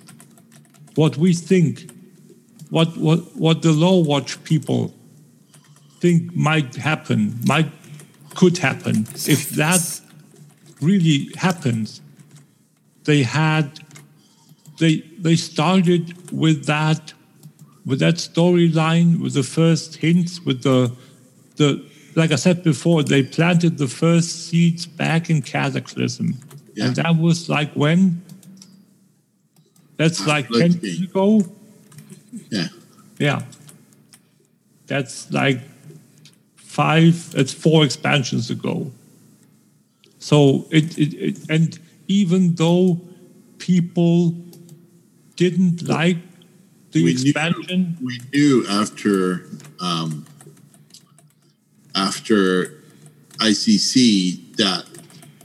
what 0.95 1.17
we 1.17 1.33
think, 1.33 1.91
what 2.71 2.97
what 2.97 3.37
what 3.37 3.63
the 3.63 3.71
Lorewatch 3.71 4.43
people 4.45 4.95
think 6.01 6.35
might 6.35 6.75
happen, 6.77 7.39
might 7.47 7.71
could 8.35 8.59
happen, 8.59 9.07
if 9.29 9.51
that 9.51 10.01
really 10.81 11.31
happens, 11.37 12.01
they 13.05 13.23
had 13.23 13.81
they 14.79 14.99
they 15.19 15.37
started 15.37 16.33
with 16.33 16.67
that 16.67 17.13
with 17.85 17.99
that 18.01 18.15
storyline, 18.17 19.21
with 19.21 19.35
the 19.35 19.43
first 19.43 19.97
hints, 19.97 20.41
with 20.41 20.63
the 20.63 20.93
the 21.57 21.85
like 22.15 22.33
I 22.33 22.37
said 22.37 22.63
before, 22.63 23.03
they 23.03 23.23
planted 23.23 23.79
the 23.79 23.89
first 23.89 24.49
seeds 24.49 24.87
back 24.87 25.31
in 25.31 25.43
Cataclysm. 25.43 26.35
Yeah. 26.75 26.87
And 26.87 26.97
that 26.97 27.17
was 27.17 27.49
like 27.49 27.73
when? 27.73 28.23
That's 29.97 30.27
like 30.27 30.49
10 30.49 30.81
years 30.83 31.01
ago? 31.03 31.43
Yeah. 32.51 32.69
Yeah. 33.19 33.43
That's 34.87 35.31
like 35.33 35.61
five, 36.57 37.33
it's 37.37 37.53
four 37.53 37.85
expansions 37.85 38.51
ago. 38.51 38.91
So 40.19 40.67
it, 40.71 40.99
it, 40.99 41.15
it 41.15 41.39
and 41.51 41.79
even 42.09 42.55
though 42.55 43.01
people 43.59 44.35
didn't 45.37 45.83
like 45.83 46.19
the 46.93 47.05
We 47.05 47.11
expansion, 47.13 47.97
knew, 48.01 48.07
we 48.07 48.21
knew 48.33 48.67
after 48.69 49.47
um, 49.81 50.27
after 51.95 52.83
ICC 53.39 54.57
that 54.57 54.85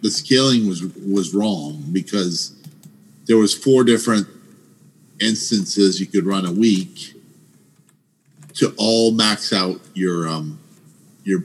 the 0.02 0.12
scaling 0.12 0.68
was 0.68 0.84
was 0.84 1.34
wrong 1.34 1.84
because 1.92 2.54
there 3.26 3.38
was 3.38 3.54
four 3.54 3.84
different 3.84 4.28
instances 5.20 6.00
you 6.00 6.06
could 6.06 6.26
run 6.26 6.46
a 6.46 6.52
week 6.52 7.14
to 8.54 8.74
all 8.78 9.12
max 9.12 9.54
out 9.54 9.80
your 9.94 10.28
um, 10.28 10.60
your 11.24 11.42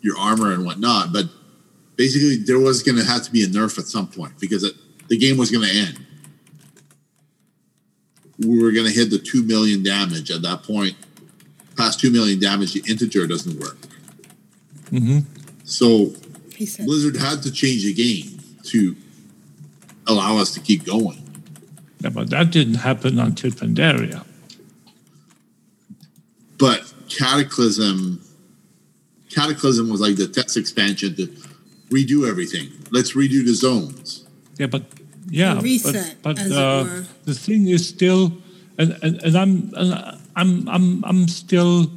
your 0.00 0.18
armor 0.18 0.52
and 0.52 0.64
whatnot, 0.64 1.12
but 1.12 1.26
basically 1.96 2.36
there 2.36 2.58
was 2.58 2.82
going 2.82 2.98
to 2.98 3.04
have 3.04 3.22
to 3.22 3.32
be 3.32 3.42
a 3.42 3.46
nerf 3.46 3.78
at 3.78 3.86
some 3.86 4.06
point 4.06 4.32
because 4.38 4.62
it, 4.62 4.74
the 5.08 5.16
game 5.16 5.36
was 5.36 5.50
going 5.50 5.66
to 5.66 5.74
end. 5.74 6.03
We 8.44 8.62
were 8.62 8.72
going 8.72 8.86
to 8.86 8.92
hit 8.92 9.10
the 9.10 9.18
two 9.18 9.42
million 9.42 9.82
damage 9.82 10.30
at 10.30 10.42
that 10.42 10.62
point. 10.62 10.94
Past 11.76 11.98
two 12.00 12.10
million 12.10 12.38
damage, 12.38 12.72
the 12.74 12.82
integer 12.90 13.26
doesn't 13.26 13.58
work. 13.58 13.76
hmm 14.90 15.18
So 15.64 16.12
Blizzard 16.84 17.16
had 17.16 17.42
to 17.42 17.50
change 17.50 17.84
the 17.84 17.92
game 17.94 18.38
to 18.64 18.96
allow 20.06 20.36
us 20.38 20.52
to 20.54 20.60
keep 20.60 20.84
going. 20.84 21.20
yeah, 22.00 22.10
but 22.10 22.30
that 22.30 22.50
didn't 22.50 22.74
happen 22.74 23.18
until 23.18 23.50
Pandaria. 23.50 24.24
But 26.58 26.92
Cataclysm, 27.08 28.20
Cataclysm 29.30 29.88
was 29.90 30.00
like 30.00 30.16
the 30.16 30.28
test 30.28 30.56
expansion 30.56 31.16
to 31.16 31.26
redo 31.90 32.28
everything. 32.28 32.68
Let's 32.90 33.14
redo 33.14 33.44
the 33.44 33.54
zones. 33.54 34.24
Yeah, 34.58 34.66
but 34.66 34.84
yeah, 35.28 35.58
A 35.58 35.60
reset, 35.62 36.16
but, 36.22 36.36
but 36.36 36.44
as 36.44 36.50
it 36.50 36.56
uh, 36.56 36.84
were. 36.84 37.04
The 37.24 37.34
thing 37.34 37.68
is 37.68 37.88
still, 37.88 38.32
and, 38.78 38.96
and, 39.02 39.22
and 39.22 39.36
I'm 39.36 39.72
and 39.76 40.18
I'm 40.36 40.68
I'm 40.68 41.04
I'm 41.04 41.28
still. 41.28 41.90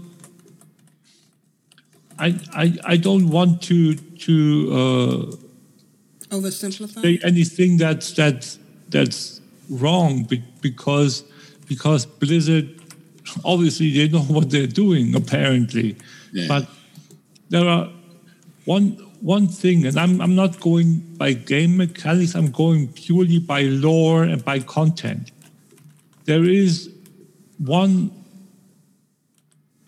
I 2.20 2.40
I 2.54 2.78
I 2.94 2.98
don't 2.98 3.30
want 3.30 3.62
to 3.64 3.96
to 3.96 4.36
uh, 4.72 6.36
oversimplified. 6.36 7.02
say 7.02 7.20
anything 7.24 7.78
that's 7.78 8.12
that's 8.14 8.60
that's 8.90 9.42
wrong 9.70 10.28
because 10.62 11.24
because 11.68 12.06
Blizzard 12.06 12.70
obviously 13.44 13.92
they 13.92 14.08
know 14.08 14.22
what 14.36 14.50
they're 14.50 14.68
doing 14.68 15.16
apparently, 15.16 15.96
Yeah. 16.34 16.48
but 16.48 16.68
there 17.50 17.68
are 17.68 17.90
one 18.66 18.98
one 19.22 19.48
thing, 19.48 19.86
and 19.86 19.98
I'm 19.98 20.22
I'm 20.22 20.36
not 20.36 20.60
going 20.60 21.00
by 21.18 21.34
game 21.34 21.78
mechanics. 21.78 22.36
I'm 22.36 22.52
going 22.52 22.88
purely 22.90 23.40
by 23.40 23.64
lore 23.64 24.24
and 24.24 24.44
by 24.44 24.60
content. 24.60 25.32
There 26.26 26.44
is 26.44 26.92
one 27.58 28.12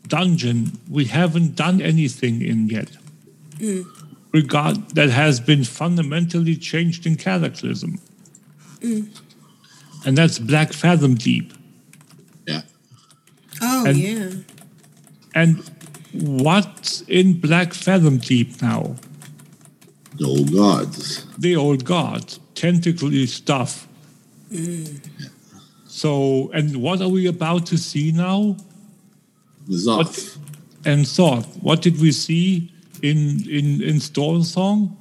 dungeon 0.07 0.71
we 0.89 1.05
haven't 1.05 1.55
done 1.55 1.81
anything 1.81 2.41
in 2.41 2.67
yet 2.67 2.89
hmm. 3.59 3.81
regard 4.31 4.89
that 4.95 5.09
has 5.09 5.39
been 5.39 5.63
fundamentally 5.63 6.55
changed 6.55 7.05
in 7.05 7.15
Cataclysm, 7.15 7.99
hmm. 8.81 9.01
and 10.05 10.17
that's 10.17 10.39
Black 10.39 10.73
Fathom 10.73 11.15
Deep. 11.15 11.53
Yeah. 12.47 12.61
Oh 13.61 13.85
And- 13.85 13.97
yeah. 13.97 14.29
And 15.35 15.63
what's 16.11 17.01
in 17.01 17.39
Black 17.39 17.73
Fathom 17.73 18.17
Deep 18.17 18.61
now? 18.63 18.95
The 20.19 20.25
old 20.25 20.53
gods. 20.53 21.25
The 21.37 21.55
old 21.55 21.85
gods, 21.85 22.39
tentacly 22.53 23.25
stuff. 23.25 23.87
So, 25.87 26.51
and 26.53 26.77
what 26.77 27.01
are 27.01 27.07
we 27.09 27.27
about 27.27 27.65
to 27.67 27.77
see 27.77 28.11
now? 28.11 28.57
Zoth. 29.69 30.37
And 30.85 31.05
Thoth. 31.05 31.61
What 31.61 31.81
did 31.81 31.99
we 31.99 32.11
see 32.11 32.71
in 33.01 33.47
in 33.49 33.81
in 33.81 33.95
Stormsong? 33.97 34.95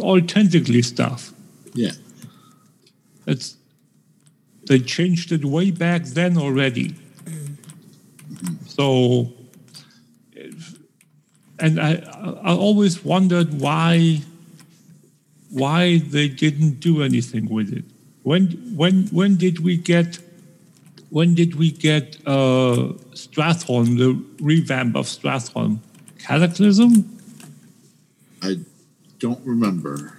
All 0.00 0.20
tentacly 0.20 0.82
stuff. 0.82 1.32
Yeah. 1.74 1.92
That's 3.26 3.56
they 4.66 4.78
changed 4.78 5.32
it 5.32 5.44
way 5.44 5.70
back 5.70 6.04
then 6.04 6.38
already. 6.38 6.94
So, 8.66 9.32
and 11.58 11.80
I 11.80 11.94
I 12.42 12.54
always 12.54 13.04
wondered 13.04 13.60
why 13.60 14.22
why 15.50 15.98
they 15.98 16.28
didn't 16.28 16.80
do 16.80 17.02
anything 17.02 17.48
with 17.48 17.72
it. 17.72 17.84
When 18.22 18.46
when 18.76 19.06
when 19.08 19.36
did 19.36 19.60
we 19.60 19.76
get 19.76 20.18
when 21.10 21.34
did 21.34 21.56
we 21.56 21.72
get 21.72 22.16
uh, 22.24 22.94
Stratholme, 23.14 23.98
the 23.98 24.24
revamp 24.40 24.96
of 24.96 25.06
Stratholme? 25.06 25.78
Cataclysm? 26.18 27.18
I 28.42 28.58
don't 29.18 29.44
remember. 29.44 30.16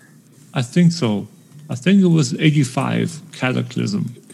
I 0.53 0.61
think 0.61 0.91
so. 0.91 1.27
I 1.69 1.75
think 1.75 2.01
it 2.01 2.07
was 2.07 2.33
85 2.33 3.21
Cataclysm. 3.33 4.15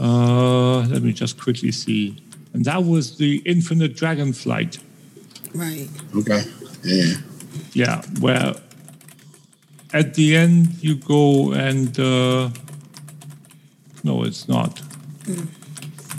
Uh, 0.00 0.86
let 0.86 1.02
me 1.02 1.12
just 1.12 1.40
quickly 1.40 1.72
see. 1.72 2.16
And 2.52 2.64
that 2.66 2.84
was 2.84 3.18
the 3.18 3.42
Infinite 3.44 3.96
Dragonflight. 3.96 4.78
Right. 5.52 5.88
Okay. 6.14 6.44
Yeah. 6.84 7.14
Yeah, 7.72 8.02
where 8.20 8.54
at 9.92 10.14
the 10.14 10.36
end 10.36 10.82
you 10.82 10.96
go 10.96 11.52
and. 11.52 11.98
Uh, 11.98 12.50
no, 14.04 14.22
it's 14.24 14.48
not. 14.48 14.78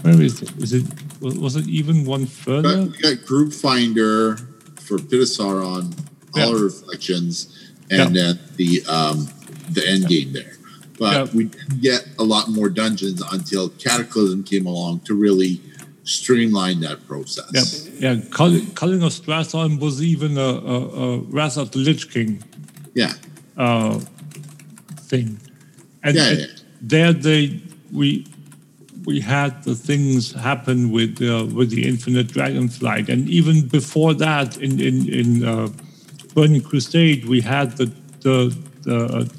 Where 0.01 0.21
is 0.21 0.41
it? 0.41 0.51
Is 0.57 0.73
it 0.73 0.85
was, 1.21 1.55
it 1.55 1.67
even 1.67 2.05
one 2.05 2.25
further? 2.25 2.83
We 2.83 2.97
got 2.97 3.25
Group 3.25 3.53
Finder 3.53 4.37
for 4.81 4.97
Pit 4.99 5.21
of 5.21 5.27
Saron, 5.27 5.93
Yeah. 6.35 6.45
all 6.45 6.53
reflections, 6.55 7.47
and 7.89 8.15
Yeah. 8.15 8.21
then 8.33 8.39
the 8.57 8.83
um, 8.85 9.27
the 9.71 9.87
end 9.87 10.07
game 10.07 10.33
there. 10.33 10.57
But 10.97 11.13
Yeah. 11.13 11.27
we 11.33 11.43
didn't 11.45 11.81
get 11.81 12.07
a 12.17 12.23
lot 12.23 12.49
more 12.49 12.69
dungeons 12.69 13.21
until 13.31 13.69
Cataclysm 13.69 14.43
came 14.43 14.65
along 14.65 15.01
to 15.05 15.13
really 15.15 15.61
streamline 16.03 16.79
that 16.81 17.05
process. 17.07 17.87
Yeah, 17.99 18.13
yeah. 18.13 18.21
Culling, 18.31 18.71
Culling 18.71 19.03
of 19.03 19.13
Stratholme 19.13 19.79
was 19.79 20.01
even 20.01 20.37
a, 20.37 20.41
a, 20.41 20.77
a 21.03 21.17
Wrath 21.19 21.57
of 21.57 21.71
the 21.71 21.79
Lich 21.79 22.09
King 22.11 22.43
Yeah. 22.95 23.13
Uh, 23.59 23.99
thing, 25.09 25.37
and, 26.01 26.15
Yeah, 26.15 26.31
yeah. 26.31 26.45
there 26.81 27.13
they 27.13 27.61
we 27.91 28.25
we 29.05 29.19
had 29.19 29.63
the 29.63 29.75
things 29.75 30.33
happen 30.33 30.91
with 30.91 31.21
uh, 31.21 31.45
with 31.53 31.69
the 31.69 31.87
Infinite 31.87 32.27
Dragonflight, 32.27 33.09
and 33.09 33.29
even 33.29 33.67
before 33.67 34.13
that, 34.15 34.57
in 34.57 34.79
in 34.79 35.09
in 35.09 35.43
uh, 35.43 35.69
Burning 36.33 36.61
Crusade, 36.61 37.25
we 37.25 37.41
had 37.41 37.77
the 37.77 37.91
the 38.21 38.55
the 38.83 39.29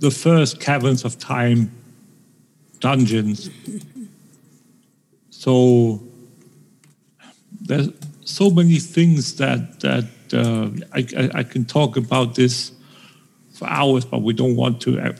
the 0.00 0.10
first 0.10 0.60
Caverns 0.60 1.04
of 1.04 1.18
Time 1.18 1.70
dungeons. 2.80 3.50
So 5.30 6.00
there's 7.60 7.88
so 8.24 8.50
many 8.50 8.78
things 8.78 9.36
that 9.36 9.80
that 9.80 10.08
uh, 10.34 10.68
I, 10.92 11.06
I 11.16 11.40
I 11.40 11.42
can 11.42 11.64
talk 11.64 11.96
about 11.96 12.34
this 12.34 12.72
for 13.56 13.66
hours, 13.68 14.04
but 14.04 14.22
we 14.22 14.32
don't 14.34 14.56
want 14.56 14.80
to. 14.82 14.98
uh, 15.00 15.12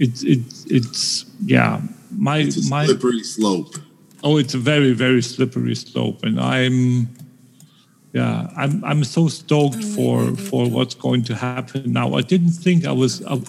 It's 0.00 0.22
it's 0.24 0.64
it's 0.70 1.24
yeah. 1.46 1.80
My 2.10 2.38
It's 2.38 2.66
a 2.66 2.70
my 2.70 2.84
slippery 2.86 3.22
slope. 3.22 3.74
oh, 4.22 4.38
it's 4.38 4.54
a 4.54 4.58
very 4.58 4.92
very 4.92 5.22
slippery 5.22 5.74
slope, 5.74 6.22
and 6.26 6.38
I'm 6.40 7.08
yeah, 8.12 8.48
I'm 8.56 8.82
I'm 8.84 9.04
so 9.04 9.28
stoked 9.28 9.82
for 9.94 10.36
for 10.36 10.68
what's 10.70 10.94
going 10.94 11.24
to 11.24 11.34
happen 11.34 11.92
now. 11.92 12.14
I 12.14 12.22
didn't 12.22 12.52
think 12.64 12.84
I 12.86 12.92
was 12.92 13.22
uh, 13.22 13.40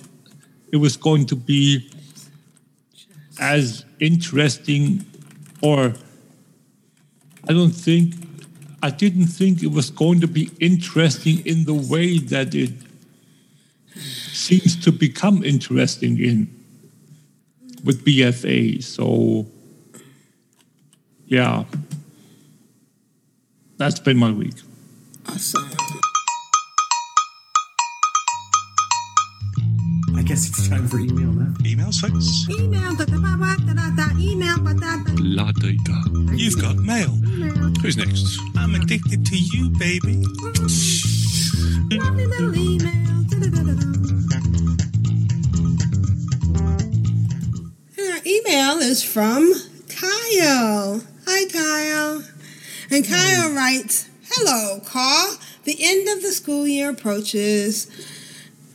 it 0.71 0.77
was 0.77 0.97
going 0.97 1.25
to 1.27 1.35
be 1.35 1.89
as 3.39 3.85
interesting, 3.99 5.05
or 5.61 5.93
I 7.49 7.53
don't 7.53 7.75
think 7.75 8.13
I 8.83 8.89
didn't 8.91 9.27
think 9.27 9.63
it 9.63 9.71
was 9.71 9.89
going 9.89 10.19
to 10.21 10.27
be 10.27 10.49
interesting 10.59 11.45
in 11.45 11.65
the 11.65 11.73
way 11.73 12.19
that 12.19 12.53
it 12.53 12.71
seems 14.45 14.75
to 14.83 14.91
become 14.91 15.43
interesting 15.43 16.19
in 16.19 16.47
with 17.83 18.05
BFA. 18.05 18.83
So 18.83 19.47
yeah, 21.25 21.63
that's 23.77 23.99
been 23.99 24.17
my 24.17 24.31
week. 24.31 24.53
Awesome. 25.27 25.67
I 30.15 30.21
guess 30.21 30.47
it's 30.47 30.69
time 30.69 30.87
for 30.87 30.99
email 30.99 31.31
now. 31.31 31.53
Emails, 31.63 31.99
folks? 31.99 32.47
Email, 32.49 32.95
da, 32.95 33.05
da, 33.05 33.17
ba, 33.17 33.35
ba, 33.39 33.57
da, 33.65 33.73
da, 33.73 33.89
da, 33.95 34.17
email, 34.19 34.59
ba, 34.59 34.73
da, 34.75 35.03
da. 35.03 35.13
La 35.17 35.51
data. 35.53 36.03
You've 36.33 36.61
got 36.61 36.75
mail. 36.77 37.09
Who's 37.81 37.97
next? 37.97 38.39
I'm 38.55 38.75
addicted 38.75 39.25
to 39.25 39.37
you, 39.37 39.69
baby. 39.71 40.23
Lovely 41.91 42.25
little 42.27 42.55
email. 42.55 43.23
da, 43.29 43.39
da, 43.39 43.49
da, 43.49 43.63
da, 43.63 43.73
da. 43.73 43.94
Email 48.25 48.79
is 48.79 49.03
from 49.03 49.53
Kyle. 49.89 51.01
Hi, 51.27 51.45
Kyle. 51.51 52.23
And 52.91 53.05
hmm. 53.05 53.13
Kyle 53.13 53.51
writes, 53.53 54.09
Hello, 54.31 54.79
Carl. 54.85 55.37
The 55.63 55.77
end 55.79 56.07
of 56.09 56.21
the 56.21 56.31
school 56.31 56.67
year 56.67 56.89
approaches. 56.89 57.89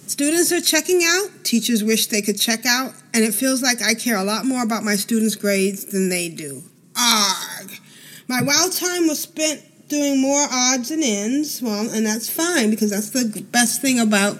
Students 0.06 0.50
are 0.52 0.60
checking 0.60 1.02
out. 1.04 1.44
Teachers 1.44 1.84
wish 1.84 2.06
they 2.06 2.22
could 2.22 2.40
check 2.40 2.66
out. 2.66 2.94
And 3.14 3.24
it 3.24 3.32
feels 3.34 3.62
like 3.62 3.82
I 3.82 3.94
care 3.94 4.16
a 4.16 4.24
lot 4.24 4.44
more 4.44 4.62
about 4.62 4.82
my 4.82 4.96
students' 4.96 5.36
grades 5.36 5.84
than 5.86 6.08
they 6.08 6.28
do. 6.28 6.62
Arg. 6.96 7.70
My 8.28 8.42
wild 8.42 8.72
time 8.72 9.06
was 9.06 9.20
spent 9.20 9.62
doing 9.88 10.20
more 10.20 10.46
odds 10.50 10.90
and 10.90 11.02
ends. 11.02 11.60
Well, 11.62 11.90
and 11.90 12.06
that's 12.06 12.28
fine 12.30 12.70
because 12.70 12.90
that's 12.90 13.10
the 13.10 13.42
best 13.50 13.80
thing 13.80 14.00
about 14.00 14.38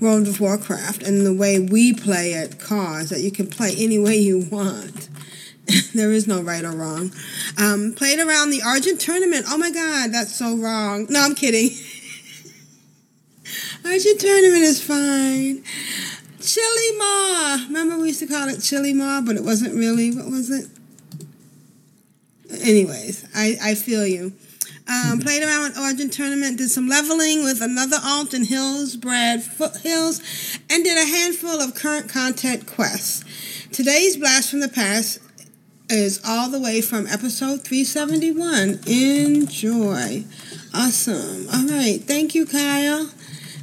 World 0.00 0.28
of 0.28 0.40
Warcraft 0.40 1.02
and 1.02 1.24
the 1.24 1.34
way 1.34 1.58
we 1.58 1.92
play 1.92 2.34
at 2.34 2.60
Cause 2.60 3.10
that 3.10 3.20
you 3.20 3.30
can 3.30 3.46
play 3.46 3.74
any 3.78 3.98
way 3.98 4.16
you 4.16 4.46
want. 4.50 5.08
there 5.94 6.12
is 6.12 6.26
no 6.26 6.40
right 6.42 6.64
or 6.64 6.72
wrong. 6.72 7.12
Um, 7.58 7.92
played 7.94 8.18
around 8.18 8.50
the 8.50 8.62
Argent 8.62 9.00
tournament. 9.00 9.46
Oh 9.48 9.58
my 9.58 9.70
God, 9.70 10.12
that's 10.12 10.34
so 10.34 10.56
wrong. 10.56 11.06
No, 11.08 11.20
I'm 11.20 11.34
kidding. 11.34 11.70
Argent 13.84 14.20
tournament 14.20 14.62
is 14.62 14.82
fine. 14.82 15.64
Chili 16.40 16.98
Ma. 16.98 17.58
Remember 17.66 17.98
we 17.98 18.08
used 18.08 18.20
to 18.20 18.26
call 18.26 18.48
it 18.48 18.60
Chili 18.60 18.92
Ma, 18.92 19.20
but 19.20 19.36
it 19.36 19.42
wasn't 19.42 19.74
really. 19.74 20.14
What 20.14 20.26
was 20.26 20.50
it? 20.50 20.68
Anyways, 22.62 23.26
I, 23.34 23.56
I 23.62 23.74
feel 23.74 24.06
you. 24.06 24.32
Um, 24.88 25.18
played 25.18 25.42
around 25.42 25.62
with 25.62 25.78
Argent 25.78 26.12
Tournament, 26.12 26.58
did 26.58 26.70
some 26.70 26.88
leveling 26.88 27.42
with 27.42 27.60
another 27.60 27.98
alt 28.04 28.32
in 28.34 28.42
Hillsbrad 28.42 29.42
Foothills, 29.42 30.20
and 30.70 30.84
did 30.84 30.96
a 30.96 31.04
handful 31.04 31.60
of 31.60 31.74
current 31.74 32.08
content 32.08 32.66
quests. 32.66 33.24
Today's 33.72 34.16
Blast 34.16 34.50
from 34.50 34.60
the 34.60 34.68
Past 34.68 35.18
is 35.88 36.20
all 36.24 36.48
the 36.48 36.60
way 36.60 36.80
from 36.80 37.06
episode 37.08 37.62
371. 37.62 38.80
Enjoy. 38.86 40.24
Awesome. 40.72 41.48
All 41.52 41.66
right. 41.66 42.00
Thank 42.02 42.34
you, 42.34 42.46
Kyle. 42.46 43.10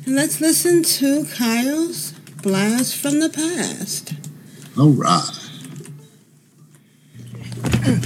And 0.06 0.16
let's 0.16 0.42
listen 0.42 0.84
to 0.84 1.26
Kyle's 1.26 2.12
Blast 2.42 2.98
from 2.98 3.22
the 3.22 3.30
Past. 3.30 4.14
All 4.78 4.90
right. 4.90 5.43
Today 7.84 8.00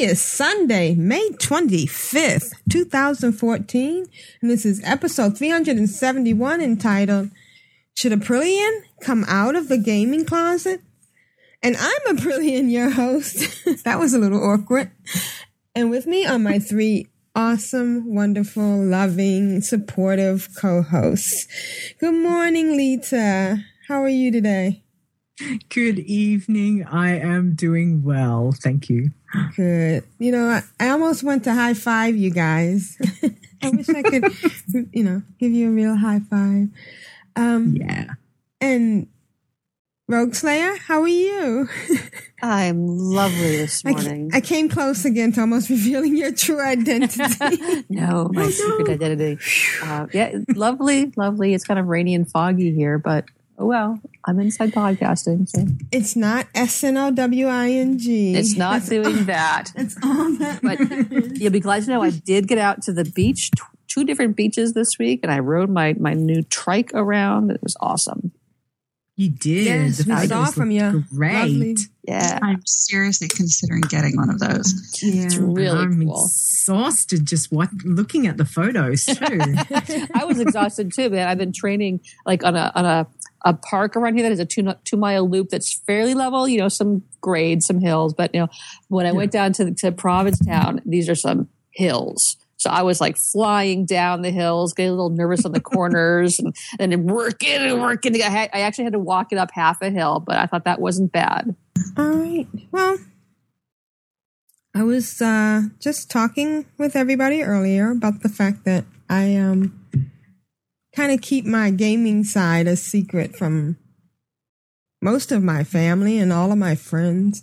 is 0.00 0.20
Sunday, 0.20 0.94
May 0.94 1.30
25th, 1.30 2.52
2014, 2.70 4.06
and 4.42 4.50
this 4.50 4.66
is 4.66 4.82
episode 4.84 5.38
371 5.38 6.60
entitled 6.60 7.30
Should 7.94 8.12
Aprillian 8.12 8.82
Come 9.00 9.24
Out 9.26 9.56
of 9.56 9.68
the 9.68 9.78
Gaming 9.78 10.26
Closet? 10.26 10.82
And 11.62 11.78
I'm 11.78 12.14
a 12.14 12.20
Aprillian, 12.20 12.70
your 12.70 12.90
host. 12.90 13.64
that 13.84 13.98
was 13.98 14.12
a 14.12 14.18
little 14.18 14.44
awkward. 14.44 14.90
And 15.74 15.90
with 15.90 16.06
me 16.06 16.26
are 16.26 16.38
my 16.38 16.58
three 16.58 17.08
awesome, 17.34 18.14
wonderful, 18.14 18.84
loving, 18.84 19.60
supportive 19.60 20.48
co-hosts. 20.56 21.46
Good 21.98 22.14
morning, 22.14 22.76
Lita. 22.76 23.64
How 23.88 24.02
are 24.02 24.08
you 24.08 24.30
today? 24.30 24.82
Good 25.70 25.98
evening. 26.00 26.84
I 26.84 27.18
am 27.18 27.54
doing 27.54 28.02
well. 28.02 28.52
Thank 28.52 28.88
you. 28.88 29.10
Good. 29.56 30.04
You 30.18 30.32
know, 30.32 30.48
I, 30.48 30.62
I 30.78 30.90
almost 30.90 31.22
went 31.22 31.44
to 31.44 31.54
high 31.54 31.74
five 31.74 32.16
you 32.16 32.30
guys. 32.30 32.98
I 33.62 33.70
wish 33.70 33.88
I 33.88 34.02
could, 34.02 34.24
you 34.92 35.02
know, 35.02 35.22
give 35.38 35.52
you 35.52 35.68
a 35.68 35.72
real 35.72 35.96
high 35.96 36.20
five. 36.20 36.68
Um, 37.34 37.76
yeah. 37.76 38.14
And 38.60 39.08
Rogue 40.08 40.34
Slayer, 40.34 40.76
how 40.76 41.00
are 41.02 41.08
you? 41.08 41.68
I'm 42.42 42.86
lovely 42.86 43.56
this 43.56 43.84
morning. 43.84 44.30
I 44.34 44.40
came 44.40 44.68
close 44.68 45.04
again 45.04 45.32
to 45.32 45.40
almost 45.40 45.70
revealing 45.70 46.16
your 46.16 46.32
true 46.32 46.60
identity. 46.60 47.84
no, 47.88 48.28
my 48.32 48.50
secret 48.50 48.88
identity. 48.90 49.38
Uh, 49.82 50.06
yeah, 50.12 50.32
lovely, 50.54 51.12
lovely. 51.16 51.54
It's 51.54 51.64
kind 51.64 51.78
of 51.78 51.86
rainy 51.86 52.14
and 52.16 52.28
foggy 52.28 52.74
here, 52.74 52.98
but 52.98 53.26
oh 53.58 53.66
well. 53.66 54.00
I'm 54.24 54.38
inside 54.40 54.72
podcasting, 54.72 55.48
so 55.48 55.66
it's 55.90 56.14
not 56.14 56.46
S 56.54 56.82
N 56.84 56.96
O 56.96 57.10
W 57.12 57.46
I 57.46 57.70
N 57.70 57.98
G. 57.98 58.34
it's 58.34 58.56
not 58.56 58.74
That's 58.74 58.88
doing 58.88 59.06
all- 59.18 59.24
that. 59.24 59.72
That's 59.74 59.96
all 60.02 60.32
that. 60.38 60.60
But 60.62 61.36
you'll 61.40 61.52
be 61.52 61.60
glad 61.60 61.84
to 61.84 61.90
know 61.90 62.02
I 62.02 62.10
did 62.10 62.48
get 62.48 62.58
out 62.58 62.82
to 62.82 62.92
the 62.92 63.04
beach, 63.04 63.50
t- 63.52 63.62
two 63.88 64.04
different 64.04 64.36
beaches 64.36 64.74
this 64.74 64.98
week, 64.98 65.20
and 65.22 65.32
I 65.32 65.38
rode 65.38 65.70
my 65.70 65.94
my 65.98 66.12
new 66.12 66.42
trike 66.42 66.90
around. 66.92 67.50
It 67.52 67.62
was 67.62 67.76
awesome. 67.80 68.32
You 69.16 69.28
did. 69.28 69.66
Yes, 69.66 69.98
The 69.98 70.14
we 70.14 70.26
saw 70.26 70.40
look 70.40 70.54
from 70.54 70.70
you. 70.70 71.04
Great. 71.14 71.34
Lovely. 71.34 71.76
Yeah, 72.08 72.38
I'm 72.42 72.62
seriously 72.66 73.28
considering 73.28 73.82
getting 73.82 74.16
one 74.16 74.30
of 74.30 74.38
those. 74.38 74.98
Yeah. 75.02 75.24
it's 75.24 75.36
really 75.36 75.78
I'm 75.78 76.04
cool. 76.06 76.24
exhausted 76.24 77.26
just 77.26 77.52
what, 77.52 77.68
looking 77.84 78.26
at 78.26 78.38
the 78.38 78.44
photos 78.46 79.04
too. 79.06 79.40
I 80.14 80.24
was 80.24 80.40
exhausted 80.40 80.92
too, 80.92 81.10
man. 81.10 81.28
I've 81.28 81.38
been 81.38 81.52
training 81.52 82.00
like 82.24 82.42
on 82.44 82.56
a 82.56 82.72
on 82.74 82.84
a 82.84 83.06
a 83.44 83.54
park 83.54 83.96
around 83.96 84.14
here 84.14 84.22
that 84.22 84.32
is 84.32 84.40
a 84.40 84.46
two 84.46 84.72
two 84.84 84.96
mile 84.96 85.28
loop 85.28 85.50
that's 85.50 85.74
fairly 85.86 86.14
level. 86.14 86.48
You 86.48 86.58
know, 86.58 86.68
some 86.68 87.02
grades, 87.20 87.66
some 87.66 87.80
hills, 87.80 88.14
but 88.14 88.34
you 88.34 88.40
know, 88.40 88.48
when 88.88 89.04
I 89.06 89.12
went 89.12 89.30
down 89.30 89.52
to 89.54 89.72
to 89.72 89.92
Provincetown, 89.92 90.80
these 90.86 91.08
are 91.08 91.14
some 91.14 91.48
hills. 91.70 92.36
So 92.62 92.70
I 92.70 92.82
was 92.82 93.00
like 93.00 93.16
flying 93.16 93.84
down 93.84 94.22
the 94.22 94.30
hills, 94.30 94.72
getting 94.72 94.90
a 94.90 94.94
little 94.94 95.10
nervous 95.10 95.44
on 95.44 95.52
the 95.52 95.60
corners, 95.60 96.38
and 96.38 96.54
and 96.78 96.92
then 96.92 97.04
working 97.04 97.56
and 97.56 97.80
working. 97.80 98.14
I, 98.22 98.28
had, 98.28 98.50
I 98.52 98.60
actually 98.60 98.84
had 98.84 98.92
to 98.92 98.98
walk 98.98 99.32
it 99.32 99.38
up 99.38 99.50
half 99.52 99.82
a 99.82 99.90
hill, 99.90 100.22
but 100.24 100.36
I 100.36 100.46
thought 100.46 100.64
that 100.64 100.80
wasn't 100.80 101.12
bad. 101.12 101.54
All 101.96 102.08
right. 102.08 102.46
Well, 102.70 102.98
I 104.74 104.84
was 104.84 105.20
uh, 105.20 105.62
just 105.80 106.10
talking 106.10 106.66
with 106.78 106.96
everybody 106.96 107.42
earlier 107.42 107.90
about 107.90 108.22
the 108.22 108.28
fact 108.28 108.64
that 108.64 108.84
I 109.10 109.36
um 109.36 109.78
kind 110.94 111.12
of 111.12 111.20
keep 111.20 111.44
my 111.44 111.70
gaming 111.70 112.22
side 112.24 112.66
a 112.66 112.76
secret 112.76 113.36
from 113.36 113.76
most 115.02 115.32
of 115.32 115.42
my 115.42 115.64
family 115.64 116.18
and 116.18 116.32
all 116.32 116.52
of 116.52 116.58
my 116.58 116.74
friends. 116.74 117.42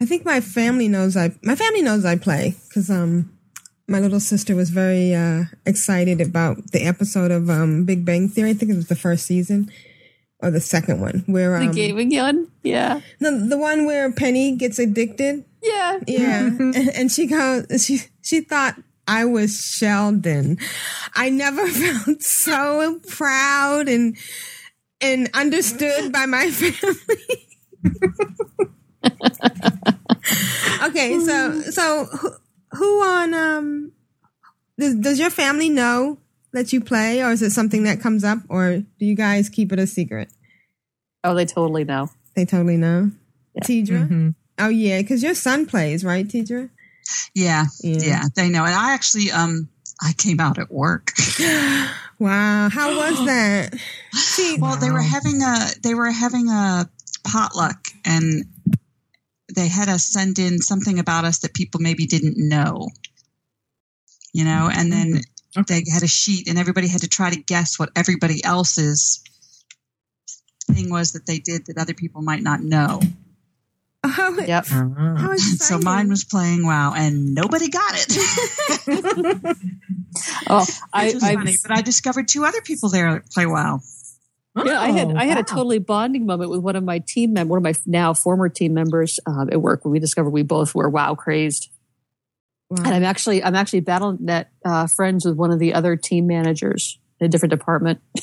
I 0.00 0.06
think 0.06 0.24
my 0.24 0.40
family 0.40 0.88
knows 0.88 1.16
I 1.16 1.34
my 1.42 1.56
family 1.56 1.82
knows 1.82 2.04
I 2.04 2.16
play 2.16 2.56
because 2.68 2.90
um 2.90 3.33
my 3.86 4.00
little 4.00 4.20
sister 4.20 4.54
was 4.56 4.70
very 4.70 5.14
uh, 5.14 5.44
excited 5.66 6.20
about 6.20 6.72
the 6.72 6.82
episode 6.84 7.30
of 7.30 7.50
um, 7.50 7.84
Big 7.84 8.04
Bang 8.04 8.28
Theory. 8.28 8.50
I 8.50 8.54
think 8.54 8.72
it 8.72 8.76
was 8.76 8.88
the 8.88 8.96
first 8.96 9.26
season 9.26 9.70
or 10.40 10.50
the 10.50 10.60
second 10.60 11.00
one 11.00 11.22
where 11.26 11.56
um, 11.56 11.68
The 11.68 11.72
gaming 11.72 12.14
one, 12.16 12.48
yeah, 12.62 13.00
the 13.20 13.30
the 13.32 13.58
one 13.58 13.86
where 13.86 14.10
Penny 14.12 14.56
gets 14.56 14.78
addicted. 14.78 15.44
yeah, 15.62 15.98
Yeah, 16.06 16.46
and, 16.46 16.76
and 16.94 17.12
she 17.12 17.26
goes. 17.26 17.66
She 17.84 18.00
she 18.22 18.40
thought 18.40 18.76
I 19.06 19.24
was 19.26 19.60
Sheldon. 19.60 20.58
I 21.14 21.28
never 21.30 21.66
felt 21.68 22.22
so 22.22 23.00
proud 23.08 23.88
and 23.88 24.16
and 25.00 25.28
understood 25.34 26.10
by 26.12 26.24
my 26.26 26.50
family. 26.50 27.48
okay, 30.84 31.18
so 31.20 31.60
so 31.70 32.08
who, 32.74 32.84
who 33.00 33.02
on 33.04 33.34
um 33.34 33.92
does, 34.78 34.94
does 34.96 35.18
your 35.18 35.30
family 35.30 35.68
know 35.68 36.18
that 36.52 36.72
you 36.72 36.80
play, 36.80 37.22
or 37.22 37.30
is 37.32 37.42
it 37.42 37.50
something 37.50 37.84
that 37.84 38.00
comes 38.00 38.22
up, 38.24 38.38
or 38.48 38.78
do 38.78 39.04
you 39.06 39.14
guys 39.14 39.48
keep 39.48 39.72
it 39.72 39.78
a 39.78 39.86
secret? 39.86 40.28
Oh, 41.22 41.34
they 41.34 41.46
totally 41.46 41.84
know. 41.84 42.10
They 42.36 42.44
totally 42.44 42.76
know. 42.76 43.10
Tidra? 43.62 44.04
Mm-hmm. 44.06 44.28
Oh 44.58 44.68
yeah, 44.68 45.00
because 45.00 45.22
your 45.22 45.34
son 45.34 45.66
plays, 45.66 46.04
right, 46.04 46.26
Tidra? 46.26 46.70
Yeah, 47.34 47.66
Yeah. 47.82 47.98
yeah, 48.02 48.22
they 48.36 48.48
know. 48.48 48.64
And 48.64 48.74
I 48.74 48.94
actually, 48.94 49.30
um, 49.30 49.68
I 50.02 50.12
came 50.16 50.40
out 50.40 50.58
at 50.58 50.70
work. 50.72 51.12
Wow, 52.20 52.68
how 52.70 52.96
was 52.96 53.16
that? 53.26 53.74
well, 54.60 54.76
they 54.76 54.90
were 54.92 55.02
having 55.02 55.42
a 55.42 55.56
they 55.82 55.94
were 55.94 56.10
having 56.12 56.48
a 56.48 56.88
potluck, 57.24 57.88
and 58.04 58.44
they 59.54 59.68
had 59.68 59.88
us 59.88 60.04
send 60.06 60.38
in 60.38 60.60
something 60.60 60.98
about 60.98 61.24
us 61.24 61.38
that 61.40 61.54
people 61.54 61.80
maybe 61.80 62.06
didn't 62.06 62.36
know. 62.36 62.88
You 64.32 64.44
know, 64.44 64.68
and 64.72 64.92
then 64.92 65.20
they 65.68 65.84
had 65.92 66.02
a 66.02 66.08
sheet, 66.08 66.48
and 66.48 66.58
everybody 66.58 66.88
had 66.88 67.02
to 67.02 67.08
try 67.08 67.30
to 67.30 67.40
guess 67.40 67.78
what 67.78 67.90
everybody 67.94 68.42
else's 68.44 69.22
thing 70.70 70.90
was 70.90 71.12
that 71.12 71.26
they 71.26 71.38
did 71.38 71.66
that 71.66 71.78
other 71.78 71.94
people 71.94 72.22
might 72.22 72.42
not 72.42 72.60
know. 72.60 73.00
Oh, 74.06 74.44
Yep. 74.46 74.66
So 75.60 75.78
mine 75.78 76.08
was 76.08 76.24
playing 76.24 76.66
WoW, 76.66 76.92
and 76.94 77.34
nobody 77.34 77.68
got 77.68 77.94
it. 77.94 79.56
Oh, 80.48 80.64
I, 80.92 81.06
Which 81.06 81.14
was 81.14 81.24
I 81.24 81.34
funny, 81.34 81.56
but 81.60 81.76
I 81.76 81.82
discovered 81.82 82.28
two 82.28 82.44
other 82.44 82.60
people 82.60 82.88
there 82.88 83.14
that 83.14 83.30
play 83.32 83.46
WoW. 83.46 83.80
Yeah, 84.56 84.80
I 84.80 84.90
had 84.90 85.08
Oh, 85.08 85.16
I 85.16 85.24
had 85.24 85.38
a 85.38 85.42
totally 85.42 85.78
bonding 85.78 86.26
moment 86.26 86.50
with 86.50 86.60
one 86.60 86.76
of 86.76 86.84
my 86.84 87.00
team 87.00 87.32
mem- 87.32 87.48
one 87.48 87.56
of 87.56 87.62
my 87.64 87.74
now 87.86 88.14
former 88.14 88.48
team 88.48 88.72
members 88.74 89.18
um, 89.26 89.48
at 89.50 89.60
work 89.60 89.84
when 89.84 89.92
we 89.92 89.98
discovered 89.98 90.30
we 90.30 90.42
both 90.42 90.74
were 90.74 90.88
WoW 90.88 91.14
crazed. 91.14 91.70
And 92.70 92.86
I'm 92.88 93.04
actually 93.04 93.42
I'm 93.42 93.54
actually 93.54 93.82
BattleNet 93.82 94.46
uh, 94.64 94.86
friends 94.86 95.24
with 95.24 95.36
one 95.36 95.50
of 95.50 95.58
the 95.58 95.74
other 95.74 95.96
team 95.96 96.26
managers 96.26 96.98
in 97.20 97.26
a 97.26 97.28
different 97.28 97.50
department. 97.50 98.00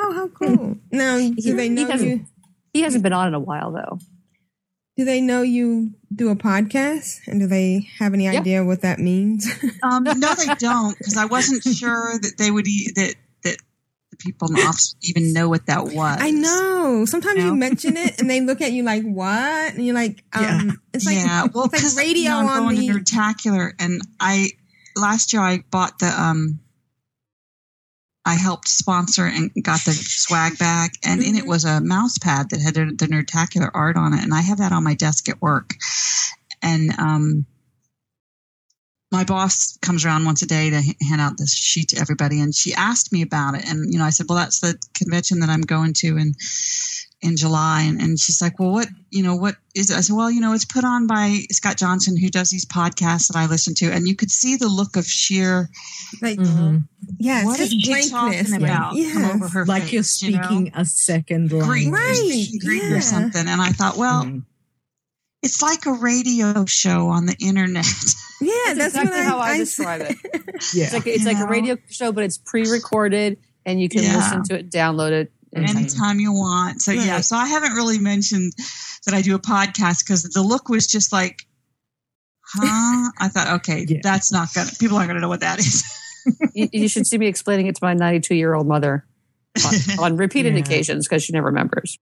Oh, 0.00 0.12
how 0.14 0.28
cool! 0.28 0.76
Now, 0.92 1.18
do 1.18 1.34
He- 1.36 1.50
they 1.50 1.64
he 1.64 1.68
know 1.70 1.86
hasn't- 1.90 2.08
you? 2.08 2.26
He 2.72 2.82
hasn't 2.82 3.02
been 3.02 3.12
on 3.12 3.26
in 3.26 3.34
a 3.34 3.40
while 3.40 3.72
though. 3.72 3.98
Do 4.96 5.04
they 5.04 5.20
know 5.20 5.42
you 5.42 5.92
do 6.14 6.30
a 6.30 6.36
podcast, 6.36 7.18
and 7.26 7.40
do 7.40 7.48
they 7.48 7.88
have 7.98 8.14
any 8.14 8.28
idea 8.28 8.64
what 8.64 8.82
that 8.82 9.00
means? 9.00 9.44
Um, 9.82 10.04
no, 10.04 10.34
they 10.34 10.54
don't, 10.54 10.96
because 10.96 11.16
I 11.16 11.24
wasn't 11.24 11.64
sure 11.64 12.12
that 12.16 12.34
they 12.38 12.48
would 12.48 12.68
e- 12.68 12.92
that 12.94 13.14
that 13.16 13.16
the 13.16 13.27
people 14.18 14.48
in 14.48 14.54
the 14.54 14.60
office 14.60 14.94
even 15.02 15.32
know 15.32 15.48
what 15.48 15.66
that 15.66 15.84
was. 15.84 16.18
I 16.20 16.30
know. 16.30 17.04
Sometimes 17.06 17.38
you 17.38 17.50
No. 17.50 17.54
mention 17.54 17.96
it, 17.96 18.20
and 18.20 18.28
they 18.28 18.40
look 18.40 18.60
at 18.60 18.72
you 18.72 18.82
like, 18.82 19.02
"What?" 19.04 19.74
And 19.74 19.84
you're 19.84 19.94
like, 19.94 20.24
um, 20.32 20.80
"It's 20.92 21.06
like 21.06 21.14
yeah, 21.16 21.46
well, 21.54 21.70
it's 21.72 21.96
like 21.96 22.04
radio 22.04 22.22
you 22.22 22.28
know, 22.30 22.38
I'm 22.40 22.48
on 22.48 22.74
going 22.74 22.76
the." 22.76 22.86
to 22.88 22.92
Nerdtacular, 22.94 23.72
and 23.78 24.00
I 24.20 24.50
last 24.96 25.32
year 25.32 25.42
I 25.42 25.64
bought 25.70 25.98
the 26.00 26.08
um, 26.08 26.58
I 28.24 28.34
helped 28.34 28.68
sponsor 28.68 29.24
and 29.24 29.50
got 29.62 29.80
the 29.84 29.92
swag 29.92 30.58
bag, 30.58 30.90
and 31.04 31.22
in 31.22 31.34
it 31.34 31.40
Mm-hmm. 31.40 31.48
was 31.48 31.64
a 31.64 31.80
mouse 31.80 32.18
pad 32.18 32.50
that 32.50 32.60
had 32.60 32.74
the, 32.74 32.86
the 32.86 33.06
Nerdtacular 33.06 33.70
art 33.72 33.96
on 33.96 34.12
it, 34.14 34.22
and 34.22 34.34
I 34.34 34.40
have 34.42 34.58
that 34.58 34.72
on 34.72 34.84
my 34.84 34.94
desk 34.94 35.28
at 35.28 35.40
work, 35.40 35.74
and 36.62 36.90
um. 36.98 37.46
My 39.10 39.24
boss 39.24 39.78
comes 39.80 40.04
around 40.04 40.26
once 40.26 40.42
a 40.42 40.46
day 40.46 40.68
to 40.70 40.82
hand 41.08 41.20
out 41.20 41.38
this 41.38 41.54
sheet 41.54 41.88
to 41.90 41.98
everybody, 42.00 42.40
and 42.40 42.54
she 42.54 42.74
asked 42.74 43.10
me 43.12 43.22
about 43.22 43.54
it. 43.54 43.64
And 43.68 43.90
you 43.92 43.98
know, 43.98 44.04
I 44.04 44.10
said, 44.10 44.26
"Well, 44.28 44.36
that's 44.38 44.60
the 44.60 44.78
convention 44.94 45.40
that 45.40 45.48
I'm 45.48 45.62
going 45.62 45.94
to 45.94 46.18
in 46.18 46.34
in 47.22 47.36
July." 47.36 47.82
And, 47.82 48.00
and 48.02 48.18
she's 48.20 48.42
like, 48.42 48.58
"Well, 48.60 48.70
what 48.70 48.88
you 49.10 49.22
know, 49.22 49.34
what 49.34 49.54
is 49.74 49.90
it?" 49.90 49.96
I 49.96 50.02
said, 50.02 50.14
"Well, 50.14 50.30
you 50.30 50.42
know, 50.42 50.52
it's 50.52 50.66
put 50.66 50.84
on 50.84 51.06
by 51.06 51.38
Scott 51.50 51.78
Johnson, 51.78 52.18
who 52.18 52.28
does 52.28 52.50
these 52.50 52.66
podcasts 52.66 53.28
that 53.28 53.36
I 53.36 53.46
listen 53.46 53.74
to." 53.76 53.86
And 53.90 54.06
you 54.06 54.14
could 54.14 54.30
see 54.30 54.56
the 54.56 54.68
look 54.68 54.94
of 54.96 55.06
sheer, 55.06 55.70
like, 56.20 56.38
Mm-hmm. 56.38 56.76
yes, 57.18 57.46
what 57.46 57.60
is 57.60 57.72
just 57.72 57.86
she 58.08 58.10
blankness. 58.12 58.50
talking 58.50 58.62
about? 58.62 58.94
Yes. 58.94 59.12
Come 59.14 59.24
over 59.36 59.48
her 59.48 59.64
like 59.64 59.84
face, 59.84 60.20
you're 60.22 60.32
you 60.32 60.36
know? 60.36 60.42
speaking 60.42 60.72
a 60.74 60.84
second 60.84 61.50
language. 61.50 61.66
Greek, 61.66 61.92
Right, 61.94 62.48
Greek 62.62 62.82
yeah. 62.82 62.92
or 62.94 63.00
something. 63.00 63.48
And 63.48 63.60
I 63.62 63.70
thought, 63.70 63.96
well, 63.96 64.24
Mm-hmm. 64.24 64.40
It's 65.42 65.62
like 65.62 65.86
a 65.86 65.92
radio 65.92 66.64
show 66.66 67.08
on 67.08 67.26
the 67.26 67.36
internet. 67.40 67.86
Yeah, 68.40 68.52
That's, 68.72 68.78
that's, 68.94 68.94
exactly 68.94 69.18
what 69.18 69.26
how 69.26 69.38
I 69.40 69.48
I 69.50 69.58
describe 69.58 70.00
it. 70.02 70.16
Yeah. 70.72 70.84
It's 70.84 70.92
like 70.92 71.06
it's 71.08 71.24
You 71.24 71.26
like 71.26 71.38
a 71.40 71.46
radio 71.48 71.76
show, 71.90 72.12
but 72.12 72.22
it's 72.22 72.38
pre-recorded, 72.38 73.38
and 73.66 73.80
you 73.82 73.88
can 73.88 74.04
Yeah. 74.04 74.14
listen 74.16 74.44
to 74.44 74.58
it, 74.60 74.70
download 74.70 75.10
it. 75.10 75.32
anytime. 75.52 75.76
anytime 75.76 76.20
you 76.20 76.30
want. 76.32 76.80
So 76.80 76.92
yeah, 76.92 77.20
so 77.20 77.34
I 77.34 77.48
haven't 77.48 77.72
really 77.72 77.98
mentioned 77.98 78.52
that 79.06 79.14
I 79.14 79.22
do 79.22 79.34
a 79.34 79.40
podcast 79.40 80.04
because 80.04 80.22
the 80.22 80.40
look 80.42 80.68
was 80.68 80.86
just 80.86 81.12
like, 81.12 81.48
huh? 82.44 83.10
I 83.18 83.26
thought, 83.26 83.54
okay, 83.56 83.84
Yeah. 83.88 83.98
that's 84.04 84.30
not 84.32 84.54
gonna. 84.54 84.70
People 84.78 84.96
aren't 84.98 85.08
gonna 85.08 85.18
know 85.20 85.28
what 85.28 85.40
that 85.40 85.58
is. 85.58 85.82
you, 86.54 86.68
you 86.72 86.88
should 86.88 87.08
see 87.08 87.18
me 87.18 87.26
explaining 87.26 87.66
it 87.66 87.74
to 87.74 87.84
my 87.84 87.94
92 87.94 88.36
year 88.36 88.54
old 88.54 88.68
mother 88.68 89.04
on, 89.66 89.74
on 90.12 90.16
repeated 90.16 90.54
Yeah. 90.54 90.60
occasions 90.60 91.08
because 91.08 91.24
she 91.24 91.32
never 91.32 91.46
remembers. 91.46 91.98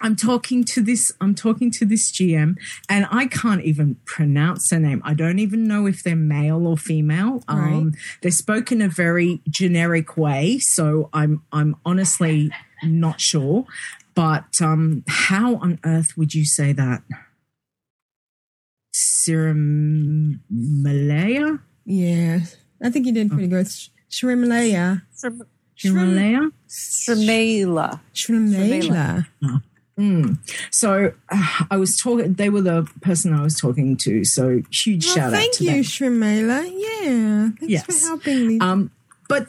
I'm 0.00 0.14
talking 0.16 0.64
to 0.64 0.82
this. 0.82 1.12
I'm 1.20 1.34
talking 1.34 1.70
to 1.72 1.84
this 1.84 2.12
GM, 2.12 2.56
and 2.88 3.06
I 3.10 3.26
can't 3.26 3.62
even 3.64 3.96
pronounce 4.04 4.70
their 4.70 4.78
name. 4.80 5.02
I 5.04 5.14
don't 5.14 5.38
even 5.40 5.66
know 5.66 5.86
if 5.86 6.02
they're 6.02 6.14
male 6.16 6.66
or 6.66 6.76
female. 6.76 7.42
Um, 7.48 7.94
they 8.22 8.30
spoke 8.30 8.70
in 8.70 8.80
a 8.80 8.88
very 8.88 9.40
generic 9.48 10.16
way, 10.16 10.58
so 10.58 11.08
I'm 11.12 11.42
I'm 11.52 11.76
honestly 11.84 12.50
not 12.82 13.20
sure. 13.20 13.64
But 14.14 14.60
um, 14.60 15.04
how 15.08 15.56
on 15.56 15.78
earth 15.84 16.16
would 16.16 16.34
you 16.34 16.44
say 16.44 16.72
that? 16.72 17.02
Serum 18.92 20.40
Malaya? 20.50 21.58
Yeah, 21.84 22.40
I 22.82 22.90
think 22.90 23.06
you 23.06 23.12
did 23.12 23.30
pretty 23.30 23.48
good. 23.48 23.68
Sh- 23.68 23.88
Shrimlaya. 24.10 25.02
Shrimalaya? 25.76 26.50
Shrimela. 26.68 28.00
Shrimela. 28.14 29.26
Mm. 29.98 30.38
So 30.70 31.12
uh, 31.30 31.64
I 31.70 31.76
was 31.76 31.96
talking. 31.96 32.34
They 32.34 32.50
were 32.50 32.62
the 32.62 32.88
person 33.00 33.34
I 33.34 33.42
was 33.42 33.58
talking 33.58 33.96
to. 33.98 34.24
So 34.24 34.62
huge 34.70 35.06
Well, 35.06 35.14
shout 35.16 35.26
out 35.34 35.38
thank 35.40 35.54
to 35.56 35.64
you, 35.64 35.70
them. 35.70 35.82
Shrimela. 35.82 36.70
Yeah, 36.72 37.48
thanks 37.58 37.62
Yes. 37.62 38.00
for 38.00 38.06
helping 38.06 38.46
me. 38.46 38.58
Um, 38.60 38.90
but 39.28 39.46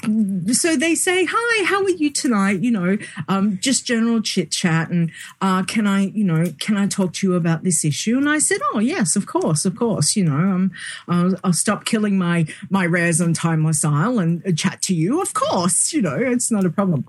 so 0.51 0.75
they 0.75 0.93
say, 0.95 1.25
"Hi, 1.29 1.63
how 1.63 1.81
are 1.83 1.89
you 1.89 2.09
tonight?" 2.11 2.59
You 2.61 2.71
know, 2.71 2.97
um, 3.29 3.59
just 3.61 3.85
general 3.85 4.21
chit 4.21 4.51
chat, 4.51 4.89
and 4.89 5.09
uh, 5.39 5.63
can 5.63 5.87
I, 5.87 6.07
you 6.07 6.25
know, 6.25 6.47
can 6.59 6.75
I 6.75 6.87
talk 6.87 7.13
to 7.13 7.27
you 7.27 7.35
about 7.35 7.63
this 7.63 7.85
issue? 7.85 8.17
And 8.17 8.27
I 8.27 8.39
said, 8.39 8.59
"Oh, 8.73 8.79
yes, 8.79 9.15
of 9.15 9.25
course, 9.27 9.63
of 9.65 9.77
course." 9.77 10.17
You 10.17 10.25
know, 10.25 10.35
um, 10.35 10.71
I'll, 11.07 11.35
I'll 11.45 11.53
stop 11.53 11.85
killing 11.85 12.17
my 12.17 12.45
my 12.69 12.85
rares 12.85 13.21
on 13.21 13.33
timeless 13.33 13.85
isle 13.85 14.19
and 14.19 14.45
uh, 14.45 14.51
chat 14.51 14.81
to 14.81 14.93
you. 14.95 15.21
Of 15.21 15.33
course, 15.33 15.93
you 15.93 16.01
know, 16.01 16.15
it's 16.17 16.51
not 16.51 16.65
a 16.65 16.69
problem. 16.69 17.05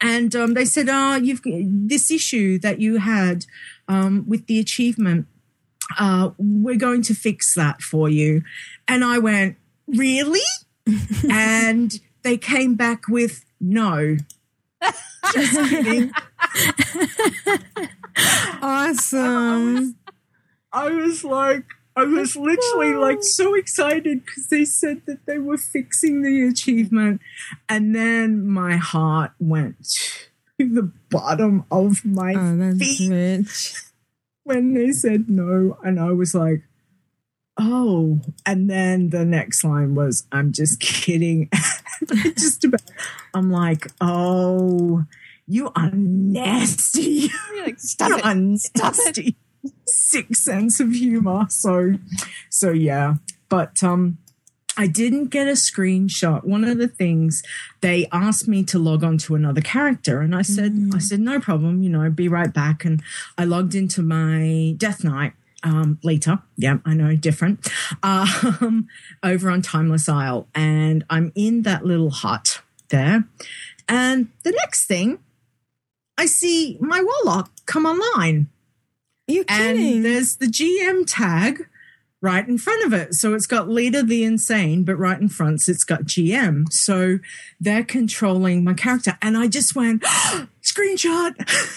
And 0.00 0.34
um, 0.34 0.54
they 0.54 0.64
said, 0.64 0.88
"Ah, 0.90 1.16
you've 1.16 1.42
this 1.44 2.10
issue 2.10 2.58
that 2.58 2.80
you 2.80 2.98
had 2.98 3.46
um, 3.88 4.24
with 4.26 4.46
the 4.46 4.58
achievement. 4.58 5.26
Uh, 5.98 6.30
we're 6.38 6.76
going 6.76 7.02
to 7.02 7.14
fix 7.14 7.54
that 7.54 7.82
for 7.82 8.08
you." 8.08 8.42
And 8.88 9.04
I 9.04 9.18
went, 9.18 9.56
"Really?" 9.86 10.40
and 11.30 12.00
they 12.22 12.36
came 12.36 12.74
back 12.74 13.08
with 13.08 13.44
no. 13.60 14.16
Just 15.32 15.70
kidding. 15.70 16.12
awesome. 18.62 19.96
I 20.72 20.90
was 20.90 21.24
like, 21.24 21.64
I 21.96 22.02
was 22.04 22.34
literally 22.36 22.94
like 22.94 23.22
so 23.22 23.54
excited 23.54 24.24
because 24.24 24.48
they 24.48 24.64
said 24.64 25.02
that 25.06 25.26
they 25.26 25.38
were 25.38 25.56
fixing 25.58 26.22
the 26.22 26.42
achievement. 26.48 27.20
And 27.68 27.94
then 27.94 28.46
my 28.48 28.76
heart 28.76 29.32
went 29.38 29.76
to 30.58 30.68
the 30.74 30.90
bottom 31.10 31.64
of 31.70 32.04
my 32.04 32.34
Oh, 32.36 32.74
feet 32.78 33.08
rich. 33.10 33.74
when 34.42 34.74
they 34.74 34.90
said 34.90 35.28
no. 35.30 35.78
And 35.84 36.00
I 36.00 36.10
was 36.10 36.34
like, 36.34 36.62
oh. 37.60 38.20
And 38.44 38.68
then 38.68 39.10
the 39.10 39.24
next 39.24 39.62
line 39.62 39.94
was, 39.94 40.26
I'm 40.32 40.50
just 40.52 40.80
kidding. 40.80 41.48
just 42.36 42.64
about, 42.64 42.82
I'm 43.34 43.50
like, 43.52 43.86
oh, 44.00 45.04
you 45.46 45.70
are 45.76 45.90
nasty. 45.92 47.30
You're 47.54 47.64
like, 47.66 47.78
stop 47.78 48.08
you 48.10 48.16
it. 48.24 48.60
Stop 48.60 48.94
it. 48.98 49.34
Sick 49.86 50.34
sense 50.34 50.80
of 50.80 50.92
humor. 50.92 51.46
So, 51.48 51.94
so 52.50 52.70
yeah. 52.70 53.14
But, 53.48 53.82
um, 53.82 54.18
I 54.76 54.86
didn't 54.86 55.26
get 55.26 55.46
a 55.46 55.52
screenshot. 55.52 56.44
One 56.44 56.64
of 56.64 56.78
the 56.78 56.88
things 56.88 57.42
they 57.80 58.08
asked 58.12 58.48
me 58.48 58.64
to 58.64 58.78
log 58.78 59.04
on 59.04 59.18
to 59.18 59.34
another 59.34 59.60
character, 59.60 60.20
and 60.20 60.34
I 60.34 60.42
said, 60.42 60.90
I 60.92 60.98
said, 60.98 61.20
no 61.20 61.38
problem, 61.38 61.82
you 61.82 61.90
know, 61.90 62.10
be 62.10 62.28
right 62.28 62.52
back. 62.52 62.84
And 62.84 63.02
I 63.38 63.44
logged 63.44 63.74
into 63.74 64.02
my 64.02 64.74
Death 64.76 65.04
Knight 65.04 65.34
um, 65.62 65.98
later. 66.02 66.40
Yeah, 66.56 66.78
I 66.84 66.94
know, 66.94 67.14
different. 67.14 67.68
Um, 68.02 68.88
over 69.22 69.50
on 69.50 69.62
Timeless 69.62 70.08
Isle, 70.08 70.48
and 70.54 71.04
I'm 71.08 71.32
in 71.34 71.62
that 71.62 71.84
little 71.84 72.10
hut 72.10 72.60
there. 72.88 73.24
And 73.88 74.28
the 74.42 74.52
next 74.52 74.86
thing, 74.86 75.18
I 76.18 76.26
see 76.26 76.78
my 76.80 77.00
Warlock 77.02 77.50
come 77.66 77.86
online. 77.86 78.48
You 79.26 79.44
kidding? 79.44 79.96
And 79.96 80.04
there's 80.04 80.36
the 80.36 80.46
GM 80.46 81.04
tag 81.06 81.66
right 82.20 82.46
in 82.48 82.56
front 82.58 82.84
of 82.86 82.92
it. 82.92 83.14
So 83.14 83.34
it's 83.34 83.46
got 83.46 83.68
Leader 83.68 84.02
the 84.02 84.24
Insane, 84.24 84.84
but 84.84 84.96
right 84.96 85.20
in 85.20 85.28
front 85.28 85.66
it's 85.68 85.84
got 85.84 86.02
GM. 86.04 86.72
So 86.72 87.18
they're 87.60 87.84
controlling 87.84 88.64
my 88.64 88.74
character. 88.74 89.18
And 89.22 89.36
I 89.36 89.46
just 89.48 89.74
went, 89.74 90.02
screenshot. 90.62 91.34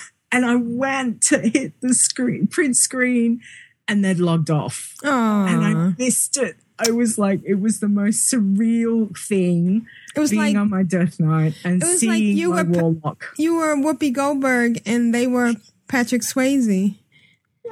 And 0.30 0.46
I 0.46 0.56
went 0.56 1.22
to 1.30 1.40
hit 1.40 1.80
the 1.80 1.94
screen, 1.94 2.48
print 2.48 2.76
screen, 2.76 3.40
and 3.88 4.04
they'd 4.04 4.20
logged 4.20 4.50
off. 4.52 4.94
And 5.02 5.64
I 5.66 5.94
missed 5.98 6.36
it. 6.36 6.58
I 6.78 6.92
was 6.92 7.18
like, 7.18 7.40
it 7.46 7.62
was 7.62 7.80
the 7.80 7.88
most 7.88 8.30
surreal 8.30 9.18
thing. 9.18 9.88
It 10.14 10.20
was 10.20 10.32
being 10.32 10.42
like- 10.42 10.58
on 10.58 10.70
my 10.70 10.84
death 10.84 11.18
knight 11.18 11.54
and 11.64 11.82
It 11.82 11.86
was 11.88 12.02
seeing 12.02 12.12
like 12.12 12.22
you 12.22 12.50
my 12.50 12.64
were 12.64 12.70
warlock. 12.82 13.36
you 13.38 13.56
were 13.56 13.74
Whoopi 13.78 14.12
Goldberg 14.12 14.82
and 14.86 15.16
they 15.16 15.28
were 15.28 15.54
Patrick 15.88 16.24
Swayze. 16.24 16.96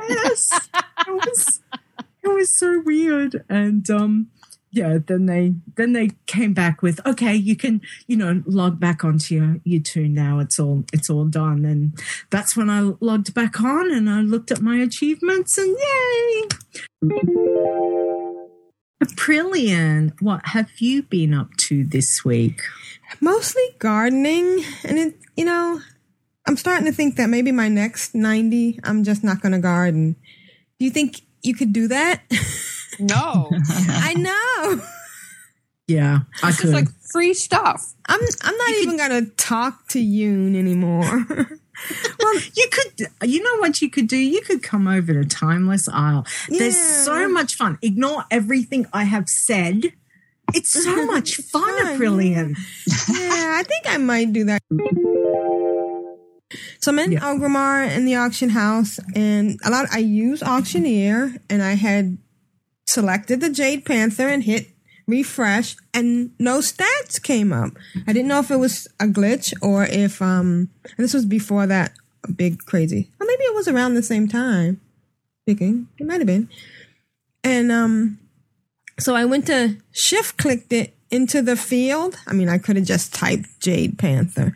Yes, 0.10 0.70
it 1.08 1.12
was 1.12 1.62
it 2.24 2.30
was 2.30 2.52
so 2.52 2.82
weird. 2.86 3.46
And 3.50 3.90
um, 3.90 4.28
yeah, 4.72 4.98
then 5.06 5.26
they 5.26 5.56
then 5.76 5.94
they 5.94 6.12
came 6.26 6.54
back 6.54 6.82
with 6.82 7.06
okay, 7.06 7.34
you 7.34 7.56
can 7.56 7.82
you 8.08 8.18
know 8.18 8.44
log 8.46 8.80
back 8.80 9.04
onto 9.04 9.60
your 9.64 9.82
tune 9.82 10.14
now. 10.14 10.40
It's 10.40 10.60
all 10.60 10.84
it's 10.92 11.10
all 11.10 11.26
done. 11.26 11.66
And 11.66 11.98
that's 12.30 12.58
when 12.58 12.70
I 12.70 12.92
logged 13.00 13.34
back 13.34 13.62
on 13.62 13.92
and 13.92 14.10
I 14.10 14.22
looked 14.22 14.52
at 14.52 14.62
my 14.62 14.78
achievements 14.78 15.58
and 15.58 15.78
yay. 15.78 16.48
Aprillian, 19.04 20.14
what 20.22 20.48
have 20.48 20.80
you 20.80 21.04
been 21.04 21.34
up 21.34 21.56
to 21.58 21.84
this 21.84 22.26
week? 22.26 22.62
Mostly 23.22 23.64
gardening, 23.78 24.64
and 24.84 24.98
it 24.98 25.16
you 25.36 25.46
know, 25.46 25.82
I'm 26.48 26.58
starting 26.58 26.86
to 26.86 26.92
think 26.92 27.16
that 27.18 27.28
maybe 27.30 27.52
my 27.52 27.68
next 27.70 28.14
90, 28.16 28.80
I'm 28.84 29.04
just 29.04 29.24
not 29.24 29.42
going 29.42 29.52
to 29.54 29.60
garden. 29.60 30.16
Do 30.80 30.86
you 30.86 30.92
think 30.92 31.22
you 31.44 31.54
could 31.56 31.74
do 31.74 31.88
that? 31.90 32.22
No. 32.98 33.52
I 33.90 34.14
know. 34.14 34.82
Yeah, 35.88 36.20
I 36.42 36.50
It's 36.50 36.62
could. 36.62 36.72
like 36.72 36.88
free 37.12 37.36
stuff. 37.36 37.94
I'm 38.08 38.20
I'm 38.42 38.58
not 38.58 38.70
even 38.78 38.98
gonna 38.98 39.26
talk 39.38 39.88
to 39.90 40.00
Yoon 40.00 40.56
anymore. 40.58 41.04
well, 41.30 42.34
you 42.56 42.68
could, 42.72 43.08
you 43.30 43.44
know 43.44 43.58
what 43.60 43.82
you 43.84 43.92
could 43.92 44.08
do? 44.08 44.18
You 44.18 44.42
could 44.42 44.64
come 44.64 44.88
over 44.88 45.14
to 45.14 45.24
Timeless 45.30 45.88
Isle. 45.88 46.26
There's 46.50 46.76
so 46.76 47.30
much 47.30 47.54
fun. 47.54 47.78
Ignore 47.84 48.24
everything 48.32 48.88
I 48.94 49.04
have 49.04 49.30
said. 49.30 49.94
It's 50.56 50.72
so 50.72 51.06
much 51.06 51.36
fun, 51.36 51.70
Aprillian. 51.86 52.56
yeah, 53.10 53.58
I 53.60 53.64
think 53.64 53.84
I 53.88 53.98
might 53.98 54.34
do 54.34 54.46
that. 54.46 54.64
So 56.82 56.92
I'm 56.92 57.00
in 57.00 57.12
Orgrimmar 57.12 57.96
in 57.96 58.06
the 58.06 58.16
auction 58.16 58.50
house, 58.50 59.00
and 59.16 59.60
a 59.64 59.70
lot. 59.70 59.88
I 59.92 60.00
use 60.00 60.44
auctioneer, 60.44 61.36
and 61.50 61.62
I 61.62 61.74
had 61.74 62.18
selected 62.86 63.42
the 63.42 63.50
Jade 63.50 63.86
Panther 63.86 64.28
and 64.28 64.44
hit 64.44 64.68
refresh, 65.08 65.76
and 65.94 66.32
no 66.40 66.60
stats 66.60 67.22
came 67.22 67.54
up. 67.54 67.72
I 68.08 68.14
didn't 68.14 68.28
know 68.28 68.40
if 68.40 68.52
it 68.52 68.58
was 68.58 68.88
a 69.00 69.06
glitch 69.06 69.54
or 69.62 69.86
if 69.86 70.22
um. 70.22 70.70
This 70.98 71.14
was 71.14 71.26
before 71.26 71.68
that 71.68 71.94
big 72.36 72.60
crazy, 72.66 73.12
or 73.20 73.28
maybe 73.28 73.44
it 73.44 73.56
was 73.56 73.68
around 73.68 73.94
the 73.94 74.04
same 74.04 74.28
time. 74.28 74.82
Thinking 75.46 75.88
it 76.00 76.08
might 76.08 76.20
have 76.20 76.28
been, 76.28 76.50
and 77.44 77.72
um. 77.72 78.20
So 78.98 79.14
I 79.14 79.26
went 79.26 79.48
to 79.48 79.76
shift 79.92 80.38
clicked 80.38 80.72
it 80.72 80.96
into 81.12 81.42
the 81.42 81.58
field. 81.58 82.18
I 82.28 82.34
mean, 82.34 82.48
I 82.48 82.58
could 82.58 82.78
have 82.78 82.86
just 82.86 83.14
typed 83.14 83.60
Jade 83.60 83.98
Panther, 83.98 84.56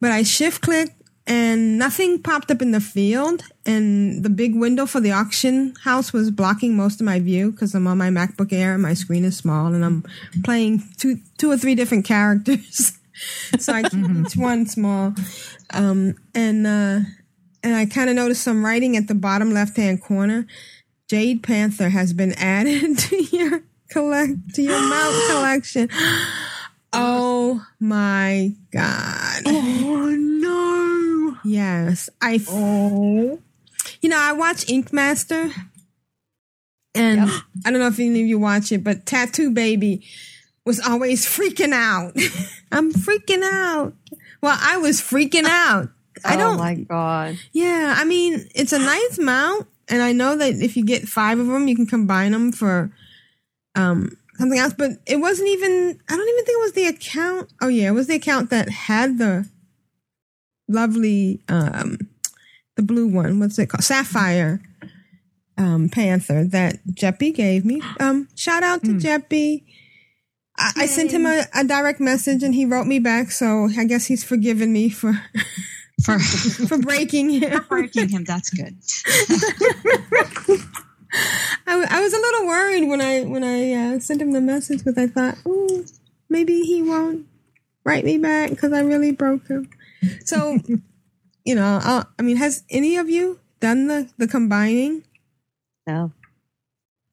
but 0.00 0.10
I 0.10 0.24
shift 0.24 0.60
clicked 0.60 0.99
and 1.30 1.78
nothing 1.78 2.20
popped 2.20 2.50
up 2.50 2.60
in 2.60 2.72
the 2.72 2.80
field. 2.80 3.44
And 3.64 4.24
the 4.24 4.28
big 4.28 4.56
window 4.56 4.84
for 4.84 4.98
the 4.98 5.12
auction 5.12 5.76
house 5.84 6.12
was 6.12 6.32
blocking 6.32 6.76
most 6.76 7.00
of 7.00 7.06
my 7.06 7.20
view 7.20 7.52
because 7.52 7.72
I'm 7.72 7.86
on 7.86 7.98
my 7.98 8.08
MacBook 8.08 8.52
Air 8.52 8.74
and 8.74 8.82
my 8.82 8.94
screen 8.94 9.24
is 9.24 9.36
small 9.36 9.72
and 9.72 9.84
I'm 9.84 10.04
playing 10.44 10.82
two, 10.96 11.20
two 11.38 11.48
or 11.48 11.56
three 11.56 11.76
different 11.76 12.04
characters. 12.14 12.98
so 13.60 13.72
I 13.72 13.84
keep 13.84 14.10
each 14.10 14.36
one 14.36 14.66
small. 14.66 15.14
Um, 15.72 16.16
and, 16.34 16.66
uh, 16.66 17.00
and 17.62 17.76
I 17.76 17.86
kind 17.86 18.10
of 18.10 18.16
noticed 18.16 18.42
some 18.42 18.64
writing 18.64 18.96
at 18.96 19.06
the 19.06 19.14
bottom 19.14 19.52
left 19.52 19.76
hand 19.76 20.02
corner. 20.02 20.48
Jade 21.08 21.44
Panther 21.44 21.90
has 21.90 22.12
been 22.12 22.32
added 22.32 22.98
to 22.98 23.22
your 23.36 23.62
collect 23.88 24.54
to 24.54 24.62
your 24.62 24.80
mount 24.80 25.26
collection. 25.30 25.88
Oh 26.92 27.64
my 27.78 28.52
god. 28.72 29.42
Oh 29.46 30.16
no. 30.18 30.29
Yes. 31.44 32.10
I 32.20 32.40
Oh. 32.48 33.40
You 34.00 34.08
know, 34.08 34.18
I 34.18 34.32
watch 34.32 34.68
Ink 34.68 34.92
Master. 34.92 35.50
And 36.94 37.20
I 37.64 37.70
don't 37.70 37.78
know 37.78 37.86
if 37.86 38.00
any 38.00 38.22
of 38.22 38.26
you 38.26 38.38
watch 38.38 38.72
it, 38.72 38.82
but 38.82 39.06
Tattoo 39.06 39.50
Baby 39.50 40.04
was 40.64 40.80
always 40.80 41.24
freaking 41.24 41.72
out. 41.72 42.14
I'm 42.72 42.92
freaking 42.92 43.42
out. 43.42 43.94
Well, 44.42 44.58
I 44.60 44.78
was 44.78 45.00
freaking 45.00 45.46
out. 45.46 45.88
I 46.24 46.36
don't 46.36 46.56
Oh 46.56 46.58
my 46.58 46.74
god. 46.74 47.38
Yeah, 47.52 47.94
I 47.96 48.04
mean, 48.04 48.48
it's 48.54 48.72
a 48.72 48.78
nice 48.78 49.18
mount, 49.18 49.66
and 49.88 50.02
I 50.02 50.12
know 50.12 50.36
that 50.36 50.54
if 50.54 50.76
you 50.76 50.84
get 50.84 51.08
five 51.08 51.38
of 51.38 51.46
them, 51.46 51.68
you 51.68 51.76
can 51.76 51.86
combine 51.86 52.32
them 52.32 52.52
for 52.52 52.92
um 53.74 54.16
something 54.36 54.58
else. 54.58 54.74
But 54.76 54.92
it 55.06 55.16
wasn't 55.16 55.48
even. 55.48 56.00
I 56.08 56.16
don't 56.16 56.28
even 56.28 56.44
think 56.44 56.58
it 56.58 56.62
was 56.62 56.72
the 56.72 56.86
account. 56.86 57.52
Oh 57.62 57.68
yeah, 57.68 57.88
it 57.88 57.92
was 57.92 58.08
the 58.08 58.16
account 58.16 58.50
that 58.50 58.68
had 58.68 59.18
the 59.18 59.48
lovely 60.70 61.40
um 61.48 61.98
the 62.76 62.82
blue 62.82 63.06
one. 63.06 63.40
What's 63.40 63.58
it 63.58 63.66
called? 63.66 63.84
Sapphire 63.84 64.60
um 65.58 65.88
Panther 65.88 66.44
that 66.44 66.78
Jeppy 66.86 67.34
gave 67.34 67.64
me. 67.64 67.82
Um, 67.98 68.28
shout 68.34 68.62
out 68.62 68.82
to 68.84 68.92
Jeppy. 68.92 69.64
I, 70.56 70.72
I 70.76 70.86
sent 70.86 71.10
him 71.10 71.26
a, 71.26 71.44
a 71.54 71.64
direct 71.64 72.00
message 72.00 72.42
and 72.42 72.54
he 72.54 72.66
wrote 72.66 72.86
me 72.86 72.98
back, 72.98 73.30
so 73.30 73.68
I 73.76 73.84
guess 73.84 74.06
he's 74.06 74.24
forgiven 74.24 74.72
me 74.72 74.90
for 74.90 75.20
for 76.02 76.18
for 76.68 76.78
breaking 76.78 77.30
him. 77.40 77.64
breaking 77.68 78.08
him. 78.08 78.24
That's 78.24 78.50
good. 78.50 78.76
I, 81.66 81.86
I, 81.90 82.00
was 82.00 82.12
a 82.12 82.16
little 82.16 82.46
worried 82.46 82.88
when 82.88 83.00
I 83.00 83.22
when 83.22 83.42
I 83.42 83.72
uh, 83.72 83.98
sent 84.00 84.22
him 84.22 84.32
the 84.32 84.40
message 84.40 84.84
because 84.84 84.96
I 84.98 85.08
thought, 85.08 85.38
ooh, 85.46 85.84
maybe 86.28 86.62
he 86.62 86.82
won't 86.82 87.26
write 87.84 88.04
me 88.04 88.18
back 88.18 88.50
because 88.50 88.72
I 88.72 88.80
really 88.80 89.12
broke 89.12 89.48
him. 89.48 89.68
So, 90.24 90.58
you 91.44 91.54
know, 91.54 91.78
i 91.82 92.04
I 92.18 92.22
mean, 92.22 92.36
has 92.36 92.64
any 92.70 92.96
of 92.96 93.08
you 93.10 93.38
done 93.60 93.86
the 93.88 94.08
the 94.18 94.26
combining? 94.28 95.04
No, 95.86 96.12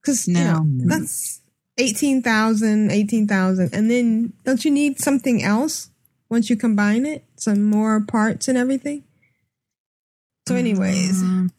because 0.01 0.27
No. 0.27 0.39
you 0.39 0.45
know 0.45 0.87
that's 0.87 1.41
18,000, 1.77 2.91
18,000. 2.91 3.69
and 3.73 3.89
then 3.91 4.33
don't 4.43 4.63
you 4.65 4.71
need 4.71 4.99
something 4.99 5.43
else 5.43 5.89
once 6.29 6.49
you 6.49 6.55
combine 6.55 7.05
it, 7.05 7.23
some 7.35 7.63
more 7.63 7.99
parts 8.01 8.47
and 8.47 8.57
everything? 8.57 9.03
So, 10.47 10.55
anyways, 10.55 11.21
um, 11.21 11.51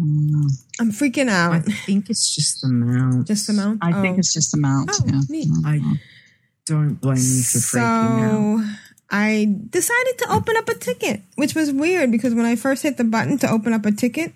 mm. 0.00 0.44
I'm 0.80 0.92
freaking 0.92 1.28
out. 1.28 1.52
I 1.52 1.60
think 1.60 2.08
it's 2.08 2.34
just 2.34 2.62
the 2.62 2.68
mount. 2.68 3.26
Just 3.26 3.46
the 3.48 3.52
mount. 3.52 3.78
I 3.82 4.00
think 4.00 4.16
Oh. 4.16 4.18
it's 4.20 4.32
just 4.32 4.52
the 4.52 4.58
mount. 4.58 4.90
Oh, 4.92 5.04
yeah. 5.06 5.20
neat. 5.28 5.48
I 5.66 5.80
don't 6.66 6.94
blame 7.00 7.16
you 7.16 7.42
for 7.42 7.58
freaking 7.58 8.60
out. 8.62 8.78
I 9.10 9.46
decided 9.70 10.18
to 10.18 10.32
open 10.32 10.56
up 10.56 10.68
a 10.68 10.74
ticket, 10.74 11.22
which 11.36 11.54
was 11.54 11.72
weird 11.72 12.10
because 12.10 12.34
when 12.34 12.44
I 12.46 12.56
first 12.56 12.82
hit 12.82 12.96
the 12.98 13.04
button 13.04 13.38
to 13.38 13.50
open 13.50 13.72
up 13.72 13.86
a 13.86 13.92
ticket, 13.92 14.32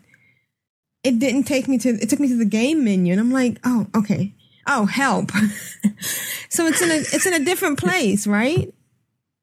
it 1.04 1.18
didn't 1.18 1.44
take 1.44 1.68
me 1.68 1.78
to. 1.78 1.90
It 1.90 2.08
took 2.08 2.20
me 2.20 2.28
to 2.28 2.36
the 2.36 2.44
game 2.46 2.84
menu, 2.84 3.12
and 3.12 3.20
I'm 3.20 3.30
like, 3.32 3.58
oh, 3.64 3.86
okay. 3.94 4.32
Oh, 4.66 4.86
help. 4.86 5.30
so 6.48 6.66
it's 6.66 6.80
in 6.80 6.90
a 6.90 6.94
it's 6.94 7.26
in 7.26 7.34
a 7.34 7.44
different 7.44 7.78
place, 7.78 8.26
right? 8.26 8.72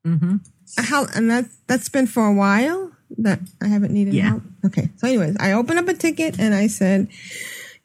Mm-hmm. 0.08 0.38
How 0.78 1.06
and 1.14 1.30
that 1.30 1.46
that's 1.68 1.90
been 1.90 2.08
for 2.08 2.26
a 2.26 2.34
while 2.34 2.92
that 3.18 3.40
I 3.62 3.68
haven't 3.68 3.92
needed 3.94 4.14
Yeah. 4.14 4.30
help. 4.30 4.44
Okay. 4.66 4.90
So 4.98 5.08
anyways, 5.08 5.36
I 5.40 5.52
opened 5.52 5.80
up 5.80 5.88
a 5.90 5.94
ticket 5.94 6.40
and 6.40 6.54
I 6.56 6.68
said, 6.68 7.10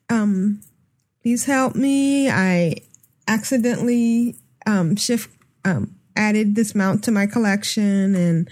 um, 0.08 0.60
please 1.22 1.44
help 1.44 1.74
me. 1.74 2.30
I 2.30 2.76
accidentally 3.26 4.36
um 4.66 4.96
shift 4.96 5.30
um 5.64 5.93
added 6.16 6.54
this 6.54 6.74
mount 6.74 7.04
to 7.04 7.12
my 7.12 7.26
collection 7.26 8.14
and 8.14 8.48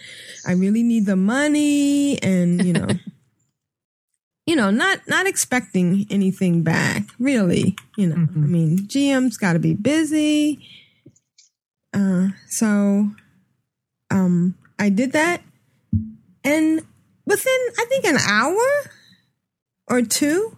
I 0.47 0.53
really 0.53 0.83
need 0.83 1.07
the 1.07 1.17
money 1.17 2.23
and 2.23 2.65
you 2.65 2.73
know 2.73 2.89
you 4.47 4.57
know, 4.57 4.71
not 4.71 5.01
not 5.07 5.27
expecting 5.27 6.07
anything 6.11 6.63
back, 6.63 7.05
really. 7.19 7.77
You 7.97 8.09
know, 8.09 8.27
I 8.35 8.39
mean, 8.39 8.79
GM's 8.79 9.37
got 9.37 9.53
to 9.53 9.59
be 9.59 9.75
busy. 9.75 10.67
Uh, 11.95 12.29
so, 12.49 13.11
um, 14.11 14.55
I 14.79 14.89
did 14.89 15.13
that, 15.13 15.43
and 16.43 16.81
within 17.27 17.61
I 17.79 17.85
think 17.89 18.05
an 18.05 18.17
hour 18.17 18.91
or 19.89 20.03
two, 20.03 20.57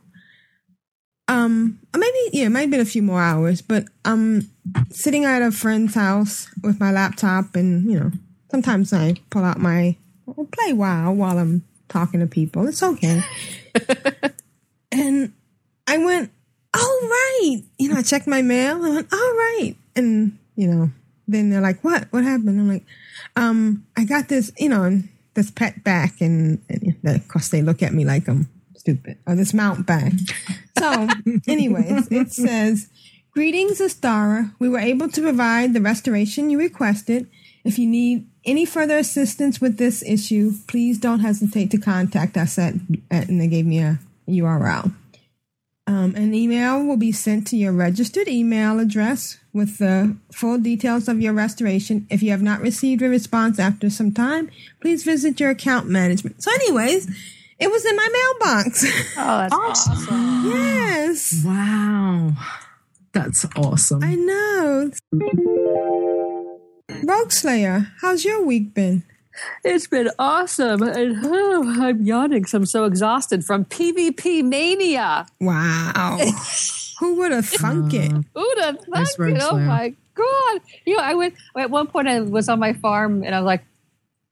um, 1.28 1.78
maybe 1.94 2.18
yeah, 2.32 2.46
it 2.46 2.50
might 2.50 2.62
have 2.62 2.70
been 2.70 2.80
a 2.80 2.86
few 2.86 3.02
more 3.02 3.20
hours, 3.20 3.60
but 3.60 3.84
I'm 4.04 4.50
sitting 4.90 5.24
at 5.24 5.42
a 5.42 5.50
friend's 5.50 5.94
house 5.94 6.48
with 6.62 6.80
my 6.80 6.90
laptop, 6.90 7.54
and 7.54 7.90
you 7.90 7.98
know, 7.98 8.10
sometimes 8.50 8.92
I 8.92 9.14
pull 9.30 9.44
out 9.44 9.58
my 9.58 9.96
I 10.28 10.32
play 10.50 10.72
WoW 10.72 11.12
while 11.12 11.38
I'm 11.38 11.64
talking 11.88 12.20
to 12.20 12.26
people. 12.26 12.66
It's 12.66 12.82
okay. 12.82 13.22
and 14.92 15.32
I 15.86 15.98
went, 15.98 16.30
all 16.74 17.00
right. 17.02 17.62
You 17.78 17.88
know, 17.90 17.96
I 17.96 18.02
checked 18.02 18.26
my 18.26 18.42
mail. 18.42 18.84
I 18.84 18.88
went, 18.88 19.12
all 19.12 19.18
right. 19.18 19.74
And, 19.94 20.38
you 20.56 20.66
know, 20.66 20.90
then 21.28 21.50
they're 21.50 21.60
like, 21.60 21.82
what? 21.84 22.08
What 22.10 22.24
happened? 22.24 22.60
I'm 22.60 22.68
like, 22.68 22.84
um, 23.36 23.86
I 23.96 24.04
got 24.04 24.28
this, 24.28 24.50
you 24.58 24.68
know, 24.68 25.02
this 25.34 25.50
pet 25.50 25.84
back. 25.84 26.20
And, 26.20 26.62
and 26.68 26.96
of 27.04 27.28
course, 27.28 27.48
they 27.48 27.62
look 27.62 27.82
at 27.82 27.92
me 27.92 28.04
like 28.04 28.28
I'm 28.28 28.48
stupid. 28.76 29.18
Or 29.26 29.34
this 29.34 29.54
mount 29.54 29.86
back. 29.86 30.12
So, 30.78 31.08
anyways, 31.48 32.08
it 32.10 32.32
says, 32.32 32.88
Greetings, 33.34 33.80
Astara. 33.80 34.54
We 34.60 34.68
were 34.68 34.78
able 34.78 35.08
to 35.08 35.20
provide 35.20 35.74
the 35.74 35.80
restoration 35.80 36.50
you 36.50 36.58
requested. 36.58 37.28
If 37.64 37.80
you 37.80 37.88
need 37.88 38.28
any 38.44 38.64
further 38.64 38.96
assistance 38.96 39.60
with 39.60 39.76
this 39.76 40.04
issue, 40.04 40.52
please 40.68 40.98
don't 40.98 41.18
hesitate 41.18 41.72
to 41.72 41.78
contact 41.78 42.36
us 42.36 42.58
at, 42.58 42.74
at 43.10 43.28
and 43.28 43.40
they 43.40 43.48
gave 43.48 43.66
me 43.66 43.80
a 43.80 43.98
URL. 44.28 44.94
Um, 45.88 46.14
an 46.14 46.32
email 46.32 46.84
will 46.84 46.96
be 46.96 47.10
sent 47.10 47.48
to 47.48 47.56
your 47.56 47.72
registered 47.72 48.28
email 48.28 48.78
address 48.78 49.38
with 49.52 49.78
the 49.78 50.16
full 50.32 50.58
details 50.58 51.08
of 51.08 51.20
your 51.20 51.32
restoration. 51.32 52.06
If 52.10 52.22
you 52.22 52.30
have 52.30 52.40
not 52.40 52.60
received 52.60 53.02
a 53.02 53.08
response 53.08 53.58
after 53.58 53.90
some 53.90 54.12
time, 54.12 54.48
please 54.80 55.02
visit 55.02 55.40
your 55.40 55.50
account 55.50 55.88
management. 55.88 56.40
So, 56.40 56.52
anyways, 56.54 57.08
it 57.58 57.68
was 57.70 57.84
in 57.84 57.96
my 57.96 58.08
mailbox. 58.12 58.84
Oh, 59.18 59.38
that's 59.38 59.54
awesome. 59.88 60.42
yes. 60.46 61.42
Wow. 61.44 62.30
That's 63.14 63.46
awesome. 63.56 64.02
I 64.02 64.14
know. 64.16 64.90
Rogue 67.04 67.30
Slayer, 67.32 67.88
how's 68.00 68.24
your 68.24 68.44
week 68.44 68.74
been? 68.74 69.04
It's 69.64 69.86
been 69.86 70.10
awesome. 70.18 70.82
And, 70.82 71.18
oh, 71.24 71.76
I'm 71.80 72.02
yawning 72.02 72.40
because 72.40 72.54
I'm 72.54 72.66
so 72.66 72.84
exhausted 72.84 73.44
from 73.44 73.64
PvP 73.66 74.44
mania. 74.44 75.26
Wow. 75.40 76.18
Who 77.00 77.16
would 77.16 77.32
have 77.32 77.46
thunk 77.46 77.94
it? 77.94 78.10
Who'd 78.10 78.58
have 78.58 78.76
thunk 78.76 78.88
Nice 78.88 79.18
rogue 79.18 79.36
it? 79.36 79.42
Oh 79.42 79.58
my 79.58 79.94
god! 80.14 80.60
You 80.86 80.96
know, 80.96 81.02
I 81.02 81.14
went 81.14 81.34
at 81.56 81.70
one 81.70 81.86
point. 81.88 82.08
I 82.08 82.20
was 82.20 82.48
on 82.48 82.60
my 82.60 82.72
farm, 82.72 83.24
and 83.24 83.34
I 83.34 83.40
was 83.40 83.46
like, 83.46 83.64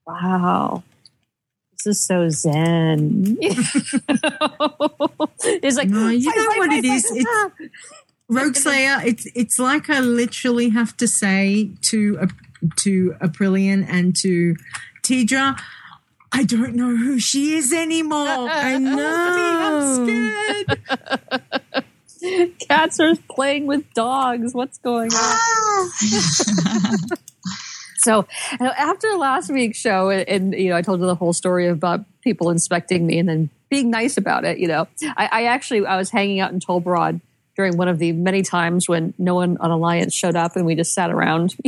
"Wow, 0.06 0.84
this 1.72 1.86
is 1.88 2.06
so 2.06 2.28
zen." 2.28 3.36
it's 3.40 4.08
like, 5.76 5.88
No, 5.90 6.08
you 6.08 6.32
know 6.34 6.58
what 6.58 6.72
it 6.72 6.84
is? 6.84 7.10
It's 7.10 7.26
ah. 7.28 7.50
Rogue 8.32 8.56
Slayer. 8.56 9.00
It's 9.04 9.26
it's 9.34 9.58
like 9.58 9.90
I 9.90 10.00
literally 10.00 10.70
have 10.70 10.96
to 10.98 11.06
say 11.06 11.70
to 11.82 12.18
a, 12.20 12.28
to 12.76 13.14
Aprillian 13.20 13.86
and 13.88 14.16
to 14.16 14.56
Tidra, 15.02 15.58
I 16.32 16.44
don't 16.44 16.74
know 16.74 16.96
who 16.96 17.18
she 17.18 17.54
is 17.54 17.72
anymore. 17.72 18.48
I 18.50 18.78
know. 18.78 20.06
I'm 20.06 20.64
scared. 20.64 21.84
Cats 22.68 23.00
are 23.00 23.16
playing 23.30 23.66
with 23.66 23.92
dogs. 23.94 24.54
What's 24.54 24.78
going 24.78 25.12
on? 25.12 25.90
so 27.98 28.26
uh, 28.60 28.64
after 28.78 29.08
last 29.16 29.50
week's 29.50 29.78
show, 29.78 30.08
and, 30.08 30.28
and, 30.28 30.54
you 30.54 30.70
know, 30.70 30.76
I 30.76 30.82
told 30.82 31.00
you 31.00 31.06
the 31.06 31.16
whole 31.16 31.32
story 31.32 31.68
about 31.68 32.04
people 32.22 32.50
inspecting 32.50 33.06
me 33.06 33.18
and 33.18 33.28
then 33.28 33.50
being 33.70 33.90
nice 33.90 34.16
about 34.16 34.44
it. 34.44 34.58
You 34.58 34.68
know, 34.68 34.86
I, 35.02 35.28
I 35.32 35.44
actually 35.46 35.84
I 35.84 35.96
was 35.96 36.10
hanging 36.10 36.38
out 36.38 36.52
in 36.52 36.60
Tol 36.60 36.80
Barad 36.80 37.20
during 37.56 37.76
one 37.76 37.88
of 37.88 37.98
the 37.98 38.12
many 38.12 38.42
times 38.42 38.88
when 38.88 39.12
no 39.18 39.34
one 39.34 39.56
on 39.58 39.70
Alliance 39.70 40.14
showed 40.14 40.36
up 40.36 40.56
and 40.56 40.64
we 40.64 40.74
just 40.74 40.94
sat 40.94 41.10
around. 41.10 41.54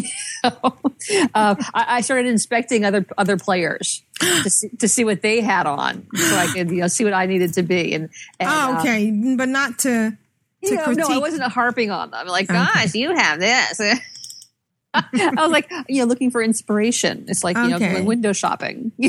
Uh, 1.35 1.55
I, 1.75 1.97
I 1.97 2.01
started 2.01 2.27
inspecting 2.27 2.85
other 2.85 3.05
other 3.19 3.37
players 3.37 4.03
to 4.21 4.49
see, 4.49 4.69
to 4.79 4.89
see 4.89 5.05
what 5.05 5.21
they 5.21 5.43
had 5.43 5.67
on, 5.67 6.07
so 6.15 6.37
I 6.37 6.47
could 6.47 6.71
you 6.71 6.81
know 6.81 6.87
see 6.89 7.05
what 7.05 7.13
I 7.13 7.27
needed 7.27 7.53
to 7.55 7.63
be. 7.63 7.93
And, 7.95 8.09
and 8.41 8.49
oh, 8.51 8.77
uh, 8.77 8.81
okay, 8.81 9.11
but 9.37 9.49
not 9.51 9.79
to 9.81 10.11
to 10.11 10.17
you 10.63 10.77
know, 10.77 10.93
no, 10.93 11.09
I 11.09 11.19
wasn't 11.19 11.43
harping 11.43 11.91
on 11.91 12.11
them. 12.11 12.27
Like, 12.27 12.49
Okay. 12.49 12.55
guys, 12.59 12.95
you 12.95 13.15
have 13.15 13.39
this. 13.39 13.81
I 14.95 15.33
was 15.37 15.51
like, 15.51 15.71
you 15.89 16.01
know, 16.01 16.07
looking 16.07 16.31
for 16.31 16.43
inspiration. 16.43 17.27
It's 17.29 17.45
like, 17.45 17.57
you 17.57 17.69
know, 17.69 17.77
Okay. 17.77 17.93
going 17.93 18.07
window 18.07 18.33
shopping. 18.33 18.93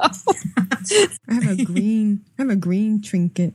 I 0.00 1.34
have 1.34 1.46
a 1.46 1.64
green. 1.64 2.24
I 2.38 2.42
have 2.42 2.50
a 2.50 2.56
green 2.56 3.00
trinket. 3.00 3.54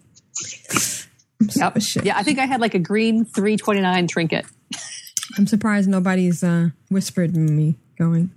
Yep. 1.56 1.78
Yeah, 2.04 2.18
I 2.18 2.24
think 2.24 2.40
I 2.40 2.46
had 2.46 2.62
like 2.62 2.74
a 2.74 2.80
green 2.80 3.26
329 3.26 4.08
trinket. 4.08 4.46
I'm 5.38 5.48
surprised 5.48 5.90
nobody's 5.90 6.44
uh, 6.44 6.70
whispered 6.90 7.36
in 7.36 7.56
me 7.56 7.78
going. 7.98 8.32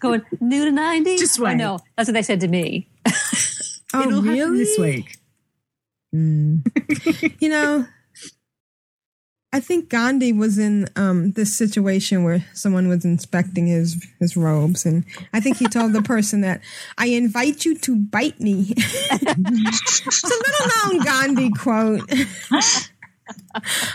Going 0.00 0.22
new 0.40 0.64
to 0.66 0.70
90? 0.70 1.16
Just 1.16 1.38
wait. 1.38 1.56
no, 1.56 1.78
that's 1.96 2.08
what 2.08 2.14
they 2.14 2.22
said 2.22 2.40
to 2.40 2.48
me. 2.48 2.88
Oh, 3.94 4.02
It'll 4.02 4.22
really? 4.22 4.58
this 4.58 4.78
week. 4.78 5.16
Mm. 6.14 6.60
you 7.40 7.48
know, 7.48 7.86
I 9.50 9.60
think 9.60 9.88
Gandhi 9.88 10.32
was 10.32 10.58
in 10.58 10.88
um, 10.94 11.32
this 11.32 11.56
situation 11.56 12.22
where 12.22 12.44
someone 12.52 12.88
was 12.88 13.04
inspecting 13.04 13.66
his 13.66 14.06
his 14.18 14.36
robes, 14.36 14.84
and 14.84 15.04
I 15.32 15.40
think 15.40 15.56
he 15.56 15.66
told 15.66 15.94
the 15.94 16.02
person 16.02 16.42
that 16.42 16.60
I 16.98 17.06
invite 17.06 17.64
you 17.64 17.74
to 17.78 17.96
bite 17.96 18.38
me. 18.40 18.74
it's 18.76 20.24
a 20.24 20.28
little 20.28 20.68
known 20.76 21.04
Gandhi 21.04 21.50
quote. 21.50 22.02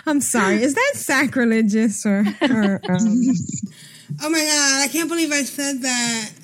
I'm 0.07 0.21
sorry, 0.21 0.63
is 0.63 0.73
that 0.73 0.91
sacrilegious 0.95 2.05
or? 2.05 2.25
or 2.41 2.81
um, 2.89 3.33
Oh 4.21 4.29
my 4.29 4.39
god, 4.39 4.81
I 4.83 4.87
can't 4.91 5.09
believe 5.09 5.31
I 5.31 5.43
said 5.43 5.81
that. 5.81 6.29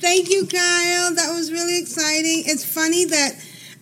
Thank 0.00 0.30
you, 0.30 0.46
Kyle. 0.46 1.14
That 1.14 1.32
was 1.34 1.50
really 1.50 1.78
exciting. 1.80 2.44
It's 2.46 2.64
funny 2.64 3.04
that 3.06 3.32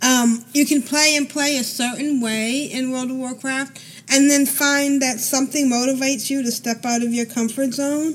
um, 0.03 0.45
you 0.53 0.67
can 0.67 0.83
play 0.83 1.17
and 1.17 1.29
play 1.29 1.57
a 1.57 1.65
certain 1.65 2.21
way 2.21 2.63
in 2.65 2.91
World 2.91 3.11
of 3.11 3.17
Warcraft 3.17 3.81
and 4.09 4.31
then 4.31 4.47
find 4.47 5.03
that 5.03 5.19
something 5.19 5.71
motivates 5.71 6.31
you 6.31 6.43
to 6.43 6.51
step 6.53 6.85
out 6.85 7.03
of 7.03 7.13
your 7.13 7.27
comfort 7.27 7.73
zone. 7.73 8.15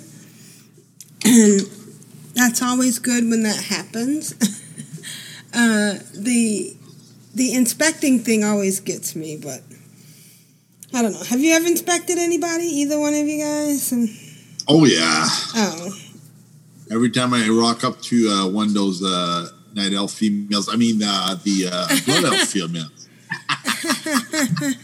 And 1.25 1.61
that's 2.33 2.61
always 2.61 2.99
good 2.99 3.29
when 3.29 3.43
that 3.43 3.63
happens. 3.63 4.33
uh, 5.53 5.99
the 6.13 6.75
the 7.33 7.53
inspecting 7.53 8.19
thing 8.19 8.43
always 8.43 8.79
gets 8.79 9.15
me, 9.15 9.37
but 9.41 9.61
I 10.93 11.01
don't 11.01 11.13
know. 11.13 11.23
Have 11.23 11.39
you 11.39 11.53
ever 11.53 11.65
inspected 11.65 12.17
anybody? 12.17 12.65
Either 12.65 12.99
one 12.99 13.13
of 13.13 13.25
you 13.25 13.41
guys? 13.43 13.91
And 13.91 14.09
Oh 14.67 14.85
yeah. 14.85 15.25
oh, 15.55 15.89
Every 16.91 17.09
time 17.09 17.33
I 17.33 17.47
rock 17.49 17.83
up 17.83 18.01
to 18.03 18.29
uh, 18.29 18.47
one 18.49 18.67
of 18.67 18.73
those 18.73 19.03
uh, 19.03 19.47
night 19.75 19.93
elf 19.93 20.11
females, 20.13 20.69
I 20.71 20.75
mean 20.75 21.01
uh, 21.03 21.35
the 21.43 21.69
uh, 21.71 21.87
blood 22.05 22.25
elf 22.25 22.47
females. 22.49 23.07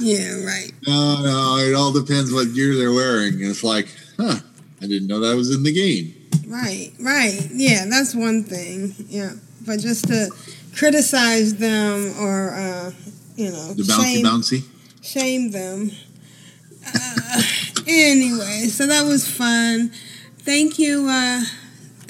yeah, 0.00 0.44
right. 0.44 0.72
No, 0.86 1.22
no, 1.22 1.56
it 1.58 1.74
all 1.74 1.92
depends 1.92 2.32
what 2.32 2.52
gear 2.54 2.74
they're 2.74 2.92
wearing. 2.92 3.34
It's 3.40 3.62
like, 3.62 3.88
huh, 4.18 4.36
I 4.82 4.86
didn't 4.86 5.08
know 5.08 5.20
that 5.20 5.36
was 5.36 5.54
in 5.54 5.62
the 5.62 5.72
game. 5.72 6.14
Right, 6.46 6.92
right. 7.00 7.38
Yeah, 7.52 7.86
that's 7.88 8.14
one 8.14 8.42
thing. 8.44 8.94
Yeah. 9.08 9.32
But 9.66 9.80
just 9.80 10.08
to 10.08 10.30
criticize 10.74 11.56
them 11.56 12.14
or, 12.18 12.50
uh, 12.54 12.92
you 13.36 13.50
know, 13.50 13.72
The 13.74 13.82
bouncy 13.82 14.02
shame, 14.14 14.24
bouncy. 14.24 14.64
shame 15.02 15.50
them. 15.50 15.90
Uh, 16.86 17.42
anyway, 17.86 18.66
so 18.68 18.86
that 18.86 19.04
was 19.06 19.28
fun. 19.28 19.92
Thank 20.38 20.78
you, 20.78 21.06
uh, 21.08 21.42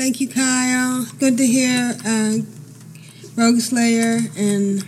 thank 0.01 0.19
you, 0.19 0.29
Kyle. 0.29 1.05
Good 1.19 1.37
to 1.37 1.47
hear 1.47 1.95
uh, 2.07 2.39
Rogue 3.37 3.61
Slayer 3.61 4.21
and 4.35 4.83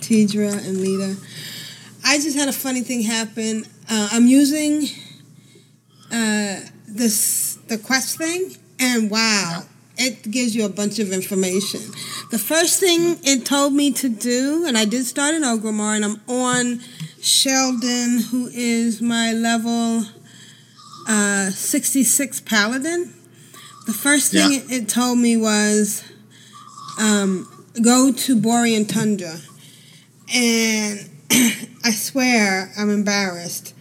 Tidra 0.00 0.52
and 0.66 0.80
Lita. 0.80 1.16
I 2.04 2.16
just 2.16 2.36
had 2.36 2.48
a 2.48 2.52
funny 2.52 2.80
thing 2.80 3.02
happen. 3.02 3.66
Uh, 3.88 4.08
I'm 4.10 4.26
using 4.26 4.88
uh, 6.10 6.58
this 6.88 7.54
the 7.68 7.78
quest 7.78 8.18
thing, 8.18 8.56
and 8.80 9.08
wow, 9.08 9.62
it 9.96 10.28
gives 10.28 10.56
you 10.56 10.64
a 10.64 10.68
bunch 10.68 10.98
of 10.98 11.12
information. 11.12 11.82
The 12.32 12.38
first 12.40 12.80
thing 12.80 13.18
it 13.22 13.46
told 13.46 13.74
me 13.74 13.92
to 13.92 14.08
do, 14.08 14.64
and 14.66 14.76
I 14.76 14.86
did 14.86 15.04
start 15.04 15.36
in 15.36 15.42
Orgrimmar, 15.42 15.94
and 15.94 16.04
I'm 16.04 16.20
on 16.26 16.80
Sheldon, 17.20 18.22
who 18.32 18.48
is 18.52 19.00
my 19.00 19.32
level 19.32 20.02
uh, 21.08 21.50
66 21.50 22.40
paladin. 22.40 23.12
The 23.86 23.92
first 23.92 24.32
thing 24.32 24.52
Yeah. 24.52 24.58
it, 24.58 24.70
it 24.84 24.88
told 24.88 25.18
me 25.18 25.36
was 25.36 26.02
um, 26.98 27.46
go 27.82 28.12
to 28.12 28.36
Borean 28.40 28.88
Tundra. 28.88 29.36
And 30.34 31.10
I 31.84 31.90
swear 31.90 32.72
I'm 32.78 32.90
embarrassed. 32.90 33.74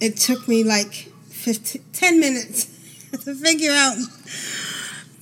It 0.00 0.16
took 0.16 0.48
me 0.48 0.64
like 0.64 0.92
15, 1.28 1.82
10 1.92 2.20
minutes 2.20 2.64
to 3.24 3.34
figure 3.34 3.72
out 3.72 3.96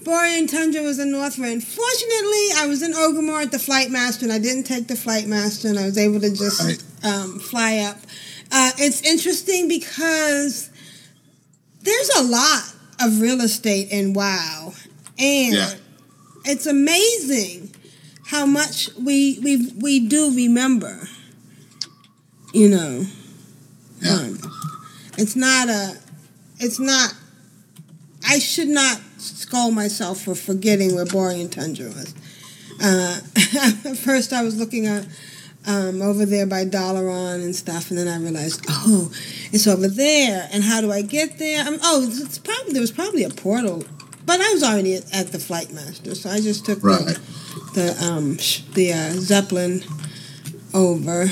Borean 0.05 0.49
Tundra 0.51 0.83
was 0.83 0.99
in 0.99 1.09
Northrend. 1.09 1.63
Fortunately, 1.65 2.49
I 2.57 2.67
was 2.69 2.83
in 2.83 2.93
Orgrimmar 2.93 3.43
at 3.43 3.51
the 3.53 3.59
Flight 3.59 3.91
Master, 3.91 4.25
and 4.25 4.33
I 4.33 4.39
didn't 4.39 4.65
take 4.65 4.87
the 4.87 4.97
Flight 4.97 5.27
Master, 5.27 5.69
and 5.69 5.79
I 5.79 5.85
was 5.85 5.99
able 5.99 6.21
to 6.21 6.31
just 6.31 6.85
um, 7.05 7.39
fly 7.41 7.79
up. 7.79 7.97
Uh, 8.51 8.71
it's 8.79 9.03
interesting 9.03 9.69
because 9.69 10.68
there's 11.83 12.11
a 12.17 12.23
lot 12.23 12.75
of 13.01 13.21
real 13.21 13.41
estate 13.41 13.91
in 13.91 14.13
WoW, 14.13 14.75
and 15.19 15.55
Yeah. 15.55 15.75
it's 16.45 16.67
amazing 16.67 17.75
how 18.27 18.45
much 18.47 18.91
we 18.97 19.39
we 19.43 19.73
we 19.81 20.01
do 20.07 20.35
remember. 20.35 21.09
You 22.55 22.69
know, 22.71 23.05
um, 24.11 24.39
it's 25.19 25.37
not 25.37 25.69
a, 25.69 25.97
it's 26.59 26.79
not. 26.81 27.15
I 28.27 28.39
should 28.39 28.69
not 28.69 29.01
scold 29.19 29.75
myself 29.75 30.23
for 30.23 30.35
forgetting 30.35 30.95
where 30.95 31.05
Borean 31.05 31.51
Tundra 31.51 31.87
was. 31.89 32.15
Uh, 32.83 33.17
first, 33.97 34.33
I 34.33 34.43
was 34.43 34.57
looking 34.57 34.87
at 34.87 35.07
um, 35.69 36.01
over 36.01 36.25
there 36.25 36.47
by 36.47 36.65
Dalaran 36.65 37.45
and 37.45 37.55
stuff, 37.55 37.91
and 37.91 37.99
then 37.99 38.09
I 38.09 38.19
realized, 38.19 38.65
oh, 38.69 39.13
it's 39.53 39.67
over 39.67 39.87
there. 39.87 40.49
And 40.51 40.65
how 40.65 40.81
do 40.81 40.91
I 40.91 41.03
get 41.03 41.39
there? 41.39 41.63
i 41.63 41.79
oh, 41.83 42.09
it's, 42.11 42.39
probably 42.39 42.73
there 42.73 42.81
was 42.81 42.91
probably 42.91 43.23
a 43.23 43.31
portal, 43.31 43.85
but 44.25 44.41
I 44.41 44.53
was 44.55 44.63
already 44.65 44.95
at, 44.97 45.15
at 45.15 45.27
the 45.29 45.39
flight 45.39 45.71
master, 45.71 46.15
so 46.15 46.31
I 46.31 46.41
just 46.41 46.65
took 46.65 46.83
Right. 46.83 47.05
the 47.05 47.21
the 47.75 48.05
um 48.05 48.39
the 48.75 48.93
uh, 48.95 49.11
zeppelin 49.13 49.83
over, 50.73 51.27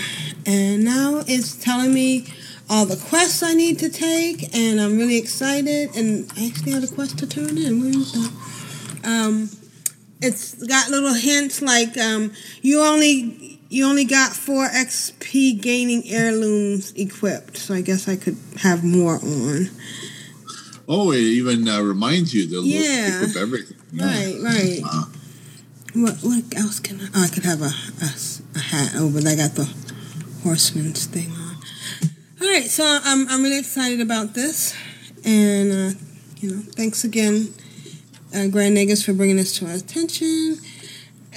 and 0.45 0.85
now 0.85 1.23
it's 1.27 1.57
telling 1.57 1.95
me 1.95 2.27
all 2.69 2.85
the 2.85 2.97
quests 2.97 3.43
I 3.43 3.55
need 3.55 3.79
to 3.79 3.89
take, 3.89 4.55
and 4.55 4.81
I'm 4.81 4.99
really 4.99 5.17
excited. 5.17 5.97
And 5.97 6.31
I 6.37 6.47
actually 6.49 6.73
have 6.73 6.85
a 6.85 6.89
quest 6.89 7.19
to 7.21 7.27
turn 7.27 7.57
in. 7.57 7.81
Where 7.81 7.89
is 7.89 8.13
that? 8.13 8.33
Um, 9.05 9.49
it's 10.21 10.55
got 10.67 10.91
little 10.91 11.15
hints 11.15 11.63
like 11.63 11.97
um, 11.97 12.33
you 12.63 12.83
only 12.83 13.46
you 13.69 13.87
only 13.87 14.05
got 14.05 14.33
four 14.33 14.69
XP 14.69 15.61
gaining 15.61 16.03
heirlooms 16.07 16.93
equipped, 16.93 17.57
so 17.57 17.75
I 17.75 17.81
guess 17.81 18.09
I 18.09 18.17
could 18.17 18.37
have 18.63 18.85
more 18.85 19.17
on. 19.17 19.71
Oh, 20.89 21.11
it 21.13 21.19
even 21.19 21.69
uh, 21.69 21.81
reminds 21.81 22.33
you 22.33 22.49
to 22.49 22.63
Yeah. 22.63 23.23
equip 23.23 23.37
everything. 23.37 23.77
Right, 23.93 24.37
right. 24.41 24.81
What 25.95 26.17
what 26.23 26.45
else 26.57 26.79
can 26.81 27.01
I? 27.01 27.09
Oh, 27.15 27.25
I 27.25 27.29
could 27.29 27.45
have 27.45 27.63
a 27.63 27.73
a 28.55 28.59
hat. 28.59 28.93
Oh, 28.95 29.11
but 29.11 29.27
I 29.27 29.35
got 29.35 29.53
the 29.55 29.69
horseman's 30.43 31.07
thing 31.07 31.31
on. 31.33 31.57
All 32.43 32.49
right, 32.49 32.67
so 32.67 32.85
I'm 33.03 33.27
I'm 33.29 33.43
really 33.43 33.59
excited 33.59 34.01
about 34.01 34.35
this, 34.35 34.75
and 35.25 35.73
uh, 35.73 35.99
you 36.39 36.51
know, 36.55 36.63
thanks 36.77 37.03
again, 37.03 37.55
uh, 38.35 38.47
Grand 38.49 38.77
Nagus, 38.77 39.05
for 39.05 39.15
bringing 39.15 39.37
this 39.37 39.59
to 39.59 39.67
our 39.67 39.73
attention. 39.75 40.59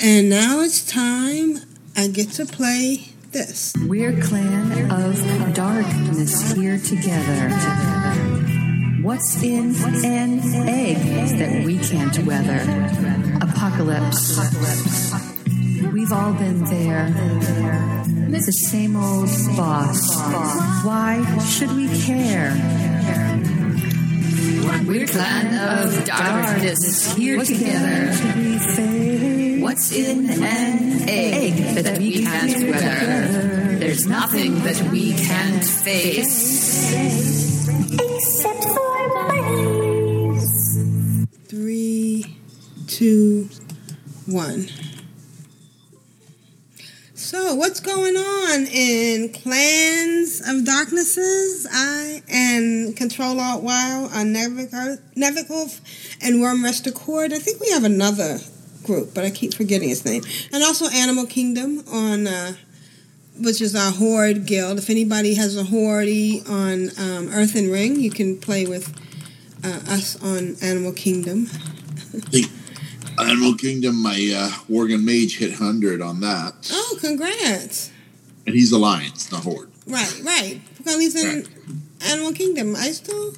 And 0.01 0.29
now 0.29 0.59
it's 0.61 0.85
time 0.85 1.59
I 1.99 2.07
get 2.07 2.29
to 2.35 2.45
play 2.45 3.09
this. 3.33 3.73
We're 3.85 4.17
clan 4.21 4.89
of 4.89 5.53
darkness 5.53 6.53
here 6.53 6.79
together. 6.79 7.49
What's 9.01 9.43
in 9.43 9.75
an 10.05 10.39
egg 10.69 10.95
that 11.39 11.65
we 11.65 11.77
can't 11.77 12.17
weather? 12.19 12.61
Apocalypse. 13.41 14.39
We've 15.91 16.13
all 16.13 16.31
been 16.31 16.63
there. 16.63 17.13
It's 18.33 18.45
the 18.45 18.53
same 18.53 18.95
old 18.95 19.27
boss. 19.57 20.15
Why 20.85 21.21
should 21.39 21.73
we 21.73 21.89
care? 21.99 22.51
We're 24.85 25.07
clan 25.07 25.53
of 25.55 26.05
darkness 26.05 27.15
here 27.15 27.43
together. 27.43 28.11
What's 29.61 29.91
in 29.91 30.29
an 30.29 31.09
egg 31.09 31.75
that 31.75 31.97
we 31.97 32.23
can't 32.23 32.69
weather? 32.69 33.77
There's 33.77 34.07
nothing 34.07 34.63
that 34.63 34.81
we 34.91 35.13
can't 35.13 35.63
face. 35.63 36.91
Except 37.93 38.63
for 38.63 39.09
bunnies. 39.13 40.47
Three, 41.47 42.37
two, 42.87 43.49
one. 44.25 44.67
So, 47.29 47.53
what's 47.53 47.79
going 47.79 48.17
on 48.17 48.65
in 48.65 49.31
Clans 49.31 50.41
of 50.49 50.65
Darknesses? 50.65 51.67
I 51.71 52.23
and 52.27 52.97
Control 52.97 53.39
Alt 53.39 53.61
WoW 53.61 54.09
on 54.11 54.33
Nevikov 54.33 55.79
and 56.23 56.37
Wyrmrest 56.37 56.87
Accord. 56.87 57.31
I 57.31 57.37
think 57.37 57.61
we 57.61 57.69
have 57.69 57.83
another 57.83 58.39
group, 58.83 59.13
but 59.13 59.25
I 59.25 59.29
keep 59.29 59.53
forgetting 59.53 59.91
its 59.91 60.03
name. 60.05 60.23
And 60.51 60.63
also 60.63 60.89
Animal 60.89 61.27
Kingdom 61.27 61.83
on, 61.91 62.25
uh, 62.25 62.53
which 63.39 63.61
is 63.61 63.75
our 63.75 63.91
Horde 63.91 64.47
guild. 64.47 64.79
If 64.79 64.89
anybody 64.89 65.35
has 65.35 65.55
a 65.55 65.65
Horde 65.65 66.09
on 66.49 66.89
um, 66.97 67.29
Earthen 67.31 67.69
Ring, 67.69 67.99
you 67.99 68.09
can 68.09 68.39
play 68.39 68.65
with 68.65 68.91
uh, 69.63 69.93
us 69.93 70.19
on 70.23 70.55
Animal 70.63 70.93
Kingdom. 70.93 71.45
Animal 73.19 73.55
Kingdom, 73.55 74.01
my 74.01 74.11
uh, 74.35 74.49
Worgen 74.69 75.03
Mage 75.03 75.37
hit 75.37 75.51
100 75.59 76.01
on 76.01 76.21
that. 76.21 76.69
Oh, 76.71 76.97
congrats! 76.99 77.91
And 78.45 78.55
he's 78.55 78.71
Alliance, 78.71 79.31
not 79.31 79.43
Horde. 79.43 79.69
Right, 79.85 80.21
right. 80.23 80.61
Because 80.77 80.99
he's 80.99 81.15
in 81.15 81.45
Animal 82.07 82.33
Kingdom. 82.33 82.75
I 82.75 82.91
still, 82.91 83.33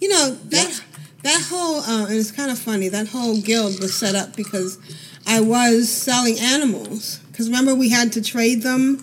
you 0.00 0.08
know, 0.08 0.30
that 0.30 0.82
that 1.22 1.42
whole 1.48 1.80
uh, 1.80 2.06
and 2.06 2.16
it's 2.16 2.30
kind 2.30 2.50
of 2.50 2.58
funny. 2.58 2.88
That 2.88 3.08
whole 3.08 3.40
guild 3.40 3.80
was 3.80 3.96
set 3.96 4.14
up 4.14 4.36
because 4.36 4.78
I 5.26 5.40
was 5.40 5.90
selling 5.90 6.38
animals. 6.38 7.18
Because 7.30 7.48
remember, 7.48 7.74
we 7.74 7.88
had 7.88 8.12
to 8.12 8.22
trade 8.22 8.62
them. 8.62 9.02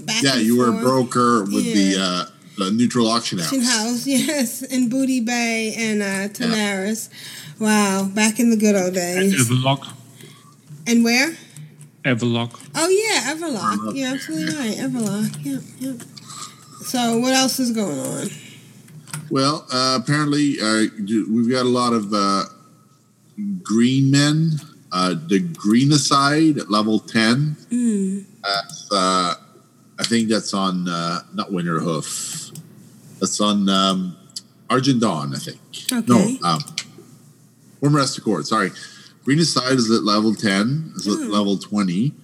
Back 0.00 0.22
Yeah, 0.22 0.36
you 0.36 0.58
were 0.58 0.68
a 0.68 0.80
broker 0.80 1.44
with 1.44 1.64
the, 1.64 1.96
uh, 1.98 2.24
the 2.58 2.72
neutral 2.72 3.08
auction 3.08 3.38
house. 3.38 3.46
Auction 3.48 3.62
house, 3.62 4.06
yes, 4.06 4.62
in 4.62 4.88
Booty 4.88 5.20
Bay 5.20 5.74
and 5.76 6.02
uh, 6.02 6.28
Tanaris. 6.28 7.08
Wow, 7.62 8.10
back 8.12 8.40
in 8.40 8.50
the 8.50 8.56
good 8.56 8.74
old 8.74 8.94
days. 8.94 9.16
And 9.16 9.32
Everlook. 9.34 9.94
And 10.84 11.04
where? 11.04 11.36
Everlook. 12.04 12.60
Oh 12.74 12.88
yeah, 12.88 13.32
Everlook. 13.32 13.94
You're 13.94 14.08
absolutely 14.08 14.52
right, 14.56 14.76
Everlook. 14.78 15.44
Yep, 15.44 15.62
yep. 15.78 16.02
So 16.80 17.18
what 17.20 17.34
else 17.34 17.60
is 17.60 17.70
going 17.70 18.00
on? 18.00 18.26
Well, 19.30 19.64
uh, 19.72 20.00
apparently, 20.02 20.56
uh, 20.60 20.86
we've 20.98 21.48
got 21.52 21.64
a 21.64 21.68
lot 21.68 21.92
of 21.92 22.12
uh, 22.12 22.46
green 23.62 24.10
men. 24.10 24.54
Uh, 24.90 25.10
the 25.10 25.38
Greenicide 25.40 26.58
at 26.58 26.68
level 26.68 26.98
10. 26.98 27.56
Mm. 27.70 28.24
That's, 28.42 28.88
uh, 28.92 29.34
I 30.00 30.02
think 30.02 30.28
that's 30.28 30.52
on, 30.52 30.88
uh, 30.88 31.20
not 31.32 31.50
Winterhoof. 31.50 32.60
That's 33.20 33.40
on 33.40 33.68
um, 33.68 34.16
Argent 34.68 35.00
Dawn, 35.00 35.34
I 35.34 35.38
think. 35.38 35.60
Okay. 35.90 36.04
No, 36.42 36.46
um, 36.46 36.60
Wyrmrest 37.82 38.16
Accord, 38.18 38.46
sorry. 38.46 38.70
Greenicide 39.26 39.72
is 39.76 39.90
at 39.90 40.04
level 40.04 40.34
10, 40.34 40.92
is 40.96 41.06
at 41.06 41.14
Hmm. 41.18 41.30
level 41.30 41.58
20. 41.58 42.14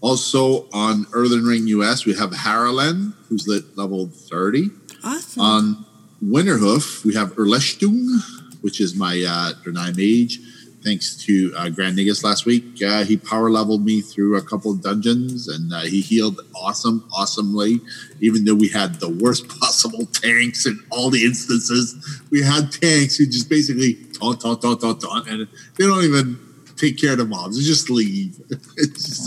Also 0.00 0.68
on 0.72 1.06
Earthen 1.12 1.44
Ring 1.44 1.66
US, 1.68 2.04
we 2.04 2.14
have 2.14 2.30
Haralen, 2.30 3.14
who's 3.28 3.48
at 3.48 3.76
level 3.76 4.08
30. 4.08 4.70
Awesome. 5.02 5.42
On 5.42 5.84
Winterhoof, 6.24 7.04
we 7.04 7.14
have 7.14 7.34
Erleshtung, 7.36 8.20
which 8.60 8.80
is 8.80 8.94
my 8.94 9.22
uh, 9.26 9.52
Draenei 9.64 9.96
mage. 9.96 10.40
Thanks 10.84 11.16
to 11.24 11.52
uh, 11.56 11.68
Grand 11.68 11.98
Nagus 11.98 12.22
last 12.22 12.46
week, 12.46 12.80
uh, 12.80 13.02
he 13.02 13.16
power 13.16 13.50
leveled 13.50 13.84
me 13.84 14.00
through 14.00 14.36
a 14.36 14.42
couple 14.42 14.70
of 14.70 14.82
dungeons, 14.82 15.48
and 15.48 15.72
uh, 15.72 15.80
he 15.80 16.00
healed 16.00 16.40
awesome, 16.54 17.02
awesomely. 17.12 17.80
Even 18.20 18.44
though 18.44 18.54
we 18.54 18.68
had 18.68 19.00
the 19.00 19.08
worst 19.08 19.48
possible 19.60 20.06
tanks 20.12 20.64
in 20.64 20.78
all 20.90 21.10
the 21.10 21.24
instances, 21.24 21.96
we 22.30 22.40
had 22.40 22.70
tanks 22.70 23.16
who 23.16 23.26
just 23.26 23.48
basically 23.48 23.94
taunt, 24.18 24.40
taunt, 24.40 24.62
taunt, 24.62 24.80
taunt, 24.80 25.00
taunt, 25.00 25.28
and 25.28 25.48
they 25.76 25.84
don't 25.84 26.04
even 26.04 26.38
take 26.76 26.98
care 26.98 27.12
of 27.12 27.18
the 27.18 27.24
mobs. 27.24 27.58
They 27.58 27.64
just 27.64 27.90
leave. 27.90 28.40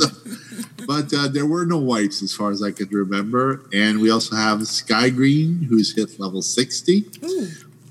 Uh, 0.01 0.07
but 0.87 1.13
uh, 1.13 1.27
there 1.27 1.45
were 1.45 1.65
no 1.65 1.77
wipes 1.77 2.21
as 2.21 2.33
far 2.33 2.51
as 2.51 2.63
I 2.63 2.71
could 2.71 2.93
remember. 2.93 3.61
And 3.73 3.99
we 3.99 4.09
also 4.09 4.35
have 4.35 4.65
Sky 4.67 5.09
Green, 5.09 5.63
who's 5.63 5.95
hit 5.95 6.19
level 6.19 6.41
60. 6.41 7.05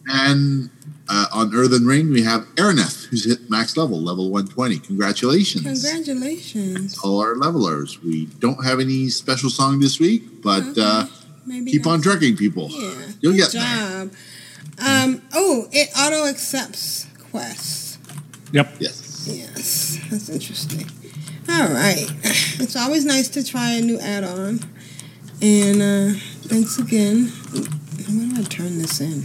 And 0.07 0.71
uh, 1.09 1.27
on 1.33 1.55
Earthen 1.55 1.87
Ring, 1.87 2.11
we 2.11 2.23
have 2.23 2.43
Araneth, 2.57 3.07
who's 3.07 3.25
hit 3.25 3.51
max 3.51 3.77
level, 3.77 4.01
level 4.01 4.31
120. 4.31 4.79
Congratulations. 4.79 5.65
Congratulations. 5.65 6.99
All 7.05 7.21
our 7.21 7.35
levelers. 7.35 8.03
We 8.03 8.27
don't 8.39 8.65
have 8.65 8.81
any 8.81 9.09
special 9.09 9.51
song 9.51 9.81
this 9.81 10.01
week, 10.01 10.43
but 10.43 10.79
uh, 10.79 11.07
Maybe 11.47 11.73
keep 11.73 11.87
on 11.87 12.01
trekking, 12.01 12.37
people. 12.37 12.69
Yeah. 12.71 12.91
You'll 13.21 13.33
Good 13.33 13.39
get 13.39 13.53
there. 13.53 14.11
Job. 14.79 14.87
Um, 14.87 15.23
oh, 15.35 15.69
it 15.73 15.91
auto 15.99 16.27
accepts 16.27 17.07
quests. 17.31 17.99
Yep. 18.53 18.77
Yes. 18.79 19.27
Yes, 19.29 19.99
that's 20.11 20.29
interesting. 20.29 20.87
All 21.51 21.69
right. 21.69 22.07
It's 22.61 22.77
always 22.77 23.05
nice 23.05 23.29
to 23.31 23.45
try 23.45 23.73
a 23.73 23.81
new 23.81 23.99
add-on. 23.99 24.61
And 25.43 25.83
uh, 25.83 26.19
thanks 26.43 26.79
again. 26.79 27.27
Where 27.27 28.29
do 28.29 28.41
I 28.41 28.45
turn 28.45 28.79
this 28.79 29.01
in? 29.01 29.25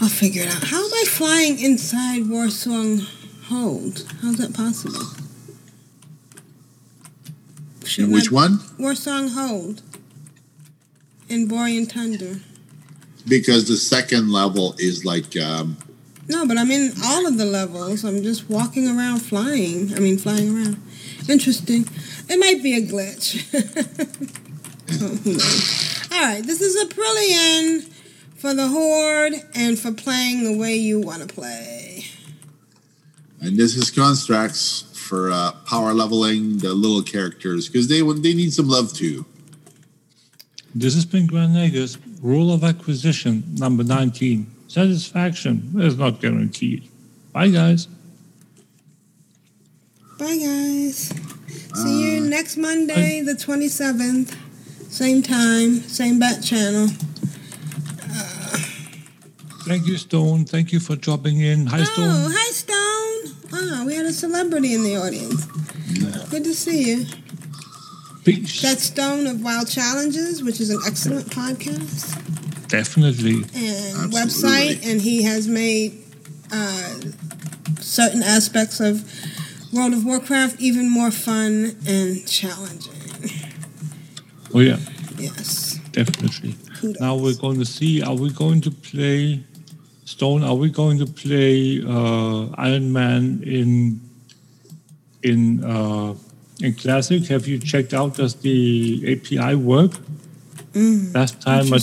I'll 0.00 0.08
figure 0.08 0.42
it 0.42 0.54
out. 0.54 0.64
How 0.64 0.84
am 0.84 0.92
I 0.92 1.04
flying 1.08 1.58
inside 1.58 2.22
Warsong 2.22 3.06
Hold? 3.48 4.04
How's 4.22 4.36
that 4.36 4.54
possible? 4.54 5.00
And 7.98 8.12
which 8.12 8.30
one? 8.30 8.58
Warsong 8.78 9.34
Hold. 9.34 9.82
In 11.28 11.48
Borean 11.48 11.88
Tundra. 11.88 12.40
Because 13.28 13.66
the 13.68 13.76
second 13.76 14.30
level 14.30 14.74
is 14.78 15.04
like 15.04 15.36
um, 15.36 15.76
No, 16.28 16.46
but 16.46 16.56
I'm 16.58 16.70
in 16.70 16.92
all 17.04 17.26
of 17.26 17.38
the 17.38 17.44
levels. 17.44 18.04
I'm 18.04 18.22
just 18.22 18.48
walking 18.48 18.88
around 18.88 19.20
flying. 19.20 19.94
I 19.94 19.98
mean, 19.98 20.18
flying 20.18 20.54
around. 20.56 20.80
Interesting. 21.28 21.88
It 22.28 22.38
might 22.38 22.62
be 22.62 22.76
a 22.76 22.82
glitch. 22.82 23.42
Oh, 24.88 25.08
who? 25.16 25.32
All 26.14 26.22
right, 26.22 26.44
this 26.46 26.60
is 26.60 26.76
Aprillian 26.84 27.92
for 28.36 28.54
the 28.54 28.68
Horde 28.68 29.34
and 29.54 29.76
for 29.76 29.92
playing 29.92 30.44
the 30.44 30.56
way 30.56 30.76
you 30.76 31.00
want 31.00 31.28
to 31.28 31.34
play. 31.34 32.04
And 33.40 33.56
this 33.56 33.76
is 33.76 33.90
Constraxx 33.90 34.96
for 34.96 35.30
uh, 35.30 35.52
power 35.66 35.92
leveling 35.92 36.58
the 36.58 36.72
little 36.72 37.02
characters 37.02 37.68
because 37.68 37.88
they 37.88 38.00
they 38.00 38.34
need 38.34 38.52
some 38.52 38.68
love 38.68 38.92
too. 38.92 39.26
This 40.74 40.94
has 40.94 41.04
been 41.04 41.26
Grand 41.26 41.54
Nagus, 41.54 41.98
Rule 42.26 42.52
of 42.52 42.64
Acquisition 42.64 43.44
number 43.54 43.84
19. 43.84 44.50
Satisfaction 44.66 45.74
is 45.78 45.96
not 45.96 46.20
guaranteed. 46.20 46.88
Bye, 47.32 47.50
guys. 47.50 47.86
Bye, 50.18 50.36
guys. 50.36 51.14
See 51.76 52.16
you 52.16 52.24
uh, 52.24 52.28
next 52.28 52.56
Monday, 52.56 53.20
the 53.20 53.34
27th. 53.34 54.36
Same 54.90 55.22
time, 55.22 55.74
same 55.82 56.18
bat 56.18 56.42
channel. 56.42 56.88
Uh. 58.02 58.58
Thank 59.68 59.86
you, 59.86 59.96
Stone. 59.96 60.46
Thank 60.46 60.72
you 60.72 60.80
for 60.80 60.96
dropping 60.96 61.38
in. 61.38 61.66
Hi, 61.66 61.84
Stone. 61.84 62.08
Oh, 62.08 62.28
Stone. 62.28 62.32
hi, 62.34 63.30
Stone. 63.30 63.70
Wow, 63.70 63.86
we 63.86 63.94
had 63.94 64.06
a 64.06 64.12
celebrity 64.12 64.74
in 64.74 64.82
the 64.82 64.96
audience. 64.96 65.44
Good 66.30 66.42
to 66.42 66.54
see 66.54 66.90
you. 66.90 67.06
That's 68.26 68.82
Stone 68.82 69.28
of 69.28 69.42
Wild 69.42 69.68
Challenges, 69.68 70.42
which 70.42 70.60
is 70.60 70.70
an 70.70 70.80
excellent 70.84 71.26
podcast 71.26 72.18
Definitely. 72.68 73.44
and 73.54 74.12
website, 74.12 74.84
and 74.84 75.00
he 75.00 75.22
has 75.22 75.46
made 75.46 76.02
uh, 76.52 76.94
certain 77.78 78.24
aspects 78.24 78.80
of 78.80 79.04
World 79.72 79.92
of 79.92 80.04
Warcraft 80.04 80.60
even 80.60 80.90
more 80.90 81.12
fun 81.12 81.76
and 81.86 82.26
challenging. 82.26 82.92
Oh, 84.52 84.60
yeah. 84.60 84.78
Yes. 85.18 85.78
Definitely. 85.92 86.56
Now 86.98 87.14
we're 87.14 87.34
going 87.34 87.58
to 87.60 87.64
see. 87.64 88.02
Are 88.02 88.14
we 88.14 88.30
going 88.30 88.60
to 88.62 88.70
play 88.72 89.44
Stone? 90.04 90.42
Are 90.42 90.54
we 90.54 90.68
going 90.70 90.98
to 90.98 91.06
play 91.06 91.80
uh, 91.86 92.48
Iron 92.58 92.92
Man 92.92 93.42
in 93.44 94.00
in 95.22 95.64
uh, 95.64 96.14
in 96.60 96.74
Classic? 96.74 97.24
Have 97.26 97.46
you 97.46 97.58
checked 97.58 97.92
out 97.94 98.16
does 98.16 98.34
the 98.36 99.02
API 99.12 99.54
work? 99.54 99.92
Mm, 100.72 101.14
Last 101.14 101.40
time 101.40 101.72
I. 101.72 101.78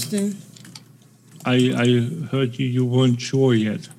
I 1.45 1.55
I 1.75 1.87
heard 2.31 2.57
you 2.57 2.65
you 2.65 2.85
weren't 2.85 3.19
sure 3.19 3.53
yet. 3.53 3.89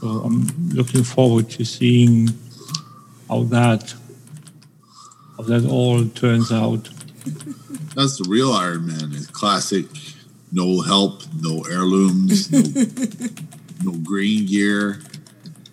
So 0.00 0.08
I'm 0.08 0.46
looking 0.70 1.02
forward 1.02 1.48
to 1.50 1.64
seeing 1.64 2.28
how 3.28 3.44
that 3.44 3.94
how 5.36 5.44
that 5.44 5.64
all 5.64 6.04
turns 6.08 6.52
out. 6.52 6.90
That's 7.96 8.18
the 8.18 8.26
real 8.28 8.52
Iron 8.52 8.86
Man. 8.86 9.12
It's 9.12 9.26
classic. 9.28 9.86
No 10.52 10.80
help, 10.82 11.22
no 11.40 11.62
heirlooms, 11.68 12.52
no, 12.52 12.60
no 13.92 13.98
green 13.98 14.46
gear. 14.46 15.00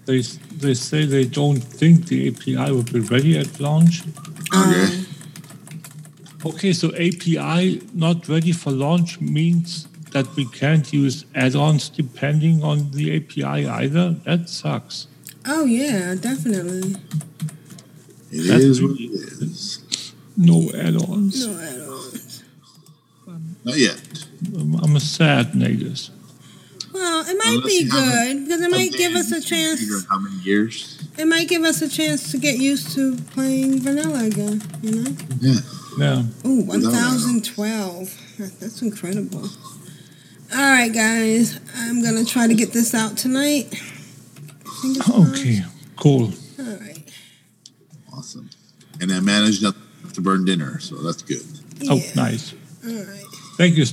They 0.06 0.22
they 0.64 0.74
say 0.74 1.06
they 1.06 1.26
don't 1.26 1.60
think 1.60 2.08
the 2.08 2.28
API 2.30 2.72
will 2.72 2.84
be 2.84 3.00
ready 3.00 3.38
at 3.38 3.60
launch. 3.60 4.04
Okay. 4.54 5.04
Okay, 6.46 6.74
so 6.74 6.90
API 6.96 7.82
not 7.94 8.28
ready 8.28 8.52
for 8.52 8.72
launch 8.72 9.22
means 9.22 9.88
that 10.12 10.28
we 10.36 10.46
can't 10.46 10.92
use 10.92 11.26
add-ons 11.34 11.90
depending 11.90 12.64
on 12.64 12.92
the 12.92 13.16
API 13.16 13.66
either. 13.68 14.12
That 14.26 14.50
sucks. 14.50 15.08
Oh 15.48 15.66
yeah, 15.66 16.16
definitely. 16.16 16.96
It 18.32 18.48
That 18.48 18.62
is 18.62 18.82
what 18.82 19.00
it 19.00 19.12
is. 19.12 20.14
No 20.36 20.70
add-ons. 20.76 21.48
No 21.48 21.60
add-ons. 21.60 22.44
Not 23.64 23.78
yet. 23.78 24.02
I'm, 24.54 24.76
I'm 24.84 24.96
a 24.96 25.00
sad 25.00 25.54
nagus. 25.54 26.10
Well, 27.04 27.28
it 27.28 27.38
might 27.38 27.58
Unless 27.58 27.66
be 27.66 27.90
good 27.90 28.46
because 28.46 28.62
it 28.62 28.72
might 28.72 28.94
give 28.94 29.14
us 29.14 29.30
a 29.34 29.42
chance. 29.42 30.06
How 30.08 30.20
many 30.20 30.38
years? 30.38 31.06
It 31.18 31.26
might 31.26 31.50
give 31.50 31.64
us 31.64 31.82
a 31.82 31.90
chance 31.90 32.32
to 32.32 32.38
get 32.38 32.58
used 32.60 32.96
to 32.96 33.18
playing 33.34 33.82
vanilla 33.82 34.24
again. 34.24 34.62
You 34.82 35.04
know. 35.04 35.12
Yeah. 35.42 35.60
Yeah. 35.98 36.24
Ooh, 36.46 36.64
Without 36.64 36.94
1012. 36.94 38.40
That's 38.62 38.82
incredible. 38.82 39.50
All 40.54 40.60
right, 40.62 40.94
guys. 40.94 41.60
I'm 41.76 42.02
going 42.02 42.16
to 42.16 42.24
try 42.24 42.48
to 42.48 42.54
get 42.54 42.72
this 42.72 42.96
out 42.96 43.18
tonight. 43.18 43.66
Fingers 44.82 45.04
crossed. 45.04 45.42
Okay, 45.42 45.60
cool. 45.98 46.32
All 46.58 46.78
right. 46.78 47.04
Awesome. 48.14 48.50
And 49.02 49.12
I 49.12 49.20
managed 49.20 49.62
not 49.62 49.76
to 50.14 50.22
burn 50.22 50.46
dinner, 50.46 50.80
so 50.80 50.96
that's 51.04 51.22
good. 51.22 51.44
Oh, 51.90 52.02
nice. 52.16 52.54
All 52.88 52.94
right. 52.94 53.26
Thank 53.58 53.76
you. 53.76 53.88